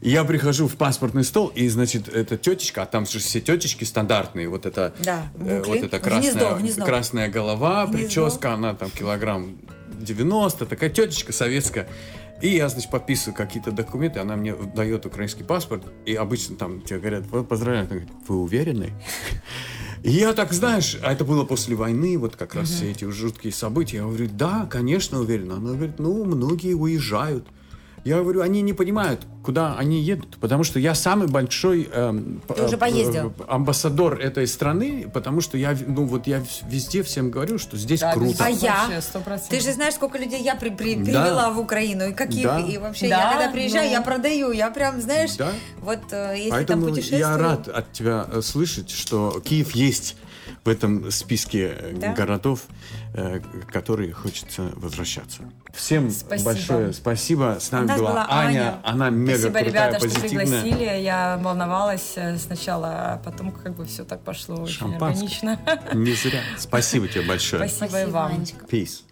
Я 0.00 0.24
прихожу 0.24 0.68
в 0.68 0.76
паспортный 0.76 1.24
стол, 1.24 1.48
и, 1.48 1.68
значит, 1.68 2.08
эта 2.08 2.36
тетечка, 2.38 2.82
а 2.82 2.86
там 2.86 3.04
же 3.04 3.18
все 3.18 3.40
тетечки 3.40 3.84
стандартные, 3.84 4.48
вот 4.48 4.64
это, 4.64 4.94
Да, 5.04 5.28
э, 5.38 5.62
вот 5.66 5.76
эта 5.76 5.98
красная, 5.98 6.32
Гнездо, 6.32 6.56
гнездо. 6.56 6.77
Красная 6.84 7.28
голова, 7.28 7.86
Гнездо. 7.86 7.98
прическа, 7.98 8.54
она 8.54 8.74
там 8.74 8.90
килограмм 8.90 9.58
90, 9.98 10.66
такая 10.66 10.90
тетечка 10.90 11.32
советская. 11.32 11.88
И 12.40 12.50
я, 12.50 12.68
значит, 12.68 12.90
подписываю 12.90 13.36
какие-то 13.36 13.72
документы, 13.72 14.20
она 14.20 14.36
мне 14.36 14.54
дает 14.54 15.04
украинский 15.06 15.44
паспорт, 15.44 15.82
и 16.06 16.14
обычно 16.14 16.56
там 16.56 16.82
тебе 16.82 17.00
говорят, 17.00 17.24
вот 17.30 17.48
поздравляю, 17.48 17.86
она 17.86 17.96
говорит, 17.96 18.10
вы 18.28 18.36
уверены? 18.40 18.92
И 20.04 20.10
я 20.10 20.32
так, 20.32 20.52
знаешь, 20.52 20.96
а 21.02 21.12
это 21.12 21.24
было 21.24 21.44
после 21.44 21.74
войны, 21.74 22.16
вот 22.16 22.36
как 22.36 22.54
раз 22.54 22.70
все 22.70 22.92
эти 22.92 23.04
жуткие 23.10 23.52
события. 23.52 23.96
Я 23.96 24.02
говорю, 24.04 24.28
да, 24.32 24.66
конечно, 24.70 25.18
уверена. 25.20 25.56
Она 25.56 25.72
говорит, 25.72 25.98
ну, 25.98 26.24
многие 26.24 26.74
уезжают. 26.74 27.46
Я 28.08 28.22
говорю, 28.22 28.40
они 28.40 28.62
не 28.62 28.72
понимают, 28.72 29.20
куда 29.44 29.76
они 29.76 30.00
едут, 30.00 30.38
потому 30.40 30.64
что 30.64 30.78
я 30.78 30.94
самый 30.94 31.28
большой 31.28 31.86
эм, 31.92 32.40
Ты 32.48 32.64
уже 32.64 32.76
э, 32.76 32.78
поездил. 32.78 33.34
э, 33.38 33.42
амбассадор 33.46 34.18
этой 34.18 34.46
страны, 34.46 35.10
потому 35.12 35.42
что 35.42 35.58
я, 35.58 35.76
ну 35.86 36.06
вот 36.06 36.26
я 36.26 36.42
везде 36.66 37.02
всем 37.02 37.30
говорю, 37.30 37.58
что 37.58 37.76
здесь 37.76 38.00
Да, 38.00 38.14
круто. 38.14 38.44
А 38.46 38.48
я? 38.48 39.00
сто 39.02 39.20
процентов. 39.20 39.50
Ты 39.50 39.60
же 39.60 39.72
знаешь, 39.74 39.92
сколько 39.94 40.16
людей 40.16 40.42
я 40.42 40.54
при- 40.54 40.70
при- 40.70 40.94
Да. 40.94 41.02
привела 41.22 41.50
в 41.50 41.58
Украину, 41.60 42.08
и 42.08 42.12
каких, 42.14 42.44
Да. 42.44 42.60
и 42.60 42.78
вообще, 42.78 43.08
Да, 43.10 43.24
я 43.30 43.32
когда 43.38 43.52
приезжаю, 43.52 43.86
ну. 43.86 43.92
я 43.92 44.00
продаю, 44.00 44.52
я 44.52 44.70
прям, 44.70 45.00
знаешь, 45.02 45.36
Да. 45.36 45.50
вот 45.82 46.00
э, 46.10 46.34
если 46.38 46.50
Поэтому 46.50 46.82
там 46.86 46.90
путешествую... 46.94 47.20
я 47.20 47.36
рад 47.36 47.68
от 47.68 47.92
тебя 47.92 48.26
слышать, 48.40 48.88
что 48.90 49.38
Киев 49.44 49.72
есть 49.72 50.16
в 50.68 50.70
этом 50.70 51.10
списке 51.10 51.72
э, 51.74 51.92
Да. 51.96 52.12
городов, 52.12 52.64
э, 53.14 53.40
которые 53.72 54.12
хочется 54.12 54.70
возвращаться. 54.76 55.42
Всем 55.72 56.10
Спасибо. 56.10 56.50
большое 56.50 56.92
спасибо. 56.92 57.56
С 57.58 57.72
нами 57.72 57.86
была 57.86 57.96
была 57.98 58.26
Аня. 58.28 58.48
Аня. 58.60 58.80
Она 58.84 59.10
мега 59.10 59.38
Спасибо, 59.38 59.58
крутая, 59.60 59.88
ребята, 59.88 59.98
что 59.98 60.20
позитивная. 60.20 60.62
пригласили. 60.62 61.00
Я 61.02 61.40
волновалась 61.42 62.12
э, 62.16 62.36
сначала, 62.36 62.88
а 63.14 63.16
потом 63.24 63.50
как 63.50 63.76
бы 63.76 63.86
все 63.86 64.04
так 64.04 64.20
пошло 64.22 64.56
очень 64.56 64.92
органично. 64.94 65.58
Не 65.94 66.12
зря. 66.12 66.42
Спасибо 66.58 67.08
тебе 67.08 67.22
большое. 67.22 67.66
Спасибо 67.68 68.02
и 68.02 68.06
вам. 68.06 68.32
Анечка. 68.32 68.64
Peace. 68.66 69.07